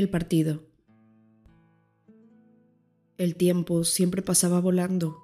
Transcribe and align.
El 0.00 0.08
partido. 0.08 0.62
El 3.18 3.36
tiempo 3.36 3.84
siempre 3.84 4.22
pasaba 4.22 4.58
volando. 4.58 5.18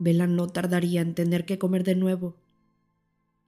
Vela 0.00 0.26
no 0.26 0.48
tardaría 0.48 1.00
en 1.00 1.14
tener 1.14 1.46
que 1.46 1.60
comer 1.60 1.84
de 1.84 1.94
nuevo. 1.94 2.34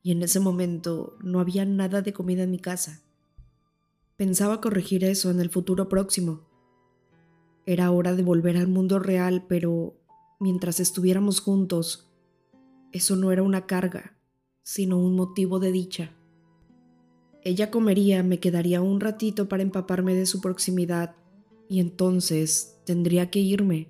Y 0.05 0.13
en 0.13 0.23
ese 0.23 0.39
momento 0.39 1.17
no 1.21 1.41
había 1.41 1.65
nada 1.65 2.01
de 2.01 2.13
comida 2.13 2.45
en 2.45 2.53
mi 2.53 2.61
casa. 2.61 3.03
Pensaba 4.17 4.61
corregir 4.61 5.03
eso 5.03 5.33
en 5.33 5.41
el 5.41 5.51
futuro 5.51 5.89
próximo. 5.89 6.49
Era 7.67 7.91
hora 7.91 8.15
de 8.15 8.23
volver 8.23 8.57
al 8.57 8.69
mundo 8.69 9.01
real, 9.01 9.45
pero 9.49 9.97
mientras 10.39 10.79
estuviéramos 10.79 11.41
juntos, 11.41 12.09
eso 12.93 13.17
no 13.17 13.33
era 13.33 13.43
una 13.43 13.67
carga, 13.67 14.17
sino 14.63 14.97
un 14.97 15.17
motivo 15.17 15.59
de 15.59 15.73
dicha. 15.73 16.13
Ella 17.45 17.71
comería, 17.71 18.23
me 18.23 18.39
quedaría 18.39 18.81
un 18.81 19.01
ratito 19.01 19.49
para 19.49 19.65
empaparme 19.65 20.15
de 20.15 20.27
su 20.27 20.41
proximidad 20.41 21.17
y 21.69 21.81
entonces 21.81 22.79
tendría 22.85 23.31
que 23.31 23.41
irme. 23.41 23.89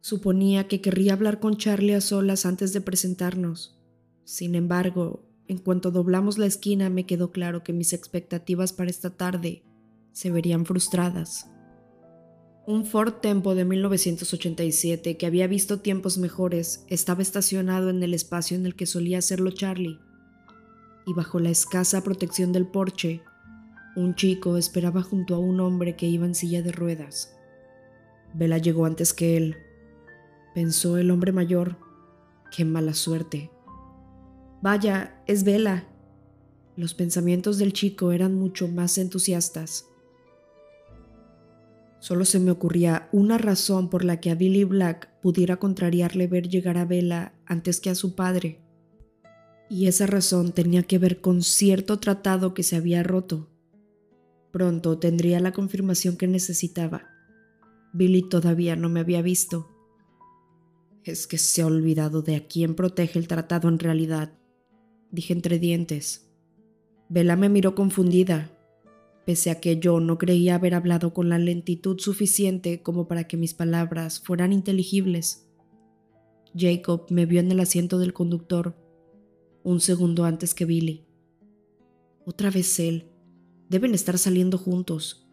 Suponía 0.00 0.68
que 0.68 0.80
querría 0.80 1.14
hablar 1.14 1.40
con 1.40 1.56
Charlie 1.56 1.94
a 1.94 2.00
solas 2.00 2.46
antes 2.46 2.72
de 2.72 2.80
presentarnos. 2.80 3.80
Sin 4.24 4.54
embargo, 4.54 5.24
en 5.48 5.58
cuanto 5.58 5.90
doblamos 5.90 6.38
la 6.38 6.46
esquina 6.46 6.90
me 6.90 7.06
quedó 7.06 7.32
claro 7.32 7.64
que 7.64 7.72
mis 7.72 7.92
expectativas 7.92 8.72
para 8.72 8.90
esta 8.90 9.10
tarde 9.10 9.64
se 10.12 10.30
verían 10.30 10.64
frustradas. 10.64 11.50
Un 12.68 12.84
Ford 12.84 13.14
Tempo 13.14 13.56
de 13.56 13.64
1987 13.64 15.16
que 15.16 15.26
había 15.26 15.46
visto 15.48 15.80
tiempos 15.80 16.18
mejores 16.18 16.84
estaba 16.88 17.22
estacionado 17.22 17.90
en 17.90 18.00
el 18.02 18.14
espacio 18.14 18.56
en 18.56 18.66
el 18.66 18.76
que 18.76 18.86
solía 18.86 19.18
hacerlo 19.18 19.50
Charlie 19.50 19.98
y 21.08 21.14
bajo 21.14 21.40
la 21.40 21.48
escasa 21.48 22.02
protección 22.02 22.52
del 22.52 22.66
porche, 22.66 23.22
un 23.96 24.14
chico 24.14 24.58
esperaba 24.58 25.02
junto 25.02 25.34
a 25.34 25.38
un 25.38 25.58
hombre 25.58 25.96
que 25.96 26.06
iba 26.06 26.26
en 26.26 26.34
silla 26.34 26.60
de 26.60 26.70
ruedas. 26.70 27.34
Vela 28.34 28.58
llegó 28.58 28.84
antes 28.84 29.14
que 29.14 29.38
él. 29.38 29.56
Pensó 30.54 30.98
el 30.98 31.10
hombre 31.10 31.32
mayor. 31.32 31.78
Qué 32.54 32.66
mala 32.66 32.92
suerte. 32.92 33.50
Vaya, 34.60 35.22
es 35.26 35.44
Vela. 35.44 35.88
Los 36.76 36.92
pensamientos 36.92 37.56
del 37.56 37.72
chico 37.72 38.12
eran 38.12 38.34
mucho 38.34 38.68
más 38.68 38.98
entusiastas. 38.98 39.86
Solo 42.00 42.26
se 42.26 42.38
me 42.38 42.50
ocurría 42.50 43.08
una 43.12 43.38
razón 43.38 43.88
por 43.88 44.04
la 44.04 44.20
que 44.20 44.30
a 44.30 44.34
Billy 44.34 44.64
Black 44.64 45.08
pudiera 45.22 45.56
contrariarle 45.56 46.26
ver 46.26 46.48
llegar 46.48 46.76
a 46.76 46.84
Vela 46.84 47.32
antes 47.46 47.80
que 47.80 47.88
a 47.88 47.94
su 47.94 48.14
padre 48.14 48.60
y 49.70 49.86
esa 49.86 50.06
razón 50.06 50.52
tenía 50.52 50.82
que 50.82 50.98
ver 50.98 51.20
con 51.20 51.42
cierto 51.42 51.98
tratado 51.98 52.54
que 52.54 52.62
se 52.62 52.76
había 52.76 53.02
roto. 53.02 53.48
Pronto 54.50 54.98
tendría 54.98 55.40
la 55.40 55.52
confirmación 55.52 56.16
que 56.16 56.26
necesitaba. 56.26 57.08
Billy 57.92 58.28
todavía 58.28 58.76
no 58.76 58.88
me 58.88 59.00
había 59.00 59.20
visto. 59.20 59.68
Es 61.04 61.26
que 61.26 61.38
se 61.38 61.62
ha 61.62 61.66
olvidado 61.66 62.22
de 62.22 62.36
a 62.36 62.46
quién 62.46 62.74
protege 62.74 63.18
el 63.18 63.28
tratado 63.28 63.68
en 63.68 63.78
realidad, 63.78 64.32
dije 65.10 65.34
entre 65.34 65.58
dientes. 65.58 66.30
Vela 67.10 67.36
me 67.36 67.48
miró 67.48 67.74
confundida, 67.74 68.50
pese 69.26 69.50
a 69.50 69.60
que 69.60 69.78
yo 69.78 70.00
no 70.00 70.16
creía 70.18 70.54
haber 70.54 70.74
hablado 70.74 71.12
con 71.12 71.28
la 71.28 71.38
lentitud 71.38 71.98
suficiente 71.98 72.82
como 72.82 73.06
para 73.06 73.24
que 73.24 73.36
mis 73.36 73.54
palabras 73.54 74.20
fueran 74.20 74.52
inteligibles. 74.52 75.46
Jacob 76.56 77.06
me 77.10 77.26
vio 77.26 77.40
en 77.40 77.52
el 77.52 77.60
asiento 77.60 77.98
del 77.98 78.14
conductor 78.14 78.87
un 79.68 79.80
segundo 79.80 80.24
antes 80.24 80.54
que 80.54 80.64
Billy. 80.64 81.04
Otra 82.24 82.50
vez 82.50 82.80
él. 82.80 83.12
Deben 83.68 83.92
estar 83.92 84.16
saliendo 84.16 84.56
juntos. 84.56 85.28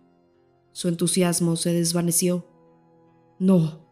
Su 0.74 0.90
entusiasmo 0.90 1.56
se 1.56 1.72
desvaneció. 1.72 2.46
No. 3.40 3.88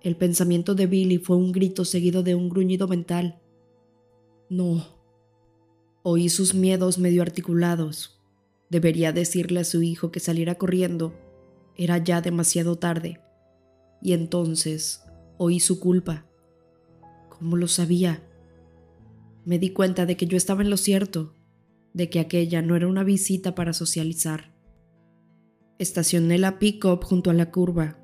El 0.00 0.16
pensamiento 0.16 0.74
de 0.74 0.88
Billy 0.88 1.18
fue 1.18 1.36
un 1.36 1.52
grito 1.52 1.84
seguido 1.84 2.24
de 2.24 2.34
un 2.34 2.48
gruñido 2.48 2.88
mental. 2.88 3.40
No. 4.50 4.84
Oí 6.02 6.30
sus 6.30 6.52
miedos 6.52 6.98
medio 6.98 7.22
articulados. 7.22 8.20
Debería 8.70 9.12
decirle 9.12 9.60
a 9.60 9.64
su 9.64 9.84
hijo 9.84 10.10
que 10.10 10.18
saliera 10.18 10.56
corriendo. 10.56 11.14
Era 11.76 11.98
ya 11.98 12.20
demasiado 12.20 12.74
tarde. 12.74 13.20
Y 14.02 14.14
entonces 14.14 15.04
oí 15.38 15.60
su 15.60 15.78
culpa. 15.78 16.26
¿Cómo 17.28 17.56
lo 17.56 17.68
sabía? 17.68 18.20
Me 19.44 19.58
di 19.58 19.70
cuenta 19.70 20.06
de 20.06 20.16
que 20.16 20.26
yo 20.26 20.36
estaba 20.36 20.62
en 20.62 20.70
lo 20.70 20.76
cierto, 20.76 21.34
de 21.92 22.10
que 22.10 22.20
aquella 22.20 22.62
no 22.62 22.76
era 22.76 22.88
una 22.88 23.04
visita 23.04 23.54
para 23.54 23.72
socializar. 23.72 24.54
Estacioné 25.78 26.38
la 26.38 26.58
pick-up 26.58 27.04
junto 27.04 27.30
a 27.30 27.34
la 27.34 27.50
curva 27.50 27.98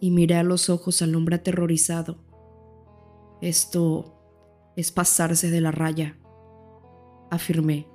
y 0.00 0.10
miré 0.10 0.36
a 0.36 0.42
los 0.42 0.70
ojos 0.70 1.02
al 1.02 1.14
hombre 1.14 1.36
aterrorizado. 1.36 2.18
Esto 3.40 4.18
es 4.76 4.92
pasarse 4.92 5.50
de 5.50 5.60
la 5.60 5.70
raya, 5.70 6.18
afirmé, 7.30 7.86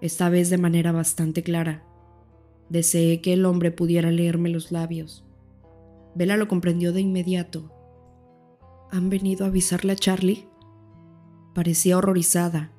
esta 0.00 0.28
vez 0.28 0.50
de 0.50 0.58
manera 0.58 0.92
bastante 0.92 1.42
clara. 1.42 1.84
Deseé 2.68 3.20
que 3.20 3.32
el 3.32 3.46
hombre 3.46 3.70
pudiera 3.70 4.10
leerme 4.10 4.48
los 4.48 4.72
labios. 4.72 5.24
Vela 6.14 6.36
lo 6.36 6.48
comprendió 6.48 6.92
de 6.92 7.00
inmediato. 7.00 7.70
¿Han 8.90 9.10
venido 9.10 9.44
a 9.44 9.48
avisarle 9.48 9.92
a 9.92 9.96
Charlie? 9.96 10.48
Parecía 11.56 11.96
horrorizada. 11.96 12.70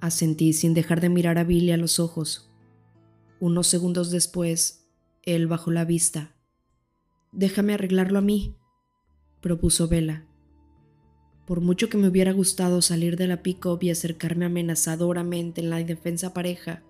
Asentí 0.00 0.54
sin 0.54 0.74
dejar 0.74 1.00
de 1.00 1.08
mirar 1.08 1.38
a 1.38 1.44
Billy 1.44 1.70
a 1.70 1.76
los 1.76 2.00
ojos. 2.00 2.50
Unos 3.38 3.68
segundos 3.68 4.10
después, 4.10 4.88
él 5.22 5.46
bajó 5.46 5.70
la 5.70 5.84
vista. 5.84 6.34
Déjame 7.30 7.74
arreglarlo 7.74 8.18
a 8.18 8.22
mí, 8.22 8.56
propuso 9.40 9.86
Vela. 9.86 10.26
Por 11.46 11.60
mucho 11.60 11.88
que 11.88 11.96
me 11.96 12.08
hubiera 12.08 12.32
gustado 12.32 12.82
salir 12.82 13.16
de 13.16 13.28
la 13.28 13.40
pick 13.40 13.64
y 13.80 13.90
acercarme 13.90 14.46
amenazadoramente 14.46 15.60
en 15.60 15.70
la 15.70 15.80
indefensa 15.80 16.34
pareja 16.34 16.82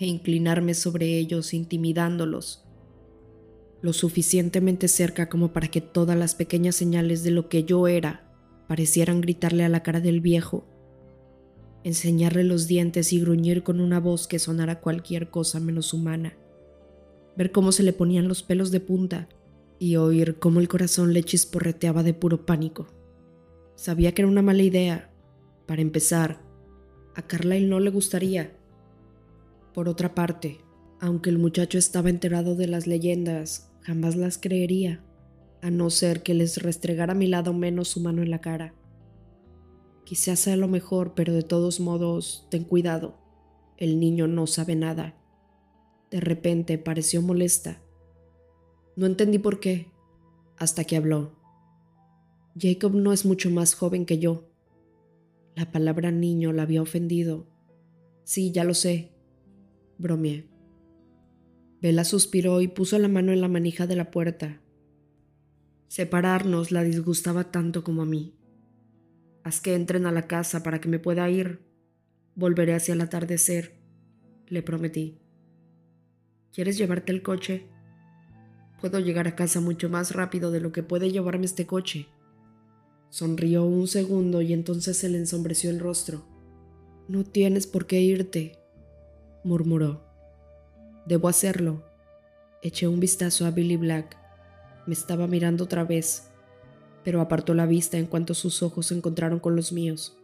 e 0.00 0.06
inclinarme 0.06 0.74
sobre 0.74 1.18
ellos 1.18 1.54
intimidándolos, 1.54 2.64
lo 3.80 3.92
suficientemente 3.92 4.88
cerca 4.88 5.28
como 5.28 5.52
para 5.52 5.68
que 5.68 5.80
todas 5.80 6.18
las 6.18 6.34
pequeñas 6.34 6.74
señales 6.74 7.22
de 7.22 7.30
lo 7.30 7.48
que 7.48 7.62
yo 7.62 7.86
era 7.86 8.26
parecieran 8.70 9.20
gritarle 9.20 9.64
a 9.64 9.68
la 9.68 9.82
cara 9.82 10.00
del 10.00 10.20
viejo, 10.20 10.64
enseñarle 11.82 12.44
los 12.44 12.68
dientes 12.68 13.12
y 13.12 13.20
gruñir 13.20 13.64
con 13.64 13.80
una 13.80 13.98
voz 13.98 14.28
que 14.28 14.38
sonara 14.38 14.80
cualquier 14.80 15.28
cosa 15.28 15.58
menos 15.58 15.92
humana, 15.92 16.36
ver 17.36 17.50
cómo 17.50 17.72
se 17.72 17.82
le 17.82 17.92
ponían 17.92 18.28
los 18.28 18.44
pelos 18.44 18.70
de 18.70 18.78
punta 18.78 19.28
y 19.80 19.96
oír 19.96 20.38
cómo 20.38 20.60
el 20.60 20.68
corazón 20.68 21.12
le 21.12 21.24
chisporreteaba 21.24 22.04
de 22.04 22.14
puro 22.14 22.46
pánico. 22.46 22.86
Sabía 23.74 24.12
que 24.12 24.22
era 24.22 24.30
una 24.30 24.40
mala 24.40 24.62
idea. 24.62 25.10
Para 25.66 25.82
empezar, 25.82 26.40
a 27.16 27.22
Carlyle 27.22 27.68
no 27.68 27.80
le 27.80 27.90
gustaría. 27.90 28.52
Por 29.74 29.88
otra 29.88 30.14
parte, 30.14 30.60
aunque 31.00 31.30
el 31.30 31.38
muchacho 31.38 31.76
estaba 31.76 32.08
enterado 32.08 32.54
de 32.54 32.68
las 32.68 32.86
leyendas, 32.86 33.68
jamás 33.82 34.14
las 34.14 34.38
creería 34.38 35.02
a 35.62 35.70
no 35.70 35.90
ser 35.90 36.22
que 36.22 36.34
les 36.34 36.62
restregara 36.62 37.14
mi 37.14 37.26
lado 37.26 37.52
menos 37.52 37.88
su 37.88 38.00
mano 38.00 38.22
en 38.22 38.30
la 38.30 38.40
cara. 38.40 38.74
Quizás 40.04 40.40
sea 40.40 40.56
lo 40.56 40.68
mejor, 40.68 41.14
pero 41.14 41.32
de 41.32 41.42
todos 41.42 41.80
modos, 41.80 42.46
ten 42.50 42.64
cuidado. 42.64 43.18
El 43.76 44.00
niño 44.00 44.26
no 44.26 44.46
sabe 44.46 44.74
nada. 44.74 45.14
De 46.10 46.20
repente 46.20 46.78
pareció 46.78 47.22
molesta. 47.22 47.80
No 48.96 49.06
entendí 49.06 49.38
por 49.38 49.60
qué, 49.60 49.92
hasta 50.56 50.84
que 50.84 50.96
habló. 50.96 51.36
Jacob 52.58 52.94
no 52.94 53.12
es 53.12 53.24
mucho 53.24 53.50
más 53.50 53.74
joven 53.74 54.04
que 54.04 54.18
yo. 54.18 54.50
La 55.54 55.70
palabra 55.70 56.10
niño 56.10 56.52
la 56.52 56.62
había 56.62 56.82
ofendido. 56.82 57.46
Sí, 58.24 58.50
ya 58.52 58.64
lo 58.64 58.74
sé. 58.74 59.12
Bromeé. 59.98 60.48
Bella 61.80 62.04
suspiró 62.04 62.60
y 62.60 62.68
puso 62.68 62.98
la 62.98 63.08
mano 63.08 63.32
en 63.32 63.40
la 63.40 63.48
manija 63.48 63.86
de 63.86 63.96
la 63.96 64.10
puerta, 64.10 64.60
Separarnos 65.90 66.70
la 66.70 66.84
disgustaba 66.84 67.50
tanto 67.50 67.82
como 67.82 68.02
a 68.02 68.06
mí. 68.06 68.38
Haz 69.42 69.60
que 69.60 69.74
entren 69.74 70.06
a 70.06 70.12
la 70.12 70.28
casa 70.28 70.62
para 70.62 70.80
que 70.80 70.88
me 70.88 71.00
pueda 71.00 71.28
ir. 71.28 71.66
Volveré 72.36 72.74
hacia 72.74 72.94
el 72.94 73.00
atardecer, 73.00 73.74
le 74.46 74.62
prometí. 74.62 75.18
¿Quieres 76.52 76.78
llevarte 76.78 77.10
el 77.10 77.24
coche? 77.24 77.66
Puedo 78.80 79.00
llegar 79.00 79.26
a 79.26 79.34
casa 79.34 79.60
mucho 79.60 79.90
más 79.90 80.14
rápido 80.14 80.52
de 80.52 80.60
lo 80.60 80.70
que 80.70 80.84
puede 80.84 81.10
llevarme 81.10 81.46
este 81.46 81.66
coche. 81.66 82.06
Sonrió 83.08 83.64
un 83.64 83.88
segundo 83.88 84.42
y 84.42 84.52
entonces 84.52 84.96
se 84.96 85.08
le 85.08 85.18
ensombreció 85.18 85.70
el 85.70 85.80
rostro. 85.80 86.24
No 87.08 87.24
tienes 87.24 87.66
por 87.66 87.88
qué 87.88 88.00
irte, 88.00 88.60
murmuró. 89.42 90.04
Debo 91.04 91.26
hacerlo. 91.26 91.84
Eché 92.62 92.86
un 92.86 93.00
vistazo 93.00 93.44
a 93.44 93.50
Billy 93.50 93.76
Black 93.76 94.19
me 94.90 94.94
estaba 94.94 95.28
mirando 95.28 95.62
otra 95.62 95.84
vez, 95.84 96.32
pero 97.04 97.20
apartó 97.20 97.54
la 97.54 97.64
vista 97.64 97.96
en 97.96 98.06
cuanto 98.06 98.34
sus 98.34 98.60
ojos 98.60 98.86
se 98.86 98.96
encontraron 98.96 99.38
con 99.38 99.54
los 99.54 99.70
míos. 99.70 100.18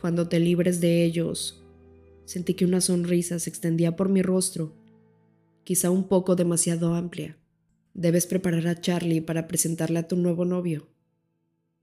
Cuando 0.00 0.26
te 0.26 0.40
libres 0.40 0.80
de 0.80 1.04
ellos, 1.04 1.62
sentí 2.24 2.54
que 2.54 2.64
una 2.64 2.80
sonrisa 2.80 3.38
se 3.38 3.48
extendía 3.48 3.94
por 3.94 4.08
mi 4.08 4.20
rostro 4.20 4.74
quizá 5.62 5.88
un 5.92 6.08
poco 6.08 6.34
demasiado 6.34 6.96
amplia. 6.96 7.38
Debes 7.94 8.26
preparar 8.26 8.66
a 8.66 8.80
Charlie 8.80 9.20
para 9.20 9.46
presentarle 9.46 10.00
a 10.00 10.08
tu 10.08 10.16
nuevo 10.16 10.44
novio. 10.44 10.88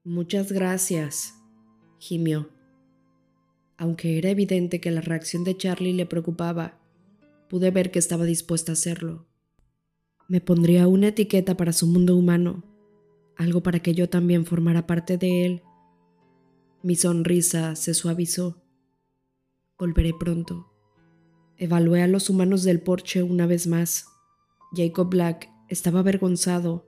Muchas 0.04 0.52
gracias, 0.52 1.36
gimió. 2.00 2.50
Aunque 3.78 4.18
era 4.18 4.30
evidente 4.30 4.82
que 4.82 4.92
la 4.92 5.00
reacción 5.00 5.46
de 5.46 5.56
Charlie 5.56 5.94
le 5.94 6.06
preocupaba, 6.06 6.82
pude 7.48 7.72
ver 7.72 7.92
que 7.92 8.00
estaba 8.00 8.26
dispuesta 8.26 8.74
a 8.74 8.74
hacerlo. 8.74 9.29
Me 10.30 10.42
pondría 10.42 10.88
una 10.88 11.08
etiqueta 11.08 11.58
para 11.58 11.74
su 11.74 11.88
mundo 11.88 12.16
humano, 12.16 12.64
algo 13.36 13.64
para 13.64 13.80
que 13.80 13.96
yo 13.96 14.10
también 14.10 14.46
formara 14.46 14.86
parte 14.86 15.18
de 15.18 15.44
él. 15.44 15.64
Mi 16.84 16.96
sonrisa 16.96 17.76
se 17.76 17.96
suavizó. 17.96 18.62
Volveré 19.80 20.14
pronto. 20.14 20.72
Evalué 21.58 22.04
a 22.04 22.08
los 22.08 22.30
humanos 22.30 22.64
del 22.64 22.80
porche 22.80 23.24
una 23.24 23.48
vez 23.48 23.66
más. 23.66 24.06
Jacob 24.72 25.10
Black 25.10 25.50
estaba 25.68 26.02
avergonzado. 26.02 26.86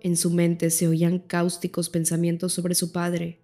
En 0.00 0.16
su 0.16 0.30
mente 0.30 0.70
se 0.70 0.88
oían 0.88 1.18
cáusticos 1.18 1.90
pensamientos 1.90 2.54
sobre 2.54 2.74
su 2.74 2.90
padre, 2.90 3.42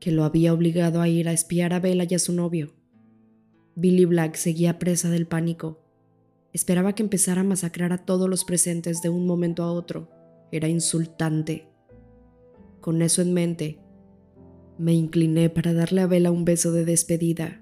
que 0.00 0.10
lo 0.10 0.22
había 0.22 0.52
obligado 0.52 1.00
a 1.00 1.08
ir 1.08 1.30
a 1.30 1.32
espiar 1.32 1.72
a 1.72 1.80
Bella 1.80 2.06
y 2.10 2.14
a 2.14 2.18
su 2.18 2.34
novio. 2.34 2.74
Billy 3.74 4.04
Black 4.04 4.34
seguía 4.34 4.78
presa 4.78 5.08
del 5.08 5.26
pánico. 5.26 5.83
Esperaba 6.54 6.94
que 6.94 7.02
empezara 7.02 7.40
a 7.40 7.44
masacrar 7.44 7.92
a 7.92 7.98
todos 7.98 8.30
los 8.30 8.44
presentes 8.44 9.02
de 9.02 9.08
un 9.08 9.26
momento 9.26 9.64
a 9.64 9.72
otro. 9.72 10.08
Era 10.52 10.68
insultante. 10.68 11.68
Con 12.80 13.02
eso 13.02 13.22
en 13.22 13.34
mente, 13.34 13.80
me 14.78 14.92
incliné 14.94 15.50
para 15.50 15.72
darle 15.72 16.02
a 16.02 16.06
Bella 16.06 16.30
un 16.30 16.44
beso 16.44 16.70
de 16.70 16.84
despedida. 16.84 17.60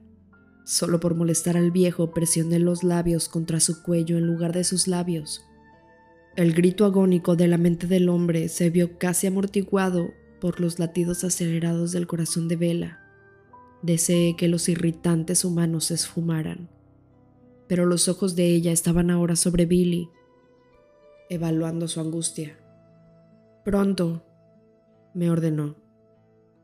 Solo 0.67 1.01
por 1.01 1.15
molestar 1.15 1.57
al 1.57 1.71
viejo 1.71 2.13
presioné 2.13 2.59
los 2.59 2.85
labios 2.85 3.31
contra 3.31 3.61
su 3.61 3.83
cuello 3.83 4.19
en 4.19 4.27
lugar 4.27 4.53
de 4.53 4.63
sus 4.63 4.87
labios. 4.87 5.43
El 6.37 6.53
grito 6.53 6.85
agónico 6.85 7.35
de 7.35 7.49
la 7.49 7.57
mente 7.57 7.87
del 7.87 8.11
hombre 8.11 8.49
se 8.49 8.69
vio 8.69 8.99
casi 8.99 9.27
amortiguado 9.27 10.11
por 10.39 10.61
los 10.61 10.79
latidos 10.79 11.25
acelerados 11.25 11.93
del 11.93 12.07
corazón 12.07 12.47
de 12.47 12.57
Vela. 12.57 13.01
Deseé 13.83 14.37
que 14.37 14.49
los 14.49 14.69
irritantes 14.69 15.47
humanos 15.47 15.87
se 15.87 15.95
esfumaran, 15.95 16.69
pero 17.69 17.87
los 17.87 18.09
ojos 18.09 18.37
de 18.37 18.47
ella 18.47 18.73
estaban 18.73 19.11
ahora 19.11 19.37
sobre 19.37 19.67
Billy, 19.67 20.11
evaluando 21.29 21.89
su 21.89 22.01
angustia. 22.01 22.59
Pronto, 23.65 24.25
me 25.15 25.31
ordenó. 25.31 25.77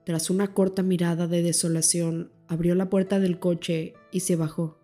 Tras 0.05 0.31
una 0.31 0.55
corta 0.55 0.83
mirada 0.83 1.27
de 1.27 1.43
desolación, 1.43 2.33
abrió 2.47 2.75
la 2.75 2.89
puerta 2.91 3.21
del 3.21 3.39
coche 3.39 3.95
y 4.11 4.21
se 4.21 4.37
bajó. 4.37 4.79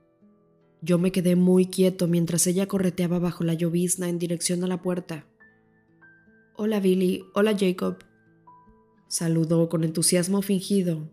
Yo 0.81 0.99
me 0.99 1.13
quedé 1.13 1.35
muy 1.35 1.67
quieto 1.67 2.09
mientras 2.09 2.47
ella 2.47 2.67
correteaba 2.67 3.19
bajo 3.19 3.43
la 3.43 3.55
llovizna 3.55 4.09
en 4.09 4.19
dirección 4.19 4.63
a 4.65 4.67
la 4.67 4.83
puerta. 4.83 5.27
Hola 6.57 6.79
Billy, 6.79 7.25
hola 7.35 7.57
Jacob. 7.59 8.05
Saludó 9.09 9.69
con 9.69 9.83
entusiasmo 9.83 10.43
fingido. 10.43 11.09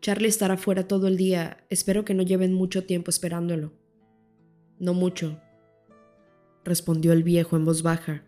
Charlie 0.00 0.28
estará 0.28 0.56
fuera 0.56 0.88
todo 0.88 1.06
el 1.06 1.16
día, 1.16 1.64
espero 1.70 2.04
que 2.04 2.14
no 2.14 2.22
lleven 2.22 2.52
mucho 2.52 2.84
tiempo 2.84 3.10
esperándolo. 3.10 3.79
No 4.80 4.94
mucho, 4.94 5.38
respondió 6.64 7.12
el 7.12 7.22
viejo 7.22 7.54
en 7.56 7.66
voz 7.66 7.82
baja. 7.82 8.24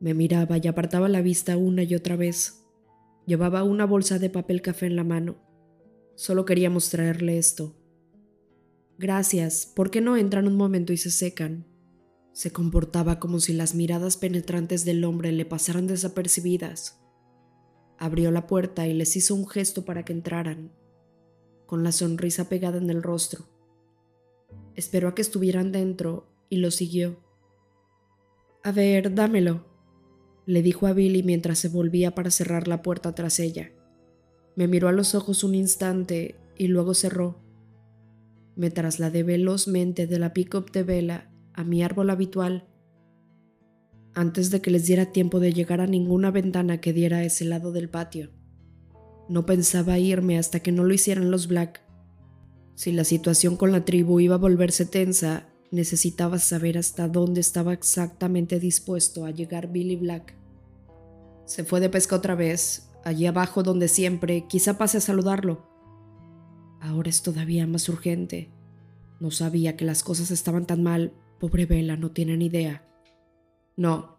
Me 0.00 0.12
miraba 0.12 0.58
y 0.58 0.66
apartaba 0.66 1.08
la 1.08 1.22
vista 1.22 1.56
una 1.56 1.84
y 1.84 1.94
otra 1.94 2.16
vez. 2.16 2.64
Llevaba 3.26 3.62
una 3.62 3.86
bolsa 3.86 4.18
de 4.18 4.28
papel 4.28 4.60
café 4.60 4.86
en 4.86 4.96
la 4.96 5.04
mano. 5.04 5.36
Solo 6.16 6.44
queríamos 6.44 6.90
traerle 6.90 7.38
esto. 7.38 7.76
Gracias, 8.98 9.66
¿por 9.66 9.92
qué 9.92 10.00
no 10.00 10.16
entran 10.16 10.48
un 10.48 10.56
momento 10.56 10.92
y 10.92 10.96
se 10.96 11.12
secan? 11.12 11.64
Se 12.32 12.50
comportaba 12.50 13.20
como 13.20 13.38
si 13.38 13.52
las 13.52 13.76
miradas 13.76 14.16
penetrantes 14.16 14.84
del 14.84 15.04
hombre 15.04 15.30
le 15.30 15.44
pasaran 15.44 15.86
desapercibidas. 15.86 17.00
Abrió 17.98 18.32
la 18.32 18.48
puerta 18.48 18.88
y 18.88 18.94
les 18.94 19.14
hizo 19.14 19.36
un 19.36 19.46
gesto 19.46 19.84
para 19.84 20.04
que 20.04 20.12
entraran, 20.12 20.72
con 21.66 21.84
la 21.84 21.92
sonrisa 21.92 22.48
pegada 22.48 22.78
en 22.78 22.90
el 22.90 23.00
rostro. 23.00 23.51
Esperó 24.74 25.08
a 25.08 25.14
que 25.14 25.22
estuvieran 25.22 25.72
dentro 25.72 26.28
y 26.48 26.56
lo 26.56 26.70
siguió. 26.70 27.18
A 28.64 28.72
ver, 28.72 29.14
dámelo, 29.14 29.66
le 30.46 30.62
dijo 30.62 30.86
a 30.86 30.92
Billy 30.92 31.22
mientras 31.22 31.58
se 31.58 31.68
volvía 31.68 32.14
para 32.14 32.30
cerrar 32.30 32.68
la 32.68 32.82
puerta 32.82 33.14
tras 33.14 33.38
ella. 33.40 33.72
Me 34.56 34.68
miró 34.68 34.88
a 34.88 34.92
los 34.92 35.14
ojos 35.14 35.44
un 35.44 35.54
instante 35.54 36.36
y 36.56 36.68
luego 36.68 36.94
cerró. 36.94 37.40
Me 38.54 38.70
trasladé 38.70 39.22
velozmente 39.22 40.06
de 40.06 40.18
la 40.18 40.32
pick-up 40.32 40.70
de 40.72 40.82
vela 40.82 41.30
a 41.54 41.64
mi 41.64 41.82
árbol 41.82 42.10
habitual 42.10 42.68
antes 44.14 44.50
de 44.50 44.60
que 44.60 44.70
les 44.70 44.86
diera 44.86 45.06
tiempo 45.06 45.40
de 45.40 45.52
llegar 45.52 45.80
a 45.80 45.86
ninguna 45.86 46.30
ventana 46.30 46.80
que 46.80 46.92
diera 46.92 47.18
a 47.18 47.24
ese 47.24 47.44
lado 47.44 47.72
del 47.72 47.88
patio. 47.88 48.30
No 49.28 49.46
pensaba 49.46 49.98
irme 49.98 50.38
hasta 50.38 50.60
que 50.60 50.72
no 50.72 50.84
lo 50.84 50.92
hicieran 50.92 51.30
los 51.30 51.48
Black. 51.48 51.82
Si 52.74 52.92
la 52.92 53.04
situación 53.04 53.56
con 53.56 53.72
la 53.72 53.84
tribu 53.84 54.20
iba 54.20 54.36
a 54.36 54.38
volverse 54.38 54.86
tensa, 54.86 55.46
necesitaba 55.70 56.38
saber 56.38 56.78
hasta 56.78 57.08
dónde 57.08 57.40
estaba 57.40 57.72
exactamente 57.72 58.60
dispuesto 58.60 59.24
a 59.24 59.30
llegar 59.30 59.72
Billy 59.72 59.96
Black. 59.96 60.34
Se 61.46 61.64
fue 61.64 61.80
de 61.80 61.88
pesca 61.88 62.16
otra 62.16 62.34
vez, 62.34 62.90
allí 63.04 63.26
abajo 63.26 63.62
donde 63.62 63.88
siempre, 63.88 64.46
quizá 64.46 64.78
pase 64.78 64.98
a 64.98 65.00
saludarlo. 65.00 65.66
Ahora 66.80 67.10
es 67.10 67.22
todavía 67.22 67.66
más 67.66 67.88
urgente. 67.88 68.50
No 69.20 69.30
sabía 69.30 69.76
que 69.76 69.84
las 69.84 70.02
cosas 70.02 70.30
estaban 70.30 70.66
tan 70.66 70.82
mal. 70.82 71.12
Pobre 71.38 71.66
Vela, 71.66 71.96
no 71.96 72.10
tiene 72.10 72.36
ni 72.36 72.46
idea. 72.46 72.84
No, 73.76 74.18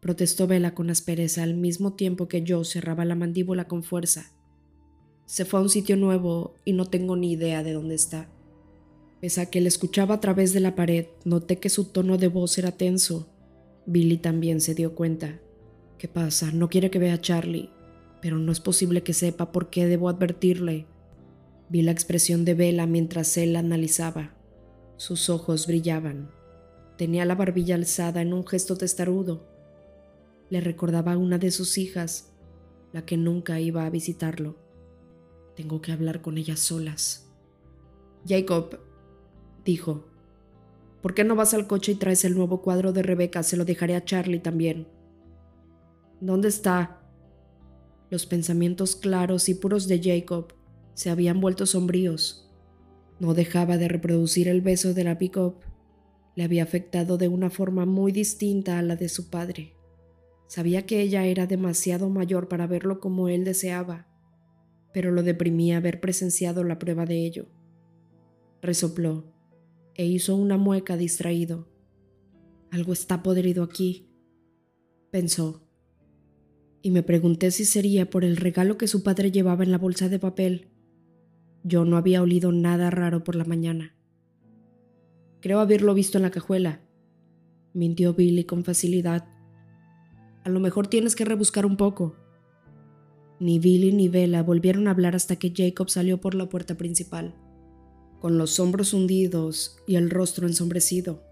protestó 0.00 0.46
Vela 0.46 0.74
con 0.74 0.90
aspereza 0.90 1.42
al 1.42 1.54
mismo 1.54 1.94
tiempo 1.94 2.28
que 2.28 2.42
yo 2.42 2.64
cerraba 2.64 3.04
la 3.04 3.14
mandíbula 3.14 3.68
con 3.68 3.82
fuerza. 3.82 4.32
Se 5.26 5.44
fue 5.44 5.60
a 5.60 5.62
un 5.62 5.70
sitio 5.70 5.96
nuevo 5.96 6.54
y 6.64 6.74
no 6.74 6.84
tengo 6.86 7.16
ni 7.16 7.32
idea 7.32 7.62
de 7.62 7.72
dónde 7.72 7.94
está. 7.94 8.28
Pese 9.20 9.40
a 9.40 9.46
que 9.46 9.62
le 9.62 9.68
escuchaba 9.68 10.16
a 10.16 10.20
través 10.20 10.52
de 10.52 10.60
la 10.60 10.74
pared, 10.74 11.06
noté 11.24 11.58
que 11.58 11.70
su 11.70 11.86
tono 11.86 12.18
de 12.18 12.28
voz 12.28 12.58
era 12.58 12.72
tenso. 12.72 13.26
Billy 13.86 14.18
también 14.18 14.60
se 14.60 14.74
dio 14.74 14.94
cuenta. 14.94 15.40
¿Qué 15.96 16.08
pasa? 16.08 16.50
No 16.52 16.68
quiere 16.68 16.90
que 16.90 16.98
vea 16.98 17.14
a 17.14 17.20
Charlie, 17.20 17.70
pero 18.20 18.38
no 18.38 18.52
es 18.52 18.60
posible 18.60 19.02
que 19.02 19.14
sepa 19.14 19.50
por 19.50 19.70
qué 19.70 19.86
debo 19.86 20.10
advertirle. 20.10 20.86
Vi 21.70 21.80
la 21.80 21.92
expresión 21.92 22.44
de 22.44 22.52
Vela 22.52 22.86
mientras 22.86 23.36
él 23.38 23.54
la 23.54 23.60
analizaba. 23.60 24.34
Sus 24.98 25.30
ojos 25.30 25.66
brillaban. 25.66 26.30
Tenía 26.98 27.24
la 27.24 27.34
barbilla 27.34 27.76
alzada 27.76 28.20
en 28.20 28.34
un 28.34 28.46
gesto 28.46 28.76
testarudo. 28.76 29.48
Le 30.50 30.60
recordaba 30.60 31.14
a 31.14 31.18
una 31.18 31.38
de 31.38 31.50
sus 31.50 31.78
hijas, 31.78 32.30
la 32.92 33.06
que 33.06 33.16
nunca 33.16 33.58
iba 33.58 33.86
a 33.86 33.90
visitarlo. 33.90 34.63
Tengo 35.56 35.80
que 35.80 35.92
hablar 35.92 36.20
con 36.20 36.38
ellas 36.38 36.60
solas. 36.60 37.30
Jacob, 38.26 38.80
dijo, 39.64 40.04
¿por 41.02 41.14
qué 41.14 41.24
no 41.24 41.36
vas 41.36 41.54
al 41.54 41.66
coche 41.66 41.92
y 41.92 41.94
traes 41.96 42.24
el 42.24 42.34
nuevo 42.34 42.62
cuadro 42.62 42.92
de 42.92 43.02
Rebeca? 43.02 43.42
Se 43.42 43.56
lo 43.56 43.64
dejaré 43.64 43.94
a 43.94 44.04
Charlie 44.04 44.40
también. 44.40 44.88
¿Dónde 46.20 46.48
está? 46.48 47.02
Los 48.10 48.26
pensamientos 48.26 48.96
claros 48.96 49.48
y 49.48 49.54
puros 49.54 49.86
de 49.88 50.00
Jacob 50.02 50.54
se 50.94 51.10
habían 51.10 51.40
vuelto 51.40 51.66
sombríos. 51.66 52.50
No 53.20 53.34
dejaba 53.34 53.76
de 53.76 53.88
reproducir 53.88 54.48
el 54.48 54.60
beso 54.60 54.94
de 54.94 55.04
la 55.04 55.18
pick 55.18 55.38
Le 56.34 56.44
había 56.44 56.62
afectado 56.62 57.16
de 57.16 57.28
una 57.28 57.50
forma 57.50 57.86
muy 57.86 58.10
distinta 58.10 58.78
a 58.78 58.82
la 58.82 58.96
de 58.96 59.08
su 59.08 59.30
padre. 59.30 59.74
Sabía 60.46 60.86
que 60.86 61.00
ella 61.00 61.24
era 61.24 61.46
demasiado 61.46 62.08
mayor 62.10 62.48
para 62.48 62.66
verlo 62.66 63.00
como 63.00 63.28
él 63.28 63.44
deseaba, 63.44 64.06
pero 64.94 65.12
lo 65.12 65.22
deprimía 65.22 65.76
haber 65.76 66.00
presenciado 66.00 66.64
la 66.64 66.78
prueba 66.78 67.04
de 67.04 67.26
ello. 67.26 67.46
Resopló 68.62 69.26
e 69.94 70.06
hizo 70.06 70.34
una 70.36 70.56
mueca 70.56 70.96
distraído. 70.96 71.68
Algo 72.70 72.94
está 72.94 73.22
podrido 73.22 73.62
aquí, 73.62 74.08
pensó 75.10 75.64
y 76.84 76.90
me 76.90 77.02
pregunté 77.02 77.50
si 77.50 77.64
sería 77.64 78.10
por 78.10 78.24
el 78.24 78.36
regalo 78.36 78.76
que 78.76 78.88
su 78.88 79.02
padre 79.02 79.32
llevaba 79.32 79.64
en 79.64 79.70
la 79.70 79.78
bolsa 79.78 80.10
de 80.10 80.18
papel. 80.18 80.68
Yo 81.62 81.86
no 81.86 81.96
había 81.96 82.20
olido 82.20 82.52
nada 82.52 82.90
raro 82.90 83.24
por 83.24 83.36
la 83.36 83.46
mañana. 83.46 83.96
Creo 85.40 85.60
haberlo 85.60 85.94
visto 85.94 86.18
en 86.18 86.22
la 86.22 86.30
cajuela, 86.30 86.82
mintió 87.72 88.12
Billy 88.12 88.44
con 88.44 88.64
facilidad. 88.64 89.26
A 90.44 90.50
lo 90.50 90.60
mejor 90.60 90.86
tienes 90.86 91.16
que 91.16 91.24
rebuscar 91.24 91.64
un 91.64 91.78
poco. 91.78 92.16
Ni 93.40 93.58
Billy 93.58 93.92
ni 93.92 94.08
Bella 94.08 94.42
volvieron 94.42 94.86
a 94.86 94.92
hablar 94.92 95.16
hasta 95.16 95.36
que 95.36 95.52
Jacob 95.54 95.90
salió 95.90 96.20
por 96.20 96.34
la 96.34 96.48
puerta 96.48 96.76
principal, 96.76 97.34
con 98.20 98.38
los 98.38 98.60
hombros 98.60 98.94
hundidos 98.94 99.76
y 99.86 99.96
el 99.96 100.10
rostro 100.10 100.46
ensombrecido. 100.46 101.22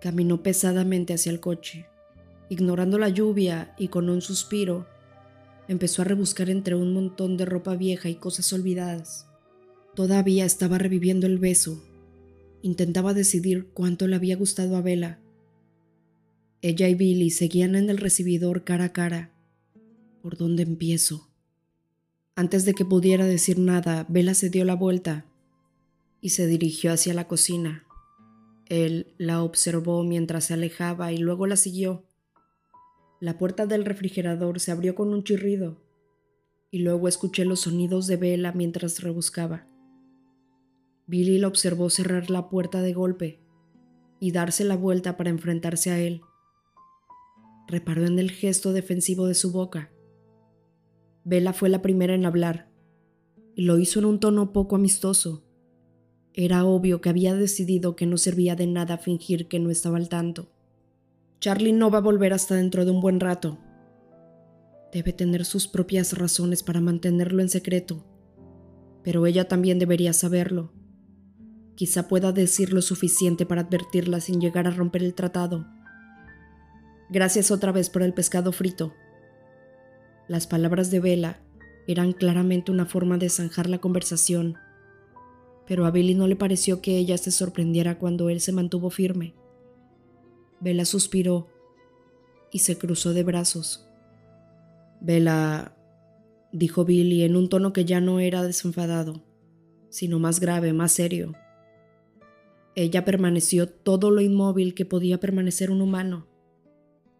Caminó 0.00 0.42
pesadamente 0.42 1.14
hacia 1.14 1.32
el 1.32 1.40
coche, 1.40 1.86
ignorando 2.48 2.98
la 2.98 3.08
lluvia 3.08 3.74
y 3.78 3.88
con 3.88 4.08
un 4.08 4.22
suspiro, 4.22 4.86
empezó 5.68 6.02
a 6.02 6.06
rebuscar 6.06 6.48
entre 6.48 6.74
un 6.74 6.92
montón 6.92 7.36
de 7.36 7.44
ropa 7.44 7.76
vieja 7.76 8.08
y 8.08 8.14
cosas 8.14 8.52
olvidadas. 8.52 9.26
Todavía 9.94 10.44
estaba 10.44 10.78
reviviendo 10.78 11.26
el 11.26 11.38
beso. 11.38 11.82
Intentaba 12.62 13.14
decidir 13.14 13.68
cuánto 13.72 14.06
le 14.06 14.16
había 14.16 14.36
gustado 14.36 14.76
a 14.76 14.82
Bella. 14.82 15.20
Ella 16.62 16.88
y 16.88 16.94
Billy 16.94 17.30
seguían 17.30 17.74
en 17.76 17.90
el 17.90 17.98
recibidor 17.98 18.64
cara 18.64 18.86
a 18.86 18.92
cara. 18.92 19.35
¿Por 20.26 20.36
dónde 20.36 20.64
empiezo? 20.64 21.30
Antes 22.34 22.64
de 22.64 22.74
que 22.74 22.84
pudiera 22.84 23.26
decir 23.26 23.60
nada, 23.60 24.06
Bella 24.08 24.34
se 24.34 24.50
dio 24.50 24.64
la 24.64 24.74
vuelta 24.74 25.24
y 26.20 26.30
se 26.30 26.48
dirigió 26.48 26.92
hacia 26.92 27.14
la 27.14 27.28
cocina. 27.28 27.84
Él 28.66 29.14
la 29.18 29.44
observó 29.44 30.02
mientras 30.02 30.46
se 30.46 30.54
alejaba 30.54 31.12
y 31.12 31.18
luego 31.18 31.46
la 31.46 31.54
siguió. 31.54 32.08
La 33.20 33.38
puerta 33.38 33.66
del 33.66 33.84
refrigerador 33.84 34.58
se 34.58 34.72
abrió 34.72 34.96
con 34.96 35.14
un 35.14 35.22
chirrido 35.22 35.80
y 36.72 36.80
luego 36.80 37.06
escuché 37.06 37.44
los 37.44 37.60
sonidos 37.60 38.08
de 38.08 38.16
Vela 38.16 38.50
mientras 38.50 39.00
rebuscaba. 39.04 39.68
Billy 41.06 41.38
la 41.38 41.46
observó 41.46 41.88
cerrar 41.88 42.30
la 42.30 42.48
puerta 42.48 42.82
de 42.82 42.92
golpe 42.94 43.38
y 44.18 44.32
darse 44.32 44.64
la 44.64 44.74
vuelta 44.74 45.16
para 45.16 45.30
enfrentarse 45.30 45.92
a 45.92 46.00
él. 46.00 46.20
Reparó 47.68 48.06
en 48.06 48.18
el 48.18 48.32
gesto 48.32 48.72
defensivo 48.72 49.28
de 49.28 49.34
su 49.34 49.52
boca. 49.52 49.92
Vela 51.26 51.52
fue 51.52 51.68
la 51.68 51.82
primera 51.82 52.14
en 52.14 52.24
hablar 52.24 52.70
y 53.54 53.62
lo 53.66 53.78
hizo 53.78 53.98
en 53.98 54.06
un 54.06 54.20
tono 54.20 54.54
poco 54.54 54.76
amistoso 54.76 55.46
era 56.38 56.66
obvio 56.66 57.00
que 57.00 57.08
había 57.08 57.34
decidido 57.34 57.96
que 57.96 58.04
no 58.04 58.18
servía 58.18 58.54
de 58.54 58.66
nada 58.66 58.98
fingir 58.98 59.48
que 59.48 59.58
no 59.58 59.70
estaba 59.70 59.96
al 59.96 60.10
tanto. 60.10 60.52
Charlie 61.40 61.72
no 61.72 61.90
va 61.90 61.98
a 61.98 62.02
volver 62.02 62.34
hasta 62.34 62.56
dentro 62.56 62.84
de 62.84 62.90
un 62.90 63.00
buen 63.00 63.20
rato. 63.20 63.58
Debe 64.92 65.14
tener 65.14 65.46
sus 65.46 65.66
propias 65.66 66.12
razones 66.12 66.62
para 66.62 66.82
mantenerlo 66.82 67.40
en 67.40 67.48
secreto, 67.48 68.04
pero 69.02 69.24
ella 69.24 69.48
también 69.48 69.78
debería 69.78 70.12
saberlo. 70.12 70.74
Quizá 71.74 72.06
pueda 72.06 72.32
decir 72.32 72.74
lo 72.74 72.82
suficiente 72.82 73.46
para 73.46 73.62
advertirla 73.62 74.20
sin 74.20 74.38
llegar 74.38 74.66
a 74.66 74.72
romper 74.72 75.02
el 75.02 75.14
tratado. 75.14 75.66
Gracias 77.08 77.50
otra 77.50 77.72
vez 77.72 77.88
por 77.88 78.02
el 78.02 78.12
pescado 78.12 78.52
frito. 78.52 78.92
Las 80.28 80.46
palabras 80.46 80.90
de 80.90 81.00
Vela 81.00 81.40
eran 81.86 82.12
claramente 82.12 82.72
una 82.72 82.86
forma 82.86 83.18
de 83.18 83.28
zanjar 83.28 83.68
la 83.68 83.78
conversación 83.78 84.56
pero 85.66 85.84
a 85.84 85.90
Billy 85.90 86.14
no 86.14 86.28
le 86.28 86.36
pareció 86.36 86.80
que 86.80 86.96
ella 86.96 87.18
se 87.18 87.30
sorprendiera 87.30 87.98
cuando 87.98 88.30
él 88.30 88.40
se 88.40 88.52
mantuvo 88.52 88.88
firme. 88.88 89.34
Bella 90.60 90.84
suspiró 90.84 91.48
y 92.52 92.60
se 92.60 92.78
cruzó 92.78 93.12
de 93.12 93.24
brazos. 93.24 93.86
Bella, 95.00 95.76
dijo 96.52 96.84
Billy 96.84 97.24
en 97.24 97.36
un 97.36 97.48
tono 97.48 97.72
que 97.72 97.84
ya 97.84 98.00
no 98.00 98.20
era 98.20 98.42
desenfadado, 98.42 99.24
sino 99.90 100.18
más 100.18 100.38
grave, 100.38 100.72
más 100.72 100.92
serio. 100.92 101.34
Ella 102.76 103.04
permaneció 103.04 103.68
todo 103.68 104.10
lo 104.10 104.20
inmóvil 104.20 104.74
que 104.74 104.84
podía 104.84 105.18
permanecer 105.18 105.70
un 105.70 105.82
humano 105.82 106.28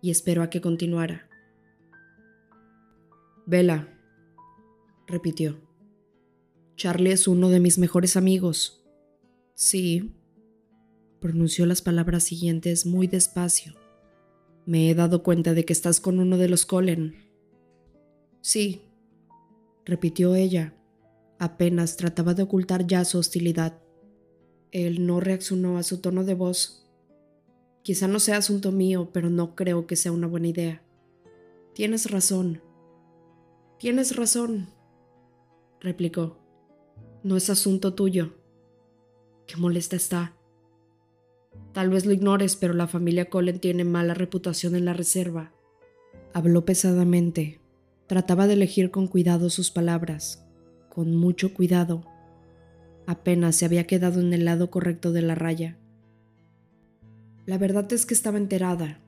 y 0.01 0.11
esperó 0.11 0.43
a 0.43 0.51
que 0.51 0.61
continuara. 0.61 1.26
Bella, 3.47 3.89
repitió. 5.07 5.61
Charlie 6.75 7.13
es 7.13 7.29
uno 7.29 7.49
de 7.49 7.61
mis 7.61 7.79
mejores 7.79 8.17
amigos. 8.17 8.85
Sí, 9.55 10.17
pronunció 11.21 11.65
las 11.65 11.81
palabras 11.81 12.25
siguientes 12.25 12.87
muy 12.87 13.07
despacio. 13.07 13.75
Me 14.67 14.91
he 14.91 14.97
dado 14.97 15.23
cuenta 15.23 15.55
de 15.55 15.65
que 15.65 15.73
estás 15.73 16.01
con 16.01 16.19
uno 16.19 16.39
de 16.39 16.49
los 16.49 16.67
Colen. 16.67 17.15
Sí, 18.41 18.83
repitió 19.85 20.35
ella. 20.35 20.75
Apenas 21.39 21.97
trataba 21.97 22.35
de 22.35 22.43
ocultar 22.43 22.85
ya 22.89 23.05
su 23.05 23.19
hostilidad. 23.19 23.79
Él 24.73 25.07
no 25.07 25.21
reaccionó 25.21 25.79
a 25.79 25.85
su 25.85 25.99
tono 25.99 26.25
de 26.25 26.35
voz. 26.35 26.85
Quizá 27.83 28.09
no 28.09 28.19
sea 28.19 28.39
asunto 28.39 28.73
mío, 28.73 29.11
pero 29.13 29.31
no 29.31 29.55
creo 29.55 29.87
que 29.87 29.95
sea 29.95 30.11
una 30.11 30.27
buena 30.27 30.49
idea. 30.49 30.83
Tienes 31.75 32.11
razón. 32.11 32.66
Tienes 33.79 34.17
razón, 34.17 34.69
replicó. 35.81 36.39
No 37.23 37.37
es 37.37 37.51
asunto 37.51 37.93
tuyo. 37.93 38.33
Qué 39.47 39.59
molesta 39.59 39.97
está. 39.97 40.35
Tal 41.73 41.91
vez 41.91 42.07
lo 42.07 42.13
ignores, 42.15 42.57
pero 42.57 42.73
la 42.73 42.87
familia 42.87 43.29
Colin 43.29 43.59
tiene 43.59 43.85
mala 43.85 44.15
reputación 44.15 44.77
en 44.77 44.87
la 44.87 44.95
reserva. 44.95 45.53
Habló 46.33 46.65
pesadamente. 46.65 47.61
Trataba 48.07 48.47
de 48.47 48.55
elegir 48.55 48.91
con 48.91 49.09
cuidado 49.09 49.51
sus 49.51 49.71
palabras, 49.71 50.47
con 50.89 51.15
mucho 51.15 51.53
cuidado. 51.53 52.05
Apenas 53.07 53.57
se 53.57 53.67
había 53.67 53.87
quedado 53.87 54.21
en 54.21 54.33
el 54.33 54.47
lado 54.47 54.71
correcto 54.71 55.13
de 55.13 55.21
la 55.21 55.35
raya. 55.35 55.77
La 57.45 57.59
verdad 57.59 57.93
es 57.93 58.07
que 58.07 58.15
estaba 58.15 58.39
enterada. 58.39 59.03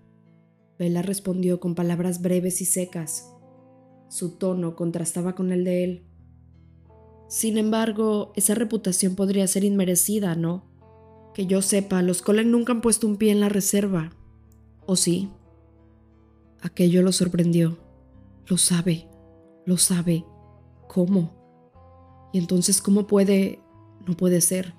Bella 0.78 1.00
respondió 1.00 1.58
con 1.58 1.74
palabras 1.74 2.20
breves 2.20 2.60
y 2.60 2.66
secas. 2.66 3.32
Su 4.08 4.30
tono 4.30 4.74
contrastaba 4.74 5.34
con 5.34 5.52
el 5.52 5.64
de 5.64 5.84
él. 5.84 6.02
Sin 7.28 7.58
embargo, 7.58 8.32
esa 8.36 8.54
reputación 8.54 9.14
podría 9.14 9.46
ser 9.46 9.64
inmerecida, 9.64 10.34
¿no? 10.34 10.64
Que 11.34 11.46
yo 11.46 11.60
sepa, 11.60 12.02
los 12.02 12.22
Colen 12.22 12.50
nunca 12.50 12.72
han 12.72 12.80
puesto 12.80 13.06
un 13.06 13.16
pie 13.16 13.32
en 13.32 13.40
la 13.40 13.48
reserva. 13.50 14.12
¿O 14.86 14.96
sí? 14.96 15.28
Aquello 16.62 17.02
lo 17.02 17.12
sorprendió. 17.12 17.78
Lo 18.46 18.56
sabe, 18.56 19.08
lo 19.66 19.76
sabe. 19.76 20.24
¿Cómo? 20.88 22.30
Y 22.32 22.38
entonces, 22.38 22.80
¿cómo 22.80 23.06
puede... 23.06 23.60
No 24.06 24.16
puede 24.16 24.40
ser. 24.40 24.74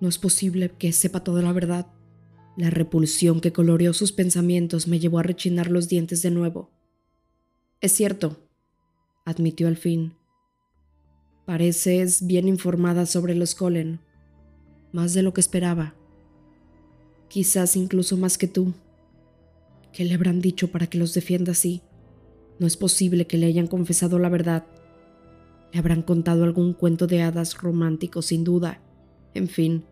No 0.00 0.08
es 0.08 0.18
posible 0.18 0.70
que 0.76 0.92
sepa 0.92 1.24
toda 1.24 1.40
la 1.40 1.52
verdad. 1.52 1.86
La 2.58 2.68
repulsión 2.68 3.40
que 3.40 3.52
coloreó 3.52 3.94
sus 3.94 4.12
pensamientos 4.12 4.86
me 4.86 4.98
llevó 4.98 5.18
a 5.18 5.22
rechinar 5.22 5.70
los 5.70 5.88
dientes 5.88 6.20
de 6.20 6.30
nuevo. 6.30 6.70
Es 7.80 7.92
cierto, 7.92 8.45
admitió 9.26 9.68
al 9.68 9.76
fin. 9.76 10.14
Pareces 11.44 12.26
bien 12.26 12.48
informada 12.48 13.04
sobre 13.04 13.34
los 13.34 13.54
Colen, 13.54 14.00
más 14.92 15.12
de 15.12 15.22
lo 15.22 15.34
que 15.34 15.42
esperaba. 15.42 15.94
Quizás 17.28 17.76
incluso 17.76 18.16
más 18.16 18.38
que 18.38 18.48
tú. 18.48 18.72
¿Qué 19.92 20.04
le 20.04 20.14
habrán 20.14 20.40
dicho 20.40 20.70
para 20.70 20.86
que 20.86 20.96
los 20.96 21.12
defienda 21.12 21.52
así? 21.52 21.82
No 22.58 22.66
es 22.66 22.76
posible 22.76 23.26
que 23.26 23.36
le 23.36 23.46
hayan 23.46 23.66
confesado 23.66 24.18
la 24.18 24.28
verdad. 24.28 24.64
Le 25.72 25.78
habrán 25.80 26.02
contado 26.02 26.44
algún 26.44 26.72
cuento 26.72 27.06
de 27.06 27.22
hadas 27.22 27.58
romántico, 27.58 28.22
sin 28.22 28.44
duda. 28.44 28.80
En 29.34 29.48
fin, 29.48 29.84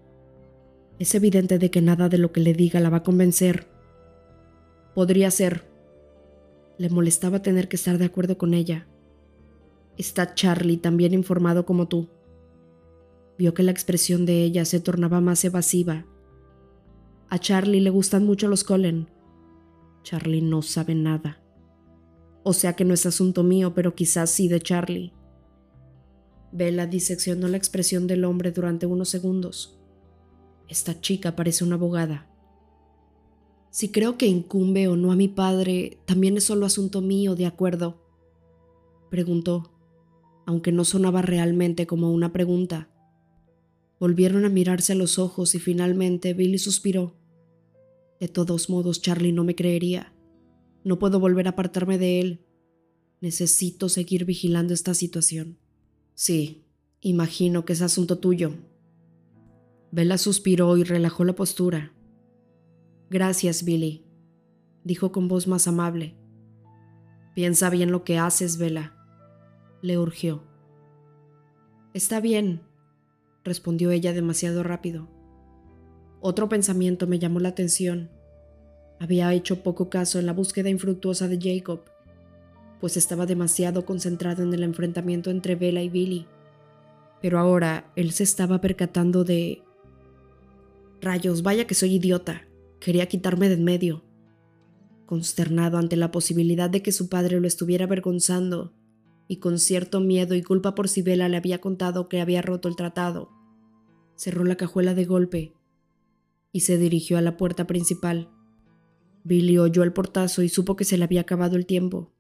es 0.98 1.14
evidente 1.14 1.58
de 1.58 1.70
que 1.70 1.82
nada 1.82 2.08
de 2.08 2.18
lo 2.18 2.30
que 2.32 2.40
le 2.40 2.54
diga 2.54 2.78
la 2.80 2.88
va 2.88 2.98
a 2.98 3.02
convencer. 3.02 3.66
Podría 4.94 5.30
ser. 5.30 5.64
Le 6.78 6.88
molestaba 6.88 7.42
tener 7.42 7.68
que 7.68 7.76
estar 7.76 7.98
de 7.98 8.04
acuerdo 8.04 8.38
con 8.38 8.54
ella. 8.54 8.86
Está 9.96 10.34
Charlie 10.34 10.76
también 10.76 11.14
informado 11.14 11.64
como 11.64 11.86
tú. 11.88 12.08
Vio 13.38 13.54
que 13.54 13.62
la 13.62 13.70
expresión 13.70 14.26
de 14.26 14.42
ella 14.42 14.64
se 14.64 14.80
tornaba 14.80 15.20
más 15.20 15.44
evasiva. 15.44 16.06
A 17.28 17.38
Charlie 17.38 17.80
le 17.80 17.90
gustan 17.90 18.24
mucho 18.24 18.48
los 18.48 18.64
Colen. 18.64 19.08
Charlie 20.02 20.42
no 20.42 20.62
sabe 20.62 20.94
nada. 20.94 21.40
O 22.42 22.52
sea 22.52 22.74
que 22.74 22.84
no 22.84 22.94
es 22.94 23.06
asunto 23.06 23.42
mío, 23.42 23.74
pero 23.74 23.94
quizás 23.94 24.30
sí 24.30 24.48
de 24.48 24.60
Charlie. 24.60 25.12
Bella 26.52 26.86
diseccionó 26.86 27.48
la 27.48 27.56
expresión 27.56 28.06
del 28.06 28.24
hombre 28.24 28.52
durante 28.52 28.86
unos 28.86 29.08
segundos. 29.08 29.80
Esta 30.68 31.00
chica 31.00 31.34
parece 31.34 31.64
una 31.64 31.76
abogada. 31.76 32.28
Si 33.70 33.90
creo 33.90 34.16
que 34.16 34.26
incumbe 34.26 34.86
o 34.86 34.94
no 34.94 35.10
a 35.10 35.16
mi 35.16 35.26
padre, 35.26 35.98
también 36.04 36.36
es 36.36 36.44
solo 36.44 36.66
asunto 36.66 37.00
mío, 37.00 37.34
de 37.34 37.46
acuerdo. 37.46 38.00
Preguntó 39.10 39.73
aunque 40.46 40.72
no 40.72 40.84
sonaba 40.84 41.22
realmente 41.22 41.86
como 41.86 42.12
una 42.12 42.32
pregunta. 42.32 42.88
Volvieron 43.98 44.44
a 44.44 44.48
mirarse 44.48 44.92
a 44.92 44.96
los 44.96 45.18
ojos 45.18 45.54
y 45.54 45.58
finalmente 45.58 46.34
Billy 46.34 46.58
suspiró. 46.58 47.14
De 48.20 48.28
todos 48.28 48.68
modos, 48.68 49.00
Charlie 49.00 49.32
no 49.32 49.44
me 49.44 49.54
creería. 49.54 50.12
No 50.84 50.98
puedo 50.98 51.20
volver 51.20 51.46
a 51.46 51.50
apartarme 51.50 51.98
de 51.98 52.20
él. 52.20 52.40
Necesito 53.20 53.88
seguir 53.88 54.24
vigilando 54.24 54.74
esta 54.74 54.94
situación. 54.94 55.58
Sí, 56.14 56.64
imagino 57.00 57.64
que 57.64 57.72
es 57.72 57.82
asunto 57.82 58.18
tuyo. 58.18 58.54
Bella 59.90 60.18
suspiró 60.18 60.76
y 60.76 60.84
relajó 60.84 61.24
la 61.24 61.34
postura. 61.34 61.92
Gracias, 63.10 63.64
Billy, 63.64 64.04
dijo 64.82 65.12
con 65.12 65.28
voz 65.28 65.46
más 65.46 65.68
amable. 65.68 66.16
Piensa 67.34 67.70
bien 67.70 67.92
lo 67.92 68.04
que 68.04 68.18
haces, 68.18 68.58
Bella 68.58 69.03
le 69.84 69.98
urgió. 69.98 70.42
Está 71.92 72.18
bien, 72.18 72.62
respondió 73.44 73.90
ella 73.90 74.14
demasiado 74.14 74.62
rápido. 74.62 75.10
Otro 76.22 76.48
pensamiento 76.48 77.06
me 77.06 77.18
llamó 77.18 77.38
la 77.38 77.50
atención. 77.50 78.10
Había 78.98 79.34
hecho 79.34 79.62
poco 79.62 79.90
caso 79.90 80.18
en 80.18 80.24
la 80.24 80.32
búsqueda 80.32 80.70
infructuosa 80.70 81.28
de 81.28 81.38
Jacob, 81.38 81.82
pues 82.80 82.96
estaba 82.96 83.26
demasiado 83.26 83.84
concentrado 83.84 84.42
en 84.42 84.54
el 84.54 84.62
enfrentamiento 84.62 85.30
entre 85.30 85.54
Bella 85.54 85.82
y 85.82 85.90
Billy. 85.90 86.26
Pero 87.20 87.38
ahora 87.38 87.92
él 87.94 88.12
se 88.12 88.22
estaba 88.22 88.62
percatando 88.62 89.22
de... 89.22 89.62
Rayos, 91.02 91.42
vaya 91.42 91.66
que 91.66 91.74
soy 91.74 91.96
idiota. 91.96 92.48
Quería 92.80 93.06
quitarme 93.06 93.50
de 93.50 93.56
en 93.56 93.64
medio. 93.64 94.02
Consternado 95.04 95.76
ante 95.76 95.96
la 95.96 96.10
posibilidad 96.10 96.70
de 96.70 96.82
que 96.82 96.92
su 96.92 97.10
padre 97.10 97.38
lo 97.38 97.46
estuviera 97.46 97.84
avergonzando, 97.84 98.72
y 99.28 99.36
con 99.36 99.58
cierto 99.58 100.00
miedo 100.00 100.34
y 100.34 100.42
culpa 100.42 100.74
por 100.74 100.88
si 100.88 101.02
Bella 101.02 101.28
le 101.28 101.36
había 101.36 101.60
contado 101.60 102.08
que 102.08 102.20
había 102.20 102.42
roto 102.42 102.68
el 102.68 102.76
tratado, 102.76 103.30
cerró 104.16 104.44
la 104.44 104.56
cajuela 104.56 104.94
de 104.94 105.04
golpe 105.04 105.54
y 106.52 106.60
se 106.60 106.78
dirigió 106.78 107.18
a 107.18 107.20
la 107.20 107.36
puerta 107.36 107.66
principal. 107.66 108.30
Billy 109.24 109.58
oyó 109.58 109.82
el 109.82 109.92
portazo 109.92 110.42
y 110.42 110.48
supo 110.48 110.76
que 110.76 110.84
se 110.84 110.98
le 110.98 111.04
había 111.04 111.22
acabado 111.22 111.56
el 111.56 111.66
tiempo. 111.66 112.12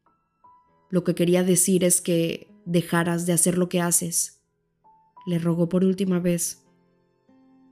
Lo 0.90 1.04
que 1.04 1.14
quería 1.14 1.44
decir 1.44 1.84
es 1.84 2.00
que 2.00 2.48
dejaras 2.64 3.26
de 3.26 3.32
hacer 3.32 3.58
lo 3.58 3.68
que 3.68 3.80
haces. 3.80 4.42
Le 5.26 5.38
rogó 5.38 5.68
por 5.68 5.84
última 5.84 6.18
vez. 6.18 6.64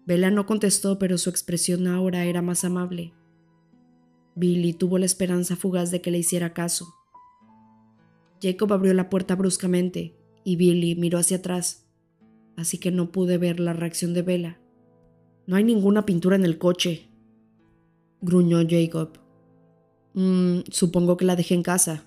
Bella 0.06 0.30
no 0.30 0.46
contestó, 0.46 0.98
pero 0.98 1.18
su 1.18 1.30
expresión 1.30 1.86
ahora 1.86 2.24
era 2.24 2.42
más 2.42 2.64
amable. 2.64 3.14
Billy 4.34 4.72
tuvo 4.72 4.98
la 4.98 5.06
esperanza 5.06 5.56
fugaz 5.56 5.90
de 5.90 6.00
que 6.00 6.10
le 6.10 6.18
hiciera 6.18 6.52
caso. 6.52 6.94
Jacob 8.42 8.72
abrió 8.72 8.92
la 8.92 9.08
puerta 9.08 9.36
bruscamente 9.36 10.16
y 10.42 10.56
Billy 10.56 10.96
miró 10.96 11.18
hacia 11.18 11.36
atrás, 11.36 11.86
así 12.56 12.78
que 12.78 12.90
no 12.90 13.12
pude 13.12 13.38
ver 13.38 13.60
la 13.60 13.72
reacción 13.72 14.14
de 14.14 14.22
Bella. 14.22 14.60
No 15.46 15.54
hay 15.54 15.62
ninguna 15.62 16.04
pintura 16.04 16.34
en 16.34 16.44
el 16.44 16.58
coche, 16.58 17.08
gruñó 18.20 18.58
Jacob. 18.68 19.20
Mm, 20.14 20.60
supongo 20.70 21.16
que 21.16 21.24
la 21.24 21.36
dejé 21.36 21.54
en 21.54 21.62
casa, 21.62 22.04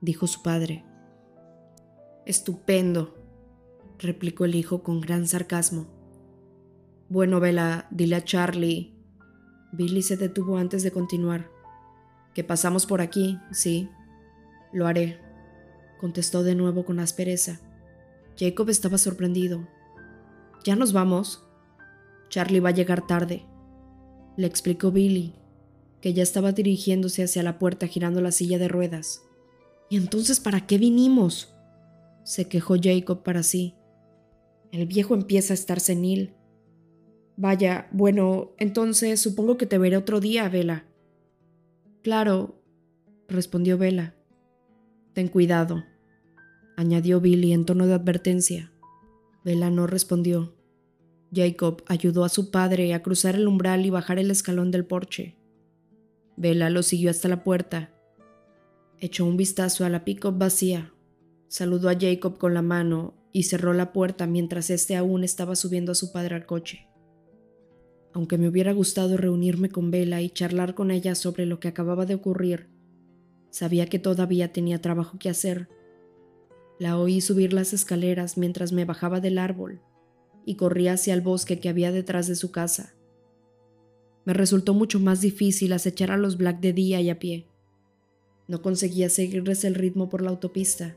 dijo 0.00 0.26
su 0.26 0.42
padre. 0.42 0.84
Estupendo, 2.26 3.14
replicó 3.98 4.44
el 4.44 4.56
hijo 4.56 4.82
con 4.82 5.00
gran 5.00 5.28
sarcasmo. 5.28 5.86
Bueno, 7.08 7.38
Bella, 7.38 7.86
dile 7.90 8.16
a 8.16 8.24
Charlie. 8.24 8.96
Billy 9.72 10.02
se 10.02 10.16
detuvo 10.16 10.56
antes 10.56 10.82
de 10.82 10.90
continuar. 10.90 11.50
Que 12.34 12.42
pasamos 12.42 12.86
por 12.86 13.00
aquí, 13.00 13.38
sí. 13.50 13.88
Lo 14.72 14.86
haré, 14.86 15.20
contestó 16.02 16.42
de 16.42 16.56
nuevo 16.56 16.84
con 16.84 16.98
aspereza. 16.98 17.60
Jacob 18.36 18.68
estaba 18.70 18.98
sorprendido. 18.98 19.68
¿Ya 20.64 20.74
nos 20.74 20.92
vamos? 20.92 21.46
Charlie 22.28 22.58
va 22.58 22.70
a 22.70 22.74
llegar 22.74 23.06
tarde, 23.06 23.46
le 24.36 24.48
explicó 24.48 24.90
Billy, 24.90 25.36
que 26.00 26.12
ya 26.12 26.24
estaba 26.24 26.50
dirigiéndose 26.50 27.22
hacia 27.22 27.44
la 27.44 27.60
puerta 27.60 27.86
girando 27.86 28.20
la 28.20 28.32
silla 28.32 28.58
de 28.58 28.66
ruedas. 28.66 29.22
¿Y 29.90 29.96
entonces 29.96 30.40
para 30.40 30.66
qué 30.66 30.76
vinimos? 30.76 31.54
se 32.24 32.48
quejó 32.48 32.74
Jacob 32.82 33.22
para 33.22 33.44
sí. 33.44 33.76
El 34.72 34.86
viejo 34.86 35.14
empieza 35.14 35.52
a 35.52 35.54
estar 35.54 35.78
senil. 35.78 36.34
Vaya, 37.36 37.88
bueno, 37.92 38.54
entonces 38.58 39.20
supongo 39.20 39.56
que 39.56 39.66
te 39.66 39.78
veré 39.78 39.96
otro 39.96 40.18
día, 40.18 40.48
Vela. 40.48 40.84
Claro, 42.02 42.60
respondió 43.28 43.78
Vela. 43.78 44.16
Ten 45.12 45.28
cuidado, 45.28 45.84
añadió 46.76 47.20
Billy 47.20 47.52
en 47.52 47.64
tono 47.64 47.86
de 47.86 47.94
advertencia. 47.94 48.72
Vela 49.44 49.70
no 49.70 49.86
respondió. 49.86 50.54
Jacob 51.34 51.82
ayudó 51.86 52.24
a 52.24 52.28
su 52.28 52.50
padre 52.50 52.92
a 52.94 53.02
cruzar 53.02 53.34
el 53.34 53.48
umbral 53.48 53.86
y 53.86 53.90
bajar 53.90 54.18
el 54.18 54.30
escalón 54.30 54.70
del 54.70 54.84
porche. 54.84 55.36
Vela 56.36 56.70
lo 56.70 56.82
siguió 56.82 57.10
hasta 57.10 57.28
la 57.28 57.42
puerta. 57.42 57.94
Echó 58.98 59.24
un 59.24 59.36
vistazo 59.36 59.84
a 59.84 59.88
la 59.88 60.04
pick-up 60.04 60.38
vacía, 60.38 60.92
saludó 61.48 61.88
a 61.88 61.98
Jacob 61.98 62.38
con 62.38 62.54
la 62.54 62.62
mano 62.62 63.14
y 63.32 63.44
cerró 63.44 63.72
la 63.72 63.92
puerta 63.92 64.26
mientras 64.26 64.70
éste 64.70 64.96
aún 64.96 65.24
estaba 65.24 65.56
subiendo 65.56 65.92
a 65.92 65.96
su 65.96 66.12
padre 66.12 66.36
al 66.36 66.46
coche. 66.46 66.88
Aunque 68.12 68.36
me 68.36 68.48
hubiera 68.48 68.72
gustado 68.72 69.16
reunirme 69.16 69.70
con 69.70 69.90
Vela 69.90 70.20
y 70.20 70.28
charlar 70.28 70.74
con 70.74 70.90
ella 70.90 71.14
sobre 71.14 71.46
lo 71.46 71.60
que 71.60 71.68
acababa 71.68 72.04
de 72.04 72.14
ocurrir, 72.14 72.68
sabía 73.50 73.86
que 73.86 73.98
todavía 73.98 74.52
tenía 74.52 74.82
trabajo 74.82 75.18
que 75.18 75.30
hacer 75.30 75.68
la 76.82 76.98
oí 76.98 77.20
subir 77.20 77.52
las 77.52 77.72
escaleras 77.72 78.36
mientras 78.36 78.72
me 78.72 78.84
bajaba 78.84 79.20
del 79.20 79.38
árbol 79.38 79.80
y 80.44 80.56
corría 80.56 80.94
hacia 80.94 81.14
el 81.14 81.20
bosque 81.20 81.60
que 81.60 81.68
había 81.68 81.92
detrás 81.92 82.26
de 82.26 82.34
su 82.34 82.50
casa. 82.50 82.96
Me 84.24 84.32
resultó 84.32 84.74
mucho 84.74 84.98
más 84.98 85.20
difícil 85.20 85.72
acechar 85.74 86.10
a 86.10 86.16
los 86.16 86.36
Black 86.36 86.58
de 86.58 86.72
día 86.72 87.00
y 87.00 87.08
a 87.08 87.20
pie. 87.20 87.46
No 88.48 88.62
conseguía 88.62 89.08
seguirles 89.10 89.62
el 89.62 89.76
ritmo 89.76 90.08
por 90.08 90.22
la 90.22 90.30
autopista. 90.30 90.96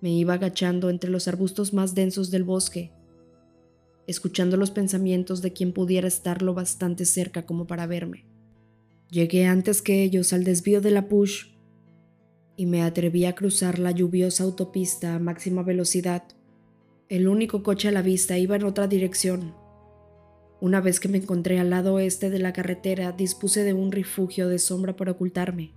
Me 0.00 0.10
iba 0.10 0.34
agachando 0.34 0.90
entre 0.90 1.08
los 1.08 1.28
arbustos 1.28 1.72
más 1.72 1.94
densos 1.94 2.32
del 2.32 2.42
bosque, 2.42 2.92
escuchando 4.08 4.56
los 4.56 4.72
pensamientos 4.72 5.40
de 5.40 5.52
quien 5.52 5.72
pudiera 5.72 6.08
estar 6.08 6.42
lo 6.42 6.52
bastante 6.52 7.04
cerca 7.04 7.46
como 7.46 7.68
para 7.68 7.86
verme. 7.86 8.26
Llegué 9.08 9.46
antes 9.46 9.82
que 9.82 10.02
ellos 10.02 10.32
al 10.32 10.42
desvío 10.42 10.80
de 10.80 10.90
la 10.90 11.08
Push 11.08 11.49
y 12.60 12.66
me 12.66 12.82
atreví 12.82 13.24
a 13.24 13.34
cruzar 13.34 13.78
la 13.78 13.90
lluviosa 13.90 14.44
autopista 14.44 15.14
a 15.14 15.18
máxima 15.18 15.62
velocidad. 15.62 16.24
El 17.08 17.26
único 17.26 17.62
coche 17.62 17.88
a 17.88 17.90
la 17.90 18.02
vista 18.02 18.36
iba 18.36 18.54
en 18.54 18.64
otra 18.64 18.86
dirección. 18.86 19.54
Una 20.60 20.82
vez 20.82 21.00
que 21.00 21.08
me 21.08 21.16
encontré 21.16 21.58
al 21.58 21.70
lado 21.70 21.94
oeste 21.94 22.28
de 22.28 22.38
la 22.38 22.52
carretera, 22.52 23.12
dispuse 23.12 23.64
de 23.64 23.72
un 23.72 23.92
refugio 23.92 24.46
de 24.46 24.58
sombra 24.58 24.94
para 24.94 25.12
ocultarme. 25.12 25.72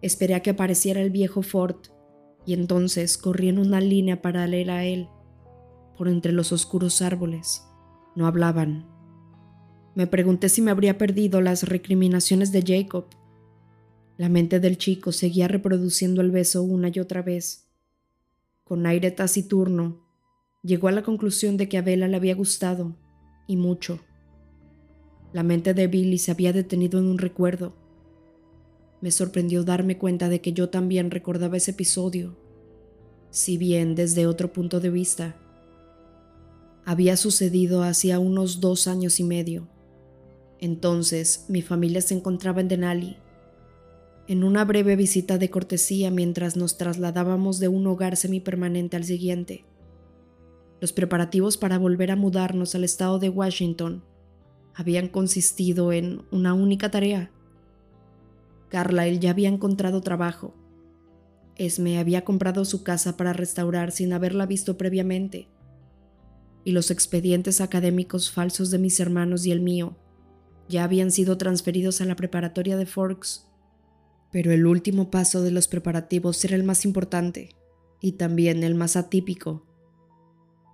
Esperé 0.00 0.34
a 0.34 0.40
que 0.40 0.50
apareciera 0.50 1.00
el 1.00 1.10
viejo 1.10 1.42
Ford 1.42 1.76
y 2.44 2.54
entonces 2.54 3.16
corrí 3.16 3.48
en 3.48 3.60
una 3.60 3.80
línea 3.80 4.20
paralela 4.20 4.78
a 4.78 4.84
él, 4.84 5.06
por 5.96 6.08
entre 6.08 6.32
los 6.32 6.50
oscuros 6.50 7.00
árboles. 7.02 7.64
No 8.16 8.26
hablaban. 8.26 8.88
Me 9.94 10.08
pregunté 10.08 10.48
si 10.48 10.60
me 10.60 10.72
habría 10.72 10.98
perdido 10.98 11.40
las 11.40 11.62
recriminaciones 11.62 12.50
de 12.50 12.64
Jacob 12.66 13.06
la 14.18 14.28
mente 14.28 14.60
del 14.60 14.76
chico 14.76 15.10
seguía 15.10 15.48
reproduciendo 15.48 16.20
el 16.20 16.30
beso 16.30 16.62
una 16.62 16.90
y 16.92 17.00
otra 17.00 17.22
vez. 17.22 17.68
Con 18.64 18.86
aire 18.86 19.10
taciturno, 19.10 20.06
llegó 20.62 20.88
a 20.88 20.92
la 20.92 21.02
conclusión 21.02 21.56
de 21.56 21.68
que 21.68 21.78
a 21.78 21.82
Bella 21.82 22.08
le 22.08 22.16
había 22.16 22.34
gustado, 22.34 22.94
y 23.46 23.56
mucho. 23.56 24.00
La 25.32 25.42
mente 25.42 25.72
de 25.74 25.86
Billy 25.86 26.18
se 26.18 26.30
había 26.30 26.52
detenido 26.52 26.98
en 26.98 27.06
un 27.06 27.18
recuerdo. 27.18 27.74
Me 29.00 29.10
sorprendió 29.10 29.64
darme 29.64 29.98
cuenta 29.98 30.28
de 30.28 30.40
que 30.40 30.52
yo 30.52 30.68
también 30.68 31.10
recordaba 31.10 31.56
ese 31.56 31.72
episodio, 31.72 32.36
si 33.30 33.56
bien 33.56 33.94
desde 33.94 34.26
otro 34.26 34.52
punto 34.52 34.78
de 34.78 34.90
vista. 34.90 35.36
Había 36.84 37.16
sucedido 37.16 37.82
hacía 37.82 38.18
unos 38.18 38.60
dos 38.60 38.86
años 38.86 39.20
y 39.20 39.24
medio. 39.24 39.68
Entonces 40.60 41.46
mi 41.48 41.62
familia 41.62 42.02
se 42.02 42.14
encontraba 42.14 42.60
en 42.60 42.68
Denali 42.68 43.16
en 44.28 44.44
una 44.44 44.64
breve 44.64 44.94
visita 44.96 45.36
de 45.36 45.50
cortesía 45.50 46.10
mientras 46.10 46.56
nos 46.56 46.78
trasladábamos 46.78 47.58
de 47.58 47.68
un 47.68 47.86
hogar 47.86 48.16
semipermanente 48.16 48.96
al 48.96 49.04
siguiente. 49.04 49.64
Los 50.80 50.92
preparativos 50.92 51.56
para 51.56 51.78
volver 51.78 52.10
a 52.10 52.16
mudarnos 52.16 52.74
al 52.74 52.84
estado 52.84 53.18
de 53.18 53.28
Washington 53.28 54.04
habían 54.74 55.08
consistido 55.08 55.92
en 55.92 56.22
una 56.30 56.54
única 56.54 56.90
tarea. 56.90 57.30
Carlyle 58.68 59.18
ya 59.18 59.30
había 59.30 59.48
encontrado 59.48 60.00
trabajo. 60.00 60.54
Esme 61.56 61.98
había 61.98 62.24
comprado 62.24 62.64
su 62.64 62.82
casa 62.82 63.16
para 63.16 63.32
restaurar 63.32 63.92
sin 63.92 64.12
haberla 64.12 64.46
visto 64.46 64.78
previamente. 64.78 65.48
Y 66.64 66.72
los 66.72 66.90
expedientes 66.90 67.60
académicos 67.60 68.30
falsos 68.30 68.70
de 68.70 68.78
mis 68.78 68.98
hermanos 69.00 69.44
y 69.46 69.52
el 69.52 69.60
mío 69.60 69.96
ya 70.68 70.84
habían 70.84 71.10
sido 71.10 71.36
transferidos 71.36 72.00
a 72.00 72.06
la 72.06 72.16
preparatoria 72.16 72.76
de 72.76 72.86
Forks 72.86 73.51
pero 74.32 74.50
el 74.50 74.66
último 74.66 75.10
paso 75.10 75.42
de 75.42 75.50
los 75.50 75.68
preparativos 75.68 76.42
era 76.44 76.56
el 76.56 76.64
más 76.64 76.84
importante 76.86 77.50
y 78.00 78.12
también 78.12 78.64
el 78.64 78.74
más 78.74 78.96
atípico. 78.96 79.66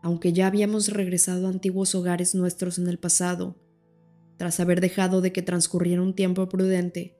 Aunque 0.01 0.33
ya 0.33 0.47
habíamos 0.47 0.89
regresado 0.89 1.49
a 1.49 1.51
antiguos 1.51 1.95
hogares 1.97 2.37
nuestros 2.37 2.79
en 2.79 2.87
el 2.87 2.99
pasado, 2.99 3.57
tras 4.37 4.61
haber 4.61 4.81
dejado 4.81 5.21
de 5.21 5.33
que 5.33 5.43
transcurriera 5.43 6.01
un 6.01 6.15
tiempo 6.15 6.49
prudente, 6.49 7.17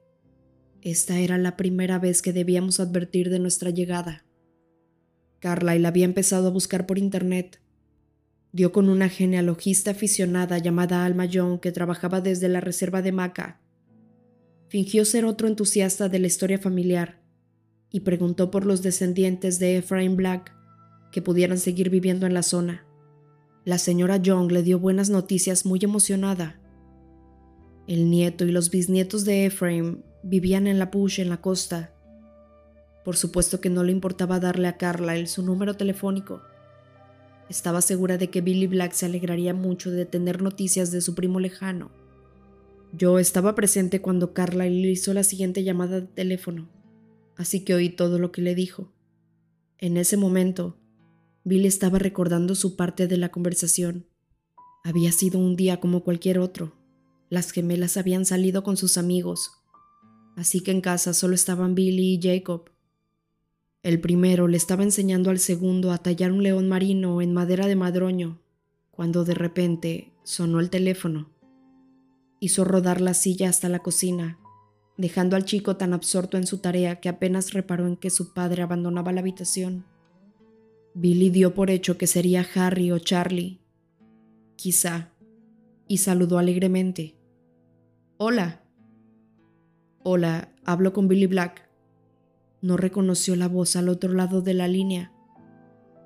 esta 0.81 1.19
era 1.19 1.37
la 1.37 1.57
primera 1.57 1.99
vez 1.99 2.21
que 2.21 2.31
debíamos 2.31 2.79
advertir 2.79 3.29
de 3.29 3.39
nuestra 3.39 3.69
llegada. 3.69 4.25
Carlyle 5.39 5.85
había 5.85 6.05
empezado 6.05 6.47
a 6.47 6.51
buscar 6.51 6.85
por 6.85 6.97
internet. 6.97 7.61
Dio 8.53 8.71
con 8.71 8.87
una 8.87 9.09
genealogista 9.09 9.91
aficionada 9.91 10.57
llamada 10.57 11.03
Alma 11.03 11.25
Young 11.25 11.59
que 11.59 11.73
trabajaba 11.73 12.21
desde 12.21 12.47
la 12.47 12.61
reserva 12.61 13.01
de 13.01 13.11
Maca 13.11 13.59
fingió 14.69 15.03
ser 15.03 15.25
otro 15.25 15.47
entusiasta 15.47 16.09
de 16.09 16.19
la 16.19 16.27
historia 16.27 16.59
familiar 16.59 17.19
y 17.91 18.01
preguntó 18.01 18.51
por 18.51 18.65
los 18.65 18.83
descendientes 18.83 19.57
de 19.57 19.77
Ephraim 19.77 20.15
Black 20.15 20.55
que 21.11 21.23
pudieran 21.23 21.57
seguir 21.57 21.89
viviendo 21.89 22.27
en 22.27 22.35
la 22.35 22.43
zona. 22.43 22.85
La 23.65 23.79
señora 23.79 24.17
Young 24.17 24.51
le 24.51 24.61
dio 24.61 24.79
buenas 24.79 25.09
noticias 25.09 25.65
muy 25.65 25.79
emocionada. 25.81 26.61
El 27.87 28.11
nieto 28.11 28.45
y 28.45 28.51
los 28.51 28.69
bisnietos 28.69 29.25
de 29.25 29.45
Ephraim 29.45 30.03
vivían 30.21 30.67
en 30.67 30.77
la 30.77 30.91
Push 30.91 31.19
en 31.19 31.29
la 31.29 31.41
costa. 31.41 31.91
Por 33.03 33.17
supuesto 33.17 33.59
que 33.59 33.71
no 33.71 33.83
le 33.83 33.91
importaba 33.91 34.39
darle 34.39 34.67
a 34.67 34.77
Carlyle 34.77 35.25
su 35.25 35.41
número 35.41 35.75
telefónico. 35.75 36.41
Estaba 37.49 37.81
segura 37.81 38.19
de 38.19 38.29
que 38.29 38.41
Billy 38.41 38.67
Black 38.67 38.91
se 38.91 39.07
alegraría 39.07 39.55
mucho 39.55 39.89
de 39.89 40.05
tener 40.05 40.43
noticias 40.43 40.91
de 40.91 41.01
su 41.01 41.15
primo 41.15 41.39
lejano. 41.39 41.89
Yo 42.91 43.19
estaba 43.19 43.53
presente 43.53 44.01
cuando 44.01 44.33
Carla 44.33 44.65
le 44.65 44.89
hizo 44.89 45.13
la 45.13 45.23
siguiente 45.23 45.63
llamada 45.63 46.01
de 46.01 46.07
teléfono, 46.07 46.69
así 47.37 47.63
que 47.63 47.75
oí 47.75 47.89
todo 47.89 48.17
lo 48.17 48.31
que 48.31 48.41
le 48.41 48.55
dijo. 48.55 48.91
En 49.77 49.95
ese 49.95 50.17
momento, 50.17 50.77
Billy 51.43 51.67
estaba 51.67 51.99
recordando 51.99 52.55
su 52.55 52.75
parte 52.75 53.07
de 53.07 53.17
la 53.17 53.29
conversación. 53.29 54.07
Había 54.83 55.11
sido 55.11 55.39
un 55.39 55.55
día 55.55 55.79
como 55.79 56.03
cualquier 56.03 56.39
otro. 56.39 56.75
Las 57.29 57.51
gemelas 57.51 57.95
habían 57.95 58.25
salido 58.25 58.63
con 58.63 58.75
sus 58.75 58.97
amigos, 58.97 59.51
así 60.35 60.61
que 60.61 60.71
en 60.71 60.81
casa 60.81 61.13
solo 61.13 61.35
estaban 61.35 61.75
Billy 61.75 62.15
y 62.15 62.21
Jacob. 62.21 62.71
El 63.83 64.01
primero 64.01 64.47
le 64.47 64.57
estaba 64.57 64.83
enseñando 64.83 65.29
al 65.29 65.39
segundo 65.39 65.91
a 65.91 65.99
tallar 65.99 66.31
un 66.31 66.43
león 66.43 66.67
marino 66.67 67.21
en 67.21 67.33
madera 67.33 67.67
de 67.67 67.75
madroño, 67.75 68.41
cuando 68.91 69.23
de 69.23 69.35
repente 69.35 70.11
sonó 70.23 70.59
el 70.59 70.69
teléfono. 70.69 71.29
Hizo 72.39 72.63
rodar 72.63 73.01
la 73.01 73.13
silla 73.13 73.49
hasta 73.49 73.69
la 73.69 73.79
cocina, 73.79 74.39
dejando 74.97 75.35
al 75.35 75.45
chico 75.45 75.77
tan 75.77 75.93
absorto 75.93 76.37
en 76.37 76.47
su 76.47 76.59
tarea 76.59 76.99
que 76.99 77.09
apenas 77.09 77.53
reparó 77.53 77.87
en 77.87 77.97
que 77.97 78.09
su 78.09 78.33
padre 78.33 78.63
abandonaba 78.63 79.11
la 79.11 79.21
habitación. 79.21 79.85
Billy 80.93 81.29
dio 81.29 81.53
por 81.53 81.69
hecho 81.69 81.97
que 81.97 82.07
sería 82.07 82.45
Harry 82.55 82.91
o 82.91 82.99
Charlie. 82.99 83.61
Quizá. 84.55 85.13
Y 85.87 85.97
saludó 85.97 86.37
alegremente. 86.37 87.15
Hola. 88.17 88.63
Hola, 90.03 90.53
hablo 90.65 90.93
con 90.93 91.07
Billy 91.07 91.27
Black. 91.27 91.69
No 92.61 92.75
reconoció 92.75 93.35
la 93.35 93.47
voz 93.47 93.75
al 93.75 93.89
otro 93.89 94.13
lado 94.13 94.41
de 94.41 94.53
la 94.53 94.67
línea, 94.67 95.13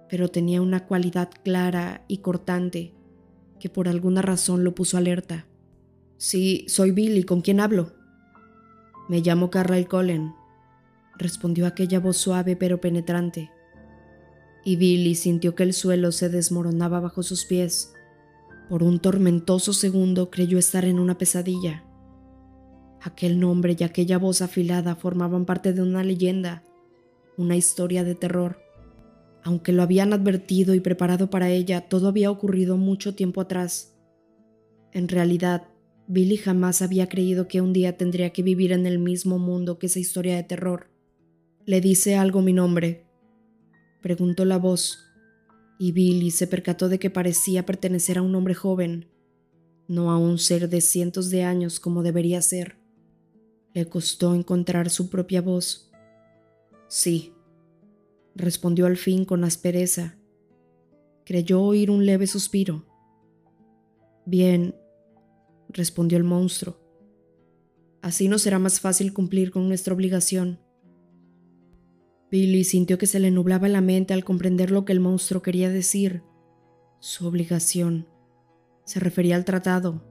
pero 0.10 0.30
tenía 0.30 0.62
una 0.62 0.86
cualidad 0.86 1.30
clara 1.44 2.06
y 2.08 2.18
cortante 2.20 2.94
que 3.60 3.70
por 3.70 3.88
alguna 3.88 4.22
razón 4.22 4.64
lo 4.64 4.76
puso 4.76 4.98
alerta. 4.98 5.48
Sí, 6.18 6.66
soy 6.68 6.92
Billy, 6.92 7.24
¿con 7.24 7.42
quién 7.42 7.60
hablo? 7.60 7.92
Me 9.10 9.20
llamo 9.20 9.50
Carlyle 9.50 9.88
Cullen, 9.88 10.34
respondió 11.18 11.68
aquella 11.68 12.00
voz 12.00 12.18
suave 12.18 12.56
pero 12.56 12.80
penetrante. 12.80 13.52
Y 14.64 14.78
Billy 14.78 15.16
sintió 15.16 15.56
que 15.56 15.64
el 15.64 15.74
suelo 15.74 16.12
se 16.12 16.30
desmoronaba 16.30 17.02
bajo 17.02 17.22
sus 17.22 17.46
pies. 17.46 17.94
Por 18.70 18.82
un 18.82 19.00
tormentoso 19.00 19.74
segundo 19.74 20.32
creyó 20.32 20.58
estar 20.58 20.86
en 20.86 21.00
una 21.00 21.18
pesadilla. 21.18 21.84
Aquel 23.02 23.40
nombre 23.40 23.76
y 23.78 23.84
aquella 23.84 24.18
voz 24.18 24.42
afilada 24.42 24.96
formaban 24.96 25.46
parte 25.46 25.74
de 25.74 25.82
una 25.82 26.06
leyenda, 26.06 26.64
una 27.38 27.58
historia 27.58 28.06
de 28.06 28.16
terror. 28.16 28.60
Aunque 29.44 29.74
lo 29.74 29.84
habían 29.84 30.14
advertido 30.14 30.74
y 30.74 30.80
preparado 30.80 31.30
para 31.30 31.50
ella, 31.50 31.82
todo 31.82 32.08
había 32.08 32.32
ocurrido 32.32 32.78
mucho 32.78 33.14
tiempo 33.14 33.42
atrás. 33.42 33.98
En 34.94 35.10
realidad, 35.10 35.68
Billy 36.08 36.38
jamás 36.38 36.82
había 36.82 37.08
creído 37.08 37.48
que 37.48 37.62
un 37.62 37.74
día 37.74 37.98
tendría 37.98 38.32
que 38.32 38.44
vivir 38.44 38.72
en 38.72 38.86
el 38.86 39.00
mismo 39.00 39.40
mundo 39.40 39.80
que 39.80 39.88
esa 39.88 40.00
historia 40.00 40.36
de 40.36 40.44
terror. 40.44 40.90
¿Le 41.66 41.80
dice 41.80 42.16
algo 42.16 42.42
mi 42.42 42.54
nombre? 42.54 43.06
preguntó 44.02 44.44
la 44.44 44.58
voz, 44.58 45.00
y 45.80 45.94
Billy 45.94 46.32
se 46.32 46.46
percató 46.46 46.90
de 46.90 47.00
que 47.00 47.10
parecía 47.10 47.66
pertenecer 47.66 48.18
a 48.18 48.22
un 48.22 48.36
hombre 48.36 48.54
joven, 48.54 49.08
no 49.88 50.12
a 50.12 50.18
un 50.18 50.40
ser 50.40 50.70
de 50.70 50.82
cientos 50.82 51.30
de 51.30 51.44
años 51.44 51.80
como 51.80 52.04
debería 52.04 52.42
ser. 52.42 52.78
Le 53.74 53.88
costó 53.88 54.36
encontrar 54.36 54.90
su 54.90 55.10
propia 55.10 55.42
voz. 55.42 55.90
Sí, 56.90 57.34
respondió 58.36 58.86
al 58.86 58.98
fin 58.98 59.24
con 59.24 59.44
aspereza. 59.44 60.18
Creyó 61.26 61.62
oír 61.62 61.90
un 61.90 62.06
leve 62.06 62.28
suspiro. 62.28 62.86
Bien, 64.26 64.76
respondió 65.74 66.18
el 66.18 66.24
monstruo. 66.24 66.80
Así 68.02 68.28
no 68.28 68.38
será 68.38 68.60
más 68.60 68.80
fácil 68.80 69.14
cumplir 69.14 69.52
con 69.52 69.68
nuestra 69.68 69.94
obligación. 69.94 70.60
Billy 72.30 72.64
sintió 72.64 72.98
que 72.98 73.06
se 73.06 73.20
le 73.20 73.32
nublaba 73.32 73.68
la 73.70 73.82
mente 73.82 74.14
al 74.14 74.24
comprender 74.24 74.72
lo 74.72 74.86
que 74.86 74.92
el 74.92 75.00
monstruo 75.00 75.42
quería 75.42 75.70
decir. 75.70 76.24
Su 77.00 77.28
obligación. 77.28 78.08
Se 78.86 79.00
refería 79.00 79.36
al 79.36 79.46
tratado. 79.46 80.04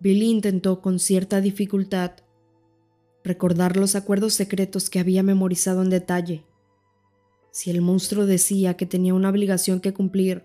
Billy 0.00 0.30
intentó 0.30 0.80
con 0.80 0.98
cierta 0.98 1.40
dificultad 1.40 2.12
recordar 3.24 3.76
los 3.76 3.96
acuerdos 3.96 4.34
secretos 4.34 4.88
que 4.88 5.00
había 5.00 5.22
memorizado 5.22 5.82
en 5.82 5.90
detalle. 5.90 6.46
Si 7.50 7.70
el 7.70 7.80
monstruo 7.80 8.24
decía 8.24 8.76
que 8.76 8.86
tenía 8.86 9.14
una 9.14 9.30
obligación 9.30 9.80
que 9.80 9.92
cumplir, 9.92 10.44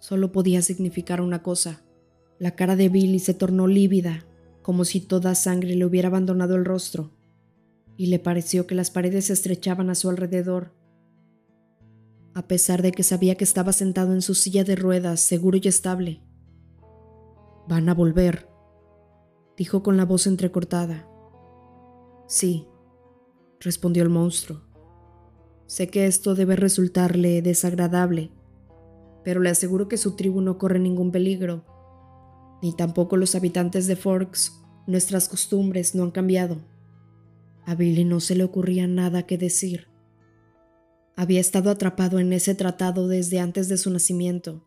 solo 0.00 0.32
podía 0.32 0.60
significar 0.62 1.20
una 1.20 1.42
cosa. 1.42 1.82
La 2.40 2.52
cara 2.52 2.74
de 2.74 2.88
Billy 2.88 3.18
se 3.18 3.34
tornó 3.34 3.66
lívida, 3.66 4.24
como 4.62 4.86
si 4.86 5.02
toda 5.02 5.34
sangre 5.34 5.76
le 5.76 5.84
hubiera 5.84 6.08
abandonado 6.08 6.56
el 6.56 6.64
rostro, 6.64 7.10
y 7.98 8.06
le 8.06 8.18
pareció 8.18 8.66
que 8.66 8.74
las 8.74 8.90
paredes 8.90 9.26
se 9.26 9.34
estrechaban 9.34 9.90
a 9.90 9.94
su 9.94 10.08
alrededor. 10.08 10.72
A 12.32 12.48
pesar 12.48 12.80
de 12.80 12.92
que 12.92 13.02
sabía 13.02 13.34
que 13.34 13.44
estaba 13.44 13.74
sentado 13.74 14.14
en 14.14 14.22
su 14.22 14.34
silla 14.34 14.64
de 14.64 14.74
ruedas, 14.74 15.20
seguro 15.20 15.58
y 15.62 15.68
estable. 15.68 16.22
Van 17.68 17.90
a 17.90 17.94
volver, 17.94 18.48
dijo 19.54 19.82
con 19.82 19.98
la 19.98 20.06
voz 20.06 20.26
entrecortada. 20.26 21.06
Sí, 22.26 22.66
respondió 23.60 24.02
el 24.02 24.08
monstruo. 24.08 24.62
Sé 25.66 25.90
que 25.90 26.06
esto 26.06 26.34
debe 26.34 26.56
resultarle 26.56 27.42
desagradable, 27.42 28.30
pero 29.24 29.40
le 29.40 29.50
aseguro 29.50 29.88
que 29.88 29.98
su 29.98 30.16
tribu 30.16 30.40
no 30.40 30.56
corre 30.56 30.78
ningún 30.78 31.12
peligro, 31.12 31.66
ni 32.62 32.72
tampoco 32.72 33.16
los 33.16 33.34
habitantes 33.34 33.86
de 33.86 33.96
Forks. 33.96 34.60
Nuestras 34.86 35.28
costumbres 35.28 35.94
no 35.94 36.02
han 36.02 36.10
cambiado. 36.10 36.58
A 37.64 37.74
Billy 37.74 38.04
no 38.04 38.20
se 38.20 38.34
le 38.34 38.44
ocurría 38.44 38.86
nada 38.86 39.24
que 39.24 39.38
decir. 39.38 39.86
Había 41.16 41.40
estado 41.40 41.70
atrapado 41.70 42.18
en 42.18 42.32
ese 42.32 42.54
tratado 42.54 43.06
desde 43.08 43.40
antes 43.40 43.68
de 43.68 43.76
su 43.76 43.90
nacimiento. 43.90 44.66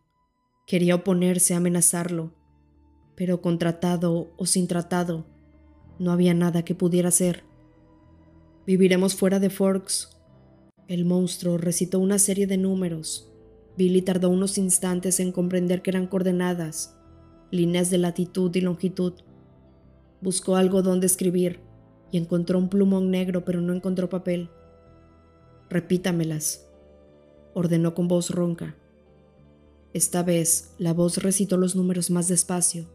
Quería 0.66 0.94
oponerse 0.94 1.54
a 1.54 1.58
amenazarlo, 1.58 2.32
pero 3.16 3.42
con 3.42 3.58
tratado 3.58 4.32
o 4.36 4.46
sin 4.46 4.66
tratado, 4.66 5.26
no 5.98 6.10
había 6.10 6.34
nada 6.34 6.64
que 6.64 6.74
pudiera 6.74 7.08
hacer. 7.08 7.44
Viviremos 8.66 9.14
fuera 9.14 9.40
de 9.40 9.50
Forks. 9.50 10.16
El 10.88 11.04
monstruo 11.04 11.58
recitó 11.58 12.00
una 12.00 12.18
serie 12.18 12.46
de 12.46 12.56
números. 12.56 13.30
Billy 13.76 14.02
tardó 14.02 14.30
unos 14.30 14.58
instantes 14.58 15.20
en 15.20 15.32
comprender 15.32 15.82
que 15.82 15.90
eran 15.90 16.06
coordenadas, 16.06 16.96
líneas 17.50 17.90
de 17.90 17.98
latitud 17.98 18.54
y 18.54 18.60
longitud. 18.60 19.14
Buscó 20.20 20.56
algo 20.56 20.82
donde 20.82 21.06
escribir 21.06 21.60
y 22.10 22.18
encontró 22.18 22.58
un 22.58 22.68
plumón 22.68 23.10
negro, 23.10 23.44
pero 23.44 23.60
no 23.60 23.72
encontró 23.72 24.08
papel. 24.08 24.48
Repítamelas, 25.68 26.66
ordenó 27.54 27.94
con 27.94 28.08
voz 28.08 28.30
ronca. 28.30 28.76
Esta 29.92 30.22
vez 30.22 30.74
la 30.78 30.92
voz 30.92 31.18
recitó 31.18 31.56
los 31.56 31.76
números 31.76 32.10
más 32.10 32.28
despacio 32.28 32.88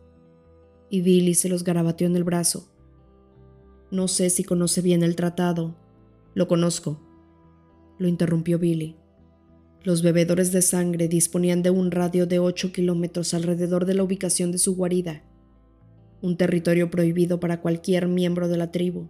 y 0.90 1.02
Billy 1.02 1.34
se 1.34 1.50
los 1.50 1.64
garabateó 1.64 2.08
en 2.08 2.16
el 2.16 2.24
brazo. 2.24 2.68
No 3.92 4.08
sé 4.08 4.30
si 4.30 4.44
conoce 4.44 4.82
bien 4.82 5.04
el 5.04 5.16
tratado. 5.16 5.76
Lo 6.34 6.48
conozco, 6.48 7.00
lo 7.98 8.08
interrumpió 8.08 8.60
Billy. 8.60 8.96
Los 9.82 10.02
bebedores 10.02 10.52
de 10.52 10.62
sangre 10.62 11.08
disponían 11.08 11.64
de 11.64 11.70
un 11.70 11.92
radio 11.92 12.28
de 12.28 12.38
8 12.40 12.74
kilómetros 12.74 13.34
alrededor 13.34 13.86
de 13.86 13.94
la 13.94 14.04
ubicación 14.04 14.52
de 14.52 14.58
su 14.58 14.76
guarida, 14.76 15.24
un 16.22 16.36
territorio 16.36 16.92
prohibido 16.92 17.40
para 17.40 17.62
cualquier 17.62 18.10
miembro 18.10 18.50
de 18.50 18.58
la 18.58 18.72
tribu. 18.72 19.08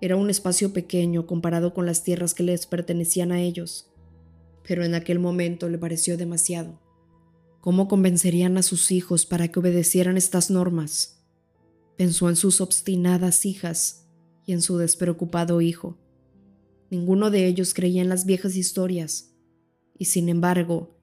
Era 0.00 0.16
un 0.16 0.28
espacio 0.28 0.72
pequeño 0.72 1.24
comparado 1.24 1.72
con 1.72 1.86
las 1.86 2.02
tierras 2.02 2.34
que 2.34 2.42
les 2.42 2.66
pertenecían 2.66 3.30
a 3.30 3.40
ellos, 3.40 3.92
pero 4.66 4.84
en 4.84 4.94
aquel 4.96 5.20
momento 5.20 5.68
le 5.68 5.78
pareció 5.78 6.16
demasiado. 6.16 6.80
¿Cómo 7.60 7.86
convencerían 7.86 8.58
a 8.58 8.62
sus 8.62 8.90
hijos 8.90 9.24
para 9.24 9.48
que 9.48 9.60
obedecieran 9.60 10.16
estas 10.16 10.50
normas? 10.50 11.22
Pensó 11.96 12.28
en 12.28 12.34
sus 12.34 12.60
obstinadas 12.60 13.46
hijas 13.46 14.08
y 14.46 14.52
en 14.52 14.62
su 14.62 14.78
despreocupado 14.78 15.60
hijo. 15.60 15.96
Ninguno 16.90 17.30
de 17.30 17.46
ellos 17.46 17.72
creía 17.72 18.02
en 18.02 18.08
las 18.08 18.26
viejas 18.26 18.56
historias, 18.56 19.29
y 20.00 20.06
sin 20.06 20.28
embargo, 20.28 20.98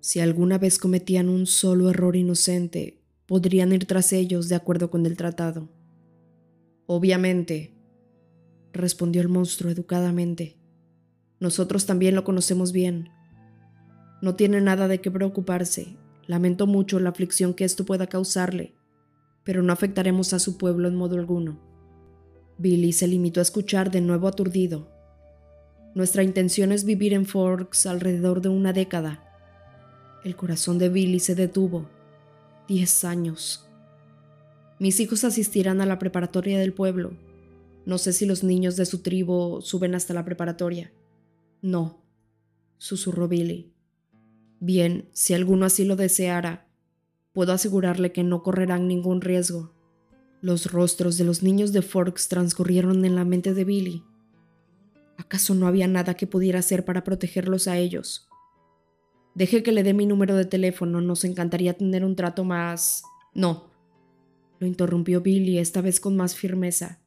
si 0.00 0.20
alguna 0.20 0.56
vez 0.56 0.78
cometían 0.78 1.28
un 1.28 1.44
solo 1.44 1.90
error 1.90 2.16
inocente, 2.16 3.02
podrían 3.26 3.72
ir 3.72 3.84
tras 3.84 4.14
ellos 4.14 4.48
de 4.48 4.54
acuerdo 4.54 4.90
con 4.90 5.04
el 5.04 5.18
tratado. 5.18 5.68
Obviamente, 6.86 7.74
respondió 8.72 9.20
el 9.20 9.28
monstruo 9.28 9.70
educadamente. 9.70 10.56
Nosotros 11.40 11.84
también 11.84 12.14
lo 12.14 12.24
conocemos 12.24 12.72
bien. 12.72 13.10
No 14.22 14.34
tiene 14.34 14.62
nada 14.62 14.88
de 14.88 15.02
qué 15.02 15.10
preocuparse. 15.10 15.98
Lamento 16.26 16.66
mucho 16.66 17.00
la 17.00 17.10
aflicción 17.10 17.52
que 17.52 17.64
esto 17.64 17.84
pueda 17.84 18.06
causarle 18.06 18.74
pero 19.44 19.62
no 19.62 19.72
afectaremos 19.72 20.32
a 20.32 20.38
su 20.38 20.56
pueblo 20.56 20.88
en 20.88 20.96
modo 20.96 21.16
alguno. 21.16 21.60
Billy 22.58 22.92
se 22.92 23.06
limitó 23.06 23.40
a 23.40 23.42
escuchar 23.42 23.90
de 23.90 24.00
nuevo 24.00 24.26
aturdido. 24.26 24.90
Nuestra 25.94 26.24
intención 26.24 26.72
es 26.72 26.84
vivir 26.84 27.12
en 27.12 27.24
Forks 27.24 27.86
alrededor 27.86 28.40
de 28.40 28.48
una 28.48 28.72
década. 28.72 29.22
El 30.24 30.34
corazón 30.34 30.78
de 30.78 30.88
Billy 30.88 31.20
se 31.20 31.36
detuvo. 31.36 31.88
Diez 32.66 33.04
años. 33.04 33.68
Mis 34.80 34.98
hijos 34.98 35.22
asistirán 35.22 35.80
a 35.80 35.86
la 35.86 36.00
preparatoria 36.00 36.58
del 36.58 36.72
pueblo. 36.72 37.12
No 37.86 37.98
sé 37.98 38.12
si 38.12 38.26
los 38.26 38.42
niños 38.42 38.76
de 38.76 38.86
su 38.86 39.02
tribu 39.02 39.60
suben 39.62 39.94
hasta 39.94 40.14
la 40.14 40.24
preparatoria. 40.24 40.92
No, 41.62 42.02
susurró 42.78 43.28
Billy. 43.28 43.72
Bien, 44.58 45.08
si 45.12 45.34
alguno 45.34 45.66
así 45.66 45.84
lo 45.84 45.94
deseara, 45.94 46.66
puedo 47.32 47.52
asegurarle 47.52 48.10
que 48.10 48.24
no 48.24 48.42
correrán 48.42 48.88
ningún 48.88 49.20
riesgo. 49.20 49.74
Los 50.40 50.72
rostros 50.72 51.18
de 51.18 51.24
los 51.24 51.42
niños 51.42 51.72
de 51.72 51.82
Forks 51.82 52.28
transcurrieron 52.28 53.04
en 53.04 53.14
la 53.14 53.24
mente 53.24 53.54
de 53.54 53.64
Billy. 53.64 54.02
¿Acaso 55.16 55.54
no 55.54 55.66
había 55.66 55.86
nada 55.86 56.14
que 56.14 56.26
pudiera 56.26 56.58
hacer 56.58 56.84
para 56.84 57.04
protegerlos 57.04 57.68
a 57.68 57.78
ellos? 57.78 58.28
Deje 59.34 59.62
que 59.62 59.72
le 59.72 59.82
dé 59.82 59.94
mi 59.94 60.06
número 60.06 60.36
de 60.36 60.44
teléfono, 60.44 61.00
nos 61.00 61.24
encantaría 61.24 61.76
tener 61.76 62.04
un 62.04 62.16
trato 62.16 62.44
más... 62.44 63.02
No, 63.34 63.72
lo 64.60 64.66
interrumpió 64.66 65.20
Billy, 65.20 65.58
esta 65.58 65.80
vez 65.80 65.98
con 65.98 66.16
más 66.16 66.36
firmeza. 66.36 67.00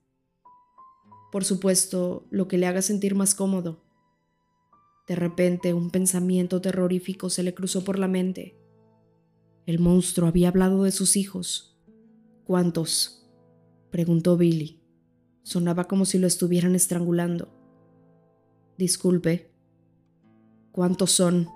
Por 1.31 1.45
supuesto, 1.45 2.27
lo 2.29 2.47
que 2.47 2.57
le 2.57 2.67
haga 2.67 2.81
sentir 2.81 3.15
más 3.15 3.33
cómodo. 3.33 3.83
De 5.07 5.15
repente, 5.15 5.73
un 5.73 5.89
pensamiento 5.89 6.59
terrorífico 6.59 7.29
se 7.29 7.43
le 7.43 7.53
cruzó 7.53 7.83
por 7.83 7.97
la 7.97 8.09
mente. 8.09 8.57
El 9.65 9.79
monstruo 9.79 10.27
había 10.27 10.49
hablado 10.49 10.83
de 10.83 10.91
sus 10.91 11.15
hijos. 11.15 11.77
¿Cuántos? 12.43 13.29
preguntó 13.89 14.35
Billy. 14.37 14.81
Sonaba 15.43 15.85
como 15.85 16.05
si 16.05 16.19
lo 16.19 16.27
estuvieran 16.27 16.75
estrangulando. 16.75 17.56
Disculpe. 18.77 19.49
¿Cuántos 20.71 21.11
son? 21.11 21.47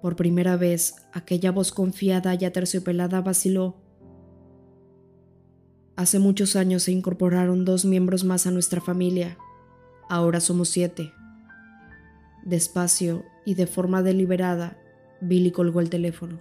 Por 0.00 0.14
primera 0.14 0.56
vez, 0.56 0.94
aquella 1.12 1.50
voz 1.50 1.72
confiada 1.72 2.36
y 2.36 2.44
aterciopelada 2.44 3.20
vaciló. 3.22 3.74
Hace 5.96 6.20
muchos 6.20 6.54
años 6.54 6.84
se 6.84 6.92
incorporaron 6.92 7.64
dos 7.64 7.84
miembros 7.84 8.22
más 8.22 8.46
a 8.46 8.52
nuestra 8.52 8.80
familia. 8.80 9.36
Ahora 10.08 10.38
somos 10.38 10.68
siete. 10.68 11.12
Despacio 12.44 13.24
y 13.44 13.54
de 13.54 13.66
forma 13.66 14.04
deliberada, 14.04 14.78
Billy 15.20 15.50
colgó 15.50 15.80
el 15.80 15.90
teléfono. 15.90 16.40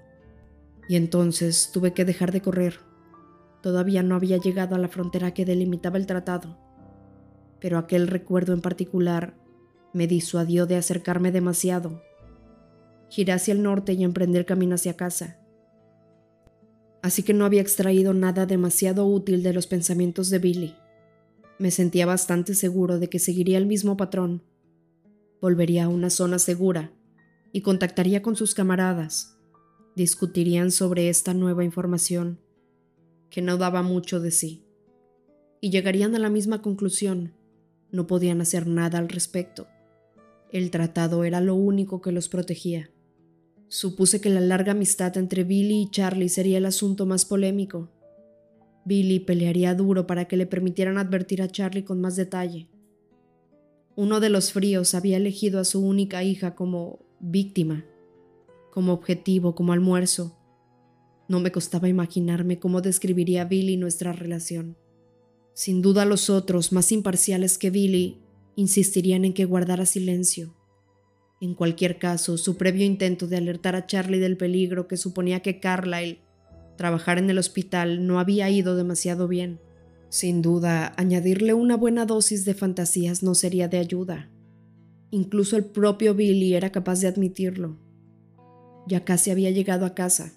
Y 0.88 0.96
entonces 0.96 1.72
tuve 1.74 1.94
que 1.94 2.06
dejar 2.06 2.32
de 2.32 2.42
correr. 2.42 2.82
Todavía 3.64 4.04
no 4.04 4.14
había 4.14 4.38
llegado 4.38 4.76
a 4.76 4.80
la 4.80 4.90
frontera 4.90 5.34
que 5.34 5.44
delimitaba 5.44 5.98
el 5.98 6.06
tratado, 6.06 6.60
pero 7.60 7.80
aquel 7.80 8.08
recuerdo 8.08 8.54
en 8.54 8.62
particular 8.62 9.39
me 9.94 10.08
disuadió 10.08 10.66
de 10.66 10.76
acercarme 10.76 11.32
demasiado. 11.32 12.02
Giré 13.10 13.34
hacia 13.34 13.54
el 13.54 13.64
norte 13.64 13.94
y 13.94 14.04
emprendí 14.04 14.38
el 14.38 14.46
camino 14.46 14.76
hacia 14.76 14.96
casa. 14.96 15.40
Así 17.02 17.24
que 17.24 17.34
no 17.34 17.46
había 17.46 17.62
extraído 17.62 18.14
nada 18.14 18.46
demasiado 18.46 19.06
útil 19.06 19.42
de 19.44 19.54
los 19.54 19.68
pensamientos 19.68 20.30
de 20.30 20.40
Billy. 20.40 20.76
Me 21.58 21.72
sentía 21.72 22.06
bastante 22.06 22.54
seguro 22.54 23.00
de 23.00 23.10
que 23.10 23.20
seguiría 23.20 23.58
el 23.58 23.66
mismo 23.66 23.98
patrón 23.98 24.44
volvería 25.42 25.86
a 25.86 25.90
una 25.90 26.10
zona 26.10 26.40
segura 26.40 26.92
y 27.52 27.62
contactaría 27.62 28.22
con 28.22 28.36
sus 28.36 28.54
camaradas. 28.54 29.38
Discutirían 29.96 30.72
sobre 30.72 31.10
esta 31.10 31.34
nueva 31.34 31.64
información, 31.64 32.40
que 33.30 33.42
no 33.42 33.58
daba 33.58 33.82
mucho 33.82 34.20
de 34.20 34.32
sí, 34.32 34.66
y 35.62 35.72
llegarían 35.72 36.16
a 36.16 36.20
la 36.20 36.30
misma 36.30 36.62
conclusión. 36.62 37.34
No 37.92 38.08
podían 38.08 38.40
hacer 38.42 38.68
nada 38.68 39.00
al 39.00 39.10
respecto. 39.10 39.68
El 40.52 40.72
tratado 40.72 41.24
era 41.24 41.42
lo 41.42 41.54
único 41.56 42.02
que 42.02 42.12
los 42.12 42.28
protegía. 42.28 42.90
Supuse 43.68 44.20
que 44.20 44.32
la 44.32 44.42
larga 44.42 44.72
amistad 44.72 45.16
entre 45.18 45.44
Billy 45.44 45.82
y 45.84 45.92
Charlie 45.92 46.30
sería 46.30 46.58
el 46.58 46.66
asunto 46.66 47.06
más 47.06 47.24
polémico. 47.26 47.92
Billy 48.84 49.20
pelearía 49.20 49.76
duro 49.76 50.08
para 50.08 50.26
que 50.26 50.38
le 50.38 50.48
permitieran 50.48 50.98
advertir 50.98 51.44
a 51.44 51.48
Charlie 51.48 51.84
con 51.84 52.02
más 52.02 52.16
detalle. 52.16 52.68
Uno 53.96 54.20
de 54.20 54.30
los 54.30 54.52
fríos 54.52 54.96
había 54.96 55.18
elegido 55.18 55.60
a 55.60 55.66
su 55.66 55.86
única 55.86 56.24
hija 56.24 56.56
como 56.56 57.06
víctima, 57.20 57.86
como 58.72 58.94
objetivo, 58.94 59.54
como 59.54 59.74
almuerzo. 59.74 60.36
No 61.28 61.40
me 61.40 61.52
costaba 61.52 61.88
imaginarme 61.90 62.58
cómo 62.58 62.82
describiría 62.82 63.46
Billy 63.46 63.78
nuestra 63.78 64.14
relación. 64.14 64.78
Sin 65.54 65.84
duda 65.84 66.06
los 66.06 66.32
otros, 66.32 66.72
más 66.72 66.92
imparciales 66.92 67.60
que 67.60 67.70
Billy, 67.70 68.18
insistirían 68.60 69.24
en 69.24 69.34
que 69.34 69.46
guardara 69.46 69.86
silencio. 69.86 70.54
En 71.42 71.54
cualquier 71.54 71.98
caso, 71.98 72.38
su 72.38 72.58
previo 72.58 72.86
intento 72.86 73.28
de 73.28 73.38
alertar 73.38 73.76
a 73.76 73.88
Charlie 73.88 74.20
del 74.20 74.36
peligro 74.36 74.88
que 74.88 74.98
suponía 74.98 75.42
que 75.42 75.62
Carlyle 75.62 76.20
trabajar 76.76 77.18
en 77.18 77.30
el 77.30 77.38
hospital 77.38 78.06
no 78.06 78.20
había 78.20 78.50
ido 78.50 78.76
demasiado 78.76 79.28
bien. 79.28 79.60
Sin 80.10 80.42
duda, 80.42 80.94
añadirle 80.98 81.54
una 81.54 81.78
buena 81.78 82.06
dosis 82.06 82.44
de 82.44 82.54
fantasías 82.54 83.24
no 83.24 83.34
sería 83.34 83.70
de 83.70 83.78
ayuda. 83.78 84.30
Incluso 85.12 85.56
el 85.56 85.66
propio 85.66 86.14
Billy 86.14 86.54
era 86.54 86.72
capaz 86.72 87.00
de 87.00 87.08
admitirlo. 87.08 87.78
Ya 88.88 89.06
casi 89.06 89.32
había 89.32 89.52
llegado 89.52 89.86
a 89.86 89.94
casa. 89.94 90.34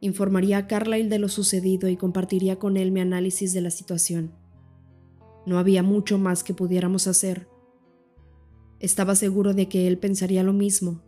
Informaría 0.00 0.58
a 0.58 0.66
Carlyle 0.66 1.08
de 1.08 1.18
lo 1.18 1.28
sucedido 1.28 1.88
y 1.88 1.96
compartiría 1.96 2.58
con 2.58 2.76
él 2.76 2.92
mi 2.92 3.00
análisis 3.00 3.52
de 3.54 3.62
la 3.62 3.70
situación. 3.70 4.32
No 5.48 5.58
había 5.58 5.82
mucho 5.82 6.18
más 6.18 6.44
que 6.44 6.52
pudiéramos 6.52 7.06
hacer. 7.06 7.48
Estaba 8.80 9.14
seguro 9.14 9.54
de 9.54 9.66
que 9.66 9.88
él 9.88 9.96
pensaría 9.96 10.42
lo 10.42 10.52
mismo. 10.52 11.00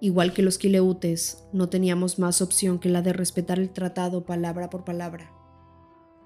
Igual 0.00 0.32
que 0.32 0.40
los 0.40 0.56
quileutes, 0.56 1.44
no 1.52 1.68
teníamos 1.68 2.18
más 2.18 2.40
opción 2.40 2.78
que 2.78 2.88
la 2.88 3.02
de 3.02 3.12
respetar 3.12 3.58
el 3.58 3.68
tratado 3.68 4.24
palabra 4.24 4.70
por 4.70 4.86
palabra. 4.86 5.30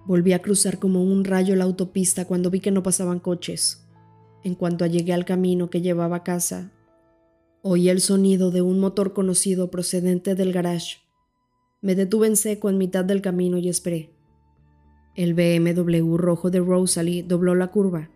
Volví 0.07 0.33
a 0.33 0.43
cruzar 0.43 0.79
como 0.79 1.03
un 1.03 1.25
rayo 1.25 1.57
la 1.57 1.65
autopista 1.65 2.25
cuando 2.25 2.51
vi 2.51 2.61
que 2.61 2.71
no 2.71 2.85
pasaban 2.85 3.19
coches. 3.19 3.85
En 4.45 4.55
cuanto 4.55 4.87
llegué 4.87 5.13
al 5.13 5.25
camino 5.25 5.71
que 5.71 5.81
llevaba 5.81 6.19
a 6.19 6.23
casa, 6.23 6.71
oí 7.63 7.89
el 7.89 8.01
sonido 8.01 8.53
de 8.53 8.63
un 8.63 8.79
motor 8.79 9.13
conocido 9.13 9.73
procedente 9.73 10.37
del 10.37 10.53
garage. 10.53 10.99
Me 11.81 11.97
detuve 11.97 12.29
en 12.29 12.37
seco 12.37 12.71
en 12.71 12.79
mitad 12.79 13.05
del 13.05 13.23
camino 13.23 13.59
y 13.59 13.69
esperé. 13.69 14.14
El 15.17 15.35
BMW 15.35 16.17
rojo 16.17 16.51
de 16.51 16.59
Rosalie 16.59 17.23
dobló 17.23 17.55
la 17.55 17.69
curva 17.69 18.11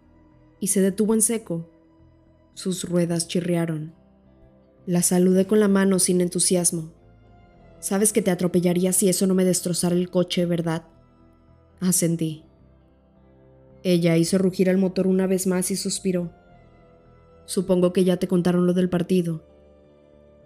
y 0.59 0.69
se 0.69 0.81
detuvo 0.81 1.15
en 1.15 1.23
seco. 1.23 1.71
Sus 2.55 2.89
ruedas 2.89 3.29
chirriaron. 3.29 3.95
La 4.85 5.03
saludé 5.03 5.47
con 5.47 5.61
la 5.61 5.69
mano 5.69 6.01
sin 6.01 6.21
entusiasmo. 6.21 6.93
Sabes 7.79 8.13
que 8.13 8.21
te 8.21 8.33
atropellaría 8.33 8.93
si 8.93 9.09
eso 9.09 9.29
no 9.29 9.35
me 9.35 9.45
destrozara 9.45 9.95
el 9.95 10.11
coche, 10.11 10.45
¿verdad? 10.45 10.87
Ascendí. 11.79 12.43
Ella 13.85 14.17
hizo 14.17 14.37
rugir 14.39 14.69
el 14.69 14.79
motor 14.79 15.07
una 15.07 15.29
vez 15.29 15.47
más 15.47 15.71
y 15.71 15.77
suspiró. 15.77 16.33
Supongo 17.47 17.93
que 17.93 18.03
ya 18.03 18.17
te 18.17 18.27
contaron 18.27 18.67
lo 18.67 18.75
del 18.75 18.89
partido. 18.89 19.45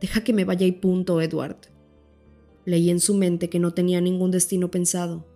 Deja 0.03 0.23
que 0.23 0.35
me 0.35 0.45
vaya 0.45 0.67
y 0.67 0.73
punto, 0.73 1.23
Edward. 1.23 1.57
Leí 2.67 2.91
en 2.91 3.01
su 3.01 3.15
mente 3.15 3.49
que 3.49 3.59
no 3.59 3.73
tenía 3.73 4.03
ningún 4.03 4.31
destino 4.31 4.71
pensado. 4.71 5.32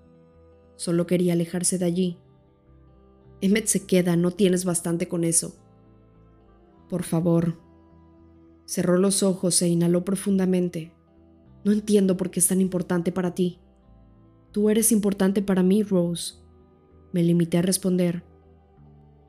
Solo 0.77 1.07
quería 1.07 1.33
alejarse 1.33 1.79
de 1.79 1.85
allí. 1.85 2.19
Emmet 3.41 3.67
se 3.67 3.87
queda, 3.87 4.17
no 4.17 4.31
tienes 4.31 4.65
bastante 4.65 5.09
con 5.09 5.25
eso. 5.25 5.57
Por 6.89 7.03
favor. 7.03 7.59
Cerró 8.65 8.99
los 8.99 9.23
ojos 9.23 9.61
e 9.63 9.69
inhaló 9.69 10.05
profundamente. 10.05 10.93
No 11.65 11.73
entiendo 11.73 12.17
por 12.17 12.31
qué 12.31 12.41
es 12.41 12.49
tan 12.49 12.61
importante 12.61 13.13
para 13.13 13.35
ti. 13.35 13.59
Tú 14.53 14.71
eres 14.71 14.93
importante 14.93 15.43
para 15.43 15.63
mí, 15.63 15.83
Rose. 15.83 16.35
Me 17.13 17.23
limité 17.23 17.59
a 17.59 17.63
responder. 17.63 18.25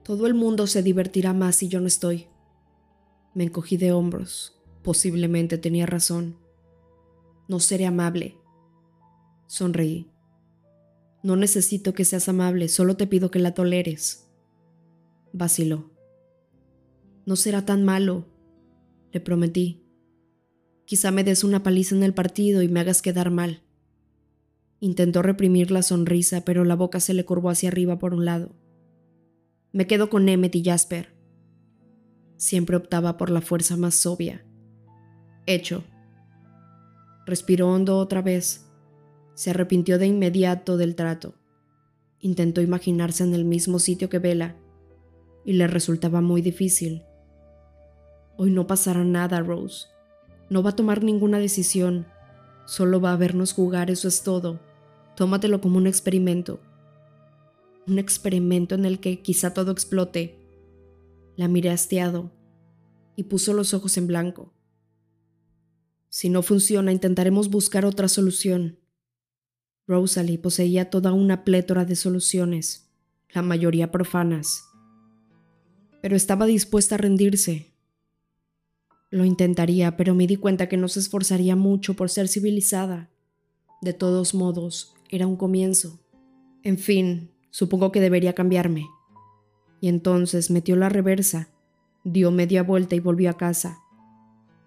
Todo 0.03 0.27
el 0.27 0.33
mundo 0.33 0.67
se 0.67 0.83
divertirá 0.83 1.33
más 1.33 1.57
si 1.57 1.67
yo 1.67 1.81
no 1.81 1.87
estoy. 1.87 2.27
Me 3.33 3.43
encogí 3.43 3.77
de 3.77 3.91
hombros. 3.91 4.57
Posiblemente 4.83 5.57
tenía 5.57 5.85
razón. 5.85 6.37
No 7.47 7.59
seré 7.59 7.85
amable. 7.85 8.37
Sonreí. 9.47 10.09
No 11.27 11.35
necesito 11.35 11.93
que 11.93 12.05
seas 12.05 12.29
amable, 12.29 12.69
solo 12.69 12.95
te 12.95 13.05
pido 13.05 13.31
que 13.31 13.39
la 13.39 13.53
toleres. 13.53 14.31
Vaciló. 15.33 15.91
No 17.25 17.35
será 17.35 17.65
tan 17.65 17.83
malo, 17.83 18.23
le 19.11 19.19
prometí. 19.19 19.83
Quizá 20.85 21.11
me 21.11 21.25
des 21.25 21.43
una 21.43 21.63
paliza 21.63 21.95
en 21.95 22.03
el 22.03 22.13
partido 22.13 22.61
y 22.61 22.69
me 22.69 22.79
hagas 22.79 23.01
quedar 23.01 23.29
mal. 23.29 23.61
Intentó 24.79 25.21
reprimir 25.21 25.69
la 25.69 25.81
sonrisa, 25.81 26.45
pero 26.45 26.63
la 26.63 26.77
boca 26.77 27.01
se 27.01 27.13
le 27.13 27.25
curvó 27.25 27.49
hacia 27.49 27.67
arriba 27.67 27.99
por 27.99 28.13
un 28.13 28.23
lado. 28.23 28.55
Me 29.73 29.85
quedo 29.85 30.09
con 30.09 30.29
Emmet 30.29 30.55
y 30.55 30.63
Jasper. 30.63 31.13
Siempre 32.37 32.77
optaba 32.77 33.17
por 33.17 33.31
la 33.31 33.41
fuerza 33.41 33.75
más 33.75 34.05
obvia. 34.05 34.45
Hecho. 35.45 35.83
Respiró 37.25 37.67
hondo 37.67 37.97
otra 37.97 38.21
vez. 38.21 38.66
Se 39.37 39.51
arrepintió 39.51 39.99
de 39.99 40.07
inmediato 40.07 40.77
del 40.77 40.95
trato. 40.95 41.35
Intentó 42.19 42.59
imaginarse 42.59 43.23
en 43.23 43.35
el 43.35 43.45
mismo 43.45 43.77
sitio 43.77 44.09
que 44.09 44.17
Vela, 44.17 44.55
y 45.45 45.53
le 45.53 45.67
resultaba 45.67 46.21
muy 46.21 46.41
difícil. 46.41 47.03
Hoy 48.35 48.49
no 48.49 48.65
pasará 48.65 49.03
nada, 49.03 49.41
Rose. 49.41 49.89
No 50.49 50.63
va 50.63 50.71
a 50.71 50.75
tomar 50.75 51.03
ninguna 51.03 51.37
decisión. 51.37 52.07
Solo 52.65 52.99
va 52.99 53.13
a 53.13 53.15
vernos 53.15 53.53
jugar, 53.53 53.91
eso 53.91 54.07
es 54.07 54.23
todo. 54.23 54.59
Tómatelo 55.15 55.61
como 55.61 55.77
un 55.77 55.85
experimento. 55.85 56.59
Un 57.85 57.99
experimento 57.99 58.73
en 58.73 58.85
el 58.85 58.99
que 58.99 59.21
quizá 59.21 59.53
todo 59.53 59.71
explote. 59.71 60.39
La 61.35 61.47
miré 61.47 61.69
hastiado 61.69 62.31
y 63.15 63.25
puso 63.25 63.53
los 63.53 63.75
ojos 63.75 63.97
en 63.97 64.07
blanco. 64.07 64.51
Si 66.09 66.27
no 66.27 66.41
funciona, 66.41 66.91
intentaremos 66.91 67.51
buscar 67.51 67.85
otra 67.85 68.07
solución. 68.07 68.79
Rosalie 69.87 70.37
poseía 70.37 70.89
toda 70.89 71.13
una 71.13 71.45
plétora 71.45 71.85
de 71.85 71.95
soluciones, 71.95 72.89
la 73.29 73.41
mayoría 73.41 73.89
profanas. 73.89 74.65
Pero 76.01 76.17
estaba 76.17 76.45
dispuesta 76.45 76.95
a 76.95 76.97
rendirse. 76.97 77.73
Lo 79.09 79.23
intentaría, 79.23 79.95
pero 79.95 80.13
me 80.13 80.27
di 80.27 80.35
cuenta 80.35 80.67
que 80.67 80.75
no 80.75 80.89
se 80.89 80.99
esforzaría 80.99 81.55
mucho 81.55 81.93
por 81.93 82.09
ser 82.09 82.27
civilizada. 82.27 83.09
De 83.81 83.93
todos 83.93 84.33
modos, 84.33 84.93
era 85.09 85.25
un 85.25 85.37
comienzo. 85.37 86.01
En 86.63 86.77
fin, 86.77 87.31
supongo 87.49 87.93
que 87.93 88.01
debería 88.01 88.33
cambiarme. 88.33 88.85
Y 89.79 89.87
entonces 89.87 90.51
metió 90.51 90.75
la 90.75 90.89
reversa, 90.89 91.49
dio 92.03 92.31
media 92.31 92.61
vuelta 92.61 92.95
y 92.95 92.99
volvió 92.99 93.29
a 93.29 93.37
casa, 93.37 93.79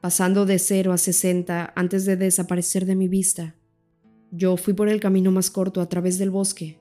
pasando 0.00 0.46
de 0.46 0.58
cero 0.58 0.94
a 0.94 0.98
sesenta 0.98 1.74
antes 1.76 2.06
de 2.06 2.16
desaparecer 2.16 2.86
de 2.86 2.96
mi 2.96 3.08
vista. 3.08 3.59
Yo 4.32 4.56
fui 4.56 4.74
por 4.74 4.88
el 4.88 5.00
camino 5.00 5.32
más 5.32 5.50
corto 5.50 5.80
a 5.80 5.88
través 5.88 6.18
del 6.18 6.30
bosque. 6.30 6.78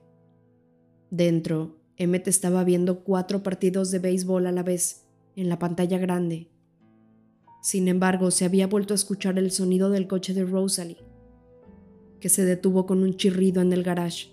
Dentro, 1.10 1.76
Emmet 1.96 2.28
estaba 2.28 2.62
viendo 2.62 3.00
cuatro 3.02 3.42
partidos 3.42 3.90
de 3.90 3.98
béisbol 3.98 4.46
a 4.46 4.52
la 4.52 4.62
vez, 4.62 5.04
en 5.34 5.48
la 5.48 5.58
pantalla 5.58 5.98
grande. 5.98 6.48
Sin 7.60 7.88
embargo, 7.88 8.30
se 8.30 8.44
había 8.44 8.68
vuelto 8.68 8.94
a 8.94 8.96
escuchar 8.96 9.36
el 9.36 9.50
sonido 9.50 9.90
del 9.90 10.06
coche 10.06 10.32
de 10.32 10.44
Rosalie, 10.44 11.04
que 12.20 12.28
se 12.28 12.44
detuvo 12.44 12.86
con 12.86 13.02
un 13.02 13.16
chirrido 13.16 13.60
en 13.62 13.72
el 13.72 13.82
garage. 13.82 14.28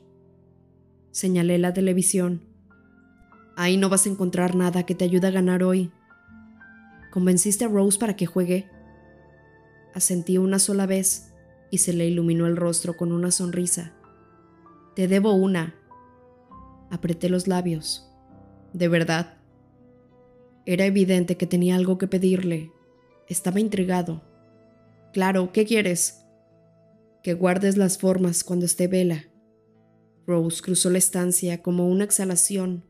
Señalé 1.09 1.57
la 1.57 1.73
televisión. 1.73 2.41
Ahí 3.55 3.77
no 3.77 3.89
vas 3.89 4.05
a 4.05 4.09
encontrar 4.09 4.55
nada 4.55 4.85
que 4.85 4.93
te 4.93 5.05
ayude 5.05 5.25
a 5.25 5.31
ganar 5.31 5.63
hoy. 5.63 5.91
¿Convenciste 7.11 7.65
a 7.65 7.67
Rose 7.67 7.97
para 7.97 8.15
que 8.15 8.27
juegue? 8.27 8.69
Asentí 9.95 10.37
una 10.37 10.59
sola 10.59 10.85
vez 10.85 11.26
y 11.69 11.79
se 11.79 11.93
le 11.93 12.07
iluminó 12.07 12.47
el 12.47 12.57
rostro 12.57 12.95
con 12.95 13.11
una 13.11 13.31
sonrisa. 13.31 13.93
Te 14.95 15.07
debo 15.07 15.33
una. 15.33 15.75
Apreté 16.89 17.29
los 17.29 17.47
labios. 17.47 18.09
De 18.73 18.87
verdad. 18.87 19.37
Era 20.65 20.85
evidente 20.85 21.37
que 21.37 21.47
tenía 21.47 21.75
algo 21.75 21.97
que 21.97 22.07
pedirle. 22.07 22.71
Estaba 23.27 23.59
intrigado. 23.59 24.23
Claro, 25.13 25.51
¿qué 25.51 25.65
quieres? 25.65 26.23
Que 27.23 27.33
guardes 27.33 27.77
las 27.77 27.97
formas 27.97 28.43
cuando 28.43 28.65
esté 28.65 28.87
vela. 28.87 29.25
Rose 30.25 30.61
cruzó 30.61 30.89
la 30.89 30.97
estancia 30.97 31.61
como 31.61 31.87
una 31.87 32.03
exhalación 32.03 32.83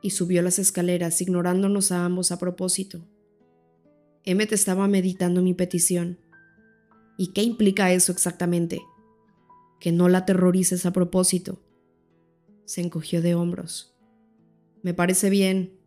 y 0.00 0.10
subió 0.10 0.42
las 0.42 0.58
escaleras 0.58 1.20
ignorándonos 1.20 1.92
a 1.92 2.04
ambos 2.04 2.32
a 2.32 2.38
propósito. 2.38 3.06
Emmet 4.24 4.52
estaba 4.52 4.88
meditando 4.88 5.42
mi 5.42 5.54
petición 5.54 6.18
¿Y 7.16 7.28
qué 7.28 7.42
implica 7.42 7.92
eso 7.92 8.12
exactamente? 8.12 8.80
Que 9.80 9.92
no 9.92 10.08
la 10.08 10.18
aterrorices 10.18 10.86
a 10.86 10.92
propósito. 10.92 11.60
Se 12.64 12.80
encogió 12.80 13.20
de 13.20 13.34
hombros. 13.34 13.94
Me 14.82 14.94
parece 14.94 15.30
bien. 15.30 15.78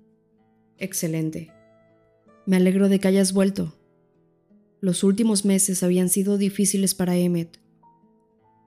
Excelente. 0.78 1.52
Me 2.46 2.58
alegro 2.58 2.90
de 2.90 3.00
que 3.00 3.08
hayas 3.08 3.34
vuelto. 3.34 3.74
Los 4.82 5.04
últimos 5.04 5.46
meses 5.46 5.82
habían 5.84 6.10
sido 6.10 6.38
difíciles 6.38 6.94
para 6.94 7.18
Emmet. 7.18 7.60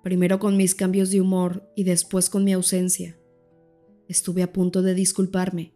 Primero 0.02 0.38
con 0.38 0.56
mis 0.56 0.74
cambios 0.74 1.10
de 1.10 1.20
humor 1.20 1.70
y 1.76 1.84
después 1.84 2.28
con 2.28 2.44
mi 2.44 2.52
ausencia. 2.52 3.18
Estuve 4.08 4.42
a 4.42 4.52
punto 4.52 4.82
de 4.82 4.94
disculparme, 4.94 5.74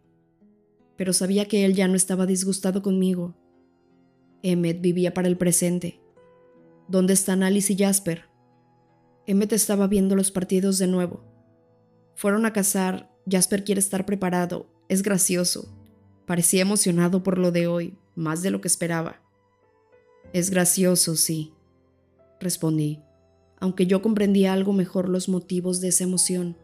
pero 0.97 1.13
sabía 1.13 1.47
que 1.47 1.65
él 1.65 1.75
ya 1.75 1.87
no 1.87 1.95
estaba 1.95 2.25
disgustado 2.25 2.81
conmigo. 2.81 3.37
Emmet 4.41 4.81
vivía 4.81 5.13
para 5.13 5.27
el 5.27 5.37
presente 5.37 6.02
¿Dónde 6.87 7.13
están 7.13 7.43
Alice 7.43 7.71
y 7.71 7.77
Jasper? 7.77 8.25
Emmet 9.25 9.53
estaba 9.53 9.87
viendo 9.87 10.15
los 10.15 10.31
partidos 10.31 10.77
de 10.77 10.87
nuevo. 10.87 11.23
Fueron 12.15 12.45
a 12.45 12.51
cazar, 12.51 13.09
Jasper 13.29 13.63
quiere 13.63 13.79
estar 13.79 14.05
preparado, 14.05 14.67
es 14.89 15.01
gracioso. 15.01 15.73
Parecía 16.25 16.61
emocionado 16.61 17.23
por 17.23 17.37
lo 17.37 17.51
de 17.51 17.67
hoy, 17.67 17.97
más 18.15 18.41
de 18.41 18.51
lo 18.51 18.59
que 18.59 18.67
esperaba. 18.67 19.21
Es 20.33 20.49
gracioso, 20.49 21.15
sí, 21.15 21.53
respondí, 22.39 23.01
aunque 23.59 23.85
yo 23.87 24.01
comprendía 24.01 24.51
algo 24.51 24.73
mejor 24.73 25.07
los 25.07 25.29
motivos 25.29 25.79
de 25.79 25.87
esa 25.89 26.03
emoción. 26.03 26.57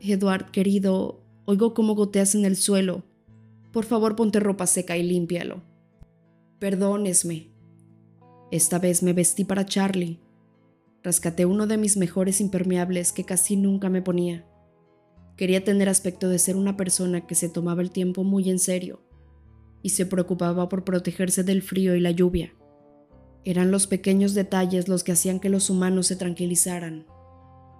Edward, 0.00 0.50
querido, 0.50 1.20
oigo 1.44 1.72
cómo 1.72 1.94
goteas 1.94 2.34
en 2.34 2.44
el 2.44 2.56
suelo. 2.56 3.04
Por 3.72 3.84
favor, 3.84 4.16
ponte 4.16 4.40
ropa 4.40 4.66
seca 4.66 4.96
y 4.96 5.02
límpialo. 5.02 5.62
Perdónesme, 6.58 7.50
esta 8.50 8.78
vez 8.78 9.02
me 9.02 9.12
vestí 9.12 9.44
para 9.44 9.66
Charlie. 9.66 10.20
Rescaté 11.02 11.44
uno 11.44 11.66
de 11.66 11.76
mis 11.76 11.96
mejores 11.96 12.40
impermeables 12.40 13.12
que 13.12 13.24
casi 13.24 13.56
nunca 13.56 13.88
me 13.90 14.02
ponía. 14.02 14.46
Quería 15.36 15.62
tener 15.62 15.88
aspecto 15.88 16.28
de 16.28 16.38
ser 16.38 16.56
una 16.56 16.76
persona 16.76 17.26
que 17.26 17.34
se 17.34 17.48
tomaba 17.48 17.82
el 17.82 17.90
tiempo 17.90 18.24
muy 18.24 18.50
en 18.50 18.58
serio 18.58 19.02
y 19.82 19.90
se 19.90 20.06
preocupaba 20.06 20.68
por 20.68 20.84
protegerse 20.84 21.44
del 21.44 21.62
frío 21.62 21.94
y 21.94 22.00
la 22.00 22.10
lluvia. 22.10 22.54
Eran 23.44 23.70
los 23.70 23.86
pequeños 23.86 24.34
detalles 24.34 24.88
los 24.88 25.04
que 25.04 25.12
hacían 25.12 25.40
que 25.40 25.48
los 25.48 25.70
humanos 25.70 26.08
se 26.08 26.16
tranquilizaran. 26.16 27.06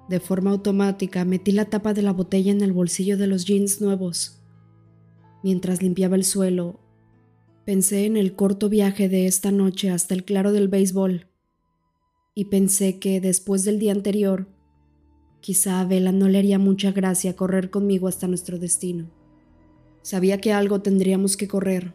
De 0.09 0.21
forma 0.21 0.51
automática 0.51 1.25
metí 1.25 1.53
la 1.53 1.65
tapa 1.65 1.95
de 1.95 2.03
la 2.03 2.13
botella 2.13 2.53
en 2.53 2.61
el 2.61 2.73
bolsillo 2.73 3.19
de 3.19 3.27
los 3.27 3.45
jeans 3.45 3.81
nuevos. 3.81 4.41
Mientras 5.43 5.83
limpiaba 5.83 6.17
el 6.17 6.25
suelo, 6.25 6.81
Pensé 7.69 8.07
en 8.07 8.17
el 8.17 8.35
corto 8.35 8.71
viaje 8.71 9.11
de 9.11 9.27
esta 9.27 9.53
noche 9.53 9.91
hasta 9.91 10.15
el 10.15 10.25
claro 10.25 10.53
del 10.53 10.69
béisbol 10.69 11.27
y 12.35 12.47
pensé 12.47 12.99
que 12.99 13.21
después 13.21 13.63
del 13.63 13.79
día 13.79 13.93
anterior, 13.93 14.49
quizá 15.43 15.79
a 15.79 15.85
Vela 15.85 16.11
no 16.11 16.29
le 16.29 16.39
haría 16.39 16.59
mucha 16.59 16.93
gracia 16.93 17.37
correr 17.37 17.69
conmigo 17.69 18.09
hasta 18.09 18.27
nuestro 18.27 18.59
destino. 18.59 19.11
Sabía 20.01 20.41
que 20.41 20.55
algo 20.55 20.81
tendríamos 20.81 21.37
que 21.37 21.47
correr, 21.47 21.93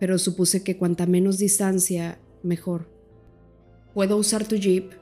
pero 0.00 0.16
supuse 0.16 0.64
que 0.64 0.78
cuanta 0.78 1.04
menos 1.04 1.36
distancia, 1.36 2.18
mejor. 2.42 2.90
¿Puedo 3.92 4.16
usar 4.16 4.48
tu 4.48 4.56
jeep? 4.56 4.92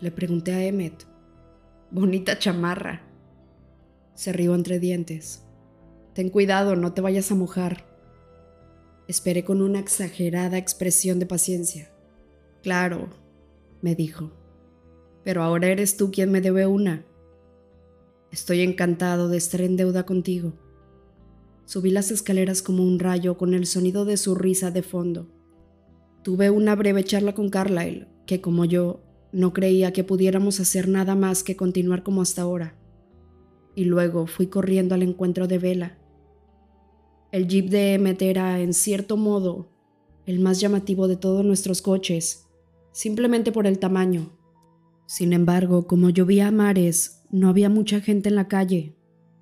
Le 0.00 0.10
pregunté 0.10 0.52
a 0.52 0.64
Emmet. 0.64 1.06
Bonita 1.92 2.40
chamarra. 2.40 3.02
Se 4.16 4.32
rió 4.32 4.56
entre 4.56 4.80
dientes. 4.80 5.44
Ten 6.12 6.28
cuidado, 6.28 6.74
no 6.74 6.92
te 6.92 7.02
vayas 7.02 7.30
a 7.30 7.36
mojar. 7.36 7.91
Esperé 9.12 9.44
con 9.44 9.60
una 9.60 9.78
exagerada 9.78 10.56
expresión 10.56 11.18
de 11.18 11.26
paciencia. 11.26 11.92
Claro, 12.62 13.10
me 13.82 13.94
dijo, 13.94 14.32
pero 15.22 15.42
ahora 15.42 15.68
eres 15.68 15.98
tú 15.98 16.10
quien 16.10 16.32
me 16.32 16.40
debe 16.40 16.66
una. 16.66 17.04
Estoy 18.30 18.62
encantado 18.62 19.28
de 19.28 19.36
estar 19.36 19.60
en 19.60 19.76
deuda 19.76 20.06
contigo. 20.06 20.54
Subí 21.66 21.90
las 21.90 22.10
escaleras 22.10 22.62
como 22.62 22.84
un 22.84 22.98
rayo 22.98 23.36
con 23.36 23.52
el 23.52 23.66
sonido 23.66 24.06
de 24.06 24.16
su 24.16 24.34
risa 24.34 24.70
de 24.70 24.82
fondo. 24.82 25.28
Tuve 26.22 26.48
una 26.48 26.74
breve 26.74 27.04
charla 27.04 27.34
con 27.34 27.50
Carlyle, 27.50 28.08
que 28.24 28.40
como 28.40 28.64
yo, 28.64 29.02
no 29.30 29.52
creía 29.52 29.92
que 29.92 30.04
pudiéramos 30.04 30.58
hacer 30.58 30.88
nada 30.88 31.14
más 31.14 31.42
que 31.42 31.54
continuar 31.54 32.02
como 32.02 32.22
hasta 32.22 32.40
ahora. 32.40 32.78
Y 33.74 33.84
luego 33.84 34.26
fui 34.26 34.46
corriendo 34.46 34.94
al 34.94 35.02
encuentro 35.02 35.48
de 35.48 35.58
Vela, 35.58 35.98
el 37.32 37.48
Jeep 37.48 37.70
de 37.70 37.94
Emmet 37.94 38.20
era, 38.20 38.60
en 38.60 38.74
cierto 38.74 39.16
modo, 39.16 39.70
el 40.26 40.38
más 40.38 40.60
llamativo 40.60 41.08
de 41.08 41.16
todos 41.16 41.44
nuestros 41.44 41.80
coches, 41.80 42.46
simplemente 42.92 43.52
por 43.52 43.66
el 43.66 43.78
tamaño. 43.78 44.38
Sin 45.06 45.32
embargo, 45.32 45.86
como 45.86 46.10
llovía 46.10 46.48
a 46.48 46.50
mares, 46.50 47.24
no 47.30 47.48
había 47.48 47.70
mucha 47.70 48.02
gente 48.02 48.28
en 48.28 48.34
la 48.34 48.48
calle, 48.48 48.96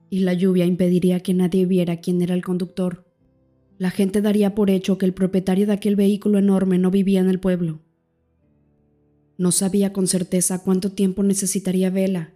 y 0.09 0.21
la 0.21 0.35
lluvia 0.35 0.67
impediría 0.67 1.21
que 1.21 1.35
nadie 1.35 1.67
viera 1.67 2.01
quién 2.01 2.23
era 2.23 2.35
el 2.35 2.45
conductor. 2.45 3.05
La 3.77 3.91
gente 3.91 4.23
daría 4.23 4.55
por 4.55 4.71
hecho 4.71 4.97
que 4.97 5.07
el 5.07 5.13
propietario 5.13 5.67
de 5.67 5.73
aquel 5.73 5.97
vehículo 5.97 6.39
enorme 6.39 6.79
no 6.79 6.93
vivía 6.93 7.21
en 7.21 7.29
el 7.29 7.41
pueblo. 7.41 7.81
No 9.37 9.51
sabía 9.51 9.93
con 9.93 10.07
certeza 10.07 10.63
cuánto 10.63 10.93
tiempo 10.93 11.25
necesitaría 11.25 11.91
Vela, 11.91 12.35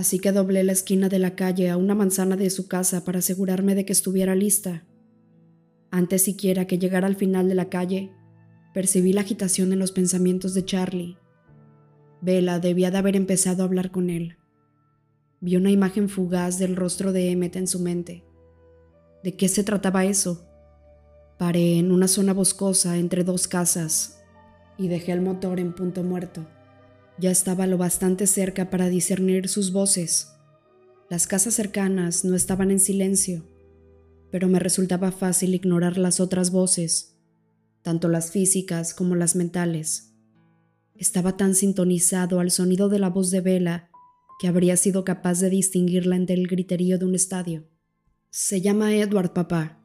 así 0.00 0.18
que 0.18 0.32
doblé 0.32 0.64
la 0.64 0.72
esquina 0.72 1.10
de 1.10 1.18
la 1.18 1.36
calle 1.36 1.68
a 1.68 1.76
una 1.76 1.94
manzana 1.94 2.34
de 2.34 2.48
su 2.48 2.68
casa 2.68 3.04
para 3.04 3.18
asegurarme 3.18 3.74
de 3.74 3.84
que 3.84 3.92
estuviera 3.92 4.34
lista. 4.34 4.86
Antes 5.90 6.22
siquiera 6.22 6.66
que 6.66 6.78
llegara 6.78 7.06
al 7.06 7.16
final 7.16 7.50
de 7.50 7.54
la 7.54 7.68
calle, 7.68 8.10
percibí 8.72 9.12
la 9.12 9.20
agitación 9.20 9.74
en 9.74 9.78
los 9.78 9.92
pensamientos 9.92 10.54
de 10.54 10.64
Charlie. 10.64 11.18
Vela 12.22 12.60
debía 12.60 12.90
de 12.90 12.96
haber 12.96 13.14
empezado 13.14 13.62
a 13.62 13.66
hablar 13.66 13.90
con 13.90 14.08
él. 14.08 14.38
Vi 15.42 15.56
una 15.56 15.70
imagen 15.70 16.08
fugaz 16.08 16.58
del 16.58 16.76
rostro 16.76 17.12
de 17.12 17.30
Emmet 17.30 17.56
en 17.56 17.66
su 17.66 17.78
mente. 17.78 18.24
¿De 19.22 19.36
qué 19.36 19.48
se 19.48 19.64
trataba 19.64 20.06
eso? 20.06 20.48
Paré 21.38 21.78
en 21.78 21.92
una 21.92 22.08
zona 22.08 22.32
boscosa 22.32 22.96
entre 22.96 23.22
dos 23.22 23.46
casas 23.48 24.22
y 24.78 24.88
dejé 24.88 25.12
el 25.12 25.20
motor 25.20 25.60
en 25.60 25.74
punto 25.74 26.02
muerto. 26.02 26.46
Ya 27.20 27.30
estaba 27.30 27.66
lo 27.66 27.76
bastante 27.76 28.26
cerca 28.26 28.70
para 28.70 28.88
discernir 28.88 29.48
sus 29.48 29.72
voces. 29.72 30.32
Las 31.10 31.26
casas 31.26 31.52
cercanas 31.52 32.24
no 32.24 32.34
estaban 32.34 32.70
en 32.70 32.80
silencio, 32.80 33.44
pero 34.30 34.48
me 34.48 34.58
resultaba 34.58 35.12
fácil 35.12 35.54
ignorar 35.54 35.98
las 35.98 36.18
otras 36.18 36.50
voces, 36.50 37.18
tanto 37.82 38.08
las 38.08 38.30
físicas 38.30 38.94
como 38.94 39.16
las 39.16 39.36
mentales. 39.36 40.14
Estaba 40.94 41.36
tan 41.36 41.54
sintonizado 41.54 42.40
al 42.40 42.50
sonido 42.50 42.88
de 42.88 42.98
la 42.98 43.10
voz 43.10 43.30
de 43.30 43.42
Vela 43.42 43.90
que 44.40 44.48
habría 44.48 44.78
sido 44.78 45.04
capaz 45.04 45.40
de 45.40 45.50
distinguirla 45.50 46.16
entre 46.16 46.36
el 46.36 46.46
griterío 46.46 46.98
de 46.98 47.04
un 47.04 47.14
estadio. 47.14 47.68
Se 48.30 48.62
llama 48.62 48.94
Edward, 48.94 49.34
papá, 49.34 49.84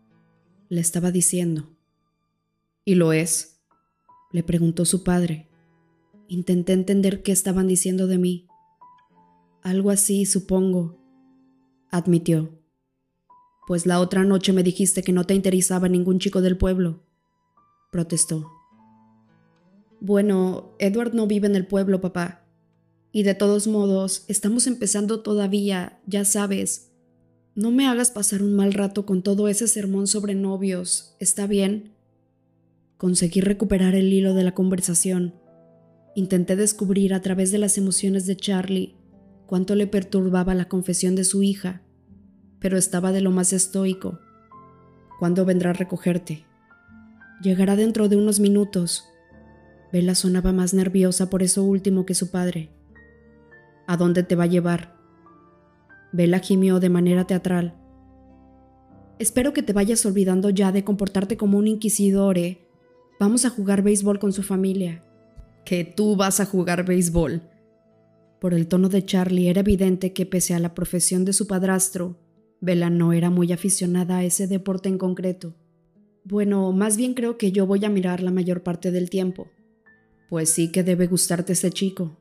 le 0.69 0.79
estaba 0.79 1.11
diciendo. 1.11 1.75
¿Y 2.86 2.95
lo 2.95 3.11
es? 3.11 3.59
le 4.31 4.43
preguntó 4.43 4.86
su 4.86 5.03
padre. 5.03 5.49
Intenté 6.28 6.73
entender 6.73 7.23
qué 7.23 7.32
estaban 7.32 7.67
diciendo 7.67 8.07
de 8.07 8.17
mí. 8.17 8.47
Algo 9.61 9.91
así, 9.91 10.26
supongo, 10.26 10.99
admitió. 11.91 12.59
Pues 13.67 13.86
la 13.86 13.99
otra 13.99 14.23
noche 14.23 14.53
me 14.53 14.63
dijiste 14.63 15.01
que 15.01 15.11
no 15.11 15.26
te 15.26 15.34
interesaba 15.34 15.89
ningún 15.89 16.19
chico 16.19 16.41
del 16.41 16.57
pueblo, 16.57 17.03
protestó. 17.91 18.51
Bueno, 19.99 20.76
Edward 20.78 21.13
no 21.13 21.26
vive 21.26 21.47
en 21.47 21.55
el 21.55 21.65
pueblo, 21.65 22.01
papá. 22.01 22.45
Y 23.11 23.23
de 23.23 23.34
todos 23.34 23.67
modos, 23.67 24.26
estamos 24.28 24.67
empezando 24.67 25.21
todavía, 25.21 25.99
ya 26.05 26.26
sabes, 26.26 26.91
no 27.55 27.71
me 27.71 27.88
hagas 27.88 28.11
pasar 28.11 28.43
un 28.43 28.53
mal 28.53 28.73
rato 28.73 29.05
con 29.05 29.23
todo 29.23 29.47
ese 29.47 29.69
sermón 29.69 30.07
sobre 30.07 30.36
novios, 30.36 31.15
¿está 31.19 31.47
bien? 31.47 31.93
Conseguí 32.97 33.39
recuperar 33.39 33.95
el 33.95 34.11
hilo 34.11 34.34
de 34.34 34.43
la 34.43 34.53
conversación. 34.53 35.34
Intenté 36.16 36.55
descubrir 36.55 37.13
a 37.13 37.22
través 37.22 37.51
de 37.51 37.57
las 37.57 37.78
emociones 37.78 38.26
de 38.26 38.38
Charlie 38.38 38.95
cuánto 39.45 39.76
le 39.76 39.86
perturbaba 39.86 40.55
la 40.55 40.70
confesión 40.70 41.13
de 41.16 41.26
su 41.26 41.43
hija, 41.43 41.82
pero 42.59 42.78
estaba 42.78 43.11
de 43.11 43.20
lo 43.20 43.32
más 43.32 43.51
estoico. 43.51 44.20
¿Cuándo 45.20 45.43
vendrá 45.43 45.72
a 45.72 45.74
recogerte? 45.74 46.45
Llegará 47.41 47.76
dentro 47.76 48.07
de 48.07 48.16
unos 48.16 48.39
minutos. 48.39 49.03
Bella 49.91 50.16
sonaba 50.16 50.53
más 50.53 50.74
nerviosa 50.74 51.30
por 51.30 51.43
eso 51.43 51.63
último 51.63 52.05
que 52.05 52.16
su 52.16 52.32
padre. 52.32 52.72
¿A 53.86 53.97
dónde 53.97 54.24
te 54.24 54.36
va 54.36 54.45
a 54.45 54.47
llevar? 54.47 54.95
Bella 56.13 56.39
gimió 56.39 56.80
de 56.80 56.89
manera 56.89 57.28
teatral. 57.28 57.76
Espero 59.20 59.51
que 59.51 59.63
te 59.63 59.74
vayas 59.74 60.05
olvidando 60.05 60.49
ya 60.49 60.72
de 60.72 60.86
comportarte 60.86 61.36
como 61.36 61.57
un 61.57 61.68
inquisidor, 61.68 62.38
¿eh? 62.38 62.68
Vamos 63.20 63.43
a 63.43 63.49
jugar 63.49 63.82
béisbol 63.82 64.18
con 64.18 64.32
su 64.32 64.43
familia. 64.43 65.03
Que 65.66 65.84
tú 65.84 66.16
vas 66.16 66.39
a 66.39 66.45
jugar 66.45 66.86
béisbol. 66.86 67.41
Por 68.39 68.53
el 68.53 68.68
tono 68.68 68.89
de 68.89 69.03
Charlie 69.03 69.49
era 69.49 69.61
evidente 69.61 70.13
que 70.13 70.26
pese 70.26 70.53
a 70.53 70.59
la 70.59 70.74
profesión 70.74 71.26
de 71.26 71.34
su 71.34 71.47
padrastro, 71.47 72.20
Bella 72.61 72.89
no 72.89 73.13
era 73.13 73.30
muy 73.30 73.51
aficionada 73.51 74.18
a 74.18 74.24
ese 74.24 74.47
deporte 74.47 74.89
en 74.89 74.97
concreto. 74.97 75.55
Bueno, 76.24 76.72
más 76.72 76.97
bien 76.97 77.13
creo 77.13 77.38
que 77.38 77.51
yo 77.51 77.68
voy 77.68 77.84
a 77.86 77.89
mirar 77.89 78.24
la 78.24 78.32
mayor 78.32 78.63
parte 78.63 78.91
del 78.91 79.09
tiempo. 79.09 79.47
Pues 80.30 80.49
sí 80.49 80.72
que 80.72 80.84
debe 80.84 81.07
gustarte 81.07 81.53
ese 81.53 81.72
chico. 81.72 82.18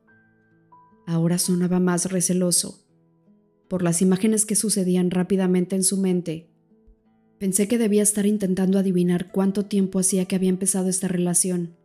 Ahora 1.07 1.39
sonaba 1.39 1.81
más 1.81 2.11
receloso 2.11 2.85
por 3.69 3.83
las 3.83 4.03
imágenes 4.03 4.47
que 4.47 4.57
sucedían 4.57 5.11
rápidamente 5.11 5.75
en 5.75 5.83
su 5.83 5.97
mente. 5.97 6.51
Pensé 7.39 7.67
que 7.67 7.79
debía 7.79 8.03
estar 8.03 8.27
intentando 8.27 8.79
adivinar 8.79 9.33
cuánto 9.33 9.65
tiempo 9.65 9.99
hacía 9.99 10.27
que 10.27 10.37
había 10.37 10.51
empezado 10.51 10.89
esta 10.89 11.09
relación. 11.09 11.77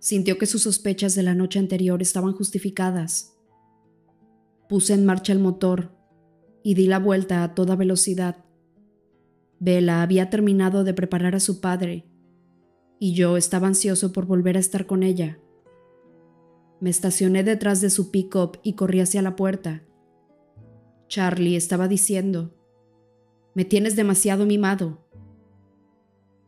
Sintió 0.00 0.38
que 0.38 0.46
sus 0.46 0.62
sospechas 0.62 1.14
de 1.14 1.22
la 1.22 1.34
noche 1.34 1.58
anterior 1.58 2.02
estaban 2.02 2.32
justificadas. 2.32 3.36
Puse 4.68 4.94
en 4.94 5.04
marcha 5.04 5.32
el 5.32 5.38
motor 5.38 5.94
y 6.62 6.74
di 6.74 6.86
la 6.86 6.98
vuelta 6.98 7.44
a 7.44 7.54
toda 7.54 7.76
velocidad. 7.76 8.44
Bella 9.58 10.02
había 10.02 10.30
terminado 10.30 10.84
de 10.84 10.94
preparar 10.94 11.34
a 11.36 11.40
su 11.40 11.60
padre 11.60 12.06
y 12.98 13.14
yo 13.14 13.36
estaba 13.36 13.66
ansioso 13.66 14.12
por 14.12 14.26
volver 14.26 14.56
a 14.56 14.60
estar 14.60 14.86
con 14.86 15.02
ella. 15.02 15.38
Me 16.80 16.88
estacioné 16.88 17.44
detrás 17.44 17.82
de 17.82 17.90
su 17.90 18.10
pick-up 18.10 18.58
y 18.62 18.72
corrí 18.72 19.00
hacia 19.00 19.20
la 19.20 19.36
puerta. 19.36 19.84
Charlie 21.08 21.56
estaba 21.56 21.88
diciendo, 21.88 22.54
me 23.54 23.66
tienes 23.66 23.96
demasiado 23.96 24.46
mimado. 24.46 25.06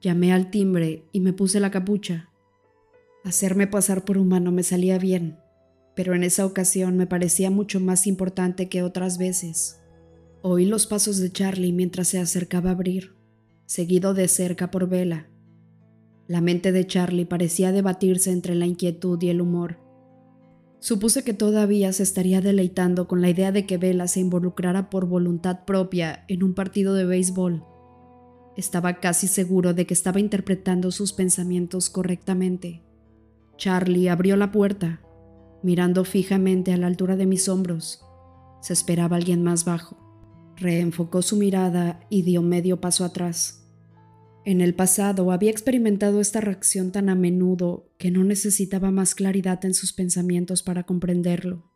Llamé 0.00 0.32
al 0.32 0.50
timbre 0.50 1.04
y 1.12 1.20
me 1.20 1.32
puse 1.32 1.60
la 1.60 1.70
capucha. 1.70 2.31
Hacerme 3.24 3.68
pasar 3.68 4.04
por 4.04 4.18
humano 4.18 4.50
me 4.50 4.64
salía 4.64 4.98
bien, 4.98 5.38
pero 5.94 6.14
en 6.14 6.24
esa 6.24 6.44
ocasión 6.44 6.96
me 6.96 7.06
parecía 7.06 7.50
mucho 7.50 7.78
más 7.78 8.06
importante 8.08 8.68
que 8.68 8.82
otras 8.82 9.16
veces. 9.16 9.80
Oí 10.42 10.64
los 10.64 10.88
pasos 10.88 11.18
de 11.18 11.30
Charlie 11.30 11.72
mientras 11.72 12.08
se 12.08 12.18
acercaba 12.18 12.70
a 12.70 12.72
abrir, 12.72 13.14
seguido 13.64 14.12
de 14.12 14.26
cerca 14.26 14.72
por 14.72 14.88
Vela. 14.88 15.28
La 16.26 16.40
mente 16.40 16.72
de 16.72 16.84
Charlie 16.84 17.24
parecía 17.24 17.70
debatirse 17.70 18.32
entre 18.32 18.56
la 18.56 18.66
inquietud 18.66 19.22
y 19.22 19.28
el 19.28 19.40
humor. 19.40 19.78
Supuse 20.80 21.22
que 21.22 21.32
todavía 21.32 21.92
se 21.92 22.02
estaría 22.02 22.40
deleitando 22.40 23.06
con 23.06 23.20
la 23.20 23.30
idea 23.30 23.52
de 23.52 23.66
que 23.66 23.78
Vela 23.78 24.08
se 24.08 24.18
involucrara 24.18 24.90
por 24.90 25.06
voluntad 25.06 25.64
propia 25.64 26.24
en 26.26 26.42
un 26.42 26.54
partido 26.54 26.94
de 26.94 27.04
béisbol. 27.04 27.64
Estaba 28.56 28.94
casi 28.94 29.28
seguro 29.28 29.74
de 29.74 29.86
que 29.86 29.94
estaba 29.94 30.18
interpretando 30.18 30.90
sus 30.90 31.12
pensamientos 31.12 31.88
correctamente. 31.88 32.82
Charlie 33.56 34.08
abrió 34.08 34.36
la 34.36 34.52
puerta, 34.52 35.00
mirando 35.62 36.04
fijamente 36.04 36.72
a 36.72 36.76
la 36.76 36.86
altura 36.86 37.16
de 37.16 37.26
mis 37.26 37.48
hombros. 37.48 38.04
Se 38.60 38.72
esperaba 38.72 39.16
alguien 39.16 39.42
más 39.42 39.64
bajo. 39.64 39.96
Reenfocó 40.56 41.22
su 41.22 41.36
mirada 41.36 42.00
y 42.10 42.22
dio 42.22 42.42
medio 42.42 42.80
paso 42.80 43.04
atrás. 43.04 43.62
En 44.44 44.60
el 44.60 44.74
pasado 44.74 45.30
había 45.30 45.50
experimentado 45.50 46.20
esta 46.20 46.40
reacción 46.40 46.90
tan 46.90 47.08
a 47.08 47.14
menudo 47.14 47.92
que 47.96 48.10
no 48.10 48.24
necesitaba 48.24 48.90
más 48.90 49.14
claridad 49.14 49.64
en 49.64 49.72
sus 49.74 49.92
pensamientos 49.92 50.62
para 50.64 50.82
comprenderlo. 50.82 51.70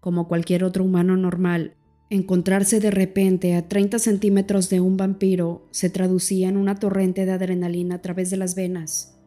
Como 0.00 0.28
cualquier 0.28 0.62
otro 0.62 0.84
humano 0.84 1.16
normal, 1.16 1.74
encontrarse 2.08 2.78
de 2.78 2.92
repente 2.92 3.56
a 3.56 3.66
30 3.66 3.98
centímetros 3.98 4.70
de 4.70 4.80
un 4.80 4.96
vampiro 4.96 5.66
se 5.72 5.90
traducía 5.90 6.48
en 6.48 6.56
una 6.56 6.76
torrente 6.76 7.26
de 7.26 7.32
adrenalina 7.32 7.96
a 7.96 8.02
través 8.02 8.30
de 8.30 8.36
las 8.36 8.54
venas. 8.54 9.17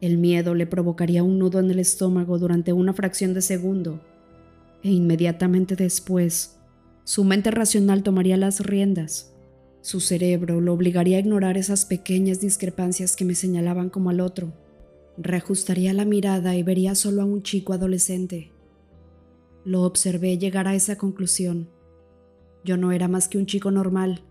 El 0.00 0.18
miedo 0.18 0.54
le 0.54 0.66
provocaría 0.66 1.22
un 1.22 1.38
nudo 1.38 1.60
en 1.60 1.70
el 1.70 1.78
estómago 1.78 2.38
durante 2.38 2.72
una 2.72 2.92
fracción 2.92 3.34
de 3.34 3.42
segundo, 3.42 4.00
e 4.82 4.90
inmediatamente 4.90 5.76
después, 5.76 6.58
su 7.04 7.24
mente 7.24 7.50
racional 7.50 8.02
tomaría 8.02 8.36
las 8.36 8.60
riendas 8.60 9.30
su 9.82 10.00
cerebro 10.00 10.60
lo 10.60 10.74
obligaría 10.74 11.16
a 11.16 11.20
ignorar 11.20 11.56
esas 11.56 11.86
pequeñas 11.86 12.40
discrepancias 12.40 13.16
que 13.16 13.24
me 13.24 13.34
señalaban 13.34 13.88
como 13.88 14.10
al 14.10 14.20
otro. 14.20 14.52
Reajustaría 15.16 15.94
la 15.94 16.04
mirada 16.04 16.54
y 16.54 16.62
vería 16.62 16.94
solo 16.94 17.22
a 17.22 17.24
un 17.24 17.42
chico 17.42 17.72
adolescente. 17.72 18.52
Lo 19.64 19.82
observé 19.82 20.36
llegar 20.36 20.68
a 20.68 20.74
esa 20.74 20.96
conclusión. 20.96 21.70
Yo 22.62 22.76
no 22.76 22.92
era 22.92 23.08
más 23.08 23.26
que 23.28 23.38
un 23.38 23.46
chico 23.46 23.70
normal. 23.70 24.22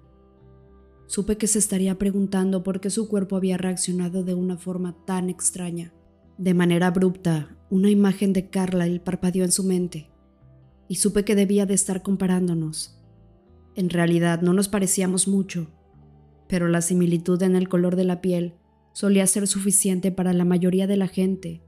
Supe 1.10 1.36
que 1.38 1.47
se 1.47 1.60
estaría 1.60 1.99
preguntando 1.99 2.64
por 2.64 2.80
qué 2.80 2.89
su 2.89 3.10
cuerpo 3.10 3.36
había 3.36 3.57
reaccionado 3.57 4.24
de 4.24 4.34
una 4.34 4.57
forma 4.57 4.95
tan 5.05 5.30
extraña. 5.30 5.91
De 6.38 6.53
manera 6.53 6.88
abrupta, 6.88 7.57
una 7.70 7.89
imagen 7.89 8.32
de 8.32 8.49
Carlyle 8.49 9.01
parpadeó 9.01 9.43
en 9.43 9.51
su 9.51 9.66
mente, 9.66 10.10
y 10.88 10.95
supe 10.95 11.26
que 11.26 11.36
debía 11.36 11.66
de 11.66 11.74
estar 11.74 12.01
comparándonos 12.01 12.99
en 13.80 13.89
realidad 13.89 14.41
no 14.41 14.51
nos 14.51 14.68
parecíamos 14.68 15.30
mucho, 15.30 15.72
pero 16.49 16.68
la 16.68 16.82
similitud 16.82 17.41
en 17.43 17.55
el 17.55 17.70
color 17.70 17.95
de 17.95 18.03
la 18.03 18.20
piel 18.20 18.55
solía 18.91 19.26
ser 19.26 19.47
suficiente 19.47 20.12
para 20.12 20.34
la 20.34 20.43
mayoría 20.43 20.86
de 20.86 20.97
la 20.97 21.07
gente, 21.07 21.62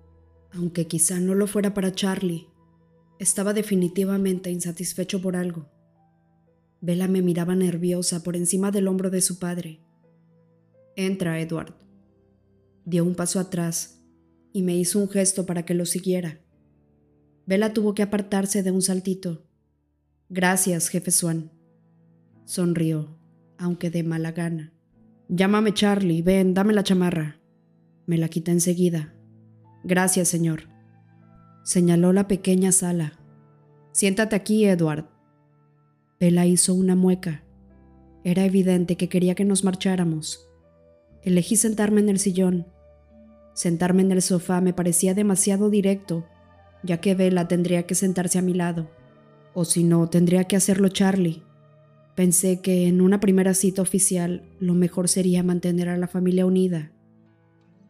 aunque 0.51 0.87
quizá 0.87 1.21
no 1.21 1.35
lo 1.35 1.47
fuera 1.47 1.73
para 1.73 1.93
Charlie. 1.93 2.49
Estaba 3.17 3.53
definitivamente 3.53 4.51
insatisfecho 4.51 5.21
por 5.21 5.37
algo. 5.37 5.69
Bella 6.81 7.07
me 7.07 7.21
miraba 7.21 7.55
nerviosa 7.55 8.23
por 8.23 8.35
encima 8.35 8.71
del 8.71 8.87
hombro 8.87 9.11
de 9.11 9.21
su 9.21 9.37
padre. 9.37 9.79
Entra, 10.95 11.39
Edward. 11.39 11.75
Dio 12.85 13.05
un 13.05 13.13
paso 13.13 13.39
atrás 13.39 14.03
y 14.51 14.63
me 14.63 14.75
hizo 14.75 14.97
un 14.97 15.07
gesto 15.07 15.45
para 15.45 15.63
que 15.63 15.75
lo 15.75 15.85
siguiera. 15.85 16.41
Bella 17.45 17.73
tuvo 17.73 17.93
que 17.93 18.01
apartarse 18.01 18.63
de 18.63 18.71
un 18.71 18.81
saltito. 18.81 19.45
Gracias, 20.29 20.89
jefe 20.89 21.11
Swan. 21.11 21.51
Sonrió, 22.45 23.15
aunque 23.57 23.91
de 23.91 24.03
mala 24.03 24.31
gana. 24.31 24.73
Llámame 25.29 25.73
Charlie, 25.73 26.23
ven, 26.23 26.53
dame 26.53 26.73
la 26.73 26.83
chamarra. 26.83 27.39
Me 28.07 28.17
la 28.17 28.27
quita 28.27 28.51
enseguida. 28.51 29.13
Gracias, 29.83 30.27
señor. 30.27 30.63
Señaló 31.63 32.11
la 32.11 32.27
pequeña 32.27 32.71
sala. 32.71 33.13
Siéntate 33.91 34.35
aquí, 34.35 34.65
Edward. 34.65 35.10
Bella 36.21 36.45
hizo 36.45 36.75
una 36.75 36.95
mueca. 36.95 37.43
Era 38.23 38.45
evidente 38.45 38.95
que 38.95 39.09
quería 39.09 39.33
que 39.33 39.43
nos 39.43 39.63
marcháramos. 39.63 40.47
Elegí 41.23 41.55
sentarme 41.55 41.99
en 41.99 42.09
el 42.09 42.19
sillón. 42.19 42.67
Sentarme 43.55 44.03
en 44.03 44.11
el 44.11 44.21
sofá 44.21 44.61
me 44.61 44.71
parecía 44.71 45.15
demasiado 45.15 45.71
directo, 45.71 46.27
ya 46.83 47.01
que 47.01 47.15
Bella 47.15 47.47
tendría 47.47 47.87
que 47.87 47.95
sentarse 47.95 48.37
a 48.37 48.43
mi 48.43 48.53
lado. 48.53 48.91
O 49.55 49.65
si 49.65 49.83
no, 49.83 50.11
tendría 50.11 50.43
que 50.43 50.55
hacerlo 50.55 50.89
Charlie. 50.89 51.41
Pensé 52.13 52.61
que 52.61 52.87
en 52.87 53.01
una 53.01 53.19
primera 53.19 53.55
cita 53.55 53.81
oficial 53.81 54.43
lo 54.59 54.75
mejor 54.75 55.09
sería 55.09 55.41
mantener 55.41 55.89
a 55.89 55.97
la 55.97 56.07
familia 56.07 56.45
unida. 56.45 56.91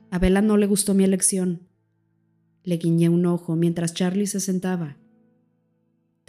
A 0.09 0.19
Bella 0.19 0.41
no 0.41 0.55
le 0.55 0.67
gustó 0.67 0.93
mi 0.93 1.03
elección. 1.03 1.67
Le 2.63 2.77
guiñé 2.77 3.09
un 3.09 3.25
ojo 3.25 3.57
mientras 3.57 3.93
Charlie 3.93 4.27
se 4.27 4.39
sentaba. 4.39 5.00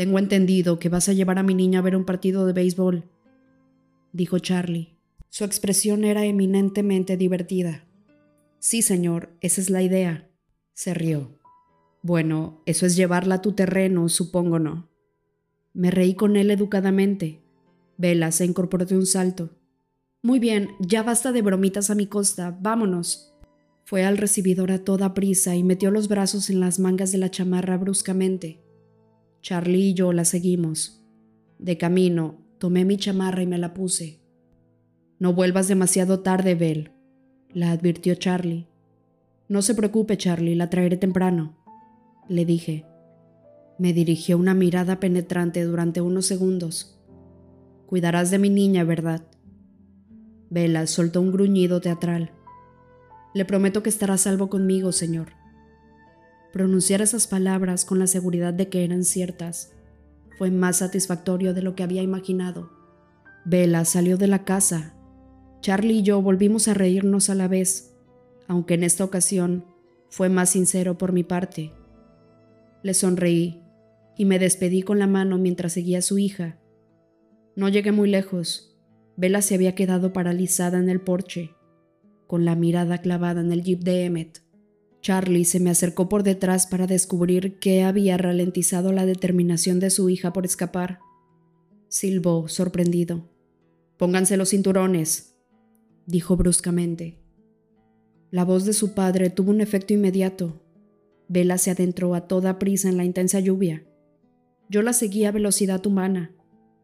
Tengo 0.03 0.18
entendido 0.18 0.80
que 0.80 0.88
vas 0.88 1.09
a 1.09 1.12
llevar 1.12 1.38
a 1.38 1.44
mi 1.44 1.55
niña 1.55 1.78
a 1.78 1.82
ver 1.82 1.94
un 1.94 2.05
partido 2.05 2.44
de 2.44 2.53
béisbol, 2.53 3.05
dijo 4.12 4.40
Charlie. 4.40 4.98
Su 5.28 5.44
expresión 5.44 6.03
era 6.03 6.24
eminentemente 6.24 7.16
divertida. 7.16 7.84
Sí, 8.59 8.82
señor, 8.82 9.30
esa 9.40 9.61
es 9.61 9.70
la 9.70 9.80
idea, 9.80 10.28
se 10.74 10.92
rió. 10.92 11.38
Bueno, 12.03 12.64
eso 12.66 12.84
es 12.84 12.96
llevarla 12.96 13.36
a 13.36 13.42
tu 13.42 13.53
terreno, 13.53 14.09
supongo 14.09 14.59
no. 14.59 14.90
Me 15.72 15.92
reí 15.92 16.16
con 16.16 16.34
él 16.34 16.50
educadamente. 16.50 17.40
Vela 17.96 18.32
se 18.32 18.44
incorporó 18.44 18.84
de 18.84 18.96
un 18.96 19.07
salto. 19.07 19.50
Muy 20.20 20.40
bien, 20.40 20.70
ya 20.80 21.05
basta 21.05 21.30
de 21.30 21.42
bromitas 21.42 21.90
a 21.90 21.94
mi 21.94 22.09
costa, 22.09 22.59
vámonos. 22.61 23.32
Fue 23.84 24.05
al 24.05 24.18
recibidor 24.18 24.72
a 24.72 24.82
toda 24.82 25.14
prisa 25.14 25.55
y 25.55 25.62
metió 25.62 25.92
los 25.92 26.09
brazos 26.09 26.50
en 26.50 26.59
las 26.59 26.80
mangas 26.80 27.12
de 27.12 27.18
la 27.18 27.30
chamarra 27.30 27.76
bruscamente. 27.76 28.59
Charlie 29.43 29.88
y 29.88 29.95
yo 29.95 30.12
la 30.12 30.24
seguimos. 30.24 31.05
De 31.59 31.76
camino, 31.76 32.38
tomé 32.59 32.84
mi 32.84 32.97
chamarra 32.97 33.43
y 33.43 33.47
me 33.47 33.59
la 33.59 33.74
puse. 33.74 34.20
No 35.18 35.34
vuelvas 35.34 35.66
demasiado 35.66 36.20
tarde, 36.20 36.55
Bell, 36.55 36.93
la 37.53 37.72
advirtió 37.72 38.14
Charlie. 38.14 38.68
No 39.49 39.61
se 39.61 39.74
preocupe, 39.74 40.16
Charlie, 40.16 40.55
la 40.55 40.70
traeré 40.70 40.97
temprano, 40.97 41.57
le 42.28 42.45
dije. 42.45 42.86
Me 43.78 43.93
dirigió 43.93 44.38
una 44.38 44.55
mirada 44.55 45.01
penetrante 45.01 45.64
durante 45.64 46.01
unos 46.01 46.26
segundos. 46.26 47.01
Cuidarás 47.86 48.30
de 48.30 48.38
mi 48.38 48.49
niña, 48.49 48.84
¿verdad? 48.84 49.26
Bella 50.51 50.86
soltó 50.86 51.20
un 51.20 51.32
gruñido 51.32 51.80
teatral. 51.80 52.30
Le 53.34 53.45
prometo 53.45 53.82
que 53.82 53.90
estará 53.90 54.16
salvo 54.18 54.49
conmigo, 54.49 54.93
Señor. 54.93 55.32
Pronunciar 56.53 57.00
esas 57.00 57.26
palabras 57.26 57.84
con 57.84 57.98
la 57.98 58.07
seguridad 58.07 58.53
de 58.53 58.68
que 58.68 58.84
eran 58.84 59.05
ciertas 59.05 59.72
fue 60.38 60.50
más 60.50 60.78
satisfactorio 60.78 61.55
de 61.55 61.62
lo 61.62 61.74
que 61.74 61.82
había 61.82 62.03
imaginado. 62.03 62.70
Bella 63.44 63.84
salió 63.84 64.16
de 64.18 64.26
la 64.26 64.44
casa. 64.44 64.94
Charlie 65.61 65.98
y 65.98 66.03
yo 66.03 66.20
volvimos 66.20 66.68
a 66.68 66.74
reírnos 66.74 67.30
a 67.30 67.34
la 67.34 67.48
vez, 67.48 67.94
aunque 68.48 68.74
en 68.74 68.82
esta 68.82 69.05
ocasión 69.05 69.64
fue 70.09 70.28
más 70.28 70.50
sincero 70.50 70.98
por 70.98 71.12
mi 71.12 71.24
parte. 71.24 71.72
Le 72.82 72.94
sonreí 72.94 73.62
y 74.18 74.24
me 74.24 74.38
despedí 74.38 74.82
con 74.82 74.98
la 74.98 75.07
mano 75.07 75.38
mientras 75.38 75.72
seguía 75.72 75.98
a 75.98 76.03
su 76.03 76.18
hija. 76.18 76.59
No 77.57 77.68
llegué 77.68 77.92
muy 77.92 78.11
lejos. 78.11 78.76
Bella 79.16 79.42
se 79.42 79.55
había 79.55 79.74
quedado 79.74 80.12
paralizada 80.12 80.78
en 80.78 80.88
el 80.88 81.00
porche 81.00 81.55
con 82.32 82.46
la 82.46 82.57
mirada 82.57 82.96
clavada 82.96 83.42
en 83.42 83.53
el 83.53 83.62
jeep 83.62 83.80
de 83.80 84.07
Emmet. 84.07 84.42
Charlie 85.03 85.44
se 85.44 85.59
me 85.59 85.70
acercó 85.70 86.09
por 86.09 86.22
detrás 86.22 86.68
para 86.68 86.86
descubrir 86.86 87.59
que 87.59 87.82
había 87.82 88.16
ralentizado 88.16 88.92
la 88.92 89.05
determinación 89.05 89.80
de 89.80 89.90
su 89.90 90.09
hija 90.09 90.32
por 90.32 90.44
escapar. 90.44 91.00
Silbó, 91.88 92.48
sorprendido. 92.48 93.28
Pónganse 93.98 94.36
los 94.36 94.50
cinturones, 94.50 95.34
dijo 96.07 96.36
bruscamente. 96.36 97.18
La 98.30 98.44
voz 98.44 98.64
de 98.64 98.72
su 98.72 98.94
padre 98.94 99.28
tuvo 99.28 99.50
un 99.50 99.61
efecto 99.61 99.92
inmediato. 99.92 100.62
Vela 101.28 101.59
se 101.59 101.72
adentró 101.72 102.14
a 102.14 102.28
toda 102.28 102.61
prisa 102.61 102.88
en 102.88 102.96
la 102.96 103.05
intensa 103.05 103.40
lluvia. 103.40 103.84
Yo 104.70 104.82
la 104.82 104.92
seguí 104.92 105.24
a 105.24 105.32
velocidad 105.32 105.84
humana, 105.84 106.32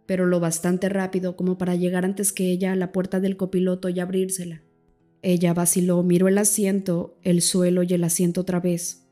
pero 0.07 0.27
lo 0.27 0.41
bastante 0.41 0.89
rápido 0.89 1.37
como 1.37 1.57
para 1.57 1.77
llegar 1.77 2.05
antes 2.05 2.33
que 2.33 2.51
ella 2.51 2.73
a 2.73 2.77
la 2.77 2.91
puerta 2.91 3.21
del 3.21 3.37
copiloto 3.37 3.89
y 3.89 4.01
abrírsela. 4.01 4.63
Ella 5.31 5.53
vaciló, 5.53 6.03
miró 6.03 6.27
el 6.29 6.39
asiento, 6.39 7.19
el 7.23 7.43
suelo 7.43 7.83
y 7.83 7.93
el 7.93 8.03
asiento 8.03 8.41
otra 8.41 8.61
vez. 8.61 9.11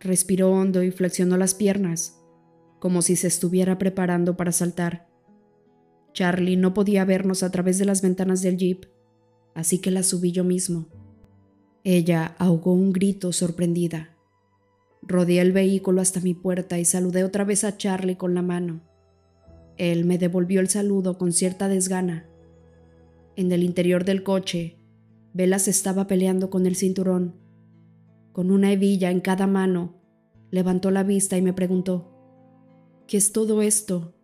Respiró 0.00 0.50
hondo 0.50 0.82
y 0.82 0.90
flexionó 0.90 1.36
las 1.36 1.52
piernas, 1.52 2.18
como 2.78 3.02
si 3.02 3.14
se 3.14 3.26
estuviera 3.26 3.76
preparando 3.76 4.38
para 4.38 4.52
saltar. 4.52 5.06
Charlie 6.14 6.56
no 6.56 6.72
podía 6.72 7.04
vernos 7.04 7.42
a 7.42 7.50
través 7.50 7.78
de 7.78 7.84
las 7.84 8.00
ventanas 8.00 8.40
del 8.40 8.56
jeep, 8.56 8.86
así 9.54 9.80
que 9.80 9.90
la 9.90 10.02
subí 10.02 10.32
yo 10.32 10.44
mismo. 10.44 10.88
Ella 11.84 12.36
ahogó 12.38 12.72
un 12.72 12.94
grito 12.94 13.30
sorprendida. 13.30 14.16
Rodeé 15.02 15.42
el 15.42 15.52
vehículo 15.52 16.00
hasta 16.00 16.20
mi 16.20 16.32
puerta 16.32 16.78
y 16.78 16.86
saludé 16.86 17.22
otra 17.22 17.44
vez 17.44 17.64
a 17.64 17.76
Charlie 17.76 18.16
con 18.16 18.34
la 18.34 18.40
mano. 18.40 18.80
Él 19.76 20.06
me 20.06 20.16
devolvió 20.16 20.60
el 20.60 20.70
saludo 20.70 21.18
con 21.18 21.34
cierta 21.34 21.68
desgana. 21.68 22.30
En 23.36 23.52
el 23.52 23.62
interior 23.62 24.06
del 24.06 24.22
coche, 24.22 24.79
Vela 25.32 25.58
se 25.58 25.70
estaba 25.70 26.06
peleando 26.06 26.50
con 26.50 26.66
el 26.66 26.76
cinturón. 26.76 27.36
Con 28.32 28.50
una 28.50 28.72
hebilla 28.72 29.10
en 29.10 29.20
cada 29.20 29.46
mano, 29.46 29.94
levantó 30.50 30.90
la 30.90 31.04
vista 31.04 31.36
y 31.36 31.42
me 31.42 31.52
preguntó, 31.52 32.12
¿qué 33.06 33.16
es 33.16 33.32
todo 33.32 33.62
esto? 33.62 34.14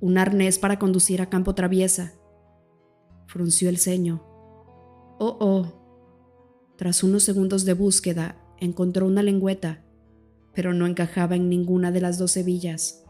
Un 0.00 0.18
arnés 0.18 0.58
para 0.58 0.78
conducir 0.78 1.22
a 1.22 1.28
campo 1.28 1.54
traviesa. 1.54 2.14
Frunció 3.26 3.68
el 3.68 3.78
ceño. 3.78 4.24
Oh, 5.18 5.36
oh. 5.38 6.74
Tras 6.76 7.04
unos 7.04 7.22
segundos 7.22 7.64
de 7.64 7.74
búsqueda, 7.74 8.36
encontró 8.58 9.06
una 9.06 9.22
lengüeta, 9.22 9.84
pero 10.54 10.72
no 10.72 10.86
encajaba 10.86 11.36
en 11.36 11.48
ninguna 11.48 11.92
de 11.92 12.00
las 12.00 12.18
dos 12.18 12.36
hebillas. 12.36 13.04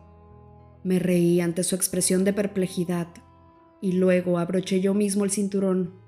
Me 0.82 0.98
reí 0.98 1.40
ante 1.40 1.62
su 1.62 1.76
expresión 1.76 2.24
de 2.24 2.32
perplejidad 2.32 3.08
y 3.80 3.92
luego 3.92 4.38
abroché 4.38 4.80
yo 4.80 4.92
mismo 4.92 5.24
el 5.24 5.30
cinturón 5.30 5.99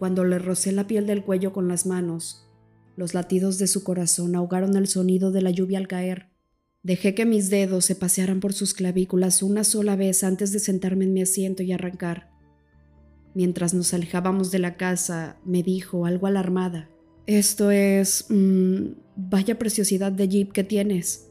cuando 0.00 0.24
le 0.24 0.38
rocé 0.38 0.72
la 0.72 0.86
piel 0.86 1.06
del 1.06 1.22
cuello 1.22 1.52
con 1.52 1.68
las 1.68 1.84
manos, 1.84 2.48
los 2.96 3.12
latidos 3.12 3.58
de 3.58 3.66
su 3.66 3.84
corazón 3.84 4.34
ahogaron 4.34 4.74
el 4.76 4.86
sonido 4.86 5.30
de 5.30 5.42
la 5.42 5.50
lluvia 5.50 5.76
al 5.76 5.88
caer. 5.88 6.30
Dejé 6.82 7.14
que 7.14 7.26
mis 7.26 7.50
dedos 7.50 7.84
se 7.84 7.96
pasearan 7.96 8.40
por 8.40 8.54
sus 8.54 8.72
clavículas 8.72 9.42
una 9.42 9.62
sola 9.62 9.96
vez 9.96 10.24
antes 10.24 10.52
de 10.52 10.58
sentarme 10.58 11.04
en 11.04 11.12
mi 11.12 11.20
asiento 11.20 11.62
y 11.62 11.72
arrancar. 11.72 12.30
Mientras 13.34 13.74
nos 13.74 13.92
alejábamos 13.92 14.50
de 14.50 14.60
la 14.60 14.78
casa, 14.78 15.36
me 15.44 15.62
dijo, 15.62 16.06
algo 16.06 16.26
alarmada, 16.26 16.88
Esto 17.26 17.70
es... 17.70 18.24
Mmm, 18.30 18.92
vaya 19.16 19.58
preciosidad 19.58 20.12
de 20.12 20.28
jeep 20.28 20.52
que 20.52 20.64
tienes. 20.64 21.30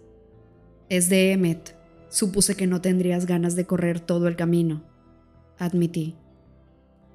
Es 0.89 1.09
de 1.09 1.31
Emmet. 1.31 1.75
Supuse 2.09 2.53
que 2.53 2.67
no 2.67 2.81
tendrías 2.81 3.25
ganas 3.25 3.55
de 3.55 3.65
correr 3.65 3.99
todo 3.99 4.27
el 4.27 4.35
camino. 4.35 4.83
Admití. 5.57 6.18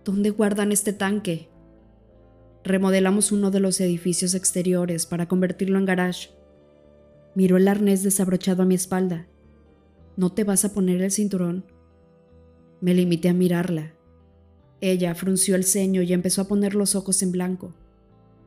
¿Dónde 0.04 0.28
guardan 0.28 0.70
este 0.70 0.92
tanque? 0.92 1.48
Remodelamos 2.62 3.32
uno 3.32 3.50
de 3.50 3.60
los 3.60 3.80
edificios 3.80 4.34
exteriores 4.34 5.06
para 5.06 5.28
convertirlo 5.28 5.78
en 5.78 5.86
garage. 5.86 6.28
Miró 7.34 7.56
el 7.56 7.66
arnés 7.68 8.02
desabrochado 8.02 8.62
a 8.62 8.66
mi 8.66 8.74
espalda. 8.74 9.26
¿No 10.18 10.32
te 10.32 10.44
vas 10.44 10.66
a 10.66 10.74
poner 10.74 11.00
el 11.00 11.10
cinturón? 11.10 11.64
Me 12.82 12.92
limité 12.92 13.30
a 13.30 13.32
mirarla. 13.34 13.94
Ella 14.82 15.14
frunció 15.14 15.56
el 15.56 15.64
ceño 15.64 16.02
y 16.02 16.12
empezó 16.12 16.42
a 16.42 16.48
poner 16.48 16.74
los 16.74 16.94
ojos 16.94 17.22
en 17.22 17.32
blanco, 17.32 17.72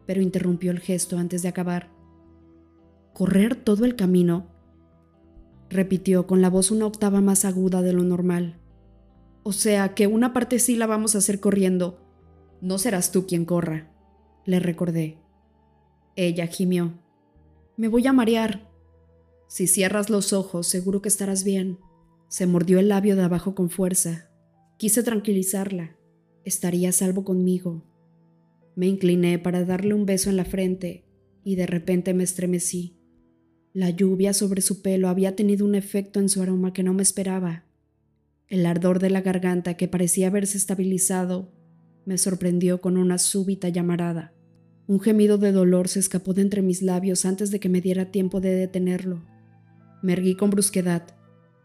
pero 0.06 0.22
interrumpió 0.22 0.70
el 0.70 0.80
gesto 0.80 1.18
antes 1.18 1.42
de 1.42 1.50
acabar. 1.50 1.90
¿Correr 3.14 3.56
todo 3.56 3.86
el 3.86 3.96
camino? 3.96 4.46
repitió 5.72 6.28
con 6.28 6.42
la 6.42 6.52
voz 6.52 6.70
una 6.70 6.86
octava 6.86 7.20
más 7.20 7.46
aguda 7.46 7.82
de 7.82 7.94
lo 7.94 8.04
normal. 8.04 8.60
O 9.48 9.54
sea 9.54 9.94
que 9.94 10.08
una 10.08 10.34
parte 10.34 10.60
sí 10.60 10.76
la 10.76 10.88
vamos 10.88 11.16
a 11.16 11.20
hacer 11.20 11.40
corriendo. 11.40 12.02
No 12.60 12.78
serás 12.78 13.14
tú 13.14 13.26
quien 13.26 13.46
corra, 13.46 13.90
le 14.44 14.60
recordé. 14.60 15.20
Ella 16.18 16.48
gimió. 16.48 17.00
Me 17.78 17.88
voy 17.88 18.06
a 18.08 18.12
marear. 18.12 18.70
Si 19.48 19.68
cierras 19.68 20.10
los 20.10 20.34
ojos, 20.34 20.68
seguro 20.68 21.02
que 21.02 21.08
estarás 21.08 21.46
bien. 21.46 21.80
Se 22.28 22.46
mordió 22.46 22.78
el 22.80 22.90
labio 22.90 23.16
de 23.16 23.24
abajo 23.24 23.56
con 23.56 23.70
fuerza. 23.70 24.30
Quise 24.76 25.02
tranquilizarla. 25.02 25.96
Estaría 26.44 26.90
a 26.90 26.92
salvo 26.92 27.24
conmigo. 27.24 27.86
Me 28.76 28.88
incliné 28.88 29.40
para 29.40 29.64
darle 29.64 29.94
un 29.94 30.06
beso 30.06 30.30
en 30.30 30.36
la 30.36 30.44
frente 30.44 31.06
y 31.46 31.56
de 31.56 31.68
repente 31.68 32.14
me 32.14 32.26
estremecí. 32.26 33.00
La 33.72 33.92
lluvia 33.92 34.34
sobre 34.34 34.60
su 34.60 34.82
pelo 34.82 35.08
había 35.08 35.38
tenido 35.38 35.66
un 35.66 35.76
efecto 35.76 36.20
en 36.20 36.28
su 36.28 36.42
aroma 36.42 36.74
que 36.74 36.84
no 36.84 36.94
me 36.94 37.04
esperaba. 37.04 37.67
El 38.50 38.66
ardor 38.66 39.00
de 39.00 39.10
la 39.10 39.22
garganta, 39.22 39.74
que 39.74 39.90
parecía 39.90 40.28
haberse 40.28 40.58
estabilizado, 40.58 41.52
me 42.06 42.18
sorprendió 42.18 42.80
con 42.80 42.96
una 42.96 43.18
súbita 43.18 43.68
llamarada. 43.68 44.34
Un 44.88 45.02
gemido 45.02 45.38
de 45.38 45.52
dolor 45.52 45.90
se 45.90 46.00
escapó 46.00 46.34
de 46.34 46.44
entre 46.44 46.62
mis 46.62 46.82
labios 46.82 47.26
antes 47.26 47.52
de 47.52 47.60
que 47.60 47.68
me 47.68 47.82
diera 47.82 48.10
tiempo 48.10 48.40
de 48.40 48.52
detenerlo. 48.52 49.26
Me 50.02 50.14
erguí 50.14 50.36
con 50.36 50.50
brusquedad 50.50 51.04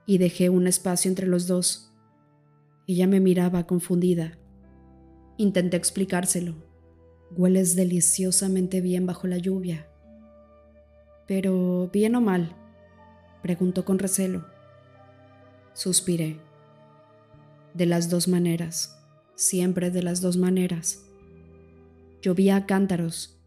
y 0.06 0.18
dejé 0.18 0.50
un 0.50 0.66
espacio 0.66 1.08
entre 1.08 1.28
los 1.28 1.46
dos. 1.46 1.92
Ella 2.88 3.06
me 3.06 3.20
miraba 3.20 3.64
confundida. 3.68 4.36
Intenté 5.36 5.76
explicárselo. 5.76 6.56
Hueles 7.30 7.76
deliciosamente 7.76 8.80
bien 8.80 9.06
bajo 9.06 9.28
la 9.28 9.38
lluvia. 9.38 9.86
Pero, 11.28 11.90
¿bien 11.92 12.16
o 12.16 12.20
mal? 12.20 12.56
Preguntó 13.40 13.84
con 13.84 14.00
recelo. 14.00 14.44
Suspiré. 15.74 16.51
De 17.74 17.86
las 17.86 18.10
dos 18.10 18.28
maneras, 18.28 18.98
siempre 19.34 19.90
de 19.90 20.02
las 20.02 20.20
dos 20.20 20.36
maneras. 20.36 21.06
Llovía 22.20 22.56
a 22.56 22.66
cántaros. 22.66 23.40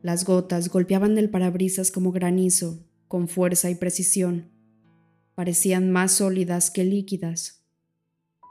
Las 0.00 0.24
gotas 0.24 0.68
golpeaban 0.68 1.18
el 1.18 1.28
parabrisas 1.28 1.90
como 1.90 2.12
granizo, 2.12 2.86
con 3.08 3.26
fuerza 3.26 3.68
y 3.68 3.74
precisión. 3.74 4.52
Parecían 5.34 5.90
más 5.90 6.12
sólidas 6.12 6.70
que 6.70 6.84
líquidas. 6.84 7.64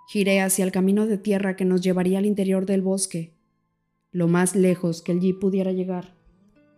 Giré 0.09 0.41
hacia 0.41 0.65
el 0.65 0.73
camino 0.73 1.07
de 1.07 1.17
tierra 1.17 1.55
que 1.55 1.63
nos 1.63 1.81
llevaría 1.81 2.17
al 2.17 2.25
interior 2.25 2.65
del 2.65 2.81
bosque, 2.81 3.37
lo 4.11 4.27
más 4.27 4.55
lejos 4.57 5.01
que 5.01 5.13
el 5.13 5.21
jeep 5.21 5.39
pudiera 5.39 5.71
llegar. 5.71 6.15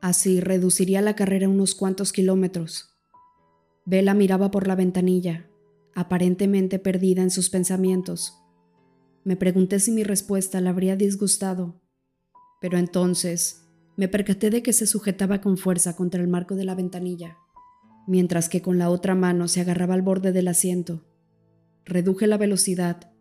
Así 0.01 0.39
reduciría 0.39 1.01
la 1.01 1.15
carrera 1.15 1.49
unos 1.49 1.73
cuantos 1.73 2.11
kilómetros. 2.11 2.95
Vela 3.85 4.13
miraba 4.13 4.51
por 4.51 4.67
la 4.67 4.75
ventanilla, 4.75 5.48
aparentemente 5.95 6.79
perdida 6.79 7.21
en 7.21 7.31
sus 7.31 7.49
pensamientos. 7.49 8.35
Me 9.23 9.35
pregunté 9.35 9.79
si 9.79 9.91
mi 9.91 10.03
respuesta 10.03 10.61
la 10.61 10.69
habría 10.69 10.95
disgustado, 10.95 11.81
pero 12.61 12.77
entonces 12.77 13.65
me 13.97 14.07
percaté 14.07 14.49
de 14.49 14.63
que 14.63 14.73
se 14.73 14.87
sujetaba 14.87 15.41
con 15.41 15.57
fuerza 15.57 15.95
contra 15.95 16.21
el 16.21 16.27
marco 16.27 16.55
de 16.55 16.63
la 16.63 16.75
ventanilla, 16.75 17.37
mientras 18.07 18.47
que 18.49 18.61
con 18.61 18.77
la 18.77 18.89
otra 18.89 19.13
mano 19.13 19.47
se 19.47 19.61
agarraba 19.61 19.93
al 19.93 20.01
borde 20.01 20.31
del 20.31 20.47
asiento. 20.47 21.05
Reduje 21.85 22.27
la 22.27 22.37
velocidad 22.37 23.11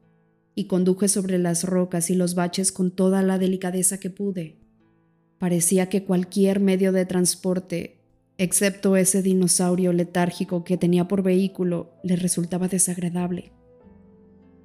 y 0.54 0.66
conduje 0.66 1.08
sobre 1.08 1.38
las 1.38 1.64
rocas 1.64 2.10
y 2.10 2.14
los 2.14 2.34
baches 2.34 2.72
con 2.72 2.90
toda 2.90 3.22
la 3.22 3.38
delicadeza 3.38 3.98
que 3.98 4.10
pude. 4.10 4.58
Parecía 5.38 5.88
que 5.88 6.04
cualquier 6.04 6.60
medio 6.60 6.92
de 6.92 7.06
transporte, 7.06 7.97
excepto 8.38 8.96
ese 8.96 9.20
dinosaurio 9.20 9.92
letárgico 9.92 10.62
que 10.62 10.78
tenía 10.78 11.08
por 11.08 11.22
vehículo, 11.22 11.90
le 12.04 12.14
resultaba 12.14 12.68
desagradable. 12.68 13.52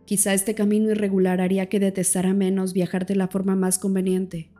Quizá 0.06 0.34
este 0.34 0.54
camino 0.54 0.92
irregular 0.92 1.42
haría 1.42 1.68
que 1.70 1.80
detestara 1.80 2.34
menos 2.34 2.74
viajar 2.74 3.08
de 3.08 3.16
la 3.16 3.28
forma 3.28 3.56
más 3.56 3.80
conveniente. 3.80 4.52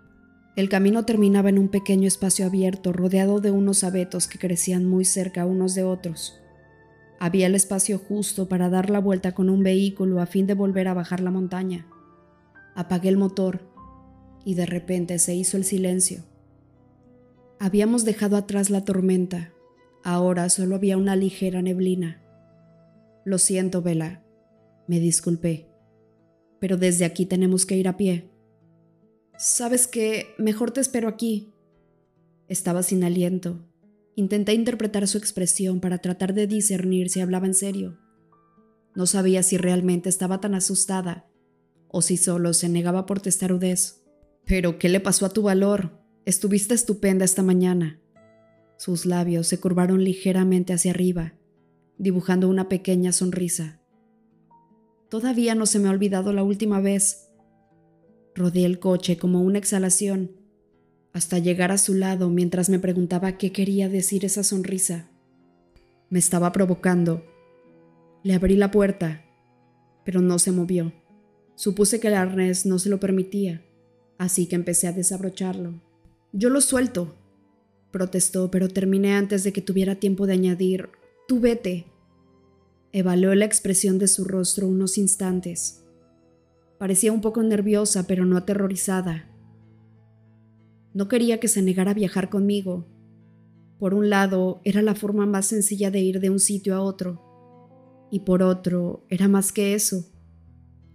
El 0.56 0.68
camino 0.68 1.06
terminaba 1.06 1.50
en 1.50 1.60
un 1.60 1.70
pequeño 1.70 2.08
espacio 2.08 2.46
abierto 2.46 2.92
rodeado 2.92 3.40
de 3.40 3.52
unos 3.52 3.84
abetos 3.84 4.28
que 4.28 4.40
crecían 4.40 4.86
muy 4.86 5.06
cerca 5.06 5.46
unos 5.46 5.76
de 5.76 5.84
otros. 5.84 6.40
Había 7.20 7.48
el 7.48 7.56
espacio 7.56 8.00
justo 8.00 8.50
para 8.50 8.70
dar 8.70 8.90
la 8.90 9.00
vuelta 9.00 9.34
con 9.34 9.50
un 9.50 9.64
vehículo 9.64 10.22
a 10.22 10.26
fin 10.26 10.48
de 10.48 10.56
volver 10.56 10.88
a 10.88 10.94
bajar 10.94 11.20
la 11.20 11.32
montaña. 11.32 11.88
Apagué 12.76 13.10
el 13.10 13.18
motor 13.18 13.62
y 14.44 14.56
de 14.56 14.66
repente 14.66 15.20
se 15.20 15.36
hizo 15.36 15.58
el 15.58 15.64
silencio. 15.64 16.24
Habíamos 17.60 18.06
dejado 18.06 18.38
atrás 18.38 18.70
la 18.70 18.84
tormenta, 18.84 19.54
ahora 20.04 20.50
solo 20.50 20.76
había 20.76 20.98
una 20.98 21.16
ligera 21.16 21.62
neblina. 21.62 22.22
Lo 23.26 23.38
siento, 23.38 23.82
Vela, 23.82 24.24
me 24.88 25.00
disculpé, 25.00 25.70
pero 26.60 26.78
desde 26.78 27.06
aquí 27.06 27.26
tenemos 27.26 27.66
que 27.66 27.78
ir 27.78 27.88
a 27.88 27.98
pie. 27.98 28.30
Sabes 29.38 29.88
que 29.88 30.28
mejor 30.38 30.72
te 30.72 30.82
espero 30.82 31.08
aquí. 31.08 31.54
Estaba 32.48 32.84
sin 32.84 33.04
aliento. 33.04 33.66
Intenté 34.16 34.54
interpretar 34.54 35.08
su 35.08 35.18
expresión 35.18 35.80
para 35.80 35.98
tratar 35.98 36.34
de 36.34 36.46
discernir 36.46 37.10
si 37.10 37.22
hablaba 37.22 37.48
en 37.48 37.54
serio. 37.54 37.98
No 38.96 39.08
sabía 39.08 39.42
si 39.42 39.58
realmente 39.58 40.10
estaba 40.10 40.40
tan 40.40 40.54
asustada 40.54 41.28
o 41.88 42.02
si 42.02 42.18
solo 42.18 42.54
se 42.54 42.70
negaba 42.70 43.06
por 43.06 43.22
testarudez. 43.22 44.04
Pero, 44.46 44.78
¿qué 44.78 44.90
le 44.90 45.00
pasó 45.00 45.26
a 45.26 45.30
tu 45.30 45.44
valor? 45.44 46.03
Estuviste 46.26 46.74
estupenda 46.74 47.26
esta 47.26 47.44
mañana. 47.44 48.00
Sus 48.78 49.06
labios 49.06 49.48
se 49.48 49.60
curvaron 49.60 50.04
ligeramente 50.04 50.74
hacia 50.74 50.92
arriba, 50.92 51.34
dibujando 51.98 52.50
una 52.50 52.70
pequeña 52.70 53.12
sonrisa. 53.12 53.82
Todavía 55.10 55.54
no 55.54 55.66
se 55.66 55.80
me 55.80 55.88
ha 55.88 55.92
olvidado 55.92 56.34
la 56.34 56.44
última 56.44 56.80
vez. 56.80 57.30
Rodeé 58.36 58.66
el 58.66 58.80
coche 58.80 59.18
como 59.18 59.42
una 59.42 59.60
exhalación, 59.60 60.32
hasta 61.12 61.40
llegar 61.40 61.72
a 61.72 61.78
su 61.78 61.94
lado 61.94 62.30
mientras 62.30 62.70
me 62.70 62.80
preguntaba 62.80 63.38
qué 63.38 63.52
quería 63.52 63.90
decir 63.90 64.26
esa 64.26 64.44
sonrisa. 64.44 65.12
Me 66.10 66.20
estaba 66.20 66.52
provocando. 66.52 67.24
Le 68.24 68.34
abrí 68.34 68.56
la 68.56 68.72
puerta, 68.72 69.26
pero 70.04 70.22
no 70.22 70.40
se 70.40 70.52
movió. 70.52 70.94
Supuse 71.56 72.00
que 72.00 72.08
el 72.08 72.16
arnés 72.16 72.66
no 72.66 72.80
se 72.80 72.90
lo 72.90 73.00
permitía 73.00 73.64
así 74.18 74.48
que 74.48 74.56
empecé 74.56 74.88
a 74.88 74.94
desabrocharlo. 74.94 75.82
Yo 76.36 76.50
lo 76.50 76.62
suelto, 76.62 77.14
protestó, 77.92 78.50
pero 78.50 78.68
terminé 78.68 79.14
antes 79.14 79.44
de 79.44 79.54
que 79.54 79.62
tuviera 79.62 79.96
tiempo 79.96 80.26
de 80.26 80.34
añadir, 80.34 80.90
tú 81.28 81.40
vete. 81.40 81.86
Evaluó 82.92 83.36
la 83.36 83.46
expresión 83.46 84.00
de 84.00 84.08
su 84.08 84.24
rostro 84.26 84.68
unos 84.68 84.98
instantes. 84.98 85.86
Parecía 86.80 87.12
un 87.12 87.22
poco 87.22 87.44
nerviosa, 87.44 88.08
pero 88.08 88.26
no 88.26 88.36
aterrorizada. 88.36 89.30
No 90.96 91.08
quería 91.08 91.40
que 91.40 91.48
se 91.48 91.62
negara 91.62 91.92
a 91.92 91.94
viajar 91.94 92.32
conmigo. 92.32 92.88
Por 93.78 93.94
un 93.94 94.10
lado, 94.10 94.60
era 94.64 94.82
la 94.82 94.96
forma 94.96 95.28
más 95.28 95.46
sencilla 95.46 95.92
de 95.92 96.00
ir 96.00 96.20
de 96.20 96.32
un 96.32 96.40
sitio 96.40 96.76
a 96.76 96.82
otro. 96.82 98.08
Y 98.10 98.22
por 98.22 98.42
otro, 98.42 99.06
era 99.08 99.28
más 99.28 99.52
que 99.52 99.76
eso. 99.76 100.12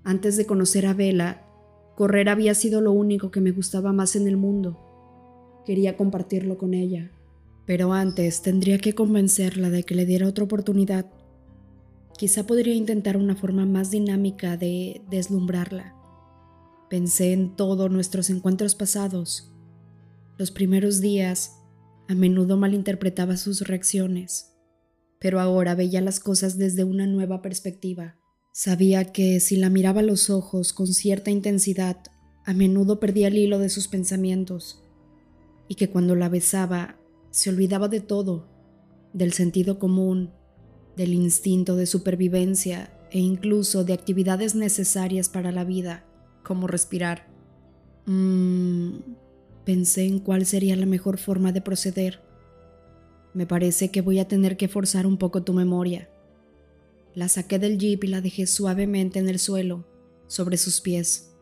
Antes 0.03 0.37
de 0.37 0.47
conocer 0.47 0.85
a 0.85 0.95
Vela, 0.95 1.45
Correr 1.95 2.29
había 2.29 2.55
sido 2.55 2.81
lo 2.81 2.91
único 2.91 3.31
que 3.31 3.41
me 3.41 3.53
gustaba 3.53 3.93
más 3.93 4.17
en 4.17 4.27
el 4.27 4.37
mundo. 4.37 4.88
Quería 5.69 5.99
compartirlo 5.99 6.57
con 6.57 6.73
ella, 6.73 7.11
pero 7.67 7.93
antes 7.93 8.41
tendría 8.41 8.79
que 8.79 8.95
convencerla 8.95 9.69
de 9.69 9.83
que 9.83 9.95
le 9.95 10.07
diera 10.07 10.27
otra 10.27 10.45
oportunidad. 10.45 11.05
Quizá 12.17 12.47
podría 12.47 12.73
intentar 12.73 13.19
una 13.19 13.37
forma 13.37 13.67
más 13.67 13.91
dinámica 13.91 14.57
de 14.57 15.03
deslumbrarla. 15.11 15.95
Pensé 16.89 17.35
en 17.35 17.55
todos 17.55 17.91
nuestros 17.91 18.31
encuentros 18.31 18.75
pasados. 18.75 19.53
Los 20.39 20.51
primeros 20.51 21.03
días 21.03 21.59
a 22.09 22.15
menudo 22.15 22.57
malinterpretaba 22.57 23.37
sus 23.37 23.61
reacciones, 23.61 24.55
pero 25.21 25.39
ahora 25.39 25.75
veía 25.75 26.01
las 26.01 26.19
cosas 26.19 26.57
desde 26.57 26.85
una 26.85 27.07
nueva 27.07 27.43
perspectiva. 27.43 28.17
Sabía 28.55 29.13
que 29.13 29.39
si 29.39 29.57
la 29.57 29.69
miraba 29.69 30.01
a 30.01 30.05
los 30.05 30.31
ojos 30.31 30.73
con 30.73 30.87
cierta 30.87 31.31
intensidad, 31.31 31.99
a 32.47 32.55
menudo 32.55 32.99
perdía 33.01 33.29
el 33.29 33.37
hilo 33.37 33.59
de 33.59 33.69
sus 33.69 33.87
pensamientos, 33.87 34.88
y 35.69 35.75
que 35.75 35.91
cuando 35.91 36.15
la 36.15 36.29
besaba 36.29 36.97
se 37.31 37.51
olvidaba 37.51 37.89
de 37.89 38.01
todo, 38.01 38.49
del 39.13 39.33
sentido 39.33 39.79
común, 39.79 40.33
del 40.97 41.15
instinto 41.15 41.77
de 41.77 41.87
supervivencia 41.87 42.93
e 43.11 43.21
incluso 43.21 43.85
de 43.85 43.93
actividades 43.93 44.55
necesarias 44.55 45.29
para 45.29 45.53
la 45.53 45.65
vida, 45.65 46.05
como 46.43 46.67
respirar. 46.67 47.29
Mmm, 48.07 49.01
pensé 49.65 50.07
en 50.07 50.19
cuál 50.19 50.47
sería 50.47 50.77
la 50.77 50.87
mejor 50.87 51.19
forma 51.19 51.53
de 51.53 51.61
proceder. 51.61 52.23
Me 53.35 53.47
parece 53.47 53.91
que 53.91 54.01
voy 54.01 54.19
a 54.19 54.27
tener 54.27 54.57
que 54.57 54.69
forzar 54.69 55.07
un 55.07 55.19
poco 55.19 55.43
tu 55.43 55.53
memoria. 55.53 56.11
La 57.15 57.29
saqué 57.29 57.59
del 57.59 57.79
jeep 57.79 58.05
y 58.05 58.07
la 58.09 58.21
dejé 58.21 58.47
suavemente 58.47 59.19
en 59.19 59.29
el 59.29 59.39
suelo, 59.39 59.87
sobre 60.27 60.57
sus 60.57 60.81
pies. 60.81 61.35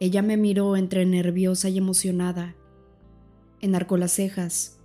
Ella 0.00 0.22
me 0.22 0.36
miró 0.36 0.76
entre 0.76 1.04
nerviosa 1.06 1.68
y 1.68 1.78
emocionada. 1.78 2.56
Enarcó 3.66 3.96
las 3.96 4.12
cejas. 4.12 4.78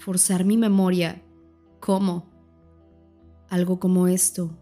Forzar 0.00 0.44
mi 0.44 0.58
memoria. 0.58 1.22
¿Cómo? 1.80 2.26
Algo 3.48 3.80
como 3.80 4.06
esto. 4.06 4.54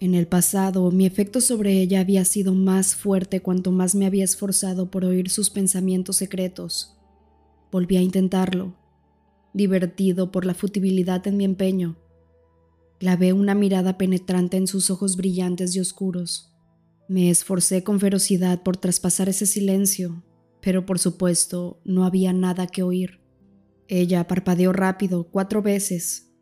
En 0.00 0.16
el 0.16 0.26
pasado, 0.26 0.90
mi 0.90 1.06
efecto 1.06 1.40
sobre 1.40 1.80
ella 1.80 2.00
había 2.00 2.24
sido 2.24 2.52
más 2.52 2.96
fuerte 2.96 3.42
cuanto 3.42 3.70
más 3.70 3.94
me 3.94 4.06
había 4.06 4.24
esforzado 4.24 4.90
por 4.90 5.04
oír 5.04 5.30
sus 5.30 5.50
pensamientos 5.50 6.16
secretos. 6.16 6.98
Volví 7.70 7.96
a 7.96 8.02
intentarlo, 8.02 8.74
divertido 9.54 10.32
por 10.32 10.46
la 10.46 10.54
futilidad 10.54 11.24
en 11.28 11.36
mi 11.36 11.44
empeño. 11.44 11.96
Clavé 12.98 13.32
una 13.32 13.54
mirada 13.54 13.98
penetrante 13.98 14.56
en 14.56 14.66
sus 14.66 14.90
ojos 14.90 15.16
brillantes 15.16 15.76
y 15.76 15.80
oscuros. 15.80 16.52
Me 17.08 17.30
esforcé 17.30 17.84
con 17.84 18.00
ferocidad 18.00 18.64
por 18.64 18.76
traspasar 18.76 19.28
ese 19.28 19.46
silencio, 19.46 20.24
pero 20.60 20.86
por 20.86 20.98
supuesto 20.98 21.80
no 21.84 22.04
había 22.04 22.32
nada 22.32 22.66
que 22.66 22.82
oír. 22.82 23.20
Ella 23.88 24.26
parpadeó 24.26 24.72
rápido 24.72 25.24
cuatro 25.24 25.62
veces. 25.62 26.32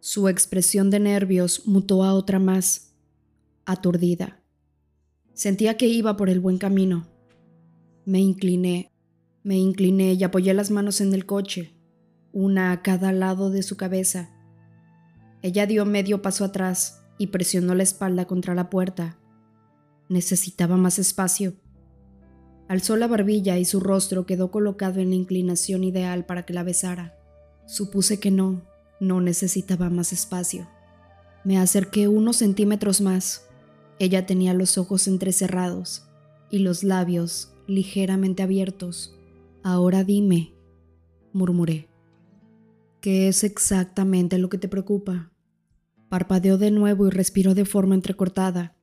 Su 0.00 0.28
expresión 0.28 0.90
de 0.90 1.00
nervios 1.00 1.66
mutó 1.66 2.04
a 2.04 2.14
otra 2.14 2.38
más, 2.38 2.94
aturdida. 3.64 4.42
Sentía 5.32 5.76
que 5.76 5.86
iba 5.86 6.16
por 6.16 6.28
el 6.28 6.40
buen 6.40 6.58
camino. 6.58 7.08
Me 8.04 8.18
incliné, 8.18 8.92
me 9.44 9.56
incliné 9.56 10.14
y 10.14 10.24
apoyé 10.24 10.54
las 10.54 10.70
manos 10.70 11.00
en 11.00 11.14
el 11.14 11.24
coche, 11.24 11.76
una 12.32 12.72
a 12.72 12.82
cada 12.82 13.12
lado 13.12 13.50
de 13.50 13.62
su 13.62 13.76
cabeza 13.76 14.32
ella 15.42 15.66
dio 15.66 15.84
medio 15.84 16.22
paso 16.22 16.44
atrás 16.44 17.02
y 17.18 17.26
presionó 17.26 17.74
la 17.74 17.82
espalda 17.82 18.26
contra 18.26 18.54
la 18.54 18.70
puerta. 18.70 19.18
Necesitaba 20.08 20.76
más 20.76 21.00
espacio. 21.00 21.54
Alzó 22.68 22.96
la 22.96 23.06
barbilla 23.06 23.58
y 23.58 23.64
su 23.64 23.80
rostro 23.80 24.26
quedó 24.26 24.50
colocado 24.50 25.00
en 25.00 25.10
la 25.10 25.16
inclinación 25.16 25.84
ideal 25.84 26.24
para 26.24 26.44
que 26.44 26.54
la 26.54 26.62
besara. 26.62 27.18
Supuse 27.66 28.18
que 28.18 28.30
no, 28.30 28.62
no 29.00 29.20
necesitaba 29.20 29.90
más 29.90 30.12
espacio. 30.12 30.68
Me 31.44 31.58
acerqué 31.58 32.08
unos 32.08 32.36
centímetros 32.36 33.00
más. 33.00 33.48
Ella 33.98 34.26
tenía 34.26 34.54
los 34.54 34.78
ojos 34.78 35.08
entrecerrados 35.08 36.08
y 36.50 36.60
los 36.60 36.84
labios 36.84 37.52
ligeramente 37.66 38.42
abiertos. 38.42 39.14
Ahora 39.62 40.04
dime, 40.04 40.54
murmuré. 41.32 41.88
¿Qué 43.00 43.28
es 43.28 43.42
exactamente 43.42 44.38
lo 44.38 44.48
que 44.48 44.58
te 44.58 44.68
preocupa? 44.68 45.32
Parpadeó 46.08 46.58
de 46.58 46.70
nuevo 46.70 47.06
y 47.06 47.10
respiró 47.10 47.54
de 47.54 47.64
forma 47.64 47.94
entrecortada. 47.94 48.76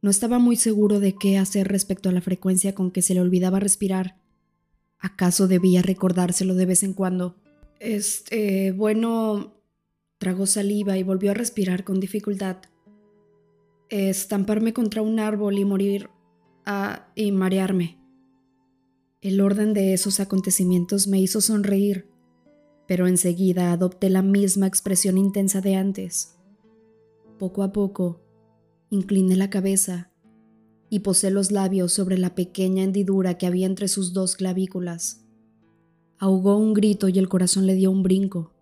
No 0.00 0.10
estaba 0.10 0.38
muy 0.38 0.56
seguro 0.56 1.00
de 1.00 1.14
qué 1.14 1.38
hacer 1.38 1.68
respecto 1.68 2.08
a 2.08 2.12
la 2.12 2.20
frecuencia 2.20 2.74
con 2.74 2.90
que 2.90 3.02
se 3.02 3.14
le 3.14 3.20
olvidaba 3.20 3.60
respirar. 3.60 4.16
¿Acaso 4.98 5.48
debía 5.48 5.82
recordárselo 5.82 6.54
de 6.54 6.66
vez 6.66 6.82
en 6.82 6.92
cuando? 6.92 7.36
Este, 7.80 8.72
bueno, 8.72 9.54
tragó 10.18 10.46
saliva 10.46 10.98
y 10.98 11.02
volvió 11.02 11.32
a 11.32 11.34
respirar 11.34 11.84
con 11.84 12.00
dificultad. 12.00 12.56
Estamparme 13.88 14.72
contra 14.72 15.02
un 15.02 15.18
árbol 15.18 15.58
y 15.58 15.64
morir 15.64 16.10
ah, 16.66 17.08
y 17.14 17.32
marearme. 17.32 17.98
El 19.20 19.40
orden 19.40 19.74
de 19.74 19.94
esos 19.94 20.20
acontecimientos 20.20 21.06
me 21.06 21.20
hizo 21.20 21.40
sonreír 21.40 22.06
pero 22.88 23.06
enseguida 23.06 23.70
adopté 23.70 24.08
la 24.08 24.22
misma 24.22 24.66
expresión 24.66 25.18
intensa 25.18 25.60
de 25.60 25.76
antes. 25.76 26.38
Poco 27.38 27.62
a 27.62 27.70
poco, 27.70 28.22
incliné 28.90 29.36
la 29.36 29.50
cabeza 29.50 30.10
y 30.90 31.00
posé 31.00 31.30
los 31.30 31.50
labios 31.50 31.92
sobre 31.92 32.18
la 32.18 32.34
pequeña 32.34 32.82
hendidura 32.82 33.36
que 33.38 33.46
había 33.46 33.66
entre 33.66 33.88
sus 33.88 34.12
dos 34.12 34.36
clavículas. 34.36 35.24
Ahogó 36.18 36.56
un 36.56 36.74
grito 36.74 37.08
y 37.08 37.18
el 37.18 37.28
corazón 37.28 37.66
le 37.66 37.74
dio 37.74 37.90
un 37.90 38.02
brinco. 38.02 38.54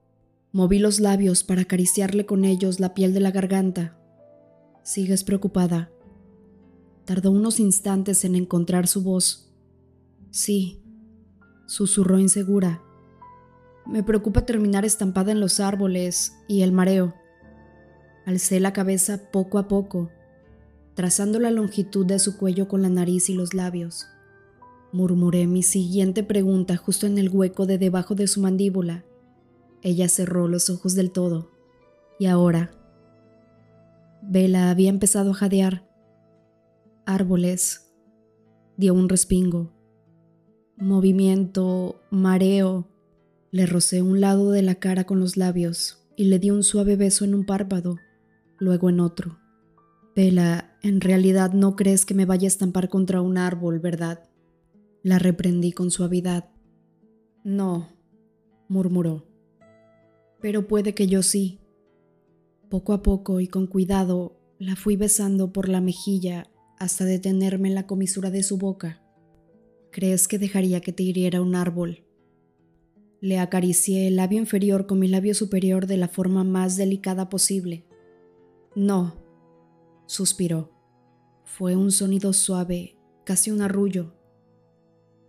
Moví 0.53 0.79
los 0.79 1.01
labios 1.01 1.45
para 1.45 1.63
acariciarle 1.63 2.27
con 2.27 2.45
ellos 2.45 2.81
la 2.81 2.95
piel 2.95 3.15
de 3.15 3.21
la 3.21 3.31
garganta. 3.31 3.99
¿Sigues 4.83 5.25
preocupada? 5.25 5.91
Tardó 7.05 7.31
unos 7.31 7.61
instantes 7.61 8.25
en 8.25 8.35
encontrar 8.35 8.89
su 8.89 9.03
voz. 9.03 9.53
Sí, 10.31 10.83
susurró 11.67 12.19
insegura 12.19 12.83
me 13.87 14.03
preocupa 14.03 14.45
terminar 14.45 14.85
estampada 14.85 15.33
en 15.33 15.41
los 15.41 15.61
árboles 15.61 16.37
y 16.49 16.63
el 16.63 16.73
mareo. 16.73 17.15
Alcé 18.25 18.59
la 18.59 18.73
cabeza 18.73 19.31
poco 19.31 19.59
a 19.59 19.69
poco, 19.69 20.11
trazando 20.97 21.39
la 21.39 21.51
longitud 21.51 22.07
de 22.07 22.19
su 22.19 22.39
cuello 22.39 22.67
con 22.69 22.81
la 22.81 22.89
nariz 22.89 23.29
y 23.29 23.35
los 23.35 23.53
labios. 23.53 24.09
Murmuré 24.93 25.47
mi 25.47 25.63
siguiente 25.63 26.25
pregunta 26.25 26.79
justo 26.79 27.07
en 27.07 27.19
el 27.19 27.29
hueco 27.29 27.67
de 27.67 27.77
debajo 27.77 28.15
de 28.15 28.27
su 28.27 28.41
mandíbula. 28.41 29.05
Ella 29.83 30.09
cerró 30.09 30.49
los 30.49 30.71
ojos 30.71 30.95
del 30.95 31.11
todo. 31.11 31.51
Y 32.19 32.27
ahora. 32.27 32.71
Vela 34.23 34.71
había 34.71 34.89
empezado 34.89 35.33
a 35.33 35.35
jadear. 35.35 35.87
Árboles. 37.05 37.93
Dio 38.79 38.95
un 38.95 39.11
respingo. 39.11 39.75
Movimiento, 40.79 42.01
mareo, 42.11 42.89
le 43.51 43.67
rocé 43.67 44.01
un 44.01 44.23
lado 44.23 44.51
de 44.51 44.63
la 44.63 44.77
cara 44.77 45.05
con 45.05 45.21
los 45.21 45.37
labios 45.37 46.07
y 46.17 46.25
le 46.25 46.39
di 46.39 46.51
un 46.51 46.63
suave 46.63 46.97
beso 46.97 47.27
en 47.27 47.35
un 47.35 47.45
párpado, 47.45 47.99
luego 48.59 48.89
en 48.89 49.01
otro. 49.01 49.39
Pela, 50.17 50.75
en 50.81 51.03
realidad 51.03 51.53
no 51.53 51.77
crees 51.77 52.07
que 52.07 52.15
me 52.15 52.25
vaya 52.25 52.47
a 52.47 52.49
estampar 52.49 52.89
contra 52.89 53.21
un 53.21 53.37
árbol, 53.37 53.81
¿verdad? 53.81 54.31
La 55.03 55.19
reprendí 55.19 55.73
con 55.73 55.91
suavidad. 55.91 56.49
No, 57.45 57.89
murmuró. 58.67 59.27
Pero 60.41 60.67
puede 60.67 60.95
que 60.95 61.07
yo 61.07 61.23
sí. 61.23 61.61
Poco 62.71 62.95
a 62.95 63.03
poco 63.03 63.41
y 63.41 63.47
con 63.47 63.67
cuidado 63.67 64.41
la 64.59 64.75
fui 64.75 64.97
besando 64.97 65.53
por 65.53 65.69
la 65.69 65.83
mejilla 65.83 66.47
hasta 66.79 67.05
detenerme 67.05 67.69
en 67.69 67.75
la 67.75 67.87
comisura 67.87 68.31
de 68.31 68.43
su 68.43 68.57
boca. 68.57 69.03
¿Crees 69.93 70.29
que 70.29 70.39
dejaría 70.39 70.81
que 70.81 70.95
te 70.95 71.03
hiriera 71.03 71.43
un 71.43 71.55
árbol? 71.55 72.07
Le 73.21 73.39
acaricié 73.39 74.09
el 74.09 74.17
labio 74.17 74.39
inferior 74.39 74.87
con 74.87 74.99
mi 74.99 75.09
labio 75.09 75.35
superior 75.35 75.87
de 75.87 75.99
la 75.99 76.09
forma 76.09 76.43
más 76.43 76.79
delicada 76.79 77.29
posible. 77.29 77.85
No, 78.75 79.26
suspiró. 80.07 80.73
Fue 81.45 81.77
un 81.77 81.93
sonido 81.93 82.33
suave, 82.33 82.97
casi 83.25 83.51
un 83.51 83.63
arrullo. 83.63 84.15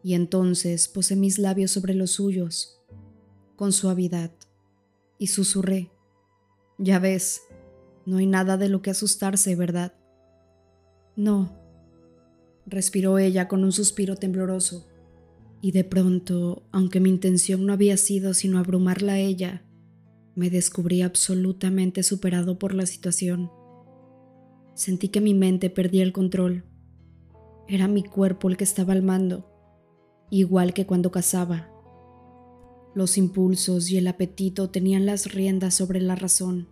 Y 0.04 0.14
entonces 0.14 0.88
posé 0.88 1.16
mis 1.16 1.40
labios 1.40 1.72
sobre 1.72 1.94
los 1.94 2.12
suyos, 2.12 2.82
con 3.56 3.74
suavidad, 3.74 4.32
y 5.18 5.28
susurré. 5.28 5.92
Ya 6.78 7.00
ves, 7.00 7.42
no 8.06 8.18
hay 8.18 8.26
nada 8.26 8.58
de 8.58 8.70
lo 8.70 8.82
que 8.82 8.92
asustarse, 8.92 9.56
¿verdad? 9.56 9.94
No, 11.16 11.58
respiró 12.68 13.18
ella 13.18 13.48
con 13.48 13.64
un 13.64 13.72
suspiro 13.72 14.16
tembloroso. 14.16 14.88
Y 15.60 15.72
de 15.72 15.84
pronto, 15.84 16.68
aunque 16.72 17.00
mi 17.00 17.10
intención 17.10 17.66
no 17.66 17.74
había 17.74 17.98
sido 17.98 18.36
sino 18.36 18.60
abrumarla 18.60 19.14
a 19.14 19.20
ella, 19.20 19.66
me 20.36 20.52
descubrí 20.52 21.02
absolutamente 21.02 22.04
superado 22.04 22.60
por 22.60 22.76
la 22.76 22.86
situación. 22.86 23.50
Sentí 24.78 25.10
que 25.10 25.20
mi 25.20 25.34
mente 25.34 25.70
perdía 25.70 26.04
el 26.04 26.14
control. 26.14 26.64
Era 27.68 27.90
mi 27.90 28.04
cuerpo 28.04 28.48
el 28.48 28.56
que 28.56 28.64
estaba 28.64 28.94
al 28.94 29.04
mando, 29.04 29.52
igual 30.30 30.74
que 30.74 30.86
cuando 30.86 31.12
cazaba. 31.12 31.70
Los 32.96 33.18
impulsos 33.18 33.92
y 33.92 33.98
el 33.98 34.08
apetito 34.08 34.70
tenían 34.70 35.06
las 35.06 35.34
riendas 35.34 35.74
sobre 35.74 36.00
la 36.00 36.16
razón. 36.16 36.70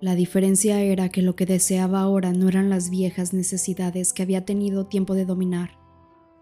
La 0.00 0.16
diferencia 0.16 0.82
era 0.82 1.10
que 1.10 1.22
lo 1.22 1.36
que 1.36 1.46
deseaba 1.46 2.00
ahora 2.00 2.32
no 2.32 2.48
eran 2.48 2.70
las 2.70 2.90
viejas 2.90 3.32
necesidades 3.32 4.12
que 4.12 4.24
había 4.24 4.44
tenido 4.44 4.86
tiempo 4.86 5.14
de 5.14 5.26
dominar 5.26 5.84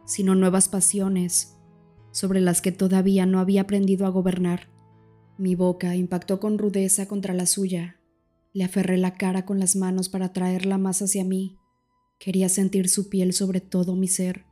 sino 0.05 0.35
nuevas 0.35 0.69
pasiones 0.69 1.57
sobre 2.11 2.41
las 2.41 2.61
que 2.61 2.73
todavía 2.73 3.27
no 3.27 3.39
había 3.39 3.63
aprendido 3.63 4.07
a 4.07 4.11
gobernar. 4.11 4.69
Mi 5.39 5.55
boca 5.55 5.97
impactó 5.97 6.41
con 6.41 6.59
rudeza 6.59 7.09
contra 7.09 7.33
la 7.33 7.47
suya. 7.47 7.97
Le 8.53 8.65
aferré 8.65 8.99
la 8.99 9.15
cara 9.15 9.45
con 9.45 9.59
las 9.59 9.77
manos 9.77 10.09
para 10.09 10.33
traerla 10.33 10.79
más 10.79 11.03
hacia 11.03 11.25
mí. 11.25 11.59
Quería 12.19 12.49
sentir 12.49 12.89
su 12.89 13.09
piel 13.09 13.33
sobre 13.33 13.61
todo 13.61 13.97
mi 13.97 14.09
ser, 14.09 14.45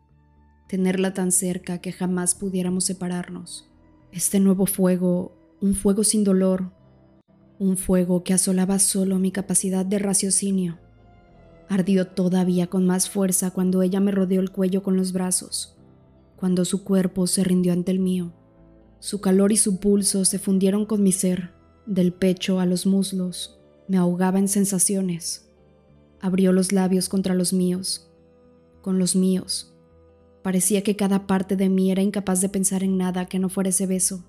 tenerla 0.69 1.15
tan 1.15 1.33
cerca 1.33 1.79
que 1.79 1.93
jamás 1.93 2.35
pudiéramos 2.35 2.85
separarnos. 2.85 3.71
Este 4.13 4.41
nuevo 4.41 4.67
fuego, 4.67 5.37
un 5.61 5.75
fuego 5.75 6.05
sin 6.05 6.25
dolor, 6.25 6.73
un 7.59 7.77
fuego 7.77 8.25
que 8.25 8.33
asolaba 8.33 8.79
solo 8.79 9.19
mi 9.19 9.31
capacidad 9.31 9.85
de 9.85 9.99
raciocinio 9.99 10.79
Ardió 11.71 12.09
todavía 12.09 12.67
con 12.67 12.85
más 12.85 13.09
fuerza 13.09 13.53
cuando 13.53 13.83
ella 13.83 14.01
me 14.01 14.11
rodeó 14.11 14.41
el 14.41 14.51
cuello 14.51 14.83
con 14.83 14.97
los 14.97 15.13
brazos, 15.13 15.77
cuando 16.35 16.65
su 16.65 16.83
cuerpo 16.83 17.29
se 17.29 17.45
rindió 17.45 17.73
ante 17.73 17.93
el 17.93 18.01
mío. 18.01 18.33
Su 18.99 19.21
calor 19.21 19.53
y 19.53 19.57
su 19.57 19.79
pulso 19.79 20.25
se 20.25 20.41
fundieron 20.41 20.85
con 20.85 21.01
mi 21.05 21.13
ser, 21.13 21.53
del 21.87 22.13
pecho 22.13 22.59
a 22.59 22.67
los 22.67 22.87
muslos, 22.87 23.60
me 23.91 23.97
ahogaba 23.97 24.39
en 24.39 24.47
sensaciones. 24.47 25.51
Abrió 26.21 26.53
los 26.53 26.71
labios 26.71 27.09
contra 27.09 27.35
los 27.35 27.53
míos, 27.53 28.09
con 28.83 29.01
los 29.01 29.17
míos. 29.17 29.75
Parecía 30.45 30.85
que 30.85 30.95
cada 30.95 31.27
parte 31.27 31.57
de 31.57 31.69
mí 31.69 31.91
era 31.91 32.01
incapaz 32.01 32.41
de 32.41 32.49
pensar 32.49 32.85
en 32.85 32.97
nada 32.97 33.27
que 33.27 33.41
no 33.41 33.49
fuera 33.49 33.71
ese 33.71 33.89
beso. 33.89 34.25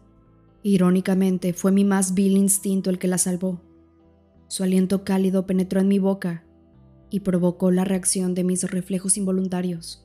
Irónicamente, 0.64 1.54
fue 1.54 1.72
mi 1.72 1.86
más 1.86 2.16
vil 2.16 2.38
instinto 2.38 2.90
el 2.90 2.98
que 2.98 3.08
la 3.08 3.20
salvó. 3.20 3.62
Su 4.48 4.64
aliento 4.64 5.04
cálido 5.04 5.46
penetró 5.46 5.80
en 5.80 5.90
mi 5.90 6.00
boca 6.00 6.44
y 7.12 7.20
provocó 7.20 7.70
la 7.70 7.86
reacción 7.86 8.34
de 8.34 8.44
mis 8.44 8.64
reflejos 8.64 9.16
involuntarios. 9.16 10.04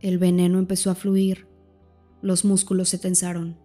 El 0.00 0.18
veneno 0.18 0.58
empezó 0.58 0.90
a 0.90 0.94
fluir, 0.94 1.46
los 2.20 2.44
músculos 2.44 2.90
se 2.90 2.98
tensaron. 2.98 3.56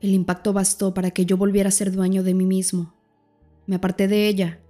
El 0.00 0.10
impacto 0.10 0.52
bastó 0.52 0.94
para 0.94 1.10
que 1.10 1.26
yo 1.26 1.36
volviera 1.36 1.70
a 1.70 1.72
ser 1.72 1.90
dueño 1.90 2.22
de 2.22 2.34
mí 2.34 2.46
mismo. 2.46 2.95
Me 3.66 3.76
aparté 3.76 4.08
de 4.08 4.28
ella. 4.28 4.60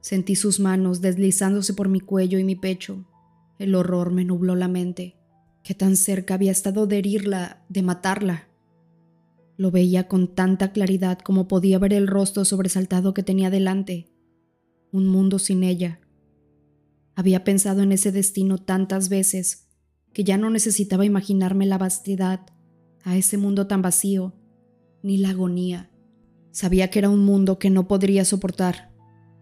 Sentí 0.00 0.36
sus 0.36 0.60
manos 0.60 1.00
deslizándose 1.00 1.74
por 1.74 1.88
mi 1.88 2.00
cuello 2.00 2.38
y 2.38 2.44
mi 2.44 2.56
pecho. 2.56 3.04
El 3.58 3.74
horror 3.74 4.12
me 4.12 4.24
nubló 4.24 4.54
la 4.54 4.68
mente. 4.68 5.16
Qué 5.62 5.74
tan 5.74 5.96
cerca 5.96 6.34
había 6.34 6.52
estado 6.52 6.86
de 6.86 6.98
herirla, 6.98 7.64
de 7.68 7.82
matarla. 7.82 8.48
Lo 9.56 9.70
veía 9.70 10.06
con 10.06 10.34
tanta 10.34 10.72
claridad 10.72 11.18
como 11.18 11.48
podía 11.48 11.78
ver 11.78 11.92
el 11.92 12.06
rostro 12.06 12.44
sobresaltado 12.44 13.14
que 13.14 13.22
tenía 13.22 13.50
delante. 13.50 14.12
Un 14.92 15.08
mundo 15.08 15.38
sin 15.38 15.64
ella, 15.64 16.00
había 17.16 17.44
pensado 17.44 17.82
en 17.82 17.92
ese 17.92 18.12
destino 18.12 18.58
tantas 18.58 19.08
veces 19.08 19.70
que 20.12 20.22
ya 20.22 20.36
no 20.36 20.50
necesitaba 20.50 21.06
imaginarme 21.06 21.64
la 21.64 21.78
vastidad, 21.78 22.40
a 23.04 23.16
ese 23.16 23.38
mundo 23.38 23.66
tan 23.66 23.80
vacío, 23.80 24.34
ni 25.02 25.16
la 25.16 25.30
agonía. 25.30 25.90
Sabía 26.56 26.88
que 26.88 27.00
era 27.00 27.10
un 27.10 27.22
mundo 27.22 27.58
que 27.58 27.68
no 27.68 27.86
podría 27.86 28.24
soportar, 28.24 28.90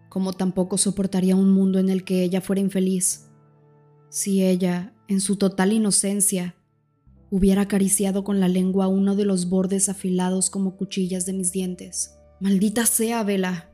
como 0.09 0.33
tampoco 0.33 0.77
soportaría 0.77 1.37
un 1.37 1.49
mundo 1.49 1.79
en 1.79 1.87
el 1.87 2.03
que 2.03 2.23
ella 2.23 2.41
fuera 2.41 2.59
infeliz. 2.59 3.29
Si 4.09 4.43
ella, 4.43 4.93
en 5.07 5.21
su 5.21 5.37
total 5.37 5.71
inocencia, 5.71 6.55
hubiera 7.31 7.61
acariciado 7.61 8.25
con 8.25 8.41
la 8.41 8.49
lengua 8.49 8.89
uno 8.89 9.15
de 9.15 9.23
los 9.23 9.47
bordes 9.47 9.87
afilados 9.87 10.49
como 10.49 10.75
cuchillas 10.75 11.25
de 11.25 11.31
mis 11.31 11.53
dientes. 11.53 12.17
Maldita 12.41 12.85
sea, 12.85 13.23
Vela, 13.23 13.71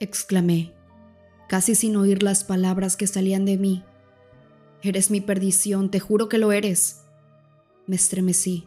exclamé, 0.00 0.72
casi 1.50 1.74
sin 1.74 1.94
oír 1.96 2.22
las 2.22 2.42
palabras 2.42 2.96
que 2.96 3.06
salían 3.06 3.44
de 3.44 3.58
mí. 3.58 3.84
Eres 4.80 5.10
mi 5.10 5.20
perdición, 5.20 5.90
te 5.90 6.00
juro 6.00 6.30
que 6.30 6.38
lo 6.38 6.52
eres. 6.52 7.02
Me 7.86 7.96
estremecí, 7.96 8.64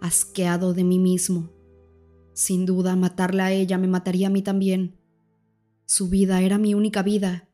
asqueado 0.00 0.72
de 0.72 0.84
mí 0.84 0.98
mismo. 0.98 1.50
Sin 2.36 2.66
duda, 2.66 2.96
matarla 2.96 3.46
a 3.46 3.52
ella 3.52 3.78
me 3.78 3.88
mataría 3.88 4.26
a 4.26 4.30
mí 4.30 4.42
también. 4.42 4.98
Su 5.86 6.10
vida 6.10 6.42
era 6.42 6.58
mi 6.58 6.74
única 6.74 7.02
vida, 7.02 7.48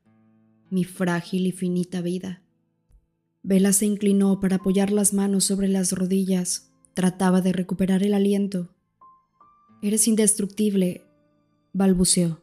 mi 0.71 0.83
frágil 0.83 1.47
y 1.47 1.53
finita 1.53 2.01
vida. 2.01 2.43
Vela 3.45 3.73
se 3.73 3.87
inclinó 3.87 4.41
para 4.41 4.57
apoyar 4.57 4.91
las 4.91 5.13
manos 5.13 5.45
sobre 5.45 5.69
las 5.69 5.93
rodillas. 5.93 6.73
Trataba 6.95 7.41
de 7.41 7.53
recuperar 7.53 8.03
el 8.03 8.13
aliento. 8.13 8.75
Eres 9.83 10.09
indestructible, 10.09 11.05
balbuceó. 11.73 12.43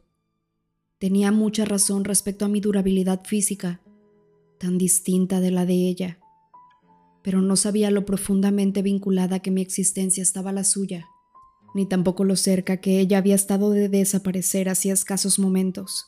Tenía 0.98 1.34
mucha 1.34 1.66
razón 1.66 2.06
respecto 2.06 2.46
a 2.46 2.48
mi 2.48 2.62
durabilidad 2.62 3.26
física, 3.26 3.82
tan 4.60 4.78
distinta 4.78 5.42
de 5.42 5.52
la 5.52 5.66
de 5.66 5.90
ella, 5.90 6.20
pero 7.22 7.42
no 7.42 7.58
sabía 7.58 7.92
lo 7.92 8.06
profundamente 8.06 8.82
vinculada 8.82 9.40
que 9.40 9.52
mi 9.52 9.60
existencia 9.60 10.24
estaba 10.24 10.52
a 10.52 10.54
la 10.54 10.64
suya, 10.64 11.06
ni 11.74 11.86
tampoco 11.86 12.24
lo 12.24 12.36
cerca 12.36 12.78
que 12.78 13.00
ella 13.00 13.18
había 13.18 13.36
estado 13.36 13.72
de 13.72 13.90
desaparecer 13.90 14.70
hacía 14.70 14.94
escasos 14.94 15.40
momentos. 15.40 16.08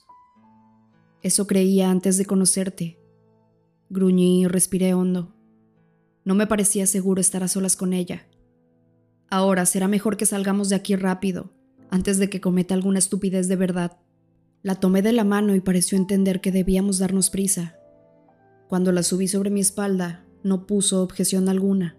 Eso 1.22 1.46
creía 1.46 1.92
antes 1.92 2.18
de 2.18 2.26
conocerte. 2.26 3.00
Gruñí 3.90 4.42
y 4.42 4.48
respiré 4.48 4.94
hondo. 4.94 5.36
No 6.24 6.36
me 6.36 6.48
parecía 6.48 6.88
seguro 6.88 7.22
estar 7.22 7.44
a 7.44 7.48
solas 7.48 7.76
con 7.76 7.94
ella. 7.94 8.28
Ahora 9.30 9.66
será 9.66 9.88
mejor 9.88 10.18
que 10.18 10.26
salgamos 10.26 10.70
de 10.70 10.76
aquí 10.76 10.96
rápido, 10.96 11.52
antes 11.90 12.18
de 12.18 12.30
que 12.30 12.42
cometa 12.42 12.74
alguna 12.74 13.00
estupidez 13.00 13.48
de 13.48 13.56
verdad. 13.56 13.98
La 14.64 14.76
tomé 14.76 15.02
de 15.02 15.12
la 15.12 15.24
mano 15.24 15.56
y 15.56 15.62
pareció 15.62 15.98
entender 15.98 16.42
que 16.42 16.52
debíamos 16.52 17.00
darnos 17.00 17.30
prisa. 17.30 17.76
Cuando 18.68 18.92
la 18.92 19.04
subí 19.04 19.28
sobre 19.28 19.50
mi 19.50 19.60
espalda, 19.60 20.26
no 20.44 20.66
puso 20.68 21.04
objeción 21.04 21.50
alguna. 21.50 21.98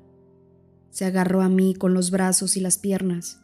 Se 0.91 1.05
agarró 1.05 1.43
a 1.43 1.49
mí 1.49 1.75
con 1.75 1.95
los 1.95 2.11
brazos 2.11 2.57
y 2.57 2.61
las 2.61 2.79
piernas, 2.79 3.42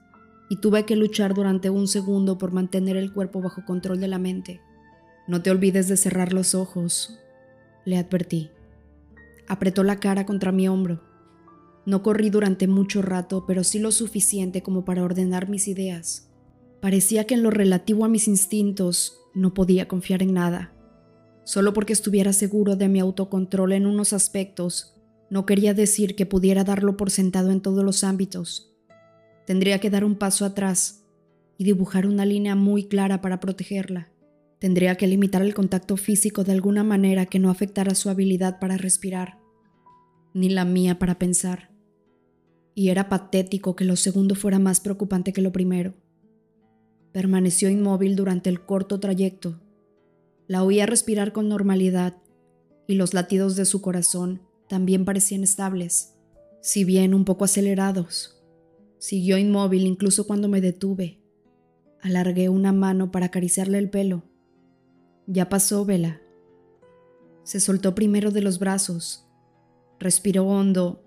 y 0.49 0.57
tuve 0.57 0.84
que 0.84 0.96
luchar 0.96 1.34
durante 1.34 1.70
un 1.70 1.88
segundo 1.88 2.38
por 2.38 2.53
mantener 2.53 2.96
el 2.96 3.12
cuerpo 3.12 3.40
bajo 3.40 3.64
control 3.64 4.01
de 4.01 4.09
la 4.09 4.18
mente. 4.18 4.61
No 5.26 5.42
te 5.42 5.51
olvides 5.51 5.88
de 5.88 5.96
cerrar 5.96 6.32
los 6.32 6.55
ojos, 6.55 7.18
le 7.84 7.99
advertí. 7.99 8.51
Apretó 9.46 9.82
la 9.84 10.01
cara 10.01 10.26
contra 10.26 10.53
mi 10.53 10.68
hombro. 10.68 11.03
No 11.86 12.03
corrí 12.03 12.30
durante 12.30 12.66
mucho 12.66 13.03
rato, 13.03 13.44
pero 13.46 13.64
sí 13.64 13.78
lo 13.78 13.92
suficiente 13.92 14.62
como 14.62 14.84
para 14.84 15.03
ordenar 15.03 15.49
mis 15.49 15.68
ideas. 15.68 16.30
Parecía 16.80 17.24
que 17.24 17.34
en 17.34 17.42
lo 17.42 17.51
relativo 17.51 18.05
a 18.05 18.09
mis 18.09 18.28
instintos 18.28 19.18
no 19.34 19.55
podía 19.55 19.88
confiar 19.88 20.22
en 20.22 20.34
nada. 20.34 20.72
Solo 21.44 21.72
porque 21.72 21.94
estuviera 21.94 22.32
seguro 22.32 22.76
de 22.76 22.88
mi 22.88 23.01
autocontrol 23.01 23.72
en 23.72 23.86
unos 23.86 24.12
aspectos, 24.12 24.94
no 25.30 25.44
quería 25.44 25.74
decir 25.74 26.14
que 26.14 26.26
pudiera 26.26 26.64
darlo 26.64 26.96
por 26.96 27.11
sentado 27.11 27.51
en 27.51 27.61
todos 27.61 27.84
los 27.84 28.05
ámbitos. 28.05 28.67
Tendría 29.49 29.78
que 29.78 29.88
dar 29.88 30.05
un 30.05 30.16
paso 30.16 30.44
atrás 30.44 31.07
y 31.57 31.64
dibujar 31.64 32.07
una 32.07 32.26
línea 32.26 32.55
muy 32.55 32.84
clara 32.84 33.22
para 33.22 33.40
protegerla. 33.40 34.12
Tendría 34.59 34.96
que 34.96 35.07
limitar 35.07 35.40
el 35.40 35.55
contacto 35.55 35.96
físico 35.96 36.44
de 36.44 36.53
alguna 36.53 36.84
manera 36.84 37.24
que 37.24 37.38
no 37.38 37.49
afectara 37.49 37.94
su 37.94 38.11
habilidad 38.11 38.59
para 38.59 38.76
respirar, 38.76 39.38
ni 40.34 40.51
la 40.51 40.66
mía 40.66 40.99
para 40.99 41.18
pensar. 41.18 41.70
Y 42.74 42.90
era 42.90 43.09
patético 43.09 43.74
que 43.74 43.86
lo 43.86 43.96
segundo 43.96 44.34
fuera 44.34 44.59
más 44.59 44.80
preocupante 44.80 45.32
que 45.32 45.40
lo 45.40 45.51
primero. 45.51 45.94
Permaneció 47.12 47.70
inmóvil 47.70 48.16
durante 48.16 48.51
el 48.51 48.61
corto 48.61 49.01
trayecto. 49.01 49.62
La 50.46 50.62
oía 50.62 50.84
respirar 50.84 51.32
con 51.32 51.49
normalidad 51.49 52.18
y 52.86 52.96
los 52.96 53.14
latidos 53.14 53.57
de 53.57 53.64
su 53.64 53.80
corazón 53.80 54.42
también 54.68 55.07
parecían 55.07 55.42
estables, 55.42 56.16
si 56.61 56.84
bien 56.84 57.14
un 57.14 57.24
poco 57.24 57.46
acelerados. 57.46 58.38
Siguió 58.99 59.38
inmóvil 59.38 59.86
incluso 59.86 60.26
cuando 60.26 60.49
me 60.49 60.61
detuve. 60.61 61.20
Alargué 62.01 62.49
una 62.49 62.72
mano 62.72 63.11
para 63.11 63.26
acariciarle 63.26 63.78
el 63.78 63.90
pelo. 63.90 64.24
Ya 65.26 65.49
pasó, 65.49 65.84
Vela. 65.84 66.20
Se 67.42 67.61
soltó 67.61 67.94
primero 67.94 68.30
de 68.30 68.42
los 68.42 68.59
brazos, 68.59 69.26
respiró 69.99 70.46
hondo 70.46 71.05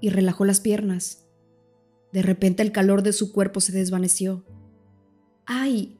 y 0.00 0.10
relajó 0.10 0.44
las 0.44 0.60
piernas. 0.60 1.26
De 2.12 2.22
repente 2.22 2.62
el 2.62 2.72
calor 2.72 3.02
de 3.02 3.12
su 3.12 3.32
cuerpo 3.32 3.60
se 3.60 3.72
desvaneció 3.72 4.44
¡Ay! 5.46 5.96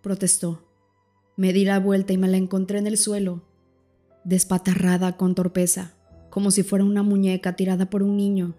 protestó. 0.00 0.68
Me 1.36 1.52
di 1.52 1.64
la 1.64 1.80
vuelta 1.80 2.12
y 2.12 2.18
me 2.18 2.28
la 2.28 2.36
encontré 2.36 2.78
en 2.78 2.86
el 2.86 2.96
suelo, 2.96 3.42
despatarrada 4.22 5.16
con 5.16 5.34
torpeza, 5.34 5.94
como 6.30 6.52
si 6.52 6.62
fuera 6.62 6.84
una 6.84 7.02
muñeca 7.02 7.56
tirada 7.56 7.90
por 7.90 8.04
un 8.04 8.16
niño. 8.16 8.54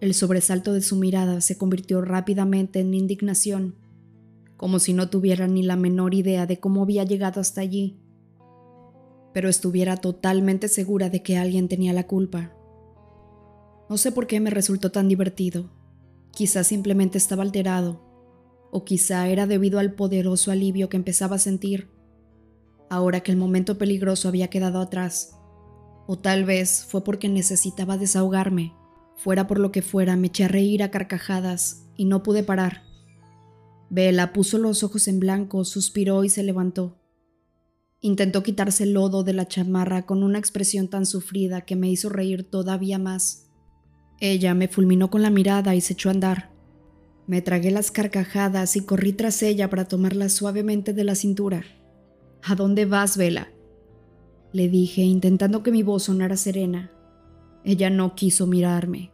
El 0.00 0.12
sobresalto 0.14 0.72
de 0.72 0.82
su 0.82 0.96
mirada 0.96 1.40
se 1.40 1.56
convirtió 1.56 2.02
rápidamente 2.02 2.80
en 2.80 2.92
indignación, 2.92 3.76
como 4.56 4.78
si 4.78 4.92
no 4.92 5.08
tuviera 5.08 5.46
ni 5.46 5.62
la 5.62 5.76
menor 5.76 6.14
idea 6.14 6.46
de 6.46 6.60
cómo 6.60 6.82
había 6.82 7.04
llegado 7.04 7.40
hasta 7.40 7.60
allí, 7.60 7.98
pero 9.32 9.48
estuviera 9.48 9.96
totalmente 9.96 10.68
segura 10.68 11.10
de 11.10 11.22
que 11.22 11.36
alguien 11.38 11.68
tenía 11.68 11.92
la 11.92 12.06
culpa. 12.06 12.52
No 13.88 13.96
sé 13.96 14.12
por 14.12 14.26
qué 14.26 14.40
me 14.40 14.50
resultó 14.50 14.90
tan 14.90 15.08
divertido. 15.08 15.70
Quizás 16.32 16.66
simplemente 16.66 17.18
estaba 17.18 17.42
alterado 17.42 18.06
o 18.70 18.84
quizá 18.84 19.28
era 19.28 19.46
debido 19.46 19.78
al 19.78 19.94
poderoso 19.94 20.50
alivio 20.50 20.88
que 20.88 20.96
empezaba 20.96 21.36
a 21.36 21.38
sentir, 21.38 21.88
ahora 22.90 23.20
que 23.20 23.32
el 23.32 23.38
momento 23.38 23.78
peligroso 23.78 24.28
había 24.28 24.48
quedado 24.48 24.80
atrás. 24.80 25.38
O 26.06 26.18
tal 26.18 26.44
vez 26.44 26.84
fue 26.84 27.02
porque 27.02 27.28
necesitaba 27.28 27.96
desahogarme. 27.96 28.74
Fuera 29.16 29.46
por 29.46 29.58
lo 29.58 29.72
que 29.72 29.82
fuera, 29.82 30.16
me 30.16 30.28
eché 30.28 30.44
a 30.44 30.48
reír 30.48 30.82
a 30.82 30.90
carcajadas 30.90 31.86
y 31.96 32.04
no 32.04 32.22
pude 32.22 32.42
parar. 32.42 32.82
Bella 33.88 34.32
puso 34.32 34.58
los 34.58 34.82
ojos 34.82 35.08
en 35.08 35.20
blanco, 35.20 35.64
suspiró 35.64 36.24
y 36.24 36.28
se 36.28 36.42
levantó. 36.42 36.98
Intentó 38.00 38.42
quitarse 38.42 38.84
el 38.84 38.92
lodo 38.92 39.24
de 39.24 39.32
la 39.32 39.48
chamarra 39.48 40.06
con 40.06 40.22
una 40.22 40.38
expresión 40.38 40.88
tan 40.88 41.06
sufrida 41.06 41.62
que 41.62 41.76
me 41.76 41.90
hizo 41.90 42.08
reír 42.08 42.44
todavía 42.44 42.98
más. 42.98 43.46
Ella 44.20 44.54
me 44.54 44.68
fulminó 44.68 45.10
con 45.10 45.22
la 45.22 45.30
mirada 45.30 45.74
y 45.74 45.80
se 45.80 45.94
echó 45.94 46.08
a 46.08 46.12
andar. 46.12 46.50
Me 47.26 47.42
tragué 47.42 47.70
las 47.70 47.90
carcajadas 47.90 48.76
y 48.76 48.82
corrí 48.82 49.12
tras 49.12 49.42
ella 49.42 49.68
para 49.68 49.86
tomarla 49.86 50.28
suavemente 50.28 50.92
de 50.92 51.04
la 51.04 51.14
cintura. 51.14 51.64
¿A 52.42 52.54
dónde 52.54 52.84
vas, 52.84 53.16
Vela? 53.16 53.48
Le 54.52 54.68
dije, 54.68 55.02
intentando 55.02 55.62
que 55.62 55.72
mi 55.72 55.82
voz 55.82 56.04
sonara 56.04 56.36
serena. 56.36 56.92
Ella 57.66 57.90
no 57.90 58.14
quiso 58.14 58.46
mirarme. 58.46 59.10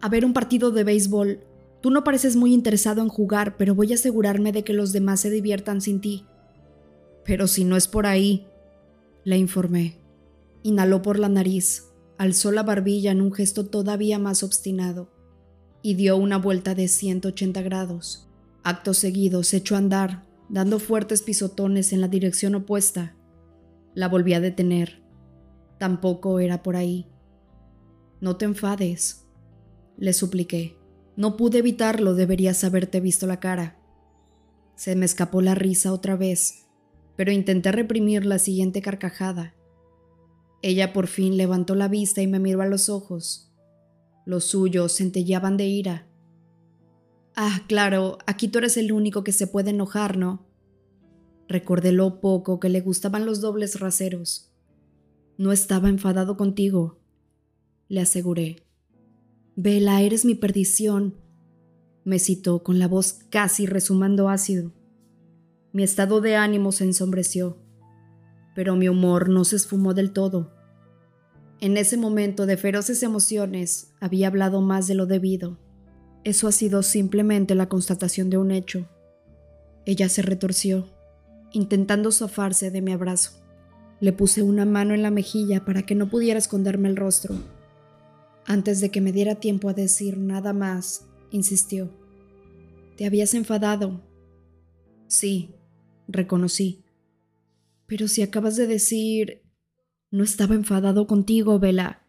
A 0.00 0.08
ver 0.08 0.24
un 0.24 0.32
partido 0.32 0.70
de 0.70 0.84
béisbol. 0.84 1.40
Tú 1.82 1.90
no 1.90 2.04
pareces 2.04 2.36
muy 2.36 2.54
interesado 2.54 3.02
en 3.02 3.08
jugar, 3.08 3.56
pero 3.56 3.74
voy 3.74 3.90
a 3.90 3.96
asegurarme 3.96 4.52
de 4.52 4.62
que 4.62 4.72
los 4.72 4.92
demás 4.92 5.20
se 5.20 5.28
diviertan 5.28 5.80
sin 5.80 6.00
ti. 6.00 6.24
Pero 7.24 7.48
si 7.48 7.64
no 7.64 7.76
es 7.76 7.88
por 7.88 8.06
ahí, 8.06 8.46
le 9.24 9.36
informé. 9.36 9.98
Inhaló 10.62 11.02
por 11.02 11.18
la 11.18 11.28
nariz, 11.28 11.88
alzó 12.16 12.52
la 12.52 12.62
barbilla 12.62 13.10
en 13.10 13.20
un 13.20 13.32
gesto 13.32 13.66
todavía 13.66 14.20
más 14.20 14.44
obstinado 14.44 15.10
y 15.82 15.94
dio 15.94 16.16
una 16.16 16.38
vuelta 16.38 16.76
de 16.76 16.86
180 16.86 17.60
grados. 17.62 18.28
Acto 18.62 18.94
seguido 18.94 19.42
se 19.42 19.56
echó 19.56 19.74
a 19.74 19.78
andar, 19.78 20.24
dando 20.48 20.78
fuertes 20.78 21.22
pisotones 21.22 21.92
en 21.92 22.00
la 22.00 22.06
dirección 22.06 22.54
opuesta. 22.54 23.16
La 23.94 24.06
volví 24.08 24.32
a 24.34 24.40
detener. 24.40 25.02
Tampoco 25.78 26.38
era 26.38 26.62
por 26.62 26.76
ahí. 26.76 27.08
No 28.20 28.36
te 28.36 28.44
enfades, 28.44 29.26
le 29.98 30.12
supliqué. 30.12 30.78
No 31.16 31.36
pude 31.36 31.58
evitarlo, 31.58 32.14
deberías 32.14 32.64
haberte 32.64 33.00
visto 33.00 33.26
la 33.26 33.40
cara. 33.40 33.78
Se 34.74 34.94
me 34.96 35.06
escapó 35.06 35.40
la 35.40 35.54
risa 35.54 35.92
otra 35.92 36.16
vez, 36.16 36.66
pero 37.16 37.32
intenté 37.32 37.72
reprimir 37.72 38.26
la 38.26 38.38
siguiente 38.38 38.82
carcajada. 38.82 39.54
Ella 40.62 40.92
por 40.92 41.06
fin 41.06 41.36
levantó 41.36 41.74
la 41.74 41.88
vista 41.88 42.22
y 42.22 42.26
me 42.26 42.38
miró 42.38 42.62
a 42.62 42.66
los 42.66 42.88
ojos. 42.88 43.52
Los 44.24 44.44
suyos 44.44 44.96
centellaban 44.96 45.56
de 45.56 45.66
ira. 45.66 46.06
Ah, 47.34 47.62
claro, 47.68 48.18
aquí 48.26 48.48
tú 48.48 48.58
eres 48.58 48.76
el 48.76 48.92
único 48.92 49.24
que 49.24 49.32
se 49.32 49.46
puede 49.46 49.70
enojar, 49.70 50.16
¿no? 50.16 50.46
Recordé 51.48 51.92
lo 51.92 52.20
poco 52.20 52.58
que 52.58 52.68
le 52.68 52.80
gustaban 52.80 53.24
los 53.24 53.40
dobles 53.40 53.78
raseros. 53.78 54.52
No 55.38 55.52
estaba 55.52 55.88
enfadado 55.88 56.36
contigo, 56.36 56.98
le 57.88 58.00
aseguré. 58.00 58.64
Vela, 59.54 60.02
eres 60.02 60.24
mi 60.24 60.34
perdición, 60.34 61.14
me 62.04 62.18
citó 62.18 62.62
con 62.62 62.78
la 62.78 62.86
voz 62.86 63.18
casi 63.30 63.66
resumando 63.66 64.28
ácido. 64.28 64.72
Mi 65.72 65.82
estado 65.82 66.20
de 66.20 66.36
ánimo 66.36 66.70
se 66.72 66.84
ensombreció, 66.84 67.58
pero 68.54 68.76
mi 68.76 68.88
humor 68.88 69.28
no 69.28 69.44
se 69.44 69.56
esfumó 69.56 69.92
del 69.92 70.12
todo. 70.12 70.52
En 71.60 71.76
ese 71.76 71.96
momento 71.96 72.46
de 72.46 72.56
feroces 72.56 73.02
emociones 73.02 73.92
había 73.98 74.28
hablado 74.28 74.60
más 74.60 74.86
de 74.86 74.94
lo 74.94 75.06
debido. 75.06 75.58
Eso 76.22 76.48
ha 76.48 76.52
sido 76.52 76.82
simplemente 76.82 77.54
la 77.54 77.68
constatación 77.68 78.30
de 78.30 78.36
un 78.36 78.50
hecho. 78.50 78.88
Ella 79.84 80.08
se 80.08 80.22
retorció, 80.22 80.88
intentando 81.52 82.12
zafarse 82.12 82.70
de 82.70 82.82
mi 82.82 82.92
abrazo. 82.92 83.42
Le 84.00 84.12
puse 84.12 84.42
una 84.42 84.64
mano 84.64 84.94
en 84.94 85.02
la 85.02 85.10
mejilla 85.10 85.64
para 85.64 85.82
que 85.82 85.94
no 85.94 86.08
pudiera 86.08 86.38
esconderme 86.38 86.88
el 86.88 86.96
rostro. 86.96 87.34
Antes 88.46 88.80
de 88.80 88.90
que 88.90 89.00
me 89.00 89.10
diera 89.12 89.34
tiempo 89.34 89.68
a 89.68 89.74
decir 89.74 90.18
nada 90.18 90.52
más, 90.52 91.08
insistió. 91.30 91.90
¿Te 92.96 93.04
habías 93.04 93.34
enfadado? 93.34 94.00
Sí, 95.08 95.56
reconocí. 96.06 96.84
Pero 97.86 98.08
si 98.08 98.22
acabas 98.22 98.56
de 98.56 98.66
decir... 98.66 99.42
No 100.12 100.22
estaba 100.22 100.54
enfadado 100.54 101.08
contigo, 101.08 101.58
Vela. 101.58 102.06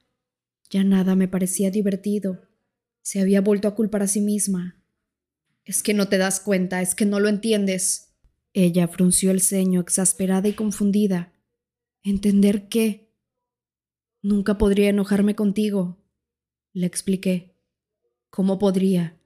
Ya 0.69 0.83
nada 0.83 1.15
me 1.15 1.27
parecía 1.27 1.71
divertido. 1.71 2.47
Se 3.01 3.19
había 3.19 3.41
vuelto 3.41 3.67
a 3.67 3.73
culpar 3.73 4.03
a 4.03 4.07
sí 4.07 4.21
misma. 4.21 4.79
Es 5.65 5.81
que 5.81 5.95
no 5.95 6.07
te 6.07 6.19
das 6.19 6.39
cuenta, 6.39 6.83
es 6.83 6.93
que 6.93 7.05
no 7.05 7.19
lo 7.19 7.27
entiendes. 7.27 8.13
Ella 8.53 8.87
frunció 8.87 9.31
el 9.31 9.41
ceño, 9.41 9.81
exasperada 9.81 10.47
y 10.47 10.53
confundida. 10.53 11.33
¿Entender 12.03 12.69
qué? 12.69 13.11
Nunca 14.21 14.57
podría 14.57 14.89
enojarme 14.89 15.35
contigo, 15.35 15.97
le 16.77 16.85
expliqué. 16.85 17.55
¿Cómo 18.29 18.59
podría? 18.59 19.19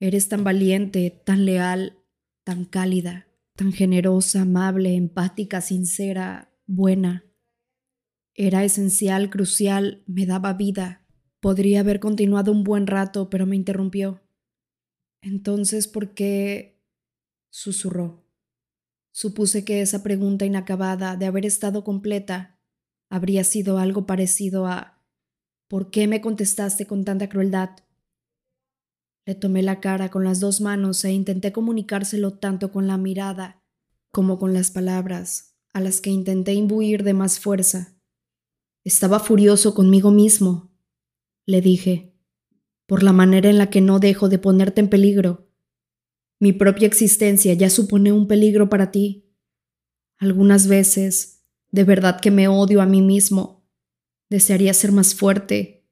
Eres 0.00 0.28
tan 0.28 0.42
valiente, 0.42 1.22
tan 1.24 1.44
leal, 1.44 1.96
tan 2.42 2.64
cálida, 2.64 3.28
tan 3.54 3.72
generosa, 3.72 4.42
amable, 4.42 4.96
empática, 4.96 5.60
sincera, 5.60 6.52
buena. 6.66 7.24
Era 8.34 8.64
esencial, 8.64 9.30
crucial, 9.30 10.02
me 10.06 10.26
daba 10.26 10.54
vida. 10.54 11.06
Podría 11.38 11.80
haber 11.80 12.00
continuado 12.00 12.50
un 12.50 12.64
buen 12.64 12.88
rato, 12.88 13.30
pero 13.30 13.46
me 13.46 13.54
interrumpió. 13.54 14.20
Entonces, 15.22 15.86
¿por 15.86 16.14
qué? 16.14 16.82
susurró. 17.50 18.24
Supuse 19.12 19.64
que 19.64 19.82
esa 19.82 20.02
pregunta 20.02 20.46
inacabada, 20.46 21.16
de 21.16 21.26
haber 21.26 21.46
estado 21.46 21.84
completa, 21.84 22.58
habría 23.08 23.44
sido 23.44 23.78
algo 23.78 24.04
parecido 24.04 24.66
a 24.66 24.97
¿Por 25.68 25.90
qué 25.90 26.08
me 26.08 26.22
contestaste 26.22 26.86
con 26.86 27.04
tanta 27.04 27.28
crueldad? 27.28 27.70
Le 29.26 29.34
tomé 29.34 29.62
la 29.62 29.80
cara 29.80 30.10
con 30.10 30.24
las 30.24 30.40
dos 30.40 30.62
manos 30.62 31.04
e 31.04 31.12
intenté 31.12 31.52
comunicárselo 31.52 32.32
tanto 32.32 32.72
con 32.72 32.86
la 32.86 32.96
mirada 32.96 33.62
como 34.10 34.38
con 34.38 34.54
las 34.54 34.70
palabras, 34.70 35.54
a 35.74 35.80
las 35.80 36.00
que 36.00 36.08
intenté 36.08 36.54
imbuir 36.54 37.04
de 37.04 37.12
más 37.12 37.38
fuerza. 37.38 37.94
Estaba 38.82 39.20
furioso 39.20 39.74
conmigo 39.74 40.10
mismo, 40.10 40.72
le 41.44 41.60
dije, 41.60 42.14
por 42.86 43.02
la 43.02 43.12
manera 43.12 43.50
en 43.50 43.58
la 43.58 43.68
que 43.68 43.82
no 43.82 43.98
dejo 44.00 44.30
de 44.30 44.38
ponerte 44.38 44.80
en 44.80 44.88
peligro. 44.88 45.50
Mi 46.40 46.54
propia 46.54 46.86
existencia 46.86 47.52
ya 47.52 47.68
supone 47.68 48.12
un 48.12 48.26
peligro 48.26 48.70
para 48.70 48.90
ti. 48.90 49.30
Algunas 50.16 50.68
veces, 50.68 51.44
de 51.70 51.84
verdad 51.84 52.20
que 52.20 52.30
me 52.30 52.48
odio 52.48 52.80
a 52.80 52.86
mí 52.86 53.02
mismo. 53.02 53.57
Desearía 54.30 54.74
ser 54.74 54.92
más 54.92 55.14
fuerte. 55.14 55.86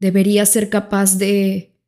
Debería 0.00 0.46
ser 0.46 0.70
capaz 0.70 1.18
de... 1.18 1.78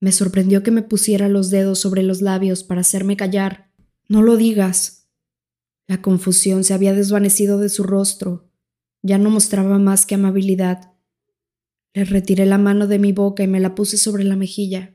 Me 0.00 0.12
sorprendió 0.12 0.62
que 0.62 0.70
me 0.70 0.82
pusiera 0.82 1.28
los 1.28 1.50
dedos 1.50 1.78
sobre 1.78 2.02
los 2.02 2.22
labios 2.22 2.64
para 2.64 2.80
hacerme 2.80 3.16
callar. 3.16 3.72
No 4.08 4.22
lo 4.22 4.36
digas. 4.36 5.08
La 5.86 6.00
confusión 6.00 6.64
se 6.64 6.72
había 6.72 6.94
desvanecido 6.94 7.58
de 7.58 7.68
su 7.68 7.82
rostro. 7.82 8.50
Ya 9.02 9.18
no 9.18 9.30
mostraba 9.30 9.78
más 9.78 10.06
que 10.06 10.14
amabilidad. 10.14 10.94
Le 11.92 12.04
retiré 12.04 12.46
la 12.46 12.58
mano 12.58 12.86
de 12.86 12.98
mi 12.98 13.12
boca 13.12 13.42
y 13.42 13.48
me 13.48 13.60
la 13.60 13.74
puse 13.74 13.96
sobre 13.96 14.24
la 14.24 14.36
mejilla. 14.36 14.94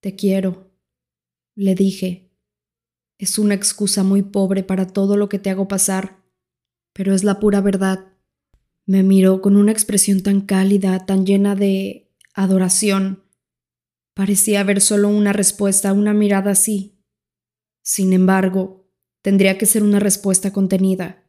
Te 0.00 0.16
quiero, 0.16 0.72
le 1.54 1.74
dije. 1.74 2.32
Es 3.18 3.38
una 3.38 3.54
excusa 3.54 4.04
muy 4.04 4.22
pobre 4.22 4.62
para 4.62 4.86
todo 4.86 5.16
lo 5.16 5.28
que 5.28 5.40
te 5.40 5.50
hago 5.50 5.66
pasar, 5.66 6.22
pero 6.94 7.12
es 7.14 7.24
la 7.24 7.40
pura 7.40 7.60
verdad. 7.60 8.07
Me 8.88 9.04
miró 9.04 9.40
con 9.40 9.56
una 9.56 9.70
expresión 9.70 10.24
tan 10.24 10.40
cálida, 10.40 11.06
tan 11.06 11.24
llena 11.24 11.54
de 11.54 12.10
adoración, 12.34 13.28
Parecía 14.18 14.62
haber 14.62 14.80
solo 14.80 15.10
una 15.10 15.32
respuesta 15.32 15.92
una 15.92 16.12
mirada 16.12 16.50
así. 16.50 16.98
Sin 17.82 18.12
embargo, 18.12 18.90
tendría 19.22 19.56
que 19.58 19.64
ser 19.64 19.84
una 19.84 20.00
respuesta 20.00 20.52
contenida. 20.52 21.22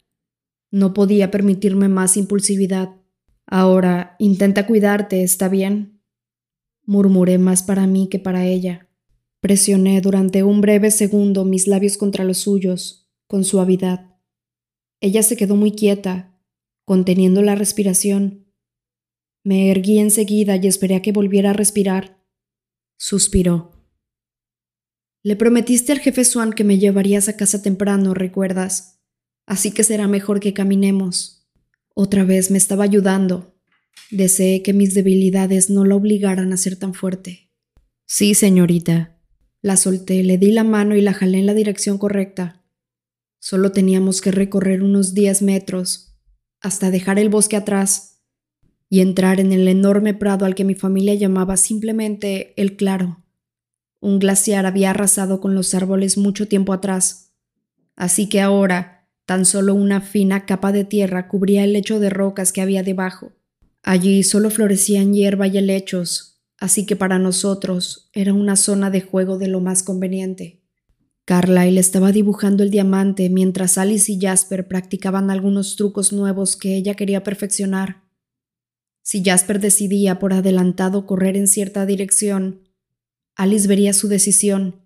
No 0.72 0.96
podía 0.96 1.30
permitirme 1.30 1.88
más 1.88 2.18
impulsividad. 2.18 2.96
Ahora, 3.46 4.16
intenta 4.18 4.66
cuidarte, 4.66 5.22
¿está 5.22 5.50
bien? 5.50 6.02
Murmuré 6.84 7.38
más 7.38 7.62
para 7.62 7.86
mí 7.86 8.10
que 8.10 8.18
para 8.18 8.48
ella. 8.48 8.90
Presioné 9.40 10.02
durante 10.02 10.42
un 10.42 10.60
breve 10.60 10.90
segundo 10.90 11.46
mis 11.46 11.68
labios 11.68 11.96
contra 11.96 12.24
los 12.24 12.40
suyos, 12.40 13.08
con 13.28 13.44
suavidad. 13.44 14.16
Ella 15.00 15.22
se 15.22 15.38
quedó 15.38 15.56
muy 15.56 15.74
quieta, 15.74 16.29
conteniendo 16.90 17.44
la 17.44 17.54
respiración. 17.54 18.48
Me 19.44 19.70
erguí 19.70 20.00
enseguida 20.00 20.56
y 20.56 20.66
esperé 20.66 20.96
a 20.96 21.04
que 21.04 21.12
volviera 21.12 21.52
a 21.52 21.54
respirar 21.54 22.26
suspiró. 22.98 23.86
Le 25.22 25.36
prometiste 25.36 25.92
al 25.92 26.00
jefe 26.00 26.26
Swan 26.26 26.52
que 26.52 26.64
me 26.64 26.80
llevarías 26.80 27.30
a 27.30 27.38
casa 27.38 27.62
temprano, 27.62 28.16
¿recuerdas? 28.16 29.04
Así 29.46 29.70
que 29.70 29.84
será 29.84 30.08
mejor 30.08 30.40
que 30.40 30.56
caminemos. 30.56 31.48
Otra 31.94 32.24
vez 32.24 32.50
me 32.50 32.58
estaba 32.58 32.86
ayudando. 32.86 33.56
Deseé 34.10 34.64
que 34.64 34.74
mis 34.74 34.96
debilidades 34.96 35.70
no 35.70 35.86
la 35.86 35.96
obligaran 35.96 36.54
a 36.54 36.58
ser 36.58 36.76
tan 36.76 36.96
fuerte. 36.96 37.52
Sí, 38.08 38.34
señorita. 38.34 39.22
La 39.62 39.78
solté, 39.78 40.24
le 40.24 40.40
di 40.40 40.54
la 40.54 40.64
mano 40.64 40.96
y 40.96 41.02
la 41.02 41.14
jalé 41.14 41.38
en 41.38 41.46
la 41.46 41.54
dirección 41.54 42.00
correcta. 42.00 42.66
Solo 43.38 43.74
teníamos 43.74 44.22
que 44.22 44.32
recorrer 44.32 44.82
unos 44.82 45.14
diez 45.14 45.44
metros, 45.44 46.09
hasta 46.62 46.92
dejar 46.92 47.20
el 47.20 47.30
bosque 47.30 47.56
atrás 47.56 48.22
y 48.90 49.02
entrar 49.02 49.40
en 49.40 49.52
el 49.52 49.68
enorme 49.68 50.14
prado 50.14 50.46
al 50.46 50.56
que 50.56 50.64
mi 50.64 50.76
familia 50.76 51.14
llamaba 51.14 51.58
simplemente 51.58 52.54
el 52.58 52.76
Claro. 52.76 53.24
Un 54.02 54.20
glaciar 54.20 54.66
había 54.66 54.92
arrasado 54.92 55.42
con 55.42 55.56
los 55.56 55.74
árboles 55.76 56.18
mucho 56.18 56.48
tiempo 56.48 56.74
atrás, 56.74 57.34
así 57.96 58.30
que 58.30 58.42
ahora 58.42 59.08
tan 59.26 59.46
solo 59.46 59.76
una 59.76 60.02
fina 60.02 60.46
capa 60.46 60.72
de 60.72 60.86
tierra 60.86 61.28
cubría 61.28 61.64
el 61.64 61.74
lecho 61.74 62.00
de 62.00 62.10
rocas 62.10 62.52
que 62.52 62.62
había 62.62 62.82
debajo. 62.82 63.34
Allí 63.84 64.24
solo 64.24 64.50
florecían 64.50 65.14
hierba 65.14 65.48
y 65.48 65.58
helechos, 65.58 66.42
así 66.58 66.86
que 66.86 66.96
para 66.96 67.20
nosotros 67.20 68.10
era 68.14 68.34
una 68.34 68.56
zona 68.56 68.90
de 68.90 69.02
juego 69.02 69.38
de 69.38 69.48
lo 69.48 69.60
más 69.60 69.84
conveniente. 69.84 70.59
Carlyle 71.30 71.80
estaba 71.80 72.12
dibujando 72.12 72.64
el 72.64 72.72
diamante 72.72 73.30
mientras 73.30 73.78
Alice 73.78 74.12
y 74.12 74.20
Jasper 74.20 74.68
practicaban 74.68 75.30
algunos 75.30 75.76
trucos 75.76 76.12
nuevos 76.12 76.56
que 76.56 76.76
ella 76.76 76.96
quería 76.96 77.24
perfeccionar. 77.24 78.02
Si 79.04 79.24
Jasper 79.24 79.60
decidía 79.60 80.18
por 80.18 80.34
adelantado 80.34 81.06
correr 81.06 81.38
en 81.38 81.48
cierta 81.48 81.86
dirección, 81.86 82.68
Alice 83.36 83.68
vería 83.68 83.94
su 83.94 84.08
decisión 84.08 84.82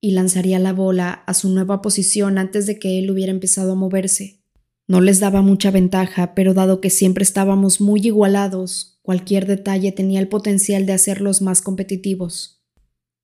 y 0.00 0.12
lanzaría 0.12 0.60
la 0.60 0.72
bola 0.72 1.24
a 1.26 1.34
su 1.34 1.48
nueva 1.48 1.82
posición 1.82 2.38
antes 2.38 2.66
de 2.66 2.78
que 2.78 3.00
él 3.00 3.10
hubiera 3.10 3.32
empezado 3.32 3.72
a 3.72 3.74
moverse. 3.74 4.44
No 4.86 5.00
les 5.00 5.18
daba 5.18 5.42
mucha 5.42 5.72
ventaja, 5.72 6.36
pero 6.36 6.54
dado 6.54 6.80
que 6.80 6.90
siempre 6.90 7.24
estábamos 7.24 7.80
muy 7.80 8.06
igualados, 8.06 9.00
cualquier 9.02 9.44
detalle 9.44 9.90
tenía 9.90 10.20
el 10.20 10.28
potencial 10.28 10.86
de 10.86 10.92
hacerlos 10.92 11.42
más 11.42 11.62
competitivos. 11.62 12.62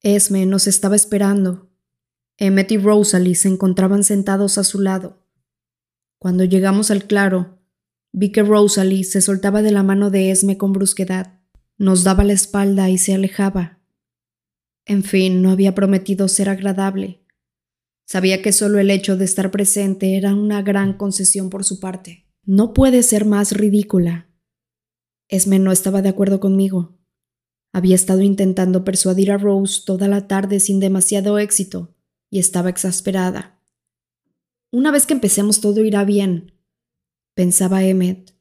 Esme 0.02 0.46
nos 0.46 0.66
estaba 0.66 0.96
esperando. 0.96 1.65
Emmet 2.38 2.70
y 2.72 2.76
Rosalie 2.76 3.34
se 3.34 3.48
encontraban 3.48 4.04
sentados 4.04 4.58
a 4.58 4.64
su 4.64 4.80
lado. 4.80 5.22
Cuando 6.18 6.44
llegamos 6.44 6.90
al 6.90 7.04
claro, 7.04 7.56
Vi 8.18 8.32
que 8.32 8.42
Rosalie 8.42 9.04
se 9.04 9.20
soltaba 9.20 9.60
de 9.60 9.70
la 9.70 9.82
mano 9.82 10.08
de 10.08 10.30
Esme 10.30 10.56
con 10.56 10.72
brusquedad, 10.72 11.38
nos 11.76 12.02
daba 12.02 12.24
la 12.24 12.32
espalda 12.32 12.88
y 12.88 12.96
se 12.96 13.12
alejaba. 13.12 13.78
En 14.86 15.02
fin, 15.02 15.42
no 15.42 15.50
había 15.50 15.74
prometido 15.74 16.26
ser 16.28 16.48
agradable. 16.48 17.20
Sabía 18.06 18.40
que 18.40 18.52
solo 18.52 18.78
el 18.78 18.90
hecho 18.90 19.18
de 19.18 19.26
estar 19.26 19.50
presente 19.50 20.16
era 20.16 20.34
una 20.34 20.62
gran 20.62 20.96
concesión 20.96 21.50
por 21.50 21.64
su 21.64 21.78
parte. 21.78 22.26
No 22.42 22.72
puede 22.72 23.02
ser 23.02 23.26
más 23.26 23.52
ridícula. 23.52 24.30
Esme 25.28 25.58
no 25.58 25.70
estaba 25.70 26.00
de 26.00 26.08
acuerdo 26.08 26.40
conmigo. 26.40 26.98
Había 27.74 27.96
estado 27.96 28.22
intentando 28.22 28.82
persuadir 28.82 29.30
a 29.30 29.36
Rose 29.36 29.82
toda 29.84 30.08
la 30.08 30.26
tarde 30.26 30.58
sin 30.60 30.80
demasiado 30.80 31.38
éxito 31.38 31.95
y 32.30 32.38
estaba 32.38 32.70
exasperada. 32.70 33.60
Una 34.72 34.90
vez 34.90 35.06
que 35.06 35.14
empecemos 35.14 35.60
todo 35.60 35.84
irá 35.84 36.04
bien, 36.04 36.52
pensaba 37.34 37.84
Emmet. 37.84 38.34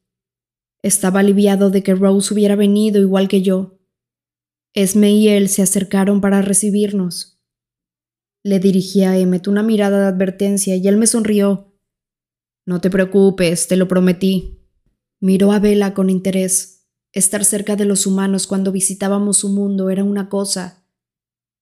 Estaba 0.82 1.22
aliviado 1.22 1.70
de 1.70 1.84
que 1.84 1.96
Rose 1.96 2.34
hubiera 2.34 2.56
venido 2.56 3.02
igual 3.02 3.28
que 3.28 3.42
yo. 3.42 3.80
Esme 4.74 5.12
y 5.14 5.30
él 5.30 5.50
se 5.50 5.62
acercaron 5.62 6.22
para 6.22 6.42
recibirnos. 6.42 7.40
Le 8.44 8.60
dirigí 8.60 9.04
a 9.04 9.18
Emmet 9.18 9.48
una 9.48 9.64
mirada 9.64 10.00
de 10.00 10.08
advertencia 10.08 10.76
y 10.76 10.88
él 10.88 10.98
me 10.98 11.08
sonrió. 11.08 11.74
No 12.66 12.82
te 12.82 12.90
preocupes, 12.90 13.68
te 13.68 13.78
lo 13.78 13.88
prometí. 13.88 14.60
Miró 15.20 15.52
a 15.52 15.60
Bella 15.60 15.94
con 15.94 16.10
interés. 16.10 16.88
Estar 17.12 17.46
cerca 17.46 17.76
de 17.76 17.86
los 17.86 18.06
humanos 18.06 18.46
cuando 18.46 18.72
visitábamos 18.72 19.38
su 19.38 19.50
mundo 19.50 19.90
era 19.90 20.04
una 20.04 20.30
cosa, 20.30 20.85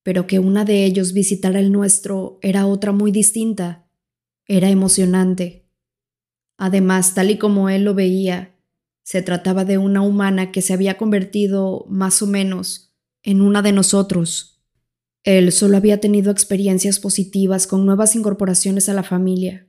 pero 0.03 0.27
que 0.27 0.39
una 0.39 0.65
de 0.65 0.83
ellos 0.83 1.13
visitara 1.13 1.59
el 1.59 1.71
nuestro 1.71 2.37
era 2.41 2.67
otra 2.67 2.91
muy 2.91 3.11
distinta. 3.11 3.87
Era 4.45 4.69
emocionante. 4.69 5.65
Además, 6.57 7.13
tal 7.15 7.31
y 7.31 7.37
como 7.37 7.69
él 7.69 7.83
lo 7.83 7.93
veía, 7.93 8.55
se 9.01 9.21
trataba 9.21 9.65
de 9.65 9.77
una 9.77 10.01
humana 10.01 10.51
que 10.51 10.61
se 10.61 10.73
había 10.73 10.97
convertido, 10.97 11.85
más 11.89 12.21
o 12.21 12.27
menos, 12.27 12.93
en 13.23 13.41
una 13.41 13.61
de 13.61 13.71
nosotros. 13.71 14.61
Él 15.23 15.51
solo 15.51 15.77
había 15.77 16.01
tenido 16.01 16.31
experiencias 16.31 16.99
positivas 16.99 17.65
con 17.65 17.85
nuevas 17.85 18.15
incorporaciones 18.15 18.89
a 18.89 18.93
la 18.93 19.03
familia, 19.03 19.67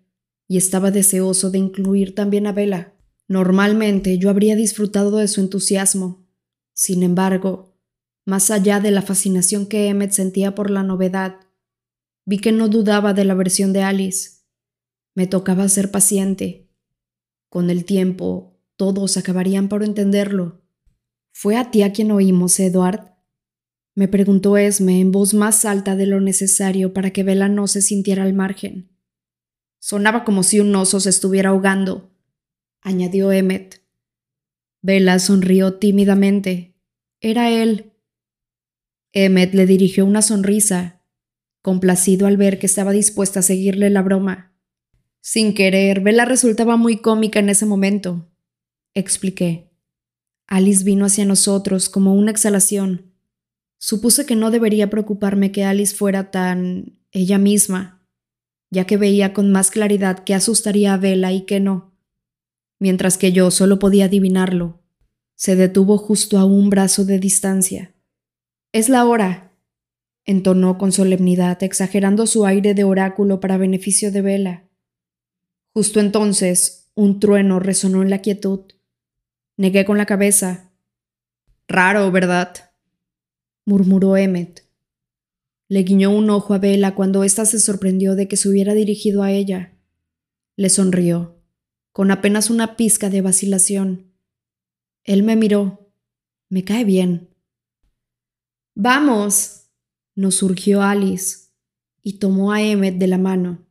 y 0.49 0.57
estaba 0.57 0.91
deseoso 0.91 1.51
de 1.51 1.59
incluir 1.59 2.14
también 2.14 2.47
a 2.47 2.53
Bella. 2.53 2.95
Normalmente 3.28 4.18
yo 4.18 4.30
habría 4.30 4.57
disfrutado 4.57 5.16
de 5.16 5.28
su 5.28 5.41
entusiasmo. 5.41 6.26
Sin 6.72 7.03
embargo, 7.03 7.74
más 8.25 8.51
allá 8.51 8.81
de 8.81 8.91
la 8.91 9.03
fascinación 9.03 9.66
que 9.66 9.89
Emmet 9.89 10.12
sentía 10.12 10.55
por 10.55 10.70
la 10.70 10.83
novedad, 10.83 11.41
vi 12.25 12.39
que 12.39 12.53
no 12.53 12.68
dudaba 12.68 13.12
de 13.12 13.25
la 13.25 13.35
versión 13.35 13.72
de 13.72 13.83
Alice. 13.83 14.43
Me 15.14 15.27
tocaba 15.27 15.68
ser 15.68 15.91
paciente. 15.91 16.70
Con 17.49 17.70
el 17.70 17.85
tiempo, 17.85 18.59
todos 18.77 19.16
acabarían 19.16 19.68
por 19.68 19.83
entenderlo. 19.83 20.62
¿Fue 21.33 21.57
a 21.57 21.70
ti 21.70 21.83
a 21.83 21.93
quien 21.93 22.11
oímos, 22.11 22.59
Edward? 22.59 23.14
Me 23.95 24.09
preguntó 24.09 24.57
Esme 24.57 25.01
en 25.01 25.12
voz 25.12 25.35
más 25.35 25.64
alta 25.64 25.95
de 25.95 26.07
lo 26.07 26.20
necesario 26.20 26.93
para 26.93 27.11
que 27.11 27.22
Bella 27.22 27.49
no 27.49 27.68
se 27.68 27.81
sintiera 27.81 28.25
al 28.25 28.35
margen. 28.35 28.91
Sonaba 29.79 30.25
como 30.25 30.43
si 30.43 30.61
un 30.61 30.75
oso 30.75 30.99
se 30.99 31.11
estuviera 31.11 31.51
ahogando, 31.51 32.11
añadió 32.81 33.31
Emmet. 33.31 33.83
Bella 34.83 35.18
sonrió 35.18 35.75
tímidamente. 35.75 36.75
Era 37.20 37.51
él. 37.51 37.94
Emmet 39.15 39.55
le 39.55 39.65
dirigió 39.65 40.05
una 40.05 40.21
sonrisa, 40.21 41.01
complacido 41.62 42.27
al 42.27 42.37
ver 42.37 42.59
que 42.59 42.67
estaba 42.67 42.93
dispuesta 42.93 43.41
a 43.41 43.43
seguirle 43.43 43.89
la 43.89 44.03
broma. 44.03 44.53
Sin 45.23 45.55
querer, 45.55 46.01
Bella 46.01 46.27
resultaba 46.27 46.77
muy 46.77 46.99
cómica 46.99 47.39
en 47.39 47.49
ese 47.49 47.65
momento, 47.65 48.29
expliqué. 48.93 49.71
Alice 50.47 50.85
vino 50.85 51.07
hacia 51.07 51.25
nosotros 51.25 51.89
como 51.89 52.12
una 52.12 52.31
exhalación. 52.31 53.15
Supuse 53.79 54.27
que 54.27 54.37
no 54.37 54.51
debería 54.51 54.91
preocuparme 54.91 55.51
que 55.51 55.65
Alice 55.65 55.97
fuera 55.97 56.31
tan 56.31 56.99
ella 57.11 57.39
misma, 57.39 58.07
ya 58.71 58.85
que 58.87 58.99
veía 58.99 59.33
con 59.33 59.51
más 59.51 59.71
claridad 59.71 60.25
que 60.25 60.35
asustaría 60.35 60.93
a 60.93 60.99
Bella 60.99 61.33
y 61.33 61.47
que 61.47 61.61
no 61.61 61.95
mientras 62.85 63.17
que 63.17 63.33
yo 63.33 63.51
solo 63.51 63.79
podía 63.79 64.05
adivinarlo. 64.05 64.83
Se 65.37 65.57
detuvo 65.57 65.97
justo 65.97 66.39
a 66.39 66.45
un 66.45 66.69
brazo 66.69 67.07
de 67.07 67.19
distancia. 67.19 67.94
Es 68.75 68.89
la 68.89 69.05
hora, 69.05 69.53
entonó 70.25 70.79
con 70.79 70.91
solemnidad, 70.91 71.62
exagerando 71.62 72.27
su 72.27 72.45
aire 72.45 72.75
de 72.75 72.83
oráculo 72.83 73.39
para 73.39 73.57
beneficio 73.57 74.11
de 74.11 74.20
Vela. 74.20 74.68
Justo 75.72 76.01
entonces, 76.01 76.91
un 76.97 77.20
trueno 77.20 77.61
resonó 77.61 78.03
en 78.03 78.11
la 78.11 78.18
quietud. 78.18 78.62
Negué 79.57 79.85
con 79.85 79.97
la 79.97 80.07
cabeza. 80.07 80.72
Raro, 81.68 82.11
¿verdad? 82.11 82.72
murmuró 83.64 84.16
Emmet. 84.16 84.68
Le 85.68 85.85
guiñó 85.85 86.11
un 86.11 86.29
ojo 86.31 86.53
a 86.53 86.59
Vela 86.59 86.97
cuando 86.97 87.22
ésta 87.22 87.47
se 87.47 87.61
sorprendió 87.61 88.16
de 88.16 88.27
que 88.27 88.37
se 88.37 88.49
hubiera 88.49 88.75
dirigido 88.75 89.22
a 89.22 89.31
ella. 89.31 89.79
Le 90.57 90.68
sonrió 90.68 91.41
con 91.93 92.11
apenas 92.11 92.51
una 92.51 92.75
pizca 92.75 93.09
de 93.09 93.20
vacilación. 93.20 94.12
Él 95.05 95.22
me 95.22 95.37
miró. 95.37 95.93
Me 96.49 96.64
cae 96.64 96.85
bien. 96.85 97.34
Vamos. 98.75 99.70
nos 100.16 100.37
surgió 100.37 100.83
Alice 100.83 101.49
y 102.03 102.18
tomó 102.18 102.53
a 102.53 102.62
Emmet 102.62 102.97
de 102.97 103.07
la 103.07 103.18
mano. 103.18 103.66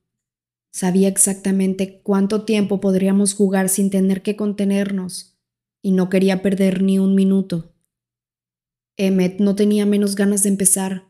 Sabía 0.71 1.07
exactamente 1.07 2.01
cuánto 2.01 2.43
tiempo 2.43 2.81
podríamos 2.81 3.33
jugar 3.33 3.69
sin 3.69 3.89
tener 3.89 4.23
que 4.23 4.35
contenernos, 4.35 5.37
y 5.81 5.91
no 5.91 6.09
quería 6.09 6.41
perder 6.41 6.81
ni 6.81 6.99
un 6.99 7.15
minuto. 7.15 7.73
Emmet 8.97 9.39
no 9.39 9.55
tenía 9.55 9.85
menos 9.85 10.15
ganas 10.15 10.43
de 10.43 10.49
empezar. 10.49 11.07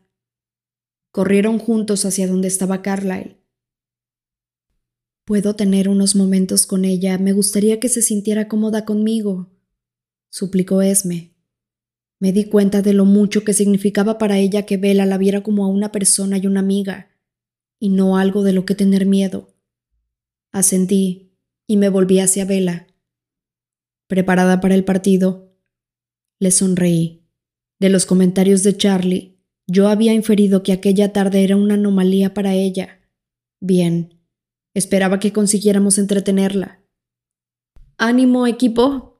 Corrieron 1.10 1.58
juntos 1.58 2.04
hacia 2.04 2.28
donde 2.28 2.48
estaba 2.48 2.82
Carlyle, 2.82 3.44
Puedo 5.24 5.56
tener 5.56 5.88
unos 5.88 6.16
momentos 6.16 6.66
con 6.66 6.84
ella, 6.84 7.16
me 7.16 7.32
gustaría 7.32 7.80
que 7.80 7.88
se 7.88 8.02
sintiera 8.02 8.46
cómoda 8.46 8.84
conmigo, 8.84 9.50
suplicó 10.28 10.82
Esme. 10.82 11.33
Me 12.20 12.32
di 12.32 12.44
cuenta 12.44 12.82
de 12.82 12.92
lo 12.92 13.04
mucho 13.04 13.44
que 13.44 13.52
significaba 13.52 14.18
para 14.18 14.38
ella 14.38 14.66
que 14.66 14.76
Bella 14.76 15.06
la 15.06 15.18
viera 15.18 15.42
como 15.42 15.64
a 15.64 15.68
una 15.68 15.92
persona 15.92 16.38
y 16.38 16.46
una 16.46 16.60
amiga, 16.60 17.10
y 17.78 17.88
no 17.88 18.16
algo 18.16 18.42
de 18.42 18.52
lo 18.52 18.64
que 18.64 18.74
tener 18.74 19.06
miedo. 19.06 19.54
Asentí 20.52 21.32
y 21.66 21.76
me 21.76 21.88
volví 21.88 22.20
hacia 22.20 22.44
Bella. 22.44 22.86
¿Preparada 24.06 24.60
para 24.60 24.74
el 24.74 24.84
partido? 24.84 25.56
Le 26.38 26.50
sonreí. 26.50 27.22
De 27.80 27.88
los 27.88 28.06
comentarios 28.06 28.62
de 28.62 28.76
Charlie, 28.76 29.38
yo 29.66 29.88
había 29.88 30.12
inferido 30.12 30.62
que 30.62 30.72
aquella 30.72 31.12
tarde 31.12 31.42
era 31.42 31.56
una 31.56 31.74
anomalía 31.74 32.34
para 32.34 32.54
ella. 32.54 33.00
Bien, 33.60 34.14
Esperaba 34.74 35.20
que 35.20 35.32
consiguiéramos 35.32 35.98
entretenerla. 35.98 36.82
¡Ánimo, 37.96 38.48
equipo! 38.48 39.13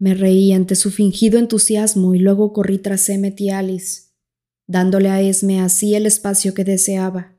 Me 0.00 0.14
reí 0.14 0.50
ante 0.52 0.76
su 0.76 0.90
fingido 0.90 1.38
entusiasmo 1.38 2.14
y 2.14 2.18
luego 2.20 2.54
corrí 2.54 2.78
tras 2.78 3.06
Emmet 3.10 3.38
y 3.38 3.50
Alice, 3.50 4.14
dándole 4.66 5.10
a 5.10 5.20
Esme 5.20 5.60
así 5.60 5.94
el 5.94 6.06
espacio 6.06 6.54
que 6.54 6.64
deseaba. 6.64 7.36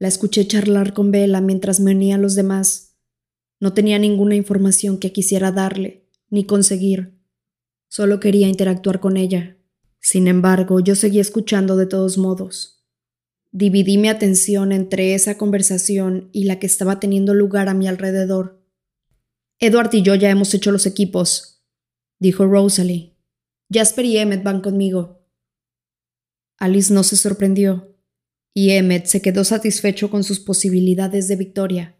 La 0.00 0.08
escuché 0.08 0.44
charlar 0.44 0.92
con 0.92 1.12
Bella 1.12 1.40
mientras 1.40 1.78
me 1.78 1.92
unía 1.92 2.16
a 2.16 2.18
los 2.18 2.34
demás. 2.34 2.96
No 3.60 3.74
tenía 3.74 4.00
ninguna 4.00 4.34
información 4.34 4.98
que 4.98 5.12
quisiera 5.12 5.52
darle, 5.52 6.08
ni 6.30 6.46
conseguir. 6.46 7.22
Solo 7.88 8.18
quería 8.18 8.48
interactuar 8.48 8.98
con 8.98 9.16
ella. 9.16 9.56
Sin 10.00 10.26
embargo, 10.26 10.80
yo 10.80 10.96
seguía 10.96 11.20
escuchando 11.20 11.76
de 11.76 11.86
todos 11.86 12.18
modos. 12.18 12.84
Dividí 13.52 13.98
mi 13.98 14.08
atención 14.08 14.72
entre 14.72 15.14
esa 15.14 15.38
conversación 15.38 16.28
y 16.32 16.42
la 16.42 16.58
que 16.58 16.66
estaba 16.66 16.98
teniendo 16.98 17.34
lugar 17.34 17.68
a 17.68 17.74
mi 17.74 17.86
alrededor. 17.86 18.66
Edward 19.60 19.94
y 19.94 20.02
yo 20.02 20.16
ya 20.16 20.28
hemos 20.28 20.52
hecho 20.54 20.72
los 20.72 20.86
equipos, 20.86 21.51
dijo 22.22 22.46
Rosalie. 22.46 23.16
Jasper 23.68 24.04
y 24.04 24.16
Emmet 24.18 24.44
van 24.44 24.60
conmigo. 24.60 25.26
Alice 26.56 26.94
no 26.94 27.02
se 27.02 27.16
sorprendió, 27.16 27.96
y 28.54 28.70
Emmet 28.70 29.06
se 29.06 29.20
quedó 29.20 29.42
satisfecho 29.42 30.08
con 30.08 30.22
sus 30.22 30.38
posibilidades 30.38 31.26
de 31.26 31.34
victoria. 31.34 31.98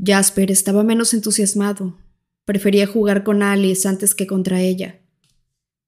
Jasper 0.00 0.52
estaba 0.52 0.84
menos 0.84 1.12
entusiasmado. 1.12 1.98
Prefería 2.44 2.86
jugar 2.86 3.24
con 3.24 3.42
Alice 3.42 3.88
antes 3.88 4.14
que 4.14 4.28
contra 4.28 4.60
ella. 4.60 5.00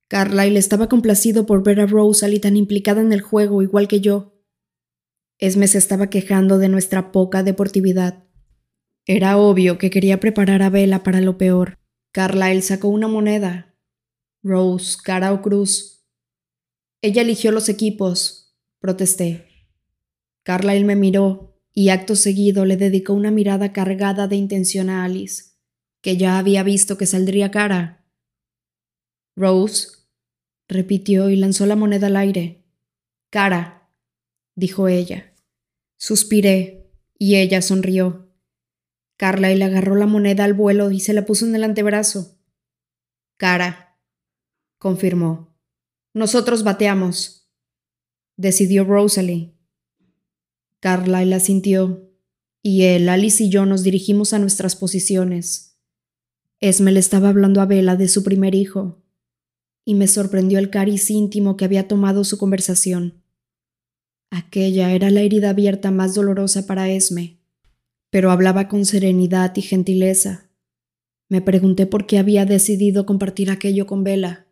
Carlyle 0.08 0.58
estaba 0.58 0.88
complacido 0.88 1.46
por 1.46 1.62
ver 1.62 1.78
a 1.78 1.86
Rosalie 1.86 2.40
tan 2.40 2.56
implicada 2.56 3.00
en 3.00 3.12
el 3.12 3.20
juego 3.20 3.62
igual 3.62 3.86
que 3.86 4.00
yo. 4.00 4.42
Esme 5.38 5.68
se 5.68 5.78
estaba 5.78 6.10
quejando 6.10 6.58
de 6.58 6.68
nuestra 6.68 7.12
poca 7.12 7.44
deportividad. 7.44 8.24
Era 9.06 9.38
obvio 9.38 9.78
que 9.78 9.90
quería 9.90 10.18
preparar 10.18 10.62
a 10.62 10.70
Bella 10.70 11.04
para 11.04 11.20
lo 11.20 11.38
peor. 11.38 11.79
Carlyle 12.12 12.62
sacó 12.62 12.88
una 12.88 13.06
moneda. 13.06 13.76
Rose, 14.42 14.98
cara 15.02 15.32
o 15.32 15.42
cruz. 15.42 16.04
Ella 17.02 17.22
eligió 17.22 17.52
los 17.52 17.68
equipos, 17.68 18.56
protesté. 18.80 19.46
Carlyle 20.42 20.84
me 20.84 20.96
miró 20.96 21.56
y 21.72 21.90
acto 21.90 22.16
seguido 22.16 22.64
le 22.64 22.76
dedicó 22.76 23.12
una 23.14 23.30
mirada 23.30 23.72
cargada 23.72 24.26
de 24.26 24.36
intención 24.36 24.90
a 24.90 25.04
Alice, 25.04 25.52
que 26.00 26.16
ya 26.16 26.38
había 26.38 26.62
visto 26.62 26.98
que 26.98 27.06
saldría 27.06 27.50
cara. 27.50 28.04
Rose, 29.36 29.90
repitió 30.68 31.30
y 31.30 31.36
lanzó 31.36 31.66
la 31.66 31.76
moneda 31.76 32.08
al 32.08 32.16
aire. 32.16 32.64
Cara, 33.30 33.88
dijo 34.56 34.88
ella. 34.88 35.32
Suspiré, 35.96 36.90
y 37.18 37.36
ella 37.36 37.62
sonrió. 37.62 38.29
Carla 39.20 39.52
y 39.52 39.58
le 39.58 39.66
agarró 39.66 39.96
la 39.96 40.06
moneda 40.06 40.44
al 40.44 40.54
vuelo 40.54 40.90
y 40.90 41.00
se 41.00 41.12
la 41.12 41.26
puso 41.26 41.44
en 41.44 41.54
el 41.54 41.62
antebrazo. 41.62 42.38
Cara, 43.36 43.98
confirmó. 44.78 45.54
Nosotros 46.14 46.64
bateamos, 46.64 47.46
decidió 48.38 48.82
Rosalie. 48.82 49.52
Carla 50.80 51.22
la 51.26 51.38
sintió, 51.38 52.10
y 52.62 52.84
él, 52.84 53.10
Alice 53.10 53.44
y 53.44 53.50
yo 53.50 53.66
nos 53.66 53.82
dirigimos 53.82 54.32
a 54.32 54.38
nuestras 54.38 54.74
posiciones. 54.74 55.78
Esme 56.58 56.90
le 56.90 57.00
estaba 57.00 57.28
hablando 57.28 57.60
a 57.60 57.66
Bella 57.66 57.96
de 57.96 58.08
su 58.08 58.24
primer 58.24 58.54
hijo, 58.54 59.04
y 59.84 59.96
me 59.96 60.08
sorprendió 60.08 60.58
el 60.58 60.70
cariz 60.70 61.10
íntimo 61.10 61.58
que 61.58 61.66
había 61.66 61.88
tomado 61.88 62.24
su 62.24 62.38
conversación. 62.38 63.22
Aquella 64.30 64.92
era 64.92 65.10
la 65.10 65.20
herida 65.20 65.50
abierta 65.50 65.90
más 65.90 66.14
dolorosa 66.14 66.66
para 66.66 66.88
Esme, 66.88 67.39
pero 68.10 68.30
hablaba 68.30 68.68
con 68.68 68.84
serenidad 68.84 69.56
y 69.56 69.62
gentileza. 69.62 70.50
Me 71.28 71.40
pregunté 71.40 71.86
por 71.86 72.06
qué 72.06 72.18
había 72.18 72.44
decidido 72.44 73.06
compartir 73.06 73.50
aquello 73.50 73.86
con 73.86 74.02
Bella. 74.02 74.48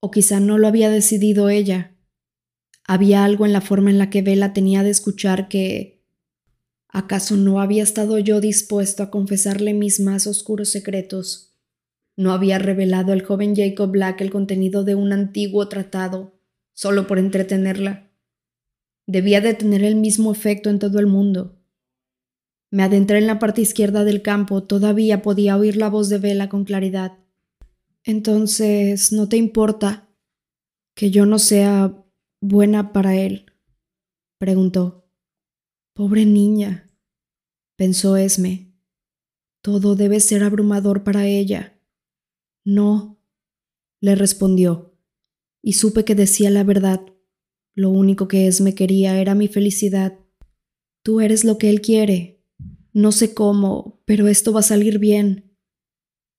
O 0.00 0.10
quizá 0.10 0.40
no 0.40 0.56
lo 0.56 0.66
había 0.66 0.88
decidido 0.88 1.50
ella. 1.50 1.96
Había 2.86 3.24
algo 3.24 3.44
en 3.44 3.52
la 3.52 3.60
forma 3.60 3.90
en 3.90 3.98
la 3.98 4.08
que 4.08 4.22
Bella 4.22 4.54
tenía 4.54 4.82
de 4.82 4.90
escuchar 4.90 5.48
que... 5.48 6.02
¿Acaso 6.90 7.36
no 7.36 7.60
había 7.60 7.82
estado 7.82 8.18
yo 8.18 8.40
dispuesto 8.40 9.02
a 9.02 9.10
confesarle 9.10 9.74
mis 9.74 10.00
más 10.00 10.26
oscuros 10.26 10.70
secretos? 10.70 11.54
¿No 12.16 12.32
había 12.32 12.58
revelado 12.58 13.12
al 13.12 13.22
joven 13.22 13.54
Jacob 13.54 13.90
Black 13.90 14.22
el 14.22 14.30
contenido 14.30 14.84
de 14.84 14.94
un 14.94 15.12
antiguo 15.12 15.68
tratado, 15.68 16.40
solo 16.72 17.06
por 17.06 17.18
entretenerla? 17.18 18.10
Debía 19.06 19.42
de 19.42 19.52
tener 19.52 19.84
el 19.84 19.96
mismo 19.96 20.32
efecto 20.32 20.70
en 20.70 20.78
todo 20.78 20.98
el 20.98 21.06
mundo. 21.06 21.57
Me 22.70 22.82
adentré 22.82 23.18
en 23.18 23.26
la 23.26 23.38
parte 23.38 23.62
izquierda 23.62 24.04
del 24.04 24.22
campo, 24.22 24.62
todavía 24.64 25.22
podía 25.22 25.56
oír 25.56 25.76
la 25.76 25.88
voz 25.88 26.08
de 26.08 26.18
Vela 26.18 26.48
con 26.48 26.64
claridad. 26.64 27.18
Entonces, 28.04 29.12
¿no 29.12 29.28
te 29.28 29.36
importa 29.36 30.08
que 30.94 31.10
yo 31.10 31.26
no 31.26 31.38
sea 31.38 32.04
buena 32.40 32.92
para 32.92 33.16
él? 33.16 33.46
preguntó. 34.38 35.10
Pobre 35.94 36.26
niña, 36.26 36.90
pensó 37.76 38.16
Esme. 38.16 38.72
Todo 39.62 39.96
debe 39.96 40.20
ser 40.20 40.44
abrumador 40.44 41.04
para 41.04 41.26
ella. 41.26 41.80
No, 42.64 43.18
le 44.00 44.14
respondió, 44.14 44.94
y 45.62 45.72
supe 45.72 46.04
que 46.04 46.14
decía 46.14 46.50
la 46.50 46.64
verdad. 46.64 47.00
Lo 47.74 47.90
único 47.90 48.28
que 48.28 48.46
Esme 48.46 48.74
quería 48.74 49.20
era 49.20 49.34
mi 49.34 49.48
felicidad. 49.48 50.18
Tú 51.02 51.20
eres 51.20 51.44
lo 51.44 51.58
que 51.58 51.70
él 51.70 51.80
quiere, 51.80 52.37
no 52.92 53.12
sé 53.12 53.34
cómo, 53.34 54.00
pero 54.04 54.28
esto 54.28 54.52
va 54.52 54.60
a 54.60 54.64
salir 54.64 54.98
bien. 54.98 55.56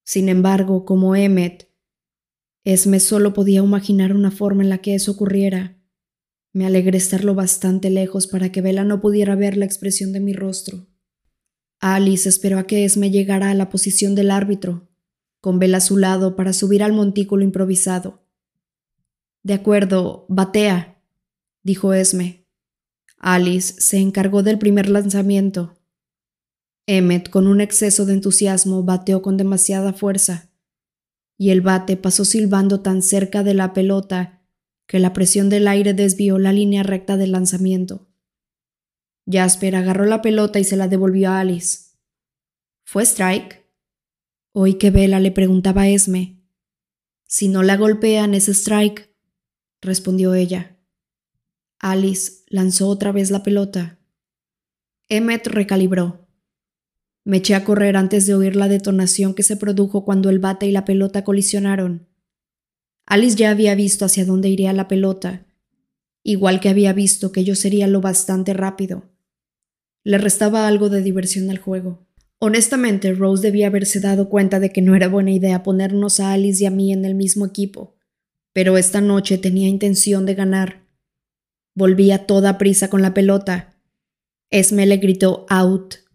Sin 0.03 0.29
embargo, 0.29 0.85
como 0.85 1.15
Emmet, 1.15 1.69
Esme 2.65 2.99
solo 2.99 3.33
podía 3.33 3.59
imaginar 3.59 4.13
una 4.13 4.31
forma 4.31 4.63
en 4.63 4.69
la 4.69 4.79
que 4.79 4.93
eso 4.93 5.11
ocurriera. 5.11 5.81
Me 6.51 6.65
alegré 6.65 6.97
estarlo 6.97 7.33
bastante 7.33 7.89
lejos 7.89 8.27
para 8.27 8.51
que 8.51 8.61
Bella 8.61 8.83
no 8.83 9.01
pudiera 9.01 9.35
ver 9.35 9.55
la 9.55 9.65
expresión 9.65 10.11
de 10.11 10.19
mi 10.19 10.33
rostro. 10.33 10.87
Alice 11.79 12.27
esperó 12.27 12.59
a 12.59 12.67
que 12.67 12.83
Esme 12.83 13.11
llegara 13.11 13.49
a 13.49 13.53
la 13.53 13.69
posición 13.69 14.13
del 14.13 14.29
árbitro, 14.29 14.89
con 15.39 15.59
Bella 15.59 15.77
a 15.77 15.81
su 15.81 15.97
lado 15.97 16.35
para 16.35 16.51
subir 16.51 16.83
al 16.83 16.91
montículo 16.91 17.43
improvisado. 17.43 18.25
De 19.41 19.53
acuerdo, 19.53 20.25
batea, 20.27 21.01
dijo 21.63 21.93
Esme. 21.93 22.45
Alice 23.17 23.79
se 23.79 23.97
encargó 23.97 24.43
del 24.43 24.59
primer 24.59 24.89
lanzamiento. 24.89 25.78
Emmet, 26.91 27.29
con 27.29 27.45
un 27.45 27.61
exceso 27.61 28.07
de 28.07 28.13
entusiasmo, 28.13 28.81
bateó 28.81 29.21
con 29.21 29.37
demasiada 29.37 29.93
fuerza, 29.93 30.49
y 31.37 31.51
el 31.51 31.61
bate 31.61 31.97
pasó 31.97 32.25
silbando 32.25 32.81
tan 32.81 33.03
cerca 33.03 33.43
de 33.43 33.53
la 33.53 33.73
pelota 33.73 34.41
que 34.87 34.97
la 34.97 35.13
presión 35.13 35.49
del 35.49 35.67
aire 35.67 35.93
desvió 35.93 36.39
la 36.39 36.51
línea 36.51 36.81
recta 36.81 37.15
del 37.15 37.33
lanzamiento. 37.33 38.07
Jasper 39.31 39.75
agarró 39.75 40.05
la 40.05 40.23
pelota 40.23 40.57
y 40.57 40.63
se 40.63 40.77
la 40.77 40.87
devolvió 40.87 41.29
a 41.29 41.41
Alice. 41.41 41.95
¿Fue 42.85 43.03
strike? 43.03 43.69
Oí 44.53 44.79
que 44.79 44.89
Bella 44.89 45.19
le 45.19 45.31
preguntaba 45.31 45.83
a 45.83 45.89
Esme. 45.89 46.41
Si 47.27 47.49
no 47.49 47.61
la 47.61 47.77
golpean 47.77 48.33
es 48.33 48.49
strike, 48.49 49.15
respondió 49.79 50.33
ella. 50.33 50.79
Alice 51.77 52.45
lanzó 52.47 52.87
otra 52.87 53.11
vez 53.11 53.29
la 53.29 53.43
pelota. 53.43 53.99
Emmet 55.07 55.45
recalibró. 55.45 56.28
Me 57.29 57.37
eché 57.37 57.53
a 57.53 57.63
correr 57.63 57.95
antes 57.95 58.25
de 58.25 58.33
oír 58.33 58.55
la 58.55 58.67
detonación 58.67 59.35
que 59.35 59.43
se 59.43 59.55
produjo 59.55 60.03
cuando 60.03 60.31
el 60.31 60.39
bate 60.39 60.65
y 60.65 60.71
la 60.71 60.83
pelota 60.83 61.23
colisionaron. 61.23 62.07
Alice 63.05 63.35
ya 63.35 63.51
había 63.51 63.75
visto 63.75 64.03
hacia 64.03 64.25
dónde 64.25 64.49
iría 64.49 64.73
la 64.73 64.87
pelota, 64.87 65.45
igual 66.23 66.59
que 66.59 66.69
había 66.69 66.91
visto 66.91 67.31
que 67.31 67.43
yo 67.43 67.53
sería 67.53 67.85
lo 67.85 68.01
bastante 68.01 68.55
rápido. 68.55 69.11
Le 70.03 70.17
restaba 70.17 70.67
algo 70.67 70.89
de 70.89 71.03
diversión 71.03 71.51
al 71.51 71.59
juego. 71.59 72.07
Honestamente, 72.39 73.13
Rose 73.13 73.43
debía 73.43 73.67
haberse 73.67 73.99
dado 73.99 74.27
cuenta 74.27 74.59
de 74.59 74.71
que 74.71 74.81
no 74.81 74.95
era 74.95 75.07
buena 75.07 75.29
idea 75.29 75.61
ponernos 75.61 76.19
a 76.19 76.33
Alice 76.33 76.63
y 76.63 76.65
a 76.65 76.71
mí 76.71 76.91
en 76.91 77.05
el 77.05 77.13
mismo 77.13 77.45
equipo, 77.45 77.95
pero 78.53 78.75
esta 78.75 79.01
noche 79.01 79.37
tenía 79.37 79.67
intención 79.67 80.25
de 80.25 80.33
ganar. 80.33 80.81
Volví 81.75 82.09
a 82.09 82.25
toda 82.25 82.57
prisa 82.57 82.89
con 82.89 83.03
la 83.03 83.13
pelota. 83.13 83.75
Esme 84.49 84.87
le 84.87 84.97
gritó 84.97 85.45
out 85.47 86.08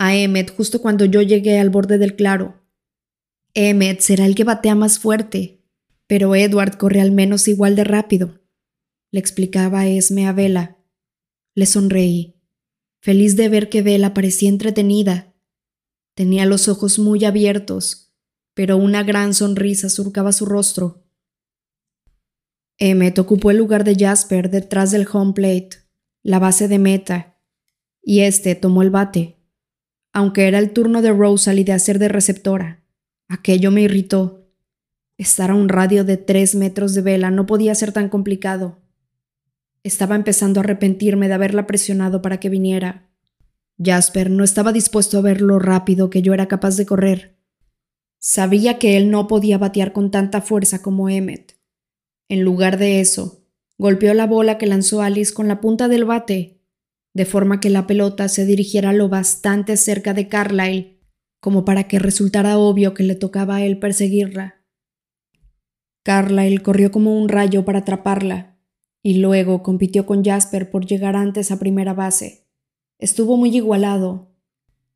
a 0.00 0.16
Emmet 0.16 0.50
justo 0.56 0.80
cuando 0.80 1.04
yo 1.04 1.20
llegué 1.20 1.58
al 1.58 1.68
borde 1.68 1.98
del 1.98 2.16
claro. 2.16 2.58
Emmet 3.52 4.00
será 4.00 4.24
el 4.24 4.34
que 4.34 4.44
batea 4.44 4.74
más 4.74 4.98
fuerte, 4.98 5.62
pero 6.06 6.34
Edward 6.34 6.78
corre 6.78 7.02
al 7.02 7.12
menos 7.12 7.48
igual 7.48 7.76
de 7.76 7.84
rápido, 7.84 8.40
le 9.10 9.20
explicaba 9.20 9.86
Esme 9.86 10.26
a 10.26 10.32
Vela. 10.32 10.78
Le 11.54 11.66
sonreí, 11.66 12.40
feliz 13.02 13.36
de 13.36 13.50
ver 13.50 13.68
que 13.68 13.82
Vela 13.82 14.14
parecía 14.14 14.48
entretenida. 14.48 15.34
Tenía 16.14 16.46
los 16.46 16.68
ojos 16.68 16.98
muy 16.98 17.26
abiertos, 17.26 18.14
pero 18.54 18.78
una 18.78 19.02
gran 19.02 19.34
sonrisa 19.34 19.90
surcaba 19.90 20.32
su 20.32 20.46
rostro. 20.46 21.04
Emmet 22.78 23.18
ocupó 23.18 23.50
el 23.50 23.58
lugar 23.58 23.84
de 23.84 23.96
Jasper 23.96 24.48
detrás 24.48 24.92
del 24.92 25.06
home 25.12 25.34
plate, 25.34 25.76
la 26.22 26.38
base 26.38 26.68
de 26.68 26.78
meta, 26.78 27.38
y 28.02 28.20
este 28.20 28.54
tomó 28.54 28.80
el 28.80 28.88
bate 28.88 29.39
aunque 30.12 30.48
era 30.48 30.58
el 30.58 30.72
turno 30.72 31.02
de 31.02 31.12
Rosalie 31.12 31.64
de 31.64 31.72
hacer 31.72 31.98
de 31.98 32.08
receptora. 32.08 32.82
Aquello 33.28 33.70
me 33.70 33.82
irritó. 33.82 34.48
Estar 35.16 35.50
a 35.50 35.54
un 35.54 35.68
radio 35.68 36.04
de 36.04 36.16
tres 36.16 36.54
metros 36.54 36.94
de 36.94 37.02
vela 37.02 37.30
no 37.30 37.46
podía 37.46 37.74
ser 37.74 37.92
tan 37.92 38.08
complicado. 38.08 38.78
Estaba 39.82 40.16
empezando 40.16 40.60
a 40.60 40.64
arrepentirme 40.64 41.28
de 41.28 41.34
haberla 41.34 41.66
presionado 41.66 42.22
para 42.22 42.40
que 42.40 42.48
viniera. 42.48 43.08
Jasper 43.82 44.30
no 44.30 44.44
estaba 44.44 44.72
dispuesto 44.72 45.18
a 45.18 45.22
ver 45.22 45.40
lo 45.40 45.58
rápido 45.58 46.10
que 46.10 46.22
yo 46.22 46.34
era 46.34 46.48
capaz 46.48 46.76
de 46.76 46.86
correr. 46.86 47.36
Sabía 48.18 48.78
que 48.78 48.96
él 48.96 49.10
no 49.10 49.26
podía 49.26 49.56
batear 49.56 49.92
con 49.92 50.10
tanta 50.10 50.42
fuerza 50.42 50.82
como 50.82 51.08
Emmet. 51.08 51.58
En 52.28 52.42
lugar 52.42 52.78
de 52.78 53.00
eso, 53.00 53.44
golpeó 53.78 54.12
la 54.12 54.26
bola 54.26 54.58
que 54.58 54.66
lanzó 54.66 55.00
Alice 55.00 55.32
con 55.32 55.48
la 55.48 55.60
punta 55.60 55.88
del 55.88 56.04
bate 56.04 56.59
de 57.14 57.24
forma 57.24 57.60
que 57.60 57.70
la 57.70 57.86
pelota 57.86 58.28
se 58.28 58.44
dirigiera 58.46 58.92
lo 58.92 59.08
bastante 59.08 59.76
cerca 59.76 60.14
de 60.14 60.28
Carlyle 60.28 61.00
como 61.40 61.64
para 61.64 61.84
que 61.84 61.98
resultara 61.98 62.58
obvio 62.58 62.94
que 62.94 63.02
le 63.02 63.14
tocaba 63.14 63.56
a 63.56 63.64
él 63.64 63.78
perseguirla. 63.78 64.62
Carlyle 66.04 66.62
corrió 66.62 66.90
como 66.90 67.18
un 67.18 67.28
rayo 67.28 67.64
para 67.64 67.80
atraparla, 67.80 68.58
y 69.02 69.14
luego 69.14 69.62
compitió 69.62 70.04
con 70.06 70.22
Jasper 70.22 70.70
por 70.70 70.86
llegar 70.86 71.16
antes 71.16 71.50
a 71.50 71.58
primera 71.58 71.94
base. 71.94 72.46
Estuvo 72.98 73.38
muy 73.38 73.56
igualado, 73.56 74.36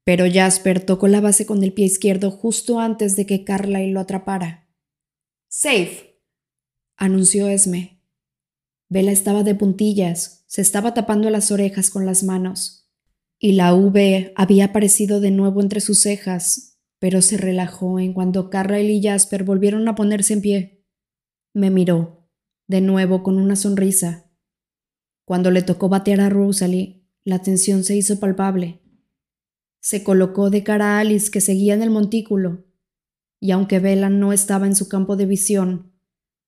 pero 0.05 0.27
Jasper 0.31 0.85
tocó 0.85 1.09
la 1.09 1.23
base 1.23 1.47
con 1.47 1.63
el 1.63 1.73
pie 1.73 1.87
izquierdo 1.87 2.31
justo 2.31 2.79
antes 2.79 3.17
de 3.17 3.25
que 3.25 3.45
Carlyle 3.45 3.93
lo 3.93 4.01
atrapara. 4.01 4.69
Safe, 5.49 6.21
anunció 6.97 7.49
Esme. 7.49 8.03
Bella 8.91 9.13
estaba 9.13 9.43
de 9.43 9.55
puntillas, 9.55 10.44
se 10.55 10.61
estaba 10.61 10.95
tapando 10.95 11.31
las 11.31 11.51
orejas 11.51 11.91
con 11.91 12.07
las 12.07 12.23
manos, 12.23 12.89
y 13.41 13.55
la 13.55 13.75
V 13.75 14.33
había 14.37 14.67
aparecido 14.67 15.19
de 15.19 15.33
nuevo 15.33 15.61
entre 15.61 15.81
sus 15.81 15.99
cejas, 15.99 16.79
pero 17.01 17.23
se 17.23 17.37
relajó 17.37 17.99
en 17.99 18.13
cuanto 18.13 18.51
Carrel 18.51 18.89
y 18.89 19.03
Jasper 19.03 19.43
volvieron 19.43 19.89
a 19.89 19.97
ponerse 19.97 20.33
en 20.33 20.43
pie. 20.43 20.87
Me 21.55 21.71
miró, 21.71 22.31
de 22.69 22.81
nuevo 22.81 23.25
con 23.25 23.37
una 23.39 23.57
sonrisa. 23.57 24.31
Cuando 25.25 25.51
le 25.51 25.61
tocó 25.61 25.89
batear 25.89 26.21
a 26.21 26.29
Rosalie, 26.29 27.05
la 27.25 27.41
tensión 27.41 27.83
se 27.83 27.97
hizo 27.97 28.21
palpable. 28.21 28.81
Se 29.81 30.05
colocó 30.05 30.51
de 30.51 30.63
cara 30.63 30.99
a 30.99 31.01
Alice 31.01 31.33
que 31.33 31.41
seguía 31.41 31.75
en 31.75 31.83
el 31.83 31.91
montículo, 31.91 32.65
y 33.41 33.51
aunque 33.51 33.81
Bella 33.81 34.09
no 34.09 34.33
estaba 34.33 34.69
en 34.69 34.77
su 34.77 34.89
campo 34.89 35.17
de 35.17 35.27
visión, 35.27 35.93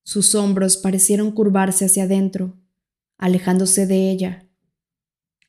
sus 0.05 0.37
hombros 0.37 0.77
parecieron 0.77 1.33
curvarse 1.33 1.87
hacia 1.87 2.05
adentro 2.05 2.62
alejándose 3.18 3.86
de 3.86 4.10
ella. 4.10 4.48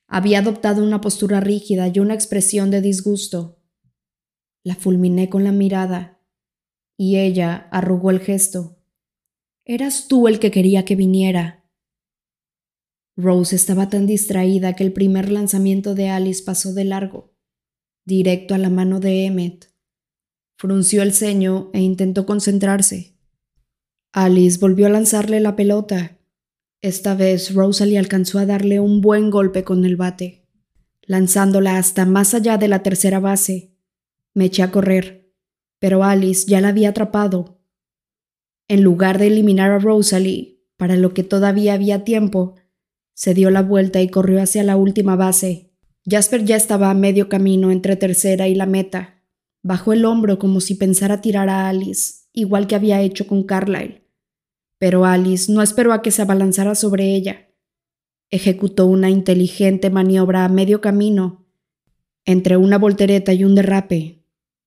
Había 0.06 0.38
adoptado 0.38 0.82
una 0.82 1.00
postura 1.00 1.40
rígida 1.40 1.88
y 1.88 1.98
una 1.98 2.14
expresión 2.14 2.70
de 2.70 2.80
disgusto. 2.80 3.60
La 4.64 4.74
fulminé 4.74 5.28
con 5.28 5.44
la 5.44 5.52
mirada, 5.52 6.20
y 6.96 7.18
ella 7.18 7.68
arrugó 7.70 8.10
el 8.10 8.20
gesto. 8.20 8.78
Eras 9.64 10.08
tú 10.08 10.28
el 10.28 10.38
que 10.38 10.50
quería 10.50 10.84
que 10.84 10.96
viniera. 10.96 11.70
Rose 13.16 13.54
estaba 13.54 13.88
tan 13.90 14.06
distraída 14.06 14.74
que 14.74 14.84
el 14.84 14.92
primer 14.92 15.30
lanzamiento 15.30 15.94
de 15.94 16.08
Alice 16.08 16.42
pasó 16.42 16.72
de 16.72 16.84
largo, 16.84 17.34
directo 18.04 18.54
a 18.54 18.58
la 18.58 18.70
mano 18.70 19.00
de 19.00 19.26
Emmet. 19.26 19.74
Frunció 20.56 21.02
el 21.02 21.12
ceño 21.12 21.70
e 21.72 21.80
intentó 21.80 22.26
concentrarse. 22.26 23.18
Alice 24.12 24.58
volvió 24.58 24.86
a 24.86 24.90
lanzarle 24.90 25.40
la 25.40 25.54
pelota, 25.54 26.17
esta 26.80 27.14
vez 27.14 27.54
Rosalie 27.54 27.98
alcanzó 27.98 28.38
a 28.38 28.46
darle 28.46 28.78
un 28.78 29.00
buen 29.00 29.30
golpe 29.30 29.64
con 29.64 29.84
el 29.84 29.96
bate, 29.96 30.46
lanzándola 31.02 31.76
hasta 31.76 32.04
más 32.04 32.34
allá 32.34 32.56
de 32.56 32.68
la 32.68 32.82
tercera 32.82 33.18
base. 33.18 33.74
Me 34.34 34.46
eché 34.46 34.62
a 34.62 34.70
correr. 34.70 35.16
pero 35.80 36.02
Alice 36.02 36.44
ya 36.48 36.60
la 36.60 36.68
había 36.68 36.88
atrapado. 36.88 37.60
En 38.66 38.82
lugar 38.82 39.18
de 39.18 39.28
eliminar 39.28 39.70
a 39.70 39.78
Rosalie, 39.78 40.60
para 40.76 40.96
lo 40.96 41.14
que 41.14 41.22
todavía 41.22 41.74
había 41.74 42.02
tiempo, 42.02 42.56
se 43.14 43.32
dio 43.32 43.50
la 43.50 43.62
vuelta 43.62 44.00
y 44.00 44.08
corrió 44.08 44.42
hacia 44.42 44.64
la 44.64 44.76
última 44.76 45.14
base. 45.14 45.72
Jasper 46.04 46.44
ya 46.44 46.56
estaba 46.56 46.90
a 46.90 46.94
medio 46.94 47.28
camino 47.28 47.70
entre 47.70 47.94
tercera 47.94 48.48
y 48.48 48.56
la 48.56 48.66
meta. 48.66 49.22
Bajó 49.62 49.92
el 49.92 50.04
hombro 50.04 50.38
como 50.38 50.60
si 50.60 50.74
pensara 50.74 51.20
tirar 51.20 51.48
a 51.48 51.68
Alice, 51.68 52.26
igual 52.32 52.66
que 52.66 52.74
había 52.74 53.00
hecho 53.00 53.26
con 53.26 53.44
Carlyle. 53.44 54.07
Pero 54.78 55.04
Alice 55.04 55.52
no 55.52 55.62
esperó 55.62 55.92
a 55.92 56.02
que 56.02 56.10
se 56.10 56.22
abalanzara 56.22 56.74
sobre 56.74 57.14
ella. 57.14 57.48
Ejecutó 58.30 58.86
una 58.86 59.10
inteligente 59.10 59.90
maniobra 59.90 60.44
a 60.44 60.48
medio 60.48 60.80
camino, 60.80 61.46
entre 62.24 62.56
una 62.56 62.78
voltereta 62.78 63.32
y 63.32 63.44
un 63.44 63.54
derrape. 63.54 64.22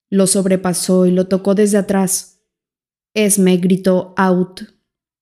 Lo 0.09 0.27
sobrepasó 0.27 1.05
y 1.05 1.11
lo 1.11 1.27
tocó 1.27 1.55
desde 1.55 1.77
atrás. 1.77 2.41
Esme 3.13 3.57
gritó 3.57 4.13
out, 4.17 4.61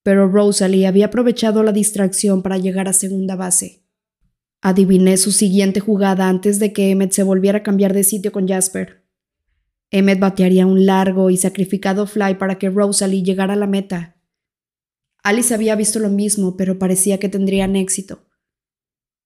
pero 0.02 0.28
Rosalie 0.28 0.86
había 0.86 1.06
aprovechado 1.06 1.62
la 1.62 1.72
distracción 1.72 2.42
para 2.42 2.58
llegar 2.58 2.88
a 2.88 2.92
segunda 2.92 3.36
base. 3.36 3.84
Adiviné 4.62 5.16
su 5.16 5.32
siguiente 5.32 5.80
jugada 5.80 6.28
antes 6.28 6.58
de 6.58 6.72
que 6.72 6.90
Emmet 6.90 7.12
se 7.12 7.22
volviera 7.22 7.58
a 7.58 7.62
cambiar 7.62 7.94
de 7.94 8.04
sitio 8.04 8.32
con 8.32 8.46
Jasper. 8.46 9.04
Emmet 9.90 10.18
batearía 10.18 10.66
un 10.66 10.86
largo 10.86 11.30
y 11.30 11.36
sacrificado 11.36 12.06
fly 12.06 12.34
para 12.34 12.58
que 12.58 12.70
Rosalie 12.70 13.22
llegara 13.22 13.54
a 13.54 13.56
la 13.56 13.66
meta. 13.66 14.19
Alice 15.22 15.52
había 15.54 15.76
visto 15.76 15.98
lo 15.98 16.08
mismo, 16.08 16.56
pero 16.56 16.78
parecía 16.78 17.18
que 17.18 17.28
tendrían 17.28 17.76
éxito. 17.76 18.26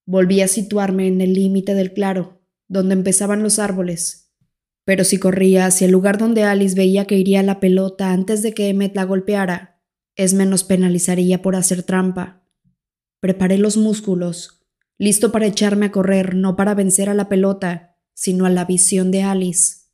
Volví 0.05 0.41
a 0.41 0.47
situarme 0.47 1.07
en 1.07 1.21
el 1.21 1.33
límite 1.33 1.73
del 1.73 1.93
claro, 1.93 2.41
donde 2.67 2.93
empezaban 2.93 3.43
los 3.43 3.59
árboles. 3.59 4.33
Pero 4.85 5.03
si 5.03 5.17
corría 5.17 5.65
hacia 5.65 5.85
el 5.85 5.91
lugar 5.91 6.17
donde 6.17 6.43
Alice 6.43 6.75
veía 6.75 7.05
que 7.05 7.17
iría 7.17 7.41
la 7.43 7.59
pelota 7.59 8.11
antes 8.11 8.43
de 8.43 8.53
que 8.53 8.69
Emmet 8.69 8.95
la 8.95 9.03
golpeara, 9.03 9.81
Esme 10.15 10.45
nos 10.45 10.63
penalizaría 10.63 11.41
por 11.41 11.55
hacer 11.55 11.83
trampa. 11.83 12.47
Preparé 13.19 13.57
los 13.57 13.75
músculos, 13.75 14.65
listo 14.97 15.31
para 15.31 15.47
echarme 15.47 15.87
a 15.87 15.91
correr, 15.91 16.35
no 16.35 16.55
para 16.55 16.73
vencer 16.73 17.09
a 17.09 17.13
la 17.13 17.27
pelota, 17.27 17.97
sino 18.13 18.45
a 18.45 18.49
la 18.49 18.65
visión 18.65 19.11
de 19.11 19.23
Alice. 19.23 19.87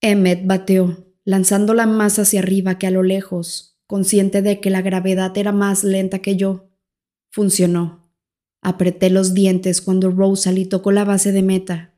Emmet 0.00 0.46
bateó, 0.46 1.12
lanzándola 1.24 1.86
más 1.86 2.18
hacia 2.18 2.40
arriba 2.40 2.78
que 2.78 2.86
a 2.86 2.90
lo 2.90 3.02
lejos, 3.02 3.77
consciente 3.88 4.42
de 4.42 4.60
que 4.60 4.68
la 4.70 4.82
gravedad 4.82 5.36
era 5.36 5.50
más 5.50 5.82
lenta 5.82 6.20
que 6.20 6.36
yo. 6.36 6.68
Funcionó. 7.30 8.12
Apreté 8.60 9.08
los 9.08 9.32
dientes 9.32 9.80
cuando 9.80 10.10
Rosalie 10.10 10.66
tocó 10.66 10.92
la 10.92 11.04
base 11.04 11.32
de 11.32 11.42
meta. 11.42 11.94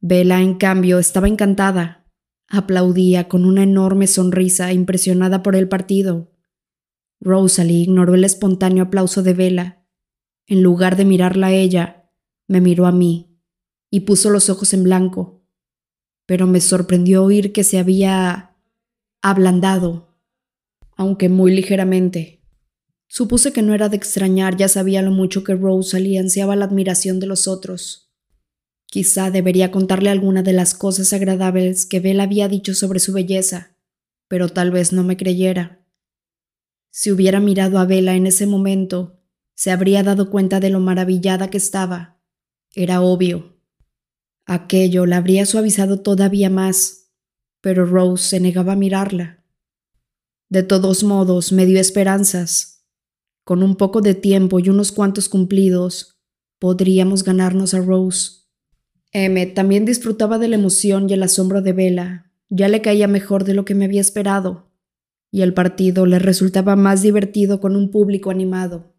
Bella, 0.00 0.42
en 0.42 0.54
cambio, 0.54 0.98
estaba 0.98 1.28
encantada. 1.28 2.04
Aplaudía 2.48 3.28
con 3.28 3.44
una 3.44 3.62
enorme 3.62 4.08
sonrisa, 4.08 4.72
impresionada 4.72 5.44
por 5.44 5.54
el 5.54 5.68
partido. 5.68 6.32
Rosalie 7.20 7.82
ignoró 7.82 8.14
el 8.14 8.24
espontáneo 8.24 8.84
aplauso 8.84 9.22
de 9.22 9.34
Bella. 9.34 9.86
En 10.46 10.62
lugar 10.62 10.96
de 10.96 11.04
mirarla 11.04 11.48
a 11.48 11.52
ella, 11.52 12.10
me 12.48 12.60
miró 12.60 12.86
a 12.86 12.92
mí 12.92 13.38
y 13.90 14.00
puso 14.00 14.30
los 14.30 14.50
ojos 14.50 14.74
en 14.74 14.82
blanco. 14.82 15.44
Pero 16.26 16.48
me 16.48 16.60
sorprendió 16.60 17.22
oír 17.22 17.52
que 17.52 17.62
se 17.62 17.78
había 17.78 18.56
ablandado 19.22 20.07
aunque 20.98 21.28
muy 21.28 21.54
ligeramente. 21.54 22.42
Supuse 23.06 23.52
que 23.52 23.62
no 23.62 23.72
era 23.72 23.88
de 23.88 23.96
extrañar, 23.96 24.56
ya 24.56 24.68
sabía 24.68 25.00
lo 25.00 25.12
mucho 25.12 25.44
que 25.44 25.54
Rosalie 25.54 26.18
ansiaba 26.18 26.56
la 26.56 26.66
admiración 26.66 27.20
de 27.20 27.26
los 27.28 27.46
otros. 27.48 28.12
Quizá 28.84 29.30
debería 29.30 29.70
contarle 29.70 30.10
alguna 30.10 30.42
de 30.42 30.52
las 30.52 30.74
cosas 30.74 31.12
agradables 31.12 31.86
que 31.86 32.00
Bella 32.00 32.24
había 32.24 32.48
dicho 32.48 32.74
sobre 32.74 32.98
su 32.98 33.12
belleza, 33.12 33.76
pero 34.26 34.48
tal 34.48 34.72
vez 34.72 34.92
no 34.92 35.04
me 35.04 35.16
creyera. 35.16 35.86
Si 36.90 37.12
hubiera 37.12 37.38
mirado 37.38 37.78
a 37.78 37.84
Bella 37.84 38.16
en 38.16 38.26
ese 38.26 38.46
momento, 38.46 39.20
se 39.54 39.70
habría 39.70 40.02
dado 40.02 40.30
cuenta 40.30 40.58
de 40.58 40.70
lo 40.70 40.80
maravillada 40.80 41.48
que 41.48 41.58
estaba. 41.58 42.20
Era 42.74 43.02
obvio. 43.02 43.60
Aquello 44.46 45.06
la 45.06 45.18
habría 45.18 45.46
suavizado 45.46 46.00
todavía 46.00 46.50
más, 46.50 47.12
pero 47.60 47.86
Rose 47.86 48.28
se 48.28 48.40
negaba 48.40 48.72
a 48.72 48.76
mirarla. 48.76 49.37
De 50.50 50.62
todos 50.62 51.04
modos, 51.04 51.52
me 51.52 51.66
dio 51.66 51.78
esperanzas. 51.78 52.86
Con 53.44 53.62
un 53.62 53.76
poco 53.76 54.00
de 54.00 54.14
tiempo 54.14 54.58
y 54.58 54.70
unos 54.70 54.92
cuantos 54.92 55.28
cumplidos, 55.28 56.18
podríamos 56.58 57.22
ganarnos 57.22 57.74
a 57.74 57.80
Rose. 57.80 58.46
Emmet 59.12 59.54
también 59.54 59.84
disfrutaba 59.84 60.38
de 60.38 60.48
la 60.48 60.56
emoción 60.56 61.08
y 61.08 61.12
el 61.12 61.22
asombro 61.22 61.60
de 61.60 61.74
Bella. 61.74 62.32
Ya 62.48 62.68
le 62.68 62.80
caía 62.80 63.08
mejor 63.08 63.44
de 63.44 63.52
lo 63.52 63.66
que 63.66 63.74
me 63.74 63.84
había 63.84 64.00
esperado, 64.00 64.70
y 65.30 65.42
el 65.42 65.52
partido 65.52 66.06
le 66.06 66.18
resultaba 66.18 66.76
más 66.76 67.02
divertido 67.02 67.60
con 67.60 67.76
un 67.76 67.90
público 67.90 68.30
animado. 68.30 68.94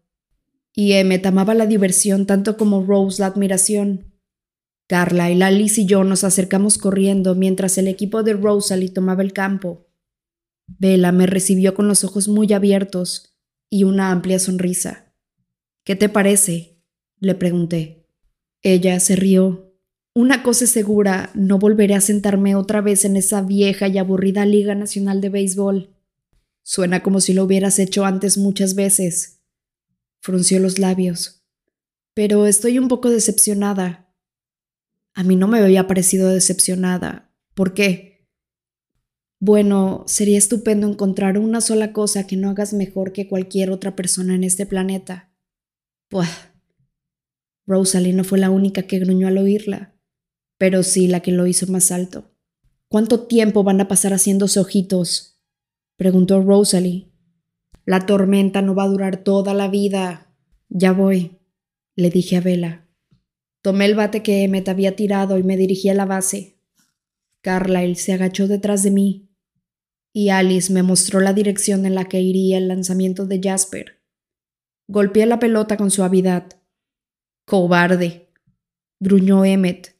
Y 0.72 0.92
Emmet 0.92 1.26
amaba 1.26 1.54
la 1.54 1.66
diversión 1.66 2.26
tanto 2.26 2.56
como 2.56 2.84
Rose 2.84 3.20
la 3.22 3.26
admiración. 3.26 4.14
Carla 4.86 5.32
y 5.32 5.42
Alice 5.42 5.80
y 5.80 5.86
yo 5.86 6.04
nos 6.04 6.22
acercamos 6.22 6.78
corriendo 6.78 7.34
mientras 7.34 7.76
el 7.76 7.88
equipo 7.88 8.22
de 8.22 8.34
Rosalie 8.34 8.90
tomaba 8.90 9.22
el 9.22 9.32
campo. 9.32 9.89
Bella 10.78 11.12
me 11.12 11.26
recibió 11.26 11.74
con 11.74 11.88
los 11.88 12.04
ojos 12.04 12.28
muy 12.28 12.52
abiertos 12.52 13.36
y 13.68 13.84
una 13.84 14.10
amplia 14.10 14.38
sonrisa. 14.38 15.14
¿Qué 15.84 15.96
te 15.96 16.08
parece? 16.08 16.82
le 17.18 17.34
pregunté. 17.34 18.06
Ella 18.62 18.98
se 19.00 19.16
rió. 19.16 19.74
Una 20.14 20.42
cosa 20.42 20.64
es 20.64 20.70
segura, 20.70 21.30
no 21.34 21.58
volveré 21.58 21.94
a 21.94 22.00
sentarme 22.00 22.54
otra 22.54 22.80
vez 22.80 23.04
en 23.04 23.16
esa 23.16 23.42
vieja 23.42 23.88
y 23.88 23.98
aburrida 23.98 24.44
Liga 24.44 24.74
Nacional 24.74 25.20
de 25.20 25.28
Béisbol. 25.28 25.96
Suena 26.62 27.02
como 27.02 27.20
si 27.20 27.32
lo 27.32 27.44
hubieras 27.44 27.78
hecho 27.78 28.04
antes 28.04 28.38
muchas 28.38 28.74
veces. 28.74 29.40
Frunció 30.20 30.58
los 30.60 30.78
labios. 30.78 31.42
Pero 32.14 32.46
estoy 32.46 32.78
un 32.78 32.88
poco 32.88 33.08
decepcionada. 33.10 34.14
A 35.14 35.22
mí 35.22 35.36
no 35.36 35.48
me 35.48 35.58
había 35.58 35.86
parecido 35.86 36.28
decepcionada. 36.28 37.32
¿Por 37.54 37.74
qué? 37.74 38.09
Bueno, 39.42 40.04
sería 40.06 40.36
estupendo 40.36 40.86
encontrar 40.86 41.38
una 41.38 41.62
sola 41.62 41.94
cosa 41.94 42.26
que 42.26 42.36
no 42.36 42.50
hagas 42.50 42.74
mejor 42.74 43.12
que 43.12 43.26
cualquier 43.26 43.70
otra 43.70 43.96
persona 43.96 44.34
en 44.34 44.44
este 44.44 44.66
planeta. 44.66 45.32
Buah. 46.10 46.28
Rosalie 47.66 48.12
no 48.12 48.22
fue 48.22 48.38
la 48.38 48.50
única 48.50 48.82
que 48.82 48.98
gruñó 48.98 49.28
al 49.28 49.38
oírla, 49.38 49.94
pero 50.58 50.82
sí 50.82 51.08
la 51.08 51.20
que 51.20 51.32
lo 51.32 51.46
hizo 51.46 51.66
más 51.68 51.90
alto. 51.90 52.30
¿Cuánto 52.88 53.20
tiempo 53.20 53.64
van 53.64 53.80
a 53.80 53.88
pasar 53.88 54.12
haciéndose 54.12 54.60
ojitos? 54.60 55.40
preguntó 55.96 56.42
Rosalie. 56.42 57.10
La 57.86 58.04
tormenta 58.04 58.60
no 58.60 58.74
va 58.74 58.82
a 58.82 58.88
durar 58.88 59.24
toda 59.24 59.54
la 59.54 59.68
vida. 59.68 60.34
Ya 60.68 60.92
voy, 60.92 61.38
le 61.96 62.10
dije 62.10 62.36
a 62.36 62.40
Vela. 62.42 62.88
Tomé 63.62 63.86
el 63.86 63.94
bate 63.94 64.22
que 64.22 64.44
Emmet 64.44 64.68
había 64.68 64.96
tirado 64.96 65.38
y 65.38 65.42
me 65.42 65.56
dirigí 65.56 65.88
a 65.88 65.94
la 65.94 66.04
base. 66.04 66.60
Carlyle 67.40 67.96
se 67.96 68.12
agachó 68.12 68.46
detrás 68.46 68.82
de 68.82 68.90
mí 68.90 69.29
y 70.12 70.30
Alice 70.30 70.72
me 70.72 70.82
mostró 70.82 71.20
la 71.20 71.32
dirección 71.32 71.86
en 71.86 71.94
la 71.94 72.06
que 72.06 72.20
iría 72.20 72.58
el 72.58 72.68
lanzamiento 72.68 73.26
de 73.26 73.40
Jasper. 73.42 74.02
Golpeé 74.88 75.26
la 75.26 75.38
pelota 75.38 75.76
con 75.76 75.90
suavidad. 75.90 76.60
Cobarde, 77.46 78.32
gruñó 78.98 79.44
Emmet 79.44 79.96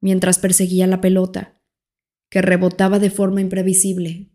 mientras 0.00 0.38
perseguía 0.38 0.86
la 0.86 1.00
pelota, 1.00 1.60
que 2.28 2.42
rebotaba 2.42 2.98
de 2.98 3.10
forma 3.10 3.40
imprevisible. 3.40 4.32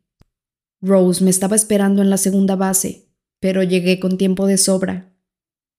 Rose 0.81 1.23
me 1.23 1.29
estaba 1.29 1.55
esperando 1.55 2.01
en 2.01 2.09
la 2.09 2.17
segunda 2.17 2.55
base, 2.55 3.11
pero 3.39 3.63
llegué 3.63 3.99
con 3.99 4.17
tiempo 4.17 4.47
de 4.47 4.57
sobra. 4.57 5.13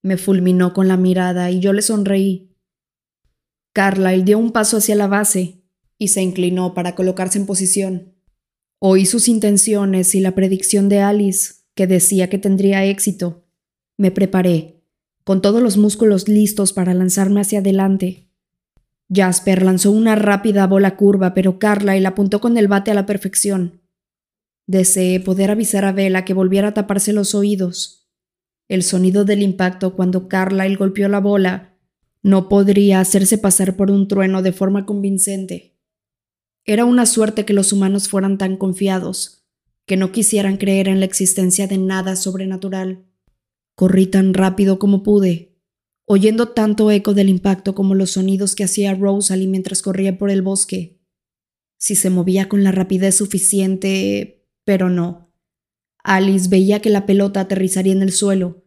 Me 0.02 0.16
fulminó 0.18 0.74
con 0.74 0.88
la 0.88 0.96
mirada 0.96 1.50
y 1.50 1.60
yo 1.60 1.72
le 1.72 1.82
sonreí. 1.82 2.54
Carlyle 3.72 4.24
dio 4.24 4.38
un 4.38 4.52
paso 4.52 4.76
hacia 4.76 4.94
la 4.94 5.06
base 5.06 5.64
y 5.96 6.08
se 6.08 6.22
inclinó 6.22 6.74
para 6.74 6.94
colocarse 6.94 7.38
en 7.38 7.46
posición. 7.46 8.18
Oí 8.80 9.06
sus 9.06 9.28
intenciones 9.28 10.14
y 10.14 10.20
la 10.20 10.34
predicción 10.34 10.88
de 10.88 11.00
Alice, 11.00 11.55
que 11.74 11.86
decía 11.86 12.28
que 12.28 12.38
tendría 12.38 12.84
éxito. 12.84 13.44
Me 13.96 14.10
preparé, 14.10 14.82
con 15.24 15.42
todos 15.42 15.62
los 15.62 15.76
músculos 15.76 16.28
listos 16.28 16.72
para 16.72 16.94
lanzarme 16.94 17.40
hacia 17.40 17.59
adelante. 17.59 18.28
Jasper 19.12 19.62
lanzó 19.62 19.90
una 19.90 20.14
rápida 20.14 20.66
bola 20.66 20.96
curva, 20.96 21.34
pero 21.34 21.59
Carlyle 21.59 22.06
apuntó 22.06 22.40
con 22.40 22.56
el 22.56 22.68
bate 22.68 22.90
a 22.90 22.94
la 22.94 23.06
perfección. 23.06 23.80
Deseé 24.66 25.18
poder 25.18 25.50
avisar 25.50 25.84
a 25.84 25.92
Bella 25.92 26.24
que 26.24 26.34
volviera 26.34 26.68
a 26.68 26.74
taparse 26.74 27.12
los 27.12 27.34
oídos. 27.34 28.09
El 28.68 28.82
sonido 28.82 29.24
del 29.24 29.42
impacto 29.42 29.96
cuando 29.96 30.28
Carlyle 30.28 30.76
golpeó 30.76 31.09
la 31.09 31.20
bola 31.20 31.74
no 32.22 32.48
podría 32.48 33.00
hacerse 33.00 33.38
pasar 33.38 33.76
por 33.76 33.90
un 33.90 34.09
trueno 34.09 34.42
de 34.42 34.52
forma 34.52 34.84
convincente. 34.84 35.77
Era 36.69 36.85
una 36.85 37.07
suerte 37.07 37.47
que 37.47 37.55
los 37.55 37.73
humanos 37.73 38.11
fueran 38.11 38.36
tan 38.36 38.59
confiados, 38.59 39.43
que 39.86 39.97
no 39.97 40.12
quisieran 40.12 40.59
creer 40.59 40.86
en 40.89 41.01
la 41.01 41.07
existencia 41.07 41.66
de 41.66 41.78
nada 41.78 42.15
sobrenatural. 42.15 43.07
Corrí 43.74 44.07
tan 44.07 44.35
rápido 44.35 44.78
como 44.78 45.03
pude, 45.03 45.57
oyendo 46.05 46.49
tanto 46.49 46.90
eco 46.90 47.15
del 47.15 47.31
impacto 47.31 47.74
como 47.74 47.95
los 47.95 48.11
sonidos 48.11 48.55
que 48.55 48.65
hacía 48.65 48.95
Rosalie 48.95 49.49
mientras 49.49 49.81
corría 49.81 50.19
por 50.19 50.28
el 50.28 50.43
bosque. 50.43 51.01
si 51.78 51.95
se 51.95 52.11
movía 52.11 52.51
con 52.51 52.65
la 52.65 52.70
rapidez 52.70 53.15
suficiente, 53.15 54.45
pero 54.65 54.90
no. 54.90 55.32
Alice 56.05 56.51
veía 56.51 56.82
que 56.82 56.90
la 56.90 57.07
pelota 57.07 57.40
aterrizaría 57.40 57.93
en 57.93 58.03
el 58.03 58.12
suelo. 58.12 58.66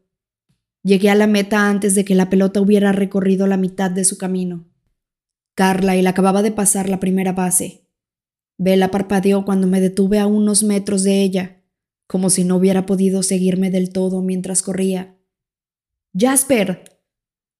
Llegué 0.81 1.11
a 1.11 1.15
la 1.15 1.27
meta 1.27 1.69
antes 1.69 1.93
de 1.93 2.03
que 2.03 2.15
la 2.15 2.31
pelota 2.31 2.61
hubiera 2.61 2.93
recorrido 2.93 3.45
la 3.45 3.57
mitad 3.57 3.91
de 3.91 4.05
su 4.05 4.17
camino. 4.17 4.71
Carlyle 5.53 6.07
acababa 6.07 6.41
de 6.41 6.51
pasar 6.51 6.89
la 6.89 6.99
primera 6.99 7.33
base. 7.33 7.80
Bella 8.63 8.91
parpadeó 8.91 9.43
cuando 9.43 9.65
me 9.65 9.81
detuve 9.81 10.19
a 10.19 10.27
unos 10.27 10.61
metros 10.61 11.01
de 11.01 11.23
ella, 11.23 11.63
como 12.05 12.29
si 12.29 12.43
no 12.43 12.57
hubiera 12.57 12.85
podido 12.85 13.23
seguirme 13.23 13.71
del 13.71 13.91
todo 13.91 14.21
mientras 14.21 14.61
corría. 14.61 15.17
Jasper. 16.15 17.01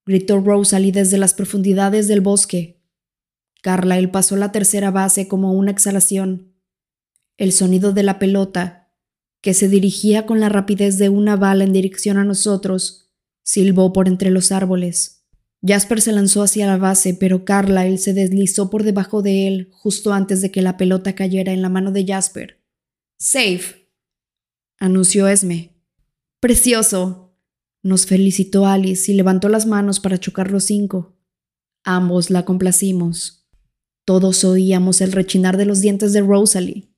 gritó 0.05 0.39
Rosalie 0.39 0.91
desde 0.91 1.17
las 1.17 1.33
profundidades 1.33 2.07
del 2.07 2.21
bosque. 2.21 2.83
Carlyle 3.63 4.09
pasó 4.09 4.35
la 4.35 4.51
tercera 4.51 4.91
base 4.91 5.27
como 5.27 5.53
una 5.53 5.71
exhalación. 5.71 6.53
El 7.35 7.51
sonido 7.51 7.93
de 7.93 8.03
la 8.03 8.19
pelota, 8.19 8.93
que 9.41 9.55
se 9.55 9.69
dirigía 9.69 10.27
con 10.27 10.39
la 10.39 10.49
rapidez 10.49 10.99
de 10.99 11.09
una 11.09 11.35
bala 11.35 11.63
en 11.63 11.73
dirección 11.73 12.19
a 12.19 12.25
nosotros, 12.25 13.09
silbó 13.41 13.91
por 13.91 14.07
entre 14.07 14.29
los 14.29 14.51
árboles. 14.51 15.20
Jasper 15.65 16.01
se 16.01 16.11
lanzó 16.11 16.41
hacia 16.41 16.65
la 16.65 16.77
base, 16.77 17.13
pero 17.13 17.45
Carlyle 17.45 17.97
se 17.97 18.13
deslizó 18.13 18.69
por 18.69 18.83
debajo 18.83 19.21
de 19.21 19.47
él 19.47 19.69
justo 19.71 20.11
antes 20.11 20.41
de 20.41 20.51
que 20.51 20.61
la 20.61 20.77
pelota 20.77 21.13
cayera 21.13 21.53
en 21.53 21.61
la 21.61 21.69
mano 21.69 21.91
de 21.91 22.05
Jasper. 22.05 22.59
Safe, 23.17 23.87
anunció 24.79 25.27
Esme. 25.27 25.75
Precioso, 26.39 27.35
nos 27.83 28.07
felicitó 28.07 28.65
Alice 28.65 29.11
y 29.11 29.15
levantó 29.15 29.49
las 29.49 29.67
manos 29.67 29.99
para 29.99 30.19
chocar 30.19 30.51
los 30.51 30.63
cinco. 30.65 31.15
Ambos 31.83 32.31
la 32.31 32.45
complacimos. 32.45 33.47
Todos 34.05 34.43
oíamos 34.43 35.01
el 35.01 35.11
rechinar 35.11 35.57
de 35.57 35.65
los 35.65 35.81
dientes 35.81 36.13
de 36.13 36.21
Rosalie. 36.21 36.89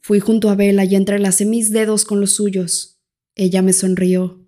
Fui 0.00 0.18
junto 0.18 0.50
a 0.50 0.56
Bella 0.56 0.84
y 0.84 0.96
entrelacé 0.96 1.44
mis 1.44 1.70
dedos 1.70 2.04
con 2.04 2.20
los 2.20 2.32
suyos. 2.32 3.00
Ella 3.36 3.62
me 3.62 3.72
sonrió. 3.72 4.47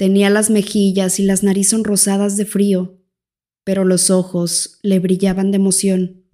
Tenía 0.00 0.30
las 0.30 0.48
mejillas 0.48 1.20
y 1.20 1.24
las 1.24 1.42
nariz 1.42 1.74
rosadas 1.82 2.38
de 2.38 2.46
frío, 2.46 3.02
pero 3.64 3.84
los 3.84 4.08
ojos 4.08 4.78
le 4.82 4.98
brillaban 4.98 5.50
de 5.50 5.56
emoción. 5.56 6.24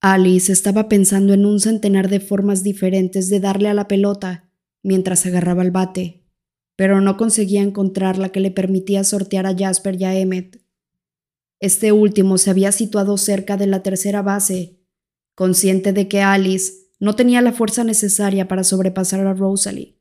Alice 0.00 0.50
estaba 0.50 0.88
pensando 0.88 1.32
en 1.32 1.46
un 1.46 1.60
centenar 1.60 2.08
de 2.08 2.18
formas 2.18 2.64
diferentes 2.64 3.30
de 3.30 3.38
darle 3.38 3.68
a 3.68 3.74
la 3.74 3.86
pelota 3.86 4.50
mientras 4.82 5.24
agarraba 5.26 5.62
el 5.62 5.70
bate, 5.70 6.24
pero 6.74 7.00
no 7.00 7.16
conseguía 7.16 7.62
encontrar 7.62 8.18
la 8.18 8.30
que 8.30 8.40
le 8.40 8.50
permitía 8.50 9.04
sortear 9.04 9.46
a 9.46 9.56
Jasper 9.56 9.94
y 10.00 10.04
a 10.04 10.18
Emmet. 10.18 10.60
Este 11.60 11.92
último 11.92 12.36
se 12.36 12.50
había 12.50 12.72
situado 12.72 13.16
cerca 13.16 13.56
de 13.56 13.68
la 13.68 13.84
tercera 13.84 14.22
base, 14.22 14.80
consciente 15.36 15.92
de 15.92 16.08
que 16.08 16.22
Alice 16.22 16.72
no 16.98 17.14
tenía 17.14 17.42
la 17.42 17.52
fuerza 17.52 17.84
necesaria 17.84 18.48
para 18.48 18.64
sobrepasar 18.64 19.24
a 19.24 19.34
Rosalie. 19.34 20.00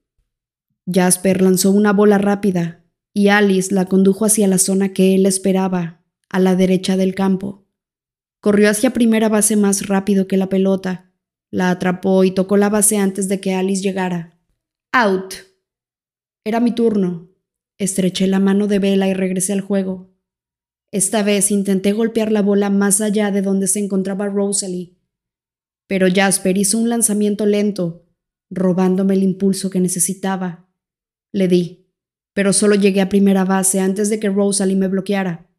Jasper 0.91 1.43
lanzó 1.43 1.69
una 1.69 1.93
bola 1.93 2.17
rápida, 2.17 2.85
y 3.17 3.29
Alice 3.29 3.73
la 3.73 3.85
condujo 3.85 4.25
hacia 4.25 4.47
la 4.47 4.59
zona 4.59 4.93
que 4.93 5.15
él 5.15 5.25
esperaba, 5.25 6.05
a 6.29 6.39
la 6.39 6.55
derecha 6.55 6.97
del 6.97 7.15
campo. 7.15 7.65
Corrió 8.41 8.69
hacia 8.69 8.93
primera 8.93 9.27
base 9.27 9.55
más 9.55 9.87
rápido 9.87 10.27
que 10.27 10.37
la 10.37 10.49
pelota, 10.49 11.11
la 11.49 11.71
atrapó 11.71 12.23
y 12.25 12.29
tocó 12.29 12.57
la 12.57 12.69
base 12.69 12.97
antes 12.97 13.27
de 13.27 13.39
que 13.39 13.55
Alice 13.55 13.81
llegara. 13.81 14.39
Out. 14.91 15.33
Era 16.45 16.59
mi 16.59 16.75
turno. 16.75 17.31
Estreché 17.79 18.27
la 18.27 18.39
mano 18.39 18.67
de 18.67 18.77
Bella 18.77 19.07
y 19.07 19.15
regresé 19.15 19.53
al 19.53 19.61
juego. 19.61 20.13
Esta 20.91 21.23
vez 21.23 21.49
intenté 21.49 21.93
golpear 21.93 22.31
la 22.31 22.43
bola 22.43 22.69
más 22.69 23.01
allá 23.01 23.31
de 23.31 23.41
donde 23.41 23.65
se 23.65 23.79
encontraba 23.79 24.27
Rosalie, 24.27 24.95
pero 25.87 26.05
Jasper 26.07 26.55
hizo 26.55 26.77
un 26.77 26.89
lanzamiento 26.89 27.47
lento, 27.47 28.05
robándome 28.51 29.15
el 29.15 29.23
impulso 29.23 29.71
que 29.71 29.79
necesitaba. 29.79 30.69
Le 31.31 31.47
di 31.47 31.86
pero 32.37 32.53
solo 32.53 32.75
llegué 32.75 33.01
a 33.01 33.09
primera 33.09 33.45
base 33.45 33.79
antes 33.79 34.11
de 34.11 34.19
que 34.19 34.29
Rosalie 34.29 34.75
me 34.75 34.87
bloqueara. 34.87 35.49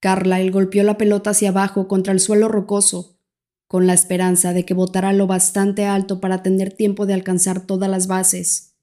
Carlyle 0.00 0.50
golpeó 0.50 0.82
la 0.82 0.96
pelota 0.96 1.28
hacia 1.28 1.50
abajo 1.50 1.88
contra 1.88 2.14
el 2.14 2.20
suelo 2.20 2.48
rocoso, 2.48 3.18
con 3.66 3.86
la 3.86 3.92
esperanza 3.92 4.54
de 4.54 4.64
que 4.64 4.72
botara 4.72 5.12
lo 5.12 5.26
bastante 5.26 5.84
alto 5.84 6.18
para 6.18 6.42
tener 6.42 6.72
tiempo 6.72 7.04
de 7.04 7.12
alcanzar 7.12 7.66
todas 7.66 7.90
las 7.90 8.06
bases. 8.06 8.78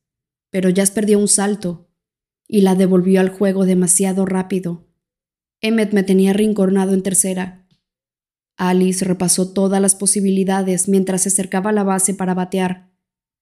Pero 0.52 0.70
Jazz 0.70 0.92
perdió 0.92 1.18
un 1.18 1.28
salto 1.28 1.90
y 2.48 2.62
la 2.62 2.76
devolvió 2.76 3.20
al 3.20 3.30
juego 3.30 3.66
demasiado 3.66 4.28
rápido. 4.28 4.86
Emmet 5.60 5.94
me 5.94 6.04
tenía 6.04 6.34
rinconado 6.34 6.94
en 6.94 7.02
tercera. 7.02 7.68
Alice 8.58 9.04
repasó 9.04 9.54
todas 9.54 9.82
las 9.82 9.96
posibilidades 9.96 10.88
mientras 10.88 11.24
se 11.24 11.30
acercaba 11.30 11.72
a 11.72 11.74
la 11.74 11.84
base 11.84 12.14
para 12.14 12.36
batear, 12.36 12.92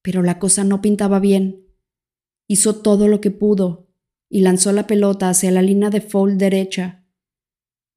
pero 0.01 0.23
la 0.23 0.39
cosa 0.39 0.63
no 0.63 0.81
pintaba 0.81 1.19
bien. 1.19 1.64
Hizo 2.47 2.75
todo 2.75 3.07
lo 3.07 3.21
que 3.21 3.31
pudo 3.31 3.87
y 4.29 4.41
lanzó 4.41 4.71
la 4.71 4.87
pelota 4.87 5.29
hacia 5.29 5.51
la 5.51 5.61
línea 5.61 5.89
de 5.89 6.01
foul 6.01 6.37
derecha. 6.37 7.05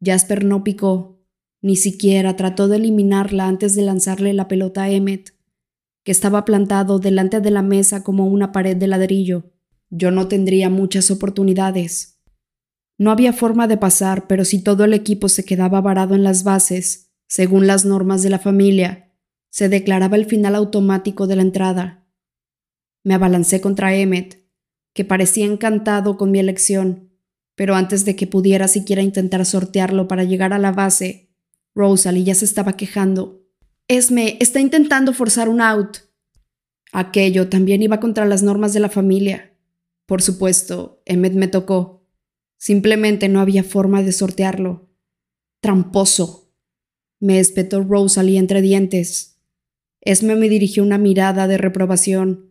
Jasper 0.05 0.45
no 0.45 0.65
picó, 0.65 1.19
ni 1.61 1.77
siquiera 1.77 2.37
trató 2.37 2.69
de 2.69 2.77
eliminarla 2.77 3.49
antes 3.49 3.75
de 3.75 3.83
lanzarle 3.83 4.33
la 4.33 4.49
pelota 4.49 4.85
a 4.85 4.91
Emmet, 4.91 5.35
que 6.05 6.13
estaba 6.13 6.45
plantado 6.45 6.99
delante 6.99 7.41
de 7.41 7.51
la 7.51 7.63
mesa 7.63 8.05
como 8.05 8.27
una 8.27 8.53
pared 8.53 8.77
de 8.77 8.87
ladrillo. 8.87 9.51
Yo 9.91 10.11
no 10.11 10.29
tendría 10.29 10.71
muchas 10.71 11.11
oportunidades. 11.11 12.21
No 12.99 13.11
había 13.11 13.33
forma 13.33 13.67
de 13.67 13.77
pasar, 13.77 14.27
pero 14.27 14.45
si 14.45 14.63
todo 14.63 14.85
el 14.85 14.95
equipo 14.95 15.29
se 15.29 15.45
quedaba 15.45 15.81
varado 15.81 16.15
en 16.15 16.23
las 16.23 16.45
bases, 16.45 17.13
según 17.27 17.67
las 17.67 17.85
normas 17.85 18.23
de 18.23 18.31
la 18.31 18.39
familia, 18.39 19.13
se 19.51 19.69
declaraba 19.69 20.17
el 20.17 20.27
final 20.27 20.55
automático 20.55 21.27
de 21.27 21.37
la 21.37 21.43
entrada. 21.43 22.07
Me 23.05 23.15
abalancé 23.15 23.61
contra 23.61 23.95
Emmet, 23.95 24.38
que 24.99 25.05
parecía 25.05 25.45
encantado 25.47 26.17
con 26.17 26.33
mi 26.33 26.41
elección, 26.41 27.13
pero 27.55 27.77
antes 27.77 28.05
de 28.05 28.17
que 28.17 28.27
pudiera 28.27 28.67
siquiera 28.67 29.01
intentar 29.01 29.47
sortearlo 29.47 30.09
para 30.09 30.25
llegar 30.25 30.53
a 30.53 30.59
la 30.59 30.73
base, 30.73 31.31
Rosalie 31.73 32.25
ya 32.25 32.35
se 32.35 32.45
estaba 32.45 32.73
quejando. 32.73 33.47
Esme 33.87 34.39
está 34.41 34.59
intentando 34.59 35.13
forzar 35.13 35.49
un 35.49 35.61
out. 35.61 35.99
Aquello 36.91 37.49
también 37.49 37.81
iba 37.81 38.01
contra 38.01 38.27
las 38.27 38.43
normas 38.43 38.73
de 38.73 38.81
la 38.81 38.89
familia. 38.89 39.55
Por 40.05 40.21
supuesto, 40.21 41.01
Emmet 41.05 41.35
me 41.35 41.47
tocó. 41.47 42.05
Simplemente 42.57 43.29
no 43.29 43.39
había 43.39 43.63
forma 43.63 44.03
de 44.03 44.11
sortearlo. 44.11 44.91
Tramposo. 45.61 46.51
Me 47.21 47.39
espetó 47.39 47.85
Rosalie 47.85 48.41
entre 48.41 48.63
dientes. 48.63 49.39
Esme 50.01 50.35
me 50.35 50.49
dirigió 50.49 50.83
una 50.83 50.99
mirada 50.99 51.47
de 51.47 51.57
reprobación 51.57 52.48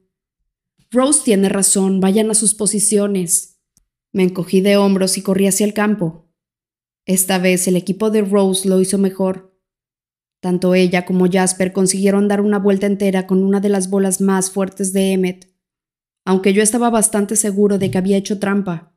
Rose 0.89 1.21
tiene 1.25 1.49
razón, 1.49 1.99
vayan 1.99 2.31
a 2.31 2.33
sus 2.33 2.55
posiciones. 2.55 3.59
Me 4.13 4.23
encogí 4.23 4.61
de 4.61 4.77
hombros 4.77 5.17
y 5.17 5.21
corrí 5.21 5.47
hacia 5.47 5.65
el 5.65 5.73
campo. 5.73 6.29
Esta 7.05 7.39
vez 7.39 7.67
el 7.67 7.75
equipo 7.75 8.09
de 8.09 8.21
Rose 8.21 8.69
lo 8.69 8.79
hizo 8.79 8.97
mejor. 8.97 9.53
Tanto 10.39 10.75
ella 10.75 11.05
como 11.05 11.29
Jasper 11.29 11.73
consiguieron 11.73 12.27
dar 12.29 12.39
una 12.39 12.57
vuelta 12.57 12.85
entera 12.85 13.27
con 13.27 13.43
una 13.43 13.59
de 13.59 13.69
las 13.69 13.89
bolas 13.89 14.21
más 14.21 14.49
fuertes 14.49 14.93
de 14.93 15.11
Emmet, 15.11 15.53
aunque 16.23 16.53
yo 16.53 16.61
estaba 16.61 16.89
bastante 16.89 17.35
seguro 17.35 17.77
de 17.77 17.91
que 17.91 17.97
había 17.97 18.17
hecho 18.17 18.39
trampa. 18.39 18.93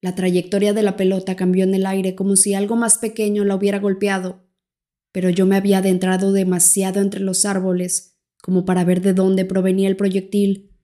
La 0.00 0.14
trayectoria 0.14 0.72
de 0.72 0.82
la 0.82 0.96
pelota 0.96 1.36
cambió 1.36 1.64
en 1.64 1.74
el 1.74 1.86
aire 1.86 2.14
como 2.14 2.36
si 2.36 2.54
algo 2.54 2.74
más 2.74 2.98
pequeño 2.98 3.44
la 3.44 3.54
hubiera 3.54 3.78
golpeado, 3.78 4.44
pero 5.12 5.30
yo 5.30 5.46
me 5.46 5.56
había 5.56 5.78
adentrado 5.78 6.32
demasiado 6.32 7.00
entre 7.00 7.20
los 7.20 7.44
árboles 7.44 8.16
como 8.42 8.64
para 8.64 8.84
ver 8.84 9.00
de 9.02 9.12
dónde 9.12 9.44
provenía 9.44 9.88
el 9.88 9.96
proyectil 9.96 10.75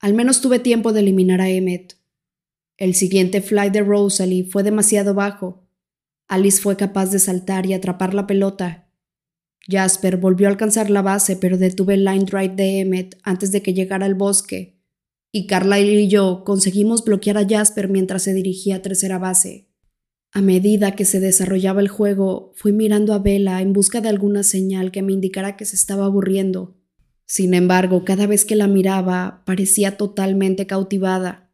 al 0.00 0.14
menos 0.14 0.40
tuve 0.40 0.58
tiempo 0.58 0.92
de 0.92 1.00
eliminar 1.00 1.40
a 1.40 1.48
Emmet. 1.48 1.96
El 2.76 2.94
siguiente 2.94 3.40
fly 3.40 3.70
de 3.70 3.82
Rosalie 3.82 4.44
fue 4.44 4.62
demasiado 4.62 5.14
bajo. 5.14 5.66
Alice 6.26 6.60
fue 6.60 6.76
capaz 6.76 7.10
de 7.10 7.18
saltar 7.18 7.66
y 7.66 7.74
atrapar 7.74 8.14
la 8.14 8.26
pelota. 8.26 8.88
Jasper 9.66 10.16
volvió 10.16 10.48
a 10.48 10.50
alcanzar 10.50 10.90
la 10.90 11.02
base, 11.02 11.36
pero 11.36 11.56
detuve 11.56 11.94
el 11.94 12.04
line 12.04 12.24
drive 12.24 12.54
de 12.54 12.80
Emmet 12.80 13.18
antes 13.22 13.52
de 13.52 13.62
que 13.62 13.74
llegara 13.74 14.06
al 14.06 14.14
bosque. 14.14 14.78
Y 15.32 15.46
Carlyle 15.46 16.00
y 16.00 16.08
yo 16.08 16.44
conseguimos 16.44 17.04
bloquear 17.04 17.38
a 17.38 17.48
Jasper 17.48 17.88
mientras 17.88 18.22
se 18.22 18.34
dirigía 18.34 18.76
a 18.76 18.82
tercera 18.82 19.18
base. 19.18 19.68
A 20.32 20.40
medida 20.40 20.96
que 20.96 21.04
se 21.04 21.20
desarrollaba 21.20 21.80
el 21.80 21.88
juego, 21.88 22.52
fui 22.56 22.72
mirando 22.72 23.14
a 23.14 23.18
Bella 23.18 23.60
en 23.60 23.72
busca 23.72 24.00
de 24.00 24.08
alguna 24.08 24.42
señal 24.42 24.90
que 24.90 25.02
me 25.02 25.12
indicara 25.12 25.56
que 25.56 25.64
se 25.64 25.76
estaba 25.76 26.06
aburriendo. 26.06 26.76
Sin 27.26 27.54
embargo, 27.54 28.04
cada 28.04 28.26
vez 28.26 28.44
que 28.44 28.56
la 28.56 28.68
miraba, 28.68 29.42
parecía 29.46 29.96
totalmente 29.96 30.66
cautivada. 30.66 31.50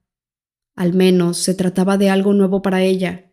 Al 0.74 0.94
menos 0.94 1.38
se 1.38 1.54
trataba 1.54 1.96
de 1.98 2.10
algo 2.10 2.32
nuevo 2.32 2.62
para 2.62 2.82
ella. 2.82 3.32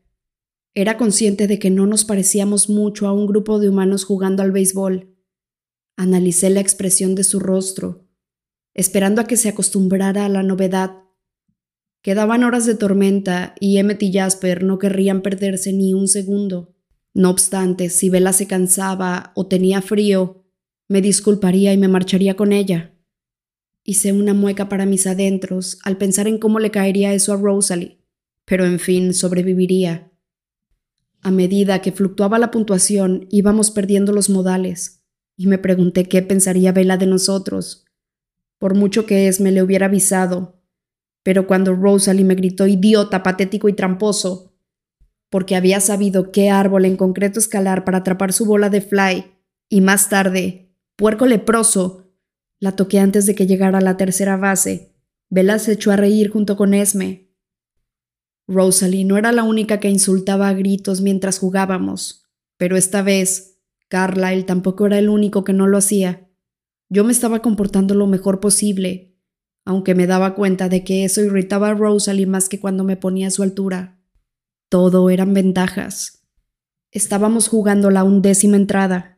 Era 0.76 0.98
consciente 0.98 1.48
de 1.48 1.58
que 1.58 1.72
no 1.72 1.88
nos 1.88 2.06
parecíamos 2.06 2.70
mucho 2.70 3.08
a 3.08 3.14
un 3.14 3.26
grupo 3.26 3.60
de 3.60 3.70
humanos 3.70 4.04
jugando 4.04 4.44
al 4.44 4.52
béisbol. 4.52 5.16
Analicé 5.96 6.52
la 6.52 6.60
expresión 6.60 7.16
de 7.16 7.24
su 7.24 7.40
rostro, 7.40 8.08
esperando 8.76 9.22
a 9.22 9.26
que 9.26 9.38
se 9.38 9.50
acostumbrara 9.50 10.26
a 10.26 10.30
la 10.30 10.44
novedad. 10.44 11.04
Quedaban 12.04 12.44
horas 12.44 12.68
de 12.68 12.76
tormenta 12.76 13.56
y 13.60 13.78
Emmet 13.78 14.04
y 14.04 14.14
Jasper 14.14 14.64
no 14.64 14.78
querrían 14.78 15.24
perderse 15.24 15.74
ni 15.74 15.96
un 15.96 16.08
segundo. 16.08 16.76
No 17.16 17.32
obstante, 17.32 17.90
si 17.90 18.12
Bella 18.12 18.32
se 18.32 18.46
cansaba 18.46 19.32
o 19.36 19.48
tenía 19.48 19.82
frío, 19.82 20.47
Me 20.90 21.02
disculparía 21.02 21.74
y 21.74 21.78
me 21.78 21.90
marcharía 21.90 22.36
con 22.36 22.54
ella. 22.54 22.94
Hice 23.84 24.14
una 24.14 24.34
mueca 24.34 24.70
para 24.70 24.86
mis 24.86 25.06
adentros 25.06 25.80
al 25.84 25.98
pensar 25.98 26.28
en 26.28 26.38
cómo 26.38 26.60
le 26.60 26.72
caería 26.72 27.14
eso 27.14 27.34
a 27.34 27.38
Rosalie, 27.38 28.00
pero 28.46 28.66
en 28.66 28.80
fin, 28.80 29.14
sobreviviría. 29.14 30.12
A 31.22 31.32
medida 31.32 31.82
que 31.82 31.92
fluctuaba 31.92 32.40
la 32.40 32.52
puntuación, 32.52 33.28
íbamos 33.30 33.72
perdiendo 33.72 34.14
los 34.14 34.30
modales, 34.30 35.04
y 35.36 35.48
me 35.48 35.58
pregunté 35.58 36.06
qué 36.06 36.22
pensaría 36.22 36.72
Vela 36.72 36.96
de 36.96 37.08
nosotros. 37.08 37.86
Por 38.58 38.76
mucho 38.76 39.06
que 39.06 39.28
es 39.28 39.42
me 39.42 39.52
le 39.52 39.62
hubiera 39.62 39.88
avisado, 39.88 40.62
pero 41.24 41.48
cuando 41.48 41.76
Rosalie 41.76 42.24
me 42.24 42.36
gritó 42.36 42.66
idiota, 42.66 43.24
patético 43.24 43.68
y 43.68 43.74
tramposo, 43.74 44.54
porque 45.30 45.58
había 45.58 45.82
sabido 45.82 46.32
qué 46.32 46.50
árbol 46.50 46.86
en 46.86 46.96
concreto 46.96 47.40
escalar 47.40 47.84
para 47.84 47.98
atrapar 47.98 48.32
su 48.32 48.46
bola 48.46 48.70
de 48.70 48.80
fly, 48.80 49.26
y 49.70 49.82
más 49.82 50.10
tarde, 50.10 50.67
puerco 50.98 51.28
leproso, 51.28 52.12
la 52.60 52.76
toqué 52.76 53.00
antes 53.00 53.26
de 53.26 53.36
que 53.36 53.48
llegara 53.48 53.78
a 53.78 53.82
la 53.82 53.96
tercera 53.96 54.36
base. 54.36 54.96
Vela 55.30 55.60
se 55.60 55.74
echó 55.74 55.92
a 55.92 55.96
reír 55.96 56.30
junto 56.30 56.58
con 56.58 56.74
Esme. 56.74 57.32
Rosalie 58.48 59.06
no 59.06 59.18
era 59.18 59.32
la 59.32 59.44
única 59.44 59.80
que 59.80 59.90
insultaba 59.90 60.50
a 60.50 60.54
gritos 60.54 61.02
mientras 61.02 61.38
jugábamos, 61.38 62.26
pero 62.58 62.78
esta 62.78 63.02
vez, 63.02 63.60
Carlyle 63.90 64.46
tampoco 64.46 64.88
era 64.88 64.98
el 64.98 65.10
único 65.10 65.44
que 65.44 65.54
no 65.54 65.68
lo 65.68 65.78
hacía. 65.78 66.30
Yo 66.90 67.04
me 67.04 67.12
estaba 67.12 67.42
comportando 67.42 67.94
lo 67.94 68.08
mejor 68.08 68.40
posible, 68.40 69.16
aunque 69.66 69.96
me 69.96 70.08
daba 70.08 70.34
cuenta 70.34 70.70
de 70.70 70.84
que 70.84 71.04
eso 71.04 71.22
irritaba 71.22 71.70
a 71.70 71.74
Rosalie 71.74 72.26
más 72.26 72.50
que 72.50 72.60
cuando 72.60 72.84
me 72.84 72.98
ponía 72.98 73.28
a 73.28 73.32
su 73.32 73.44
altura. 73.44 74.02
Todo 74.70 75.10
eran 75.10 75.34
ventajas. 75.34 76.24
Estábamos 76.90 77.50
jugando 77.50 77.92
la 77.92 78.06
undécima 78.06 78.56
entrada. 78.56 79.17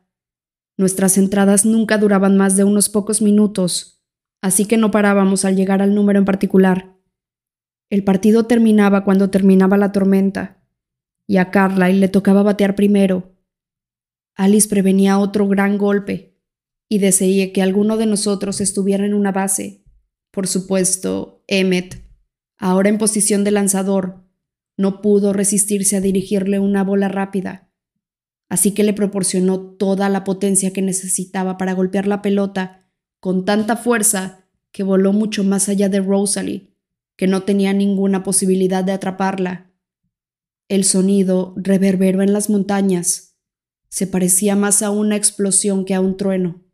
Nuestras 0.80 1.18
entradas 1.18 1.66
nunca 1.66 1.98
duraban 1.98 2.38
más 2.38 2.56
de 2.56 2.64
unos 2.64 2.88
pocos 2.88 3.20
minutos, 3.20 4.02
así 4.40 4.64
que 4.64 4.78
no 4.78 4.90
parábamos 4.90 5.44
al 5.44 5.54
llegar 5.54 5.82
al 5.82 5.94
número 5.94 6.18
en 6.18 6.24
particular. 6.24 6.96
El 7.90 8.02
partido 8.02 8.46
terminaba 8.46 9.04
cuando 9.04 9.28
terminaba 9.28 9.76
la 9.76 9.92
tormenta, 9.92 10.64
y 11.26 11.36
a 11.36 11.50
Carlyle 11.50 12.00
le 12.00 12.08
tocaba 12.08 12.42
batear 12.42 12.76
primero. 12.76 13.36
Alice 14.34 14.70
prevenía 14.70 15.18
otro 15.18 15.46
gran 15.48 15.76
golpe, 15.76 16.40
y 16.88 16.96
deseé 16.96 17.52
que 17.52 17.60
alguno 17.60 17.98
de 17.98 18.06
nosotros 18.06 18.62
estuviera 18.62 19.04
en 19.04 19.12
una 19.12 19.32
base. 19.32 19.84
Por 20.30 20.46
supuesto, 20.46 21.44
Emmet, 21.46 22.10
ahora 22.56 22.88
en 22.88 22.96
posición 22.96 23.44
de 23.44 23.50
lanzador, 23.50 24.24
no 24.78 25.02
pudo 25.02 25.34
resistirse 25.34 25.96
a 25.96 26.00
dirigirle 26.00 26.58
una 26.58 26.84
bola 26.84 27.08
rápida, 27.08 27.69
así 28.50 28.72
que 28.72 28.82
le 28.82 28.92
proporcionó 28.92 29.60
toda 29.60 30.10
la 30.10 30.24
potencia 30.24 30.72
que 30.72 30.82
necesitaba 30.82 31.56
para 31.56 31.72
golpear 31.72 32.06
la 32.06 32.20
pelota 32.20 32.84
con 33.20 33.44
tanta 33.44 33.76
fuerza 33.76 34.44
que 34.72 34.82
voló 34.82 35.12
mucho 35.12 35.44
más 35.44 35.68
allá 35.68 35.88
de 35.88 36.00
Rosalie, 36.00 36.74
que 37.16 37.26
no 37.26 37.44
tenía 37.44 37.72
ninguna 37.72 38.22
posibilidad 38.22 38.82
de 38.84 38.92
atraparla. 38.92 39.70
El 40.68 40.84
sonido 40.84 41.54
reverberó 41.56 42.22
en 42.22 42.32
las 42.32 42.50
montañas. 42.50 43.36
Se 43.88 44.06
parecía 44.06 44.56
más 44.56 44.82
a 44.82 44.90
una 44.90 45.16
explosión 45.16 45.84
que 45.84 45.94
a 45.94 46.00
un 46.00 46.16
trueno. 46.16 46.64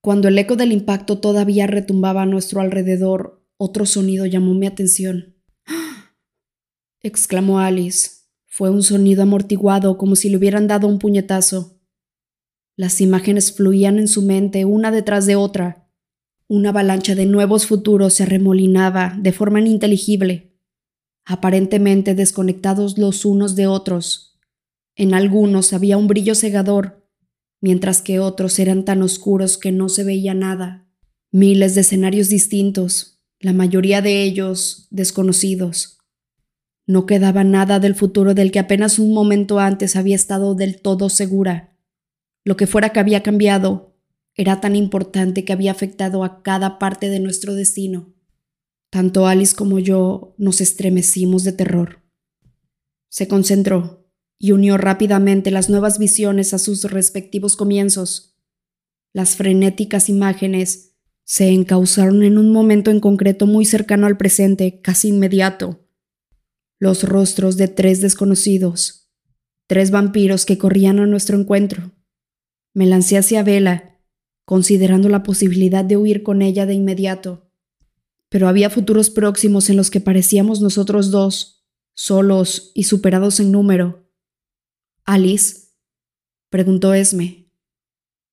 Cuando 0.00 0.28
el 0.28 0.38
eco 0.38 0.56
del 0.56 0.72
impacto 0.72 1.18
todavía 1.18 1.66
retumbaba 1.66 2.22
a 2.22 2.26
nuestro 2.26 2.60
alrededor, 2.60 3.44
otro 3.56 3.86
sonido 3.86 4.26
llamó 4.26 4.52
mi 4.54 4.66
atención 4.66 5.36
exclamó 7.02 7.60
Alice. 7.60 8.23
Fue 8.56 8.70
un 8.70 8.84
sonido 8.84 9.24
amortiguado 9.24 9.98
como 9.98 10.14
si 10.14 10.28
le 10.28 10.36
hubieran 10.36 10.68
dado 10.68 10.86
un 10.86 11.00
puñetazo. 11.00 11.80
Las 12.76 13.00
imágenes 13.00 13.50
fluían 13.50 13.98
en 13.98 14.06
su 14.06 14.22
mente 14.22 14.64
una 14.64 14.92
detrás 14.92 15.26
de 15.26 15.34
otra. 15.34 15.90
Una 16.46 16.68
avalancha 16.68 17.16
de 17.16 17.26
nuevos 17.26 17.66
futuros 17.66 18.14
se 18.14 18.22
arremolinaba 18.22 19.18
de 19.20 19.32
forma 19.32 19.58
ininteligible, 19.58 20.56
aparentemente 21.24 22.14
desconectados 22.14 22.96
los 22.96 23.24
unos 23.24 23.56
de 23.56 23.66
otros. 23.66 24.38
En 24.94 25.14
algunos 25.14 25.72
había 25.72 25.96
un 25.96 26.06
brillo 26.06 26.36
cegador, 26.36 27.08
mientras 27.60 28.02
que 28.02 28.20
otros 28.20 28.60
eran 28.60 28.84
tan 28.84 29.02
oscuros 29.02 29.58
que 29.58 29.72
no 29.72 29.88
se 29.88 30.04
veía 30.04 30.32
nada. 30.32 30.88
Miles 31.32 31.74
de 31.74 31.80
escenarios 31.80 32.28
distintos, 32.28 33.20
la 33.40 33.52
mayoría 33.52 34.00
de 34.00 34.22
ellos 34.22 34.86
desconocidos. 34.92 35.93
No 36.86 37.06
quedaba 37.06 37.44
nada 37.44 37.80
del 37.80 37.94
futuro 37.94 38.34
del 38.34 38.50
que 38.50 38.58
apenas 38.58 38.98
un 38.98 39.14
momento 39.14 39.58
antes 39.58 39.96
había 39.96 40.16
estado 40.16 40.54
del 40.54 40.80
todo 40.80 41.08
segura. 41.08 41.78
Lo 42.44 42.56
que 42.56 42.66
fuera 42.66 42.90
que 42.90 43.00
había 43.00 43.22
cambiado 43.22 43.96
era 44.34 44.60
tan 44.60 44.76
importante 44.76 45.44
que 45.44 45.52
había 45.52 45.70
afectado 45.70 46.24
a 46.24 46.42
cada 46.42 46.78
parte 46.78 47.08
de 47.08 47.20
nuestro 47.20 47.54
destino. 47.54 48.12
Tanto 48.90 49.26
Alice 49.26 49.56
como 49.56 49.78
yo 49.78 50.34
nos 50.36 50.60
estremecimos 50.60 51.42
de 51.44 51.52
terror. 51.52 52.02
Se 53.08 53.28
concentró 53.28 54.06
y 54.38 54.52
unió 54.52 54.76
rápidamente 54.76 55.50
las 55.50 55.70
nuevas 55.70 55.98
visiones 55.98 56.52
a 56.52 56.58
sus 56.58 56.84
respectivos 56.84 57.56
comienzos. 57.56 58.36
Las 59.14 59.36
frenéticas 59.36 60.10
imágenes 60.10 60.96
se 61.22 61.48
encauzaron 61.48 62.22
en 62.24 62.36
un 62.36 62.52
momento 62.52 62.90
en 62.90 63.00
concreto 63.00 63.46
muy 63.46 63.64
cercano 63.64 64.06
al 64.06 64.18
presente, 64.18 64.80
casi 64.82 65.08
inmediato 65.08 65.83
los 66.84 67.02
rostros 67.02 67.56
de 67.56 67.66
tres 67.66 68.02
desconocidos, 68.02 69.10
tres 69.66 69.90
vampiros 69.90 70.44
que 70.44 70.58
corrían 70.58 70.98
a 71.00 71.06
nuestro 71.06 71.40
encuentro. 71.40 71.92
Me 72.74 72.84
lancé 72.84 73.16
hacia 73.16 73.42
Vela, 73.42 74.02
considerando 74.44 75.08
la 75.08 75.22
posibilidad 75.22 75.82
de 75.82 75.96
huir 75.96 76.22
con 76.22 76.42
ella 76.42 76.66
de 76.66 76.74
inmediato. 76.74 77.50
Pero 78.28 78.48
había 78.48 78.68
futuros 78.68 79.08
próximos 79.08 79.70
en 79.70 79.78
los 79.78 79.90
que 79.90 80.00
parecíamos 80.00 80.60
nosotros 80.60 81.10
dos, 81.10 81.64
solos 81.94 82.70
y 82.74 82.82
superados 82.82 83.40
en 83.40 83.50
número. 83.50 84.06
¿Alice? 85.06 85.68
preguntó 86.50 86.92
Esme. 86.92 87.50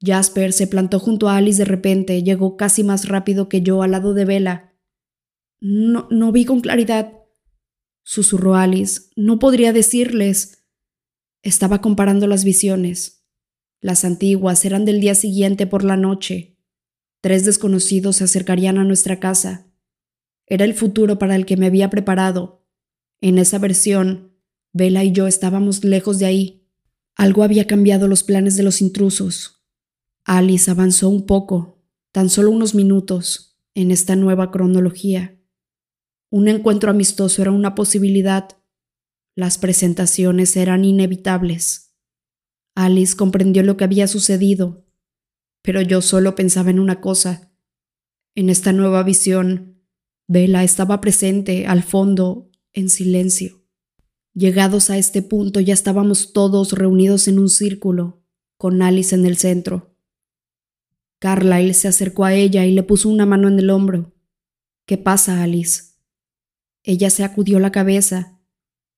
Jasper 0.02 0.52
se 0.52 0.68
plantó 0.68 0.99
junto 0.99 1.30
a 1.30 1.38
Alice 1.38 1.60
de 1.60 1.65
repente, 1.65 2.22
llegó 2.22 2.57
casi 2.57 2.84
más 2.84 3.07
rápido 3.07 3.48
que 3.48 3.61
yo 3.61 3.82
al 3.82 3.91
lado 3.91 4.14
de 4.14 4.26
Vela. 4.26 4.73
No, 5.61 6.10
no 6.11 6.34
vi 6.34 6.44
con 6.44 6.60
claridad, 6.60 7.20
susurró 8.03 8.56
Alice. 8.56 9.10
No 9.15 9.40
podría 9.40 9.73
decirles. 9.73 10.64
Estaba 11.44 11.82
comparando 11.82 12.28
las 12.28 12.44
visiones. 12.44 13.26
Las 13.82 14.06
antiguas 14.06 14.64
eran 14.65 14.86
del 14.86 15.02
día 15.02 15.15
siguiente 15.15 15.65
por 15.68 15.84
la 15.84 15.98
noche. 15.98 16.57
Tres 17.22 17.45
desconocidos 17.45 18.18
se 18.18 18.26
acercarían 18.26 18.78
a 18.78 18.84
nuestra 18.84 19.19
casa. 19.19 19.68
Era 20.45 20.65
el 20.65 20.73
futuro 20.73 21.18
para 21.18 21.36
el 21.36 21.45
que 21.45 21.57
me 21.57 21.68
había 21.68 21.90
preparado. 21.90 22.68
En 23.22 23.38
esa 23.38 23.57
versión, 23.57 24.32
Bella 24.73 25.03
y 25.03 25.11
yo 25.11 25.28
estábamos 25.28 25.84
lejos 25.84 26.19
de 26.19 26.26
ahí. 26.26 26.68
Algo 27.15 27.44
había 27.44 27.68
cambiado 27.68 28.07
los 28.07 28.23
planes 28.23 28.56
de 28.56 28.64
los 28.64 28.82
intrusos. 28.82 29.64
Alice 30.23 30.69
avanzó 30.69 31.10
un 31.10 31.26
poco, 31.26 31.84
tan 32.11 32.30
solo 32.30 32.52
unos 32.52 32.73
minutos, 32.73 33.60
en 33.73 33.91
esta 33.91 34.15
nueva 34.15 34.52
cronología. 34.52 35.40
Un 36.32 36.48
encuentro 36.48 36.90
amistoso 36.90 37.41
era 37.41 37.52
una 37.52 37.76
posibilidad. 37.76 38.48
Las 39.36 39.58
presentaciones 39.58 40.56
eran 40.56 40.86
inevitables. 40.86 41.94
Alice 42.74 43.18
comprendió 43.18 43.64
lo 43.64 43.76
que 43.76 43.84
había 43.84 44.08
sucedido, 44.08 44.86
pero 45.62 45.82
yo 45.82 46.02
solo 46.02 46.34
pensaba 46.34 46.70
en 46.70 46.80
una 46.80 47.02
cosa. 47.02 47.52
En 48.34 48.49
esta 48.49 48.72
nueva 48.72 49.03
visión, 49.03 49.84
Bella 50.26 50.64
estaba 50.64 51.02
presente, 51.02 51.68
al 51.68 51.84
fondo, 51.84 52.49
en 52.72 52.88
silencio. 52.88 53.66
Llegados 54.34 54.90
a 54.90 54.98
este 54.98 55.22
punto 55.22 55.60
ya 55.60 55.74
estábamos 55.74 56.32
todos 56.32 56.72
reunidos 56.72 57.28
en 57.28 57.40
un 57.40 57.49
círculo, 57.49 58.24
con 58.56 58.82
Alice 58.82 59.14
en 59.14 59.26
el 59.26 59.36
centro. 59.36 59.98
Carlyle 61.20 61.74
se 61.74 61.90
acercó 61.90 62.24
a 62.24 62.34
ella 62.34 62.66
y 62.66 62.72
le 62.72 62.84
puso 62.84 63.10
una 63.10 63.26
mano 63.26 63.49
en 63.49 63.60
el 63.60 63.70
hombro. 63.70 64.14
¿Qué 64.86 64.98
pasa, 64.98 65.44
Alice? 65.44 65.90
Ella 66.84 67.10
se 67.10 67.24
acudió 67.24 67.60
la 67.60 67.72
cabeza, 67.72 68.40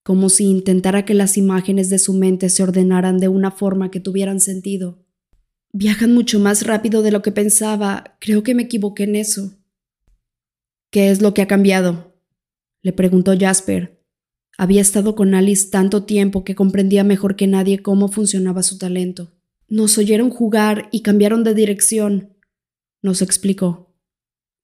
como 0.04 0.30
si 0.30 0.46
intentara 0.46 1.06
que 1.06 1.14
las 1.14 1.38
imágenes 1.38 1.90
de 1.90 2.00
su 2.00 2.14
mente 2.14 2.50
se 2.50 2.64
ordenaran 2.64 3.18
de 3.20 3.28
una 3.28 3.52
forma 3.52 3.92
que 3.92 4.00
tuvieran 4.00 4.40
sentido. 4.40 5.04
Viajan 5.72 6.14
mucho 6.14 6.40
más 6.40 6.66
rápido 6.66 7.02
de 7.02 7.12
lo 7.12 7.22
que 7.22 7.32
pensaba. 7.32 8.18
Creo 8.20 8.44
que 8.44 8.54
me 8.54 8.64
equivoqué 8.64 9.04
en 9.04 9.16
eso. 9.16 9.58
¿Qué 10.92 11.10
es 11.10 11.22
lo 11.22 11.34
que 11.34 11.42
ha 11.42 11.48
cambiado? 11.48 12.14
le 12.84 12.94
preguntó 12.94 13.34
Jasper. 13.38 14.04
Había 14.58 14.82
estado 14.82 15.16
con 15.16 15.34
Alice 15.34 15.70
tanto 15.72 16.04
tiempo 16.04 16.44
que 16.44 16.54
comprendía 16.54 17.04
mejor 17.04 17.36
que 17.36 17.48
nadie 17.48 17.82
cómo 17.82 18.10
funcionaba 18.10 18.62
su 18.62 18.78
talento. 18.78 19.32
Nos 19.68 19.98
oyeron 19.98 20.30
jugar 20.30 20.90
y 20.92 21.02
cambiaron 21.02 21.44
de 21.44 21.56
dirección, 21.56 22.38
nos 23.02 23.22
explicó. 23.24 23.93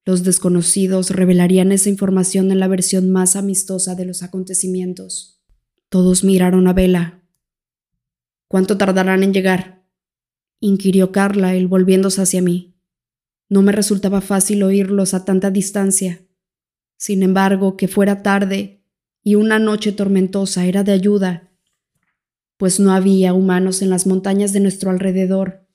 Los 0.09 0.23
desconocidos 0.23 1.11
revelarían 1.11 1.71
esa 1.71 1.87
información 1.87 2.51
en 2.51 2.59
la 2.59 2.67
versión 2.67 3.11
más 3.11 3.35
amistosa 3.35 3.93
de 3.93 4.05
los 4.05 4.23
acontecimientos. 4.23 5.39
Todos 5.87 6.23
miraron 6.23 6.67
a 6.67 6.73
Vela. 6.73 7.21
¿Cuánto 8.47 8.75
tardarán 8.75 9.21
en 9.21 9.35
llegar? 9.35 9.85
inquirió 10.59 11.11
Carlyle 11.11 11.67
volviéndose 11.67 12.23
hacia 12.23 12.41
mí. 12.41 12.75
No 13.49 13.61
me 13.61 13.71
resultaba 13.71 14.19
fácil 14.19 14.63
oírlos 14.63 15.13
a 15.13 15.25
tanta 15.25 15.51
distancia. 15.51 16.25
Sin 16.97 17.21
embargo, 17.21 17.77
que 17.77 17.87
fuera 17.87 18.23
tarde 18.23 18.83
y 19.21 19.35
una 19.35 19.59
noche 19.59 19.91
tormentosa 19.91 20.65
era 20.65 20.83
de 20.83 20.93
ayuda, 20.93 21.51
pues 22.57 22.79
no 22.79 22.93
había 22.93 23.35
humanos 23.35 23.83
en 23.83 23.91
las 23.91 24.07
montañas 24.07 24.53
de 24.53 24.59
nuestro 24.59 24.89
alrededor, 24.89 25.67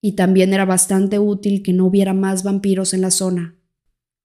y 0.00 0.12
también 0.12 0.54
era 0.54 0.64
bastante 0.64 1.18
útil 1.18 1.62
que 1.62 1.74
no 1.74 1.84
hubiera 1.84 2.14
más 2.14 2.44
vampiros 2.44 2.94
en 2.94 3.02
la 3.02 3.10
zona. 3.10 3.56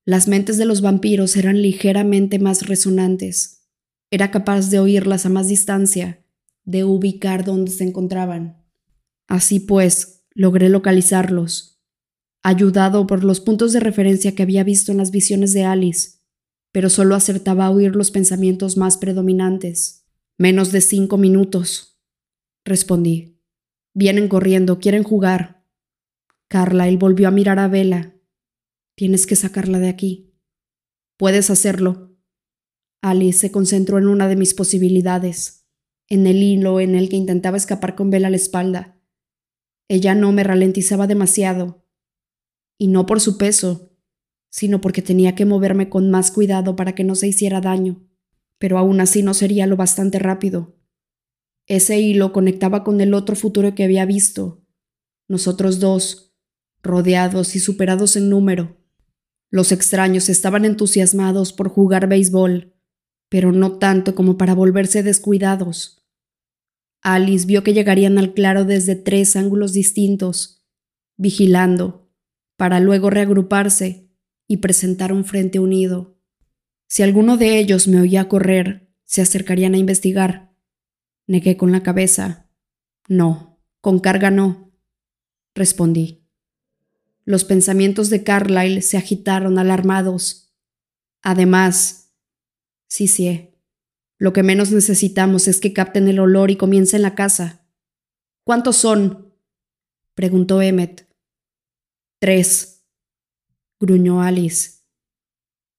Las 0.05 0.27
mentes 0.27 0.57
de 0.57 0.65
los 0.65 0.81
vampiros 0.81 1.35
eran 1.37 1.61
ligeramente 1.61 2.37
más 2.37 2.67
resonantes. 2.67 3.67
Era 4.11 4.31
capaz 4.31 4.69
de 4.69 4.79
oírlas 4.79 5.25
a 5.25 5.29
más 5.29 5.47
distancia, 5.47 6.25
de 6.65 6.83
ubicar 6.83 7.45
dónde 7.45 7.71
se 7.71 7.83
encontraban. 7.85 8.63
Así 9.27 9.59
pues, 9.59 10.25
logré 10.35 10.69
localizarlos, 10.69 11.81
ayudado 12.41 13.07
por 13.07 13.23
los 13.23 13.39
puntos 13.39 13.71
de 13.71 13.79
referencia 13.79 14.35
que 14.35 14.43
había 14.43 14.63
visto 14.63 14.91
en 14.91 14.97
las 14.97 15.11
visiones 15.11 15.53
de 15.53 15.63
Alice, 15.63 16.19
pero 16.71 16.89
solo 16.89 17.15
acertaba 17.15 17.65
a 17.65 17.71
oír 17.71 17.95
los 17.95 18.11
pensamientos 18.11 18.77
más 18.77 18.97
predominantes. 18.97 20.05
Menos 20.37 20.71
de 20.71 20.81
cinco 20.81 21.17
minutos, 21.17 22.01
respondí. 22.65 23.39
Vienen 23.93 24.27
corriendo, 24.27 24.79
quieren 24.79 25.03
jugar. 25.03 25.63
Carlyle 26.49 26.97
volvió 26.97 27.27
a 27.27 27.31
mirar 27.31 27.59
a 27.59 27.67
Vela. 27.67 28.12
Tienes 28.95 29.25
que 29.25 29.35
sacarla 29.35 29.79
de 29.79 29.89
aquí. 29.89 30.33
Puedes 31.17 31.49
hacerlo. 31.49 32.15
Alice 33.01 33.39
se 33.39 33.51
concentró 33.51 33.97
en 33.97 34.07
una 34.07 34.27
de 34.27 34.35
mis 34.35 34.53
posibilidades, 34.53 35.65
en 36.07 36.27
el 36.27 36.41
hilo 36.41 36.79
en 36.79 36.95
el 36.95 37.09
que 37.09 37.15
intentaba 37.15 37.57
escapar 37.57 37.95
con 37.95 38.09
Vela 38.09 38.27
a 38.27 38.31
la 38.31 38.37
espalda. 38.37 38.99
Ella 39.89 40.15
no 40.15 40.31
me 40.31 40.43
ralentizaba 40.43 41.07
demasiado, 41.07 41.85
y 42.77 42.87
no 42.87 43.05
por 43.05 43.19
su 43.19 43.37
peso, 43.37 43.97
sino 44.49 44.79
porque 44.81 45.01
tenía 45.01 45.35
que 45.35 45.45
moverme 45.45 45.89
con 45.89 46.11
más 46.11 46.31
cuidado 46.31 46.75
para 46.75 46.95
que 46.95 47.03
no 47.03 47.15
se 47.15 47.27
hiciera 47.27 47.61
daño, 47.61 48.07
pero 48.59 48.77
aún 48.77 49.01
así 49.01 49.23
no 49.23 49.33
sería 49.33 49.67
lo 49.67 49.75
bastante 49.75 50.19
rápido. 50.19 50.77
Ese 51.65 51.99
hilo 51.99 52.31
conectaba 52.31 52.83
con 52.83 53.01
el 53.01 53.13
otro 53.13 53.35
futuro 53.35 53.73
que 53.73 53.83
había 53.83 54.05
visto, 54.05 54.65
nosotros 55.27 55.79
dos, 55.79 56.35
rodeados 56.81 57.55
y 57.55 57.59
superados 57.59 58.15
en 58.15 58.29
número. 58.29 58.82
Los 59.53 59.71
extraños 59.71 60.29
estaban 60.29 60.65
entusiasmados 60.65 61.53
por 61.53 61.69
jugar 61.69 62.07
béisbol, 62.07 62.73
pero 63.29 63.51
no 63.51 63.77
tanto 63.77 64.15
como 64.15 64.35
para 64.35 64.55
volverse 64.55 65.03
descuidados. 65.03 66.07
Alice 67.03 67.45
vio 67.45 67.63
que 67.63 67.71
llegarían 67.71 68.17
al 68.17 68.33
claro 68.33 68.65
desde 68.65 68.95
tres 68.95 69.35
ángulos 69.35 69.71
distintos, 69.71 70.65
vigilando, 71.17 72.09
para 72.57 72.79
luego 72.79 73.11
reagruparse 73.11 74.09
y 74.47 74.57
presentar 74.57 75.13
un 75.13 75.23
frente 75.23 75.59
unido. 75.59 76.19
Si 76.87 77.03
alguno 77.03 77.37
de 77.37 77.59
ellos 77.59 77.87
me 77.87 78.01
oía 78.01 78.27
correr, 78.27 78.91
se 79.03 79.21
acercarían 79.21 79.75
a 79.75 79.77
investigar. 79.77 80.51
Negué 81.27 81.57
con 81.57 81.71
la 81.71 81.83
cabeza. 81.83 82.49
No, 83.07 83.63
con 83.81 83.99
carga 83.99 84.31
no. 84.31 84.73
Respondí. 85.53 86.22
Los 87.25 87.45
pensamientos 87.45 88.09
de 88.09 88.23
Carlyle 88.23 88.81
se 88.81 88.97
agitaron 88.97 89.57
alarmados. 89.57 90.53
Además, 91.21 92.13
sí, 92.87 93.07
sí, 93.07 93.53
lo 94.17 94.33
que 94.33 94.43
menos 94.43 94.71
necesitamos 94.71 95.47
es 95.47 95.59
que 95.59 95.73
capten 95.73 96.07
el 96.07 96.19
olor 96.19 96.51
y 96.51 96.55
comiencen 96.55 97.01
la 97.01 97.15
casa. 97.15 97.67
¿Cuántos 98.45 98.77
son? 98.77 99.33
preguntó 100.15 100.61
Emmet. 100.61 101.09
Tres, 102.19 102.85
gruñó 103.79 104.21
Alice. 104.21 104.81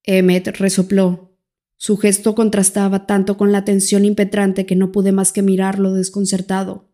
Emmet 0.02 0.46
resopló. 0.58 1.38
Su 1.76 1.96
gesto 1.96 2.34
contrastaba 2.34 3.06
tanto 3.06 3.36
con 3.36 3.52
la 3.52 3.64
tensión 3.64 4.04
impetrante 4.04 4.66
que 4.66 4.76
no 4.76 4.92
pude 4.92 5.12
más 5.12 5.32
que 5.32 5.42
mirarlo 5.42 5.92
desconcertado. 5.92 6.92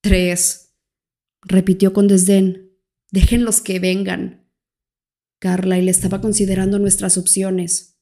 Tres, 0.00 0.74
repitió 1.42 1.92
con 1.92 2.08
desdén. 2.08 2.67
Déjenlos 3.10 3.60
que 3.60 3.78
vengan. 3.78 4.50
Carlyle 5.40 5.88
estaba 5.88 6.20
considerando 6.20 6.78
nuestras 6.78 7.16
opciones, 7.16 7.98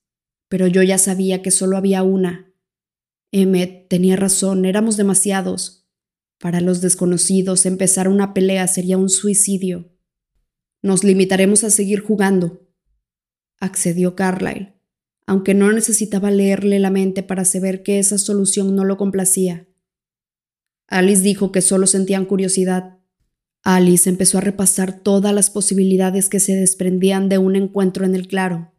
pero 0.48 0.66
yo 0.66 0.82
ya 0.82 0.98
sabía 0.98 1.42
que 1.42 1.50
solo 1.50 1.76
había 1.76 2.02
una. 2.02 2.52
Emmet 3.30 3.88
tenía 3.88 4.16
razón, 4.16 4.64
éramos 4.64 4.96
demasiados. 4.96 5.88
Para 6.38 6.60
los 6.60 6.80
desconocidos 6.80 7.66
empezar 7.66 8.08
una 8.08 8.34
pelea 8.34 8.66
sería 8.66 8.98
un 8.98 9.08
suicidio. 9.08 9.92
Nos 10.82 11.04
limitaremos 11.04 11.64
a 11.64 11.70
seguir 11.70 12.00
jugando, 12.00 12.66
accedió 13.58 14.14
Carlyle, 14.14 14.74
aunque 15.26 15.54
no 15.54 15.72
necesitaba 15.72 16.30
leerle 16.30 16.78
la 16.78 16.90
mente 16.90 17.22
para 17.22 17.44
saber 17.44 17.82
que 17.82 17.98
esa 17.98 18.18
solución 18.18 18.76
no 18.76 18.84
lo 18.84 18.96
complacía. 18.96 19.68
Alice 20.88 21.22
dijo 21.22 21.50
que 21.52 21.62
solo 21.62 21.86
sentían 21.86 22.26
curiosidad. 22.26 22.95
Alice 23.66 24.08
empezó 24.08 24.38
a 24.38 24.42
repasar 24.42 25.00
todas 25.00 25.34
las 25.34 25.50
posibilidades 25.50 26.28
que 26.28 26.40
se 26.40 26.54
desprendían 26.54 27.28
de 27.28 27.38
un 27.38 27.56
encuentro 27.56 28.04
en 28.04 28.14
el 28.14 28.28
claro. 28.28 28.72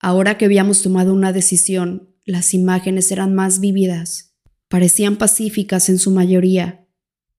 Ahora 0.00 0.36
que 0.36 0.44
habíamos 0.44 0.82
tomado 0.82 1.12
una 1.12 1.32
decisión, 1.32 2.14
las 2.24 2.54
imágenes 2.54 3.10
eran 3.10 3.34
más 3.34 3.60
vívidas. 3.60 4.36
Parecían 4.68 5.16
pacíficas 5.16 5.88
en 5.88 5.98
su 5.98 6.10
mayoría, 6.10 6.86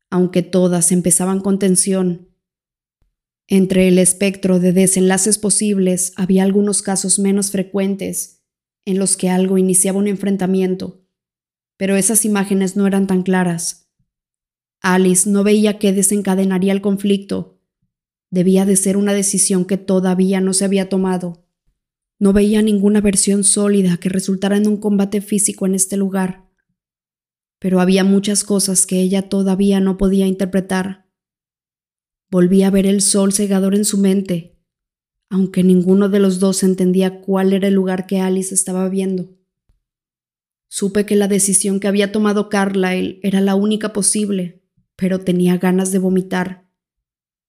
aunque 0.10 0.42
todas 0.42 0.92
empezaban 0.92 1.40
con 1.40 1.60
tensión 1.60 2.36
entre 3.48 3.88
el 3.88 4.00
espectro 4.00 4.60
de 4.60 4.74
desenlaces 4.74 5.38
posibles 5.38 6.14
había 6.16 6.44
algunos 6.44 6.82
casos 6.82 7.20
menos 7.20 7.52
frecuentes 7.52 8.44
en 8.86 8.98
los 8.98 9.18
que 9.18 9.30
algo 9.30 9.60
iniciaba 9.60 10.00
un 10.00 10.08
enfrentamiento, 10.08 11.06
pero 11.78 11.96
esas 11.96 12.26
imágenes 12.26 12.76
no 12.76 12.88
eran 12.88 13.06
tan 13.06 13.22
claras. 13.22 13.85
Alice 14.88 15.28
no 15.28 15.44
veía 15.44 15.80
qué 15.80 15.94
desencadenaría 15.94 16.72
el 16.72 16.80
conflicto. 16.80 17.60
Debía 18.30 18.68
de 18.68 18.76
ser 18.76 18.98
una 18.98 19.14
decisión 19.14 19.66
que 19.66 19.78
todavía 19.78 20.41
no 20.41 20.53
se 20.53 20.64
había 20.64 20.90
tomado. 20.90 21.48
No 22.20 22.34
veía 22.34 22.62
ninguna 22.62 23.02
versión 23.02 23.44
sólida 23.44 23.98
que 23.98 24.10
resultara 24.10 24.57
en 24.57 24.68
un 24.68 24.78
combate 24.78 25.22
físico 25.22 25.66
en 25.66 25.74
este 25.74 25.98
lugar. 25.98 26.52
Pero 27.57 27.80
había 27.82 28.03
muchas 28.03 28.44
cosas 28.44 28.86
que 28.86 29.02
ella 29.02 29.28
todavía 29.28 29.80
no 29.80 29.98
podía 29.98 30.28
interpretar. 30.28 31.10
Volví 32.30 32.62
a 32.62 32.70
ver 32.70 32.86
el 32.86 33.02
sol 33.02 33.34
cegador 33.34 33.74
en 33.74 33.86
su 33.86 33.98
mente, 33.98 34.56
aunque 35.32 35.64
ninguno 35.64 36.10
de 36.10 36.20
los 36.20 36.40
dos 36.40 36.62
entendía 36.62 37.22
cuál 37.22 37.53
era 37.53 37.70
el 37.70 37.74
lugar 37.74 38.06
que 38.06 38.20
Alice 38.20 38.53
estaba 38.53 38.88
viendo. 38.88 39.36
Supe 40.68 41.07
que 41.07 41.16
la 41.16 41.28
decisión 41.28 41.80
que 41.80 41.88
había 41.88 42.12
tomado 42.12 42.49
Carlyle 42.49 43.20
era 43.24 43.41
la 43.41 43.56
única 43.56 43.91
posible, 43.91 44.62
pero 44.95 45.19
tenía 45.22 45.57
ganas 45.57 45.91
de 45.91 45.99
vomitar. 45.99 46.69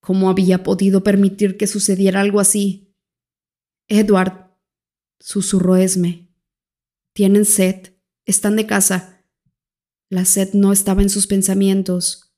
¿Cómo 0.01 0.31
había 0.31 0.62
podido 0.62 1.02
permitir 1.02 1.56
que 1.56 1.66
sucediera 1.66 2.20
algo 2.20 2.40
así? 2.40 2.94
Edward, 3.89 4.51
susurró 5.18 5.77
Esme. 5.77 6.28
Tienen 7.12 7.44
sed, 7.44 7.94
están 8.24 8.56
de 8.56 8.66
casa. 8.66 9.24
La 10.09 10.24
sed 10.24 10.55
no 10.55 10.73
estaba 10.73 11.02
en 11.02 11.10
sus 11.10 11.27
pensamientos, 11.27 12.35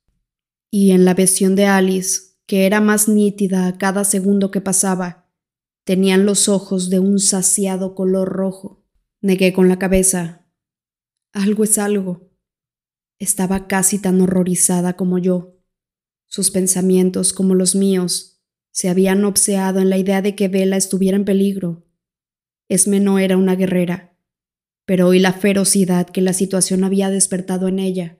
y 0.70 0.90
en 0.90 1.04
la 1.04 1.14
visión 1.14 1.56
de 1.56 1.66
Alice 1.66 2.28
que 2.48 2.64
era 2.64 2.80
más 2.80 3.08
nítida 3.08 3.68
a 3.68 3.76
cada 3.76 4.04
segundo 4.04 4.50
que 4.50 4.62
pasaba. 4.62 5.30
Tenían 5.84 6.24
los 6.24 6.48
ojos 6.48 6.88
de 6.88 6.98
un 6.98 7.18
saciado 7.18 7.94
color 7.94 8.30
rojo. 8.30 8.86
Negué 9.20 9.52
con 9.52 9.68
la 9.68 9.78
cabeza. 9.78 10.46
Algo 11.34 11.62
es 11.62 11.76
algo. 11.76 12.27
Estaba 13.18 13.66
casi 13.66 13.98
tan 13.98 14.20
horrorizada 14.20 14.94
como 14.94 15.18
yo. 15.18 15.56
Sus 16.26 16.50
pensamientos, 16.50 17.32
como 17.32 17.54
los 17.54 17.74
míos, 17.74 18.40
se 18.70 18.88
habían 18.88 19.24
obseado 19.24 19.80
en 19.80 19.90
la 19.90 19.98
idea 19.98 20.22
de 20.22 20.36
que 20.36 20.48
Vela 20.48 20.76
estuviera 20.76 21.16
en 21.16 21.24
peligro. 21.24 21.84
Esme 22.68 23.00
no 23.00 23.18
era 23.18 23.36
una 23.36 23.56
guerrera, 23.56 24.16
pero 24.84 25.08
hoy 25.08 25.18
la 25.18 25.32
ferocidad 25.32 26.06
que 26.08 26.20
la 26.20 26.32
situación 26.32 26.84
había 26.84 27.10
despertado 27.10 27.66
en 27.66 27.78
ella. 27.78 28.18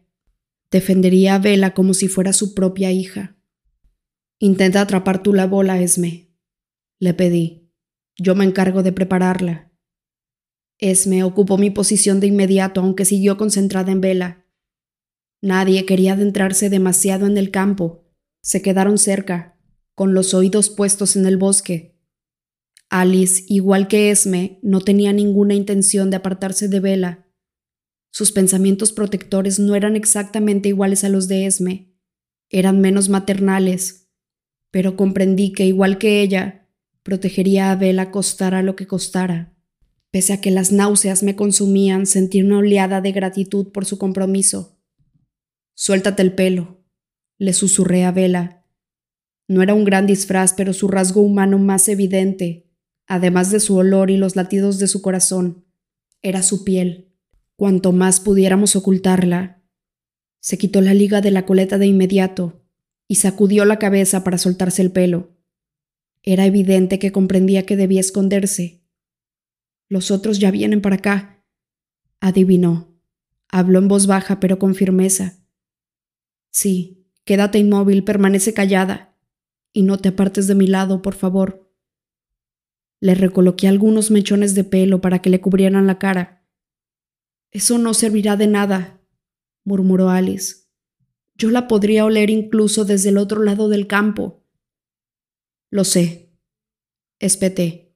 Defendería 0.70 1.36
a 1.36 1.38
Vela 1.38 1.74
como 1.74 1.94
si 1.94 2.08
fuera 2.08 2.32
su 2.32 2.54
propia 2.54 2.90
hija. 2.90 3.36
Intenta 4.38 4.80
atrapar 4.80 5.22
tú 5.22 5.32
la 5.32 5.46
bola, 5.46 5.80
Esme. 5.80 6.30
Le 6.98 7.14
pedí. 7.14 7.70
Yo 8.16 8.34
me 8.34 8.44
encargo 8.44 8.82
de 8.82 8.92
prepararla. 8.92 9.70
Esme 10.78 11.22
ocupó 11.24 11.56
mi 11.56 11.70
posición 11.70 12.20
de 12.20 12.26
inmediato, 12.26 12.80
aunque 12.80 13.04
siguió 13.04 13.36
concentrada 13.36 13.92
en 13.92 14.00
vela. 14.00 14.44
Nadie 15.40 15.84
quería 15.86 16.14
adentrarse 16.14 16.68
demasiado 16.70 17.26
en 17.26 17.38
el 17.38 17.50
campo. 17.50 18.04
Se 18.42 18.62
quedaron 18.62 18.98
cerca, 18.98 19.56
con 19.94 20.14
los 20.14 20.34
oídos 20.34 20.70
puestos 20.70 21.16
en 21.16 21.26
el 21.26 21.36
bosque. 21.36 21.96
Alice, 22.90 23.44
igual 23.48 23.86
que 23.86 24.10
Esme, 24.10 24.58
no 24.62 24.80
tenía 24.80 25.12
ninguna 25.12 25.54
intención 25.54 26.10
de 26.10 26.16
apartarse 26.16 26.68
de 26.68 26.80
Vela. 26.80 27.26
Sus 28.10 28.32
pensamientos 28.32 28.92
protectores 28.92 29.58
no 29.58 29.74
eran 29.74 29.94
exactamente 29.94 30.70
iguales 30.70 31.04
a 31.04 31.08
los 31.08 31.28
de 31.28 31.46
Esme, 31.46 31.94
eran 32.50 32.80
menos 32.80 33.08
maternales, 33.08 34.08
pero 34.70 34.96
comprendí 34.96 35.52
que 35.52 35.66
igual 35.66 35.98
que 35.98 36.22
ella, 36.22 36.68
protegería 37.02 37.70
a 37.70 37.76
Bella 37.76 38.10
costara 38.10 38.62
lo 38.62 38.74
que 38.74 38.86
costara. 38.86 39.54
Pese 40.10 40.32
a 40.32 40.40
que 40.40 40.50
las 40.50 40.72
náuseas 40.72 41.22
me 41.22 41.36
consumían, 41.36 42.06
sentí 42.06 42.40
una 42.40 42.58
oleada 42.58 43.02
de 43.02 43.12
gratitud 43.12 43.70
por 43.72 43.84
su 43.84 43.98
compromiso. 43.98 44.77
Suéltate 45.80 46.22
el 46.22 46.34
pelo, 46.34 46.82
le 47.38 47.52
susurré 47.52 48.02
a 48.02 48.10
Vela. 48.10 48.64
No 49.46 49.62
era 49.62 49.74
un 49.74 49.84
gran 49.84 50.08
disfraz, 50.08 50.52
pero 50.52 50.72
su 50.72 50.88
rasgo 50.88 51.20
humano 51.20 51.56
más 51.56 51.86
evidente, 51.86 52.66
además 53.06 53.52
de 53.52 53.60
su 53.60 53.76
olor 53.76 54.10
y 54.10 54.16
los 54.16 54.34
latidos 54.34 54.80
de 54.80 54.88
su 54.88 55.02
corazón, 55.02 55.64
era 56.20 56.42
su 56.42 56.64
piel. 56.64 57.12
Cuanto 57.54 57.92
más 57.92 58.18
pudiéramos 58.18 58.74
ocultarla, 58.74 59.62
se 60.40 60.58
quitó 60.58 60.80
la 60.80 60.94
liga 60.94 61.20
de 61.20 61.30
la 61.30 61.46
coleta 61.46 61.78
de 61.78 61.86
inmediato 61.86 62.64
y 63.06 63.14
sacudió 63.14 63.64
la 63.64 63.78
cabeza 63.78 64.24
para 64.24 64.36
soltarse 64.36 64.82
el 64.82 64.90
pelo. 64.90 65.36
Era 66.24 66.44
evidente 66.44 66.98
que 66.98 67.12
comprendía 67.12 67.66
que 67.66 67.76
debía 67.76 68.00
esconderse, 68.00 68.82
los 69.88 70.10
otros 70.10 70.40
ya 70.40 70.50
vienen 70.50 70.82
para 70.82 70.96
acá. 70.96 71.44
Adivinó. 72.18 73.00
Habló 73.48 73.78
en 73.78 73.86
voz 73.86 74.08
baja, 74.08 74.40
pero 74.40 74.58
con 74.58 74.74
firmeza. 74.74 75.37
Sí, 76.58 77.06
quédate 77.24 77.60
inmóvil, 77.60 78.02
permanece 78.02 78.52
callada. 78.52 79.16
Y 79.72 79.84
no 79.84 79.96
te 79.96 80.08
apartes 80.08 80.48
de 80.48 80.56
mi 80.56 80.66
lado, 80.66 81.02
por 81.02 81.14
favor. 81.14 81.72
Le 82.98 83.14
recoloqué 83.14 83.68
algunos 83.68 84.10
mechones 84.10 84.56
de 84.56 84.64
pelo 84.64 85.00
para 85.00 85.22
que 85.22 85.30
le 85.30 85.40
cubrieran 85.40 85.86
la 85.86 86.00
cara. 86.00 86.44
Eso 87.52 87.78
no 87.78 87.94
servirá 87.94 88.36
de 88.36 88.48
nada, 88.48 89.00
murmuró 89.62 90.10
Alice. 90.10 90.66
Yo 91.36 91.52
la 91.52 91.68
podría 91.68 92.04
oler 92.04 92.28
incluso 92.28 92.84
desde 92.84 93.10
el 93.10 93.18
otro 93.18 93.44
lado 93.44 93.68
del 93.68 93.86
campo. 93.86 94.44
Lo 95.70 95.84
sé. 95.84 96.32
Espeté. 97.20 97.94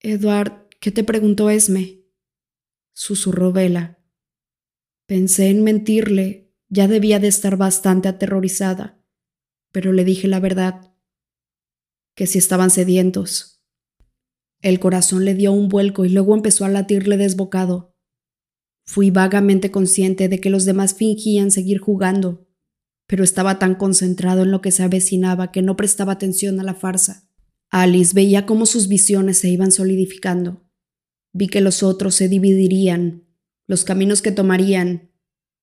Edward, 0.00 0.70
¿qué 0.80 0.90
te 0.90 1.04
preguntó 1.04 1.50
Esme? 1.50 2.00
susurró 2.94 3.52
Vela. 3.52 3.98
Pensé 5.04 5.50
en 5.50 5.64
mentirle, 5.64 6.45
ya 6.68 6.88
debía 6.88 7.18
de 7.18 7.28
estar 7.28 7.56
bastante 7.56 8.08
aterrorizada, 8.08 9.00
pero 9.72 9.92
le 9.92 10.04
dije 10.04 10.28
la 10.28 10.40
verdad, 10.40 10.92
que 12.14 12.26
si 12.26 12.38
estaban 12.38 12.70
sedientos. 12.70 13.62
El 14.62 14.80
corazón 14.80 15.24
le 15.24 15.34
dio 15.34 15.52
un 15.52 15.68
vuelco 15.68 16.04
y 16.04 16.08
luego 16.08 16.34
empezó 16.34 16.64
a 16.64 16.68
latirle 16.68 17.16
desbocado. 17.16 17.94
Fui 18.84 19.10
vagamente 19.10 19.70
consciente 19.70 20.28
de 20.28 20.40
que 20.40 20.50
los 20.50 20.64
demás 20.64 20.94
fingían 20.94 21.50
seguir 21.50 21.78
jugando, 21.78 22.48
pero 23.06 23.22
estaba 23.22 23.58
tan 23.58 23.74
concentrado 23.74 24.42
en 24.42 24.50
lo 24.50 24.62
que 24.62 24.70
se 24.70 24.82
avecinaba 24.82 25.52
que 25.52 25.62
no 25.62 25.76
prestaba 25.76 26.12
atención 26.12 26.58
a 26.58 26.62
la 26.62 26.74
farsa. 26.74 27.28
Alice 27.70 28.14
veía 28.14 28.46
cómo 28.46 28.64
sus 28.64 28.88
visiones 28.88 29.38
se 29.38 29.50
iban 29.50 29.72
solidificando. 29.72 30.64
Vi 31.32 31.48
que 31.48 31.60
los 31.60 31.82
otros 31.82 32.14
se 32.14 32.28
dividirían, 32.28 33.24
los 33.66 33.84
caminos 33.84 34.22
que 34.22 34.32
tomarían 34.32 35.10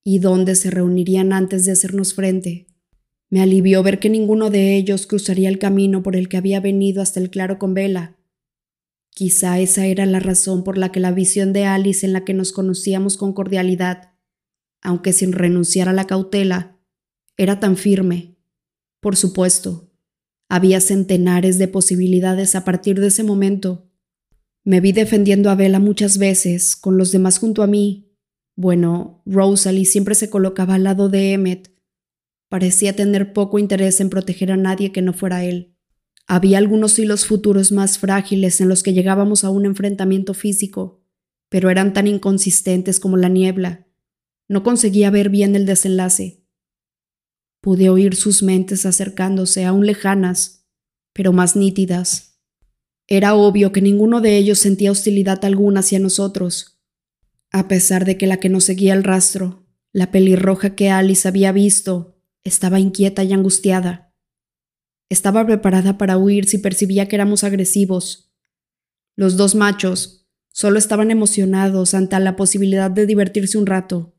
y 0.03 0.19
dónde 0.19 0.55
se 0.55 0.69
reunirían 0.69 1.33
antes 1.33 1.65
de 1.65 1.71
hacernos 1.71 2.13
frente. 2.13 2.67
Me 3.29 3.41
alivió 3.41 3.81
ver 3.81 3.99
que 3.99 4.09
ninguno 4.09 4.49
de 4.49 4.75
ellos 4.75 5.07
cruzaría 5.07 5.49
el 5.49 5.59
camino 5.59 6.03
por 6.03 6.15
el 6.15 6.29
que 6.29 6.37
había 6.37 6.59
venido 6.59 7.01
hasta 7.01 7.19
el 7.19 7.29
claro 7.29 7.57
con 7.57 7.73
vela. 7.73 8.17
Quizá 9.09 9.59
esa 9.59 9.85
era 9.85 10.05
la 10.05 10.19
razón 10.19 10.63
por 10.63 10.77
la 10.77 10.91
que 10.91 10.99
la 10.99 11.11
visión 11.11 11.53
de 11.53 11.65
Alice 11.65 12.05
en 12.05 12.13
la 12.13 12.25
que 12.25 12.33
nos 12.33 12.51
conocíamos 12.51 13.17
con 13.17 13.33
cordialidad, 13.33 14.13
aunque 14.81 15.13
sin 15.13 15.31
renunciar 15.31 15.87
a 15.87 15.93
la 15.93 16.05
cautela, 16.05 16.79
era 17.37 17.59
tan 17.59 17.77
firme. 17.77 18.37
Por 18.99 19.15
supuesto, 19.15 19.91
había 20.49 20.79
centenares 20.79 21.57
de 21.57 21.67
posibilidades 21.67 22.55
a 22.55 22.63
partir 22.63 22.99
de 22.99 23.07
ese 23.07 23.23
momento. 23.23 23.89
Me 24.63 24.79
vi 24.79 24.91
defendiendo 24.91 25.49
a 25.49 25.55
Bella 25.55 25.79
muchas 25.79 26.17
veces, 26.17 26.75
con 26.75 26.97
los 26.97 27.11
demás 27.11 27.39
junto 27.39 27.63
a 27.63 27.67
mí. 27.67 28.02
Bueno, 28.55 29.21
Rosalie 29.25 29.85
siempre 29.85 30.15
se 30.15 30.29
colocaba 30.29 30.75
al 30.75 30.83
lado 30.83 31.09
de 31.09 31.33
Emmet. 31.33 31.71
Parecía 32.49 32.95
tener 32.95 33.33
poco 33.33 33.57
interés 33.57 33.99
en 33.99 34.09
proteger 34.09 34.51
a 34.51 34.57
nadie 34.57 34.91
que 34.91 35.01
no 35.01 35.13
fuera 35.13 35.43
él. 35.43 35.75
Había 36.27 36.59
algunos 36.59 36.97
hilos 36.99 37.25
futuros 37.25 37.71
más 37.71 37.97
frágiles 37.97 38.61
en 38.61 38.69
los 38.69 38.83
que 38.83 38.93
llegábamos 38.93 39.43
a 39.43 39.49
un 39.49 39.65
enfrentamiento 39.65 40.33
físico, 40.33 41.03
pero 41.49 41.69
eran 41.69 41.93
tan 41.93 42.07
inconsistentes 42.07 42.99
como 42.99 43.17
la 43.17 43.27
niebla. 43.27 43.87
No 44.47 44.63
conseguía 44.63 45.09
ver 45.09 45.29
bien 45.29 45.55
el 45.55 45.65
desenlace. 45.65 46.45
Pude 47.59 47.89
oír 47.89 48.15
sus 48.15 48.43
mentes 48.43 48.85
acercándose, 48.85 49.65
aún 49.65 49.85
lejanas, 49.85 50.67
pero 51.13 51.33
más 51.33 51.55
nítidas. 51.55 52.39
Era 53.07 53.35
obvio 53.35 53.71
que 53.71 53.81
ninguno 53.81 54.21
de 54.21 54.37
ellos 54.37 54.59
sentía 54.59 54.91
hostilidad 54.91 55.43
alguna 55.43 55.81
hacia 55.81 55.99
nosotros, 55.99 56.72
a 57.53 57.67
pesar 57.67 58.03
de 58.03 58.17
que 58.17 58.25
la 58.25 58.37
que 58.37 58.49
nos 58.49 58.63
seguía 58.63 58.93
el 58.93 59.03
rastro, 59.03 59.67
la 59.93 60.11
pelirroja 60.11 60.75
que 60.75 60.89
Alice 60.89 61.27
había 61.27 61.51
visto, 61.51 62.19
estaba 62.43 62.79
inquieta 62.79 63.23
y 63.23 63.31
angustiada. 63.31 64.11
Estaba 65.07 65.45
preparada 65.45 65.99
para 65.99 66.17
huir 66.17 66.45
si 66.45 66.57
percibía 66.57 67.07
que 67.07 67.15
éramos 67.15 67.43
agresivos. 67.43 68.33
Los 69.15 69.37
dos 69.37 69.53
machos 69.53 70.27
solo 70.51 70.79
estaban 70.79 71.11
emocionados 71.11 71.93
ante 71.93 72.19
la 72.19 72.35
posibilidad 72.35 72.89
de 72.89 73.05
divertirse 73.05 73.59
un 73.59 73.67
rato. 73.67 74.15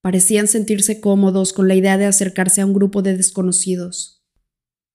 Parecían 0.00 0.46
sentirse 0.46 1.00
cómodos 1.00 1.52
con 1.52 1.66
la 1.66 1.74
idea 1.74 1.98
de 1.98 2.06
acercarse 2.06 2.60
a 2.60 2.66
un 2.66 2.74
grupo 2.74 3.02
de 3.02 3.16
desconocidos. 3.16 4.24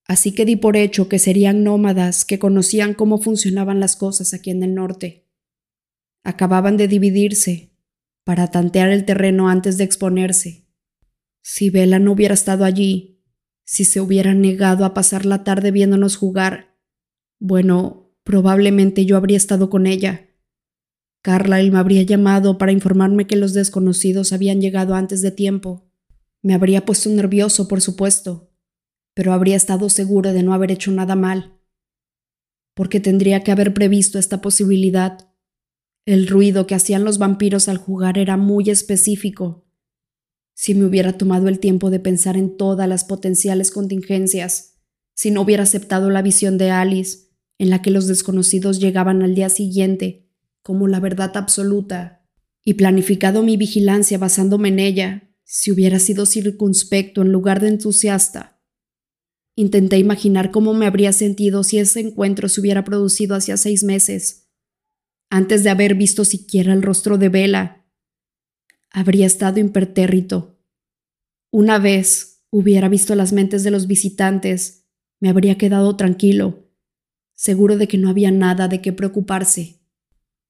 Así 0.06 0.34
que 0.34 0.46
di 0.46 0.56
por 0.56 0.78
hecho 0.78 1.10
que 1.10 1.20
serían 1.20 1.66
nómadas 1.66 2.24
que 2.24 2.40
conocían 2.40 2.94
cómo 2.94 3.18
funcionaban 3.18 3.82
las 3.82 3.98
cosas 3.98 4.34
aquí 4.34 4.52
en 4.52 4.64
el 4.64 4.74
norte. 4.74 5.28
Acababan 6.24 6.78
de 6.78 6.88
dividirse 6.88 7.74
para 8.24 8.48
tantear 8.48 8.90
el 8.90 9.06
terreno 9.06 9.50
antes 9.50 9.78
de 9.78 9.84
exponerse. 9.84 10.68
Si 11.42 11.70
Vela 11.70 12.00
no 12.00 12.12
hubiera 12.12 12.34
estado 12.34 12.66
allí, 12.66 13.24
si 13.64 13.86
se 13.86 14.00
hubiera 14.02 14.34
negado 14.34 14.86
a 14.86 14.94
pasar 14.94 15.26
la 15.26 15.44
tarde 15.44 15.72
viéndonos 15.72 16.16
jugar, 16.18 16.78
bueno, 17.40 18.14
probablemente 18.24 19.06
yo 19.06 19.18
habría 19.18 19.38
estado 19.38 19.70
con 19.70 19.88
ella 19.88 20.32
Carlyle 21.22 21.72
me 21.72 21.78
habría 21.78 22.02
llamado 22.02 22.58
para 22.58 22.72
informarme 22.72 23.28
que 23.28 23.36
los 23.36 23.54
desconocidos 23.54 24.34
habían 24.34 24.60
llegado 24.60 24.96
antes 24.96 25.22
de 25.22 25.32
tiempo. 25.32 25.88
Me 26.42 26.56
habría 26.56 26.86
puesto 26.86 27.10
nervioso, 27.10 27.68
por 27.68 27.82
supuesto, 27.82 28.52
pero 29.14 29.34
habría 29.34 29.56
estado 29.56 29.90
seguro 29.90 30.34
de 30.34 30.42
no 30.42 30.54
haber 30.54 30.72
hecho 30.72 30.92
nada 30.92 31.16
mal. 31.16 31.60
Porque 32.74 33.00
tendría 33.00 33.44
que 33.44 33.52
haber 33.52 33.74
previsto 33.74 34.18
esta 34.18 34.42
posibilidad. 34.42 35.31
El 36.06 36.28
ruido 36.28 36.66
que 36.66 36.76
hacían 36.76 37.04
los 37.04 37.20
vampiros 37.20 37.68
al 37.68 37.78
jugar 37.78 38.18
era 38.18 38.36
muy 38.36 38.70
específico. 38.70 39.68
Si 40.54 40.74
me 40.74 40.86
hubiera 40.86 41.18
tomado 41.18 41.48
el 41.48 41.60
tiempo 41.60 41.90
de 41.90 42.00
pensar 42.00 42.38
en 42.38 42.58
todas 42.58 42.88
las 42.90 43.04
potenciales 43.04 43.72
contingencias, 43.72 44.80
si 45.14 45.30
no 45.30 45.42
hubiera 45.42 45.64
aceptado 45.64 46.10
la 46.10 46.22
visión 46.22 46.58
de 46.58 46.72
Alice, 46.72 47.30
en 47.60 47.70
la 47.70 47.82
que 47.84 47.92
los 47.92 48.08
desconocidos 48.08 48.80
llegaban 48.80 49.22
al 49.22 49.36
día 49.36 49.50
siguiente 49.50 50.28
como 50.64 50.88
la 50.88 51.00
verdad 51.00 51.32
absoluta 51.36 52.28
y 52.64 52.76
planificado 52.76 53.44
mi 53.44 53.58
vigilancia 53.58 54.18
basándome 54.18 54.70
en 54.70 54.80
ella, 54.80 55.36
si 55.44 55.72
hubiera 55.72 56.00
sido 56.00 56.26
circunspecto 56.26 57.22
en 57.22 57.32
lugar 57.32 57.60
de 57.60 57.68
entusiasta. 57.68 58.62
Intenté 59.56 59.98
imaginar 59.98 60.52
cómo 60.52 60.74
me 60.74 60.86
habría 60.86 61.12
sentido 61.12 61.64
si 61.64 61.80
ese 61.80 62.00
encuentro 62.00 62.48
se 62.48 62.62
hubiera 62.62 62.84
producido 62.84 63.36
hacía 63.36 63.58
seis 63.58 63.84
meses, 63.84 64.41
antes 65.32 65.64
de 65.64 65.70
haber 65.70 65.96
visto 65.96 66.26
siquiera 66.26 66.74
el 66.74 66.84
rostro 66.84 67.18
de 67.18 67.30
Vela. 67.30 67.86
Habría 68.92 69.26
estado 69.26 69.62
impertérrito. 69.62 70.60
Una 71.50 71.80
vez 71.80 72.44
hubiera 72.50 72.90
visto 72.90 73.16
las 73.16 73.32
mentes 73.32 73.64
de 73.64 73.72
los 73.72 73.88
visitantes, 73.88 74.90
me 75.22 75.30
habría 75.30 75.58
quedado 75.58 75.96
tranquilo, 75.96 76.70
seguro 77.34 77.78
de 77.78 77.88
que 77.88 77.98
no 77.98 78.10
había 78.10 78.30
nada 78.30 78.68
de 78.68 78.82
qué 78.82 78.92
preocuparse. 78.92 79.80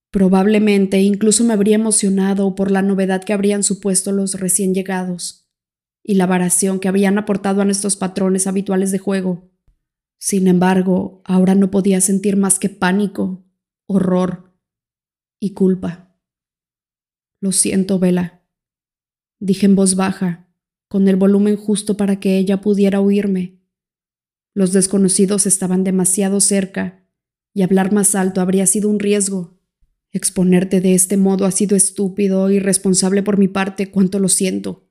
Probablemente 0.09 0.99
incluso 0.99 1.43
me 1.43 1.53
habría 1.53 1.75
emocionado 1.75 2.55
por 2.55 2.71
la 2.71 2.81
novedad 2.81 3.23
que 3.23 3.33
habrían 3.33 3.61
supuesto 3.61 4.11
los 4.11 4.39
recién 4.39 4.73
llegados 4.73 5.47
y 6.03 6.15
la 6.15 6.25
variación 6.25 6.79
que 6.79 6.87
habían 6.87 7.19
aportado 7.19 7.61
a 7.61 7.65
nuestros 7.65 7.97
patrones 7.97 8.47
habituales 8.47 8.91
de 8.91 8.97
juego. 8.97 9.51
Sin 10.17 10.47
embargo, 10.47 11.21
ahora 11.23 11.53
no 11.53 11.69
podía 11.69 12.01
sentir 12.01 12.35
más 12.35 12.57
que 12.57 12.69
pánico, 12.69 13.45
horror 13.85 14.50
y 15.41 15.53
culpa. 15.53 16.15
Lo 17.41 17.51
siento, 17.51 17.99
Vela, 17.99 18.45
dije 19.39 19.65
en 19.65 19.75
voz 19.75 19.95
baja, 19.95 20.47
con 20.87 21.07
el 21.07 21.15
volumen 21.15 21.57
justo 21.57 21.97
para 21.97 22.19
que 22.19 22.37
ella 22.37 22.61
pudiera 22.61 23.01
oírme. 23.01 23.59
Los 24.53 24.71
desconocidos 24.71 25.47
estaban 25.47 25.83
demasiado 25.83 26.39
cerca, 26.39 27.07
y 27.53 27.63
hablar 27.63 27.91
más 27.91 28.15
alto 28.15 28.39
habría 28.39 28.67
sido 28.67 28.87
un 28.87 28.99
riesgo. 28.99 29.59
Exponerte 30.11 30.79
de 30.79 30.93
este 30.93 31.17
modo 31.17 31.45
ha 31.45 31.51
sido 31.51 31.75
estúpido 31.75 32.49
y 32.51 32.57
irresponsable 32.57 33.23
por 33.23 33.37
mi 33.37 33.47
parte, 33.47 33.89
cuanto 33.89 34.19
lo 34.19 34.29
siento. 34.29 34.89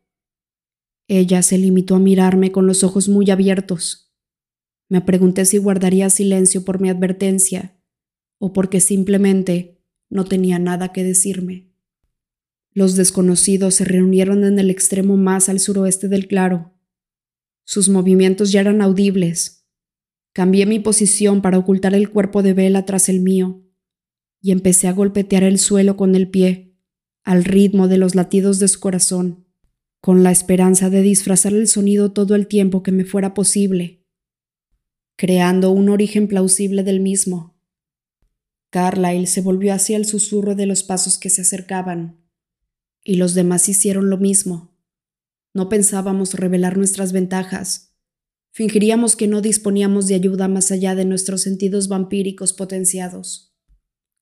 Ella 1.06 1.42
se 1.42 1.58
limitó 1.58 1.94
a 1.94 2.00
mirarme 2.00 2.50
con 2.52 2.66
los 2.66 2.82
ojos 2.82 3.08
muy 3.08 3.30
abiertos. 3.30 4.12
Me 4.88 5.00
pregunté 5.00 5.44
si 5.44 5.58
guardaría 5.58 6.10
silencio 6.10 6.64
por 6.64 6.80
mi 6.80 6.90
advertencia 6.90 7.80
o 8.38 8.52
porque 8.52 8.80
simplemente 8.80 9.79
no 10.10 10.24
tenía 10.24 10.58
nada 10.58 10.92
que 10.92 11.04
decirme. 11.04 11.70
Los 12.72 12.96
desconocidos 12.96 13.76
se 13.76 13.84
reunieron 13.84 14.44
en 14.44 14.58
el 14.58 14.70
extremo 14.70 15.16
más 15.16 15.48
al 15.48 15.58
suroeste 15.58 16.08
del 16.08 16.28
claro. 16.28 16.74
Sus 17.64 17.88
movimientos 17.88 18.52
ya 18.52 18.60
eran 18.60 18.82
audibles. 18.82 19.66
Cambié 20.32 20.66
mi 20.66 20.78
posición 20.78 21.42
para 21.42 21.58
ocultar 21.58 21.94
el 21.94 22.10
cuerpo 22.10 22.42
de 22.42 22.52
Vela 22.52 22.84
tras 22.84 23.08
el 23.08 23.20
mío 23.20 23.64
y 24.40 24.52
empecé 24.52 24.88
a 24.88 24.92
golpetear 24.92 25.42
el 25.42 25.58
suelo 25.58 25.96
con 25.96 26.14
el 26.14 26.28
pie, 26.28 26.76
al 27.24 27.44
ritmo 27.44 27.88
de 27.88 27.98
los 27.98 28.14
latidos 28.14 28.58
de 28.58 28.68
su 28.68 28.80
corazón, 28.80 29.46
con 30.00 30.22
la 30.22 30.30
esperanza 30.30 30.88
de 30.88 31.02
disfrazar 31.02 31.52
el 31.52 31.68
sonido 31.68 32.12
todo 32.12 32.34
el 32.34 32.46
tiempo 32.46 32.82
que 32.82 32.92
me 32.92 33.04
fuera 33.04 33.34
posible, 33.34 34.06
creando 35.16 35.70
un 35.70 35.90
origen 35.90 36.26
plausible 36.26 36.82
del 36.82 37.00
mismo. 37.00 37.49
Carlyle 38.70 39.26
se 39.26 39.40
volvió 39.40 39.74
hacia 39.74 39.96
el 39.96 40.06
susurro 40.06 40.54
de 40.54 40.66
los 40.66 40.82
pasos 40.82 41.18
que 41.18 41.30
se 41.30 41.42
acercaban, 41.42 42.24
y 43.04 43.16
los 43.16 43.34
demás 43.34 43.68
hicieron 43.68 44.10
lo 44.10 44.16
mismo. 44.16 44.76
No 45.52 45.68
pensábamos 45.68 46.34
revelar 46.34 46.76
nuestras 46.76 47.12
ventajas. 47.12 47.96
Fingiríamos 48.52 49.16
que 49.16 49.26
no 49.26 49.40
disponíamos 49.40 50.06
de 50.06 50.14
ayuda 50.14 50.48
más 50.48 50.70
allá 50.70 50.94
de 50.94 51.04
nuestros 51.04 51.42
sentidos 51.42 51.88
vampíricos 51.88 52.52
potenciados 52.52 53.50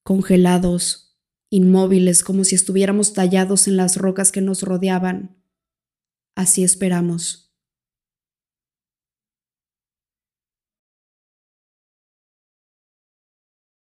congelados, 0.09 1.19
inmóviles 1.51 2.25
como 2.25 2.43
si 2.43 2.55
estuviéramos 2.55 3.13
tallados 3.13 3.69
en 3.69 3.77
las 3.77 3.99
rocas 3.99 4.33
que 4.33 4.41
nos 4.41 4.63
rodeaban. 4.63 5.37
Así 6.35 6.65
esperamos. 6.65 7.48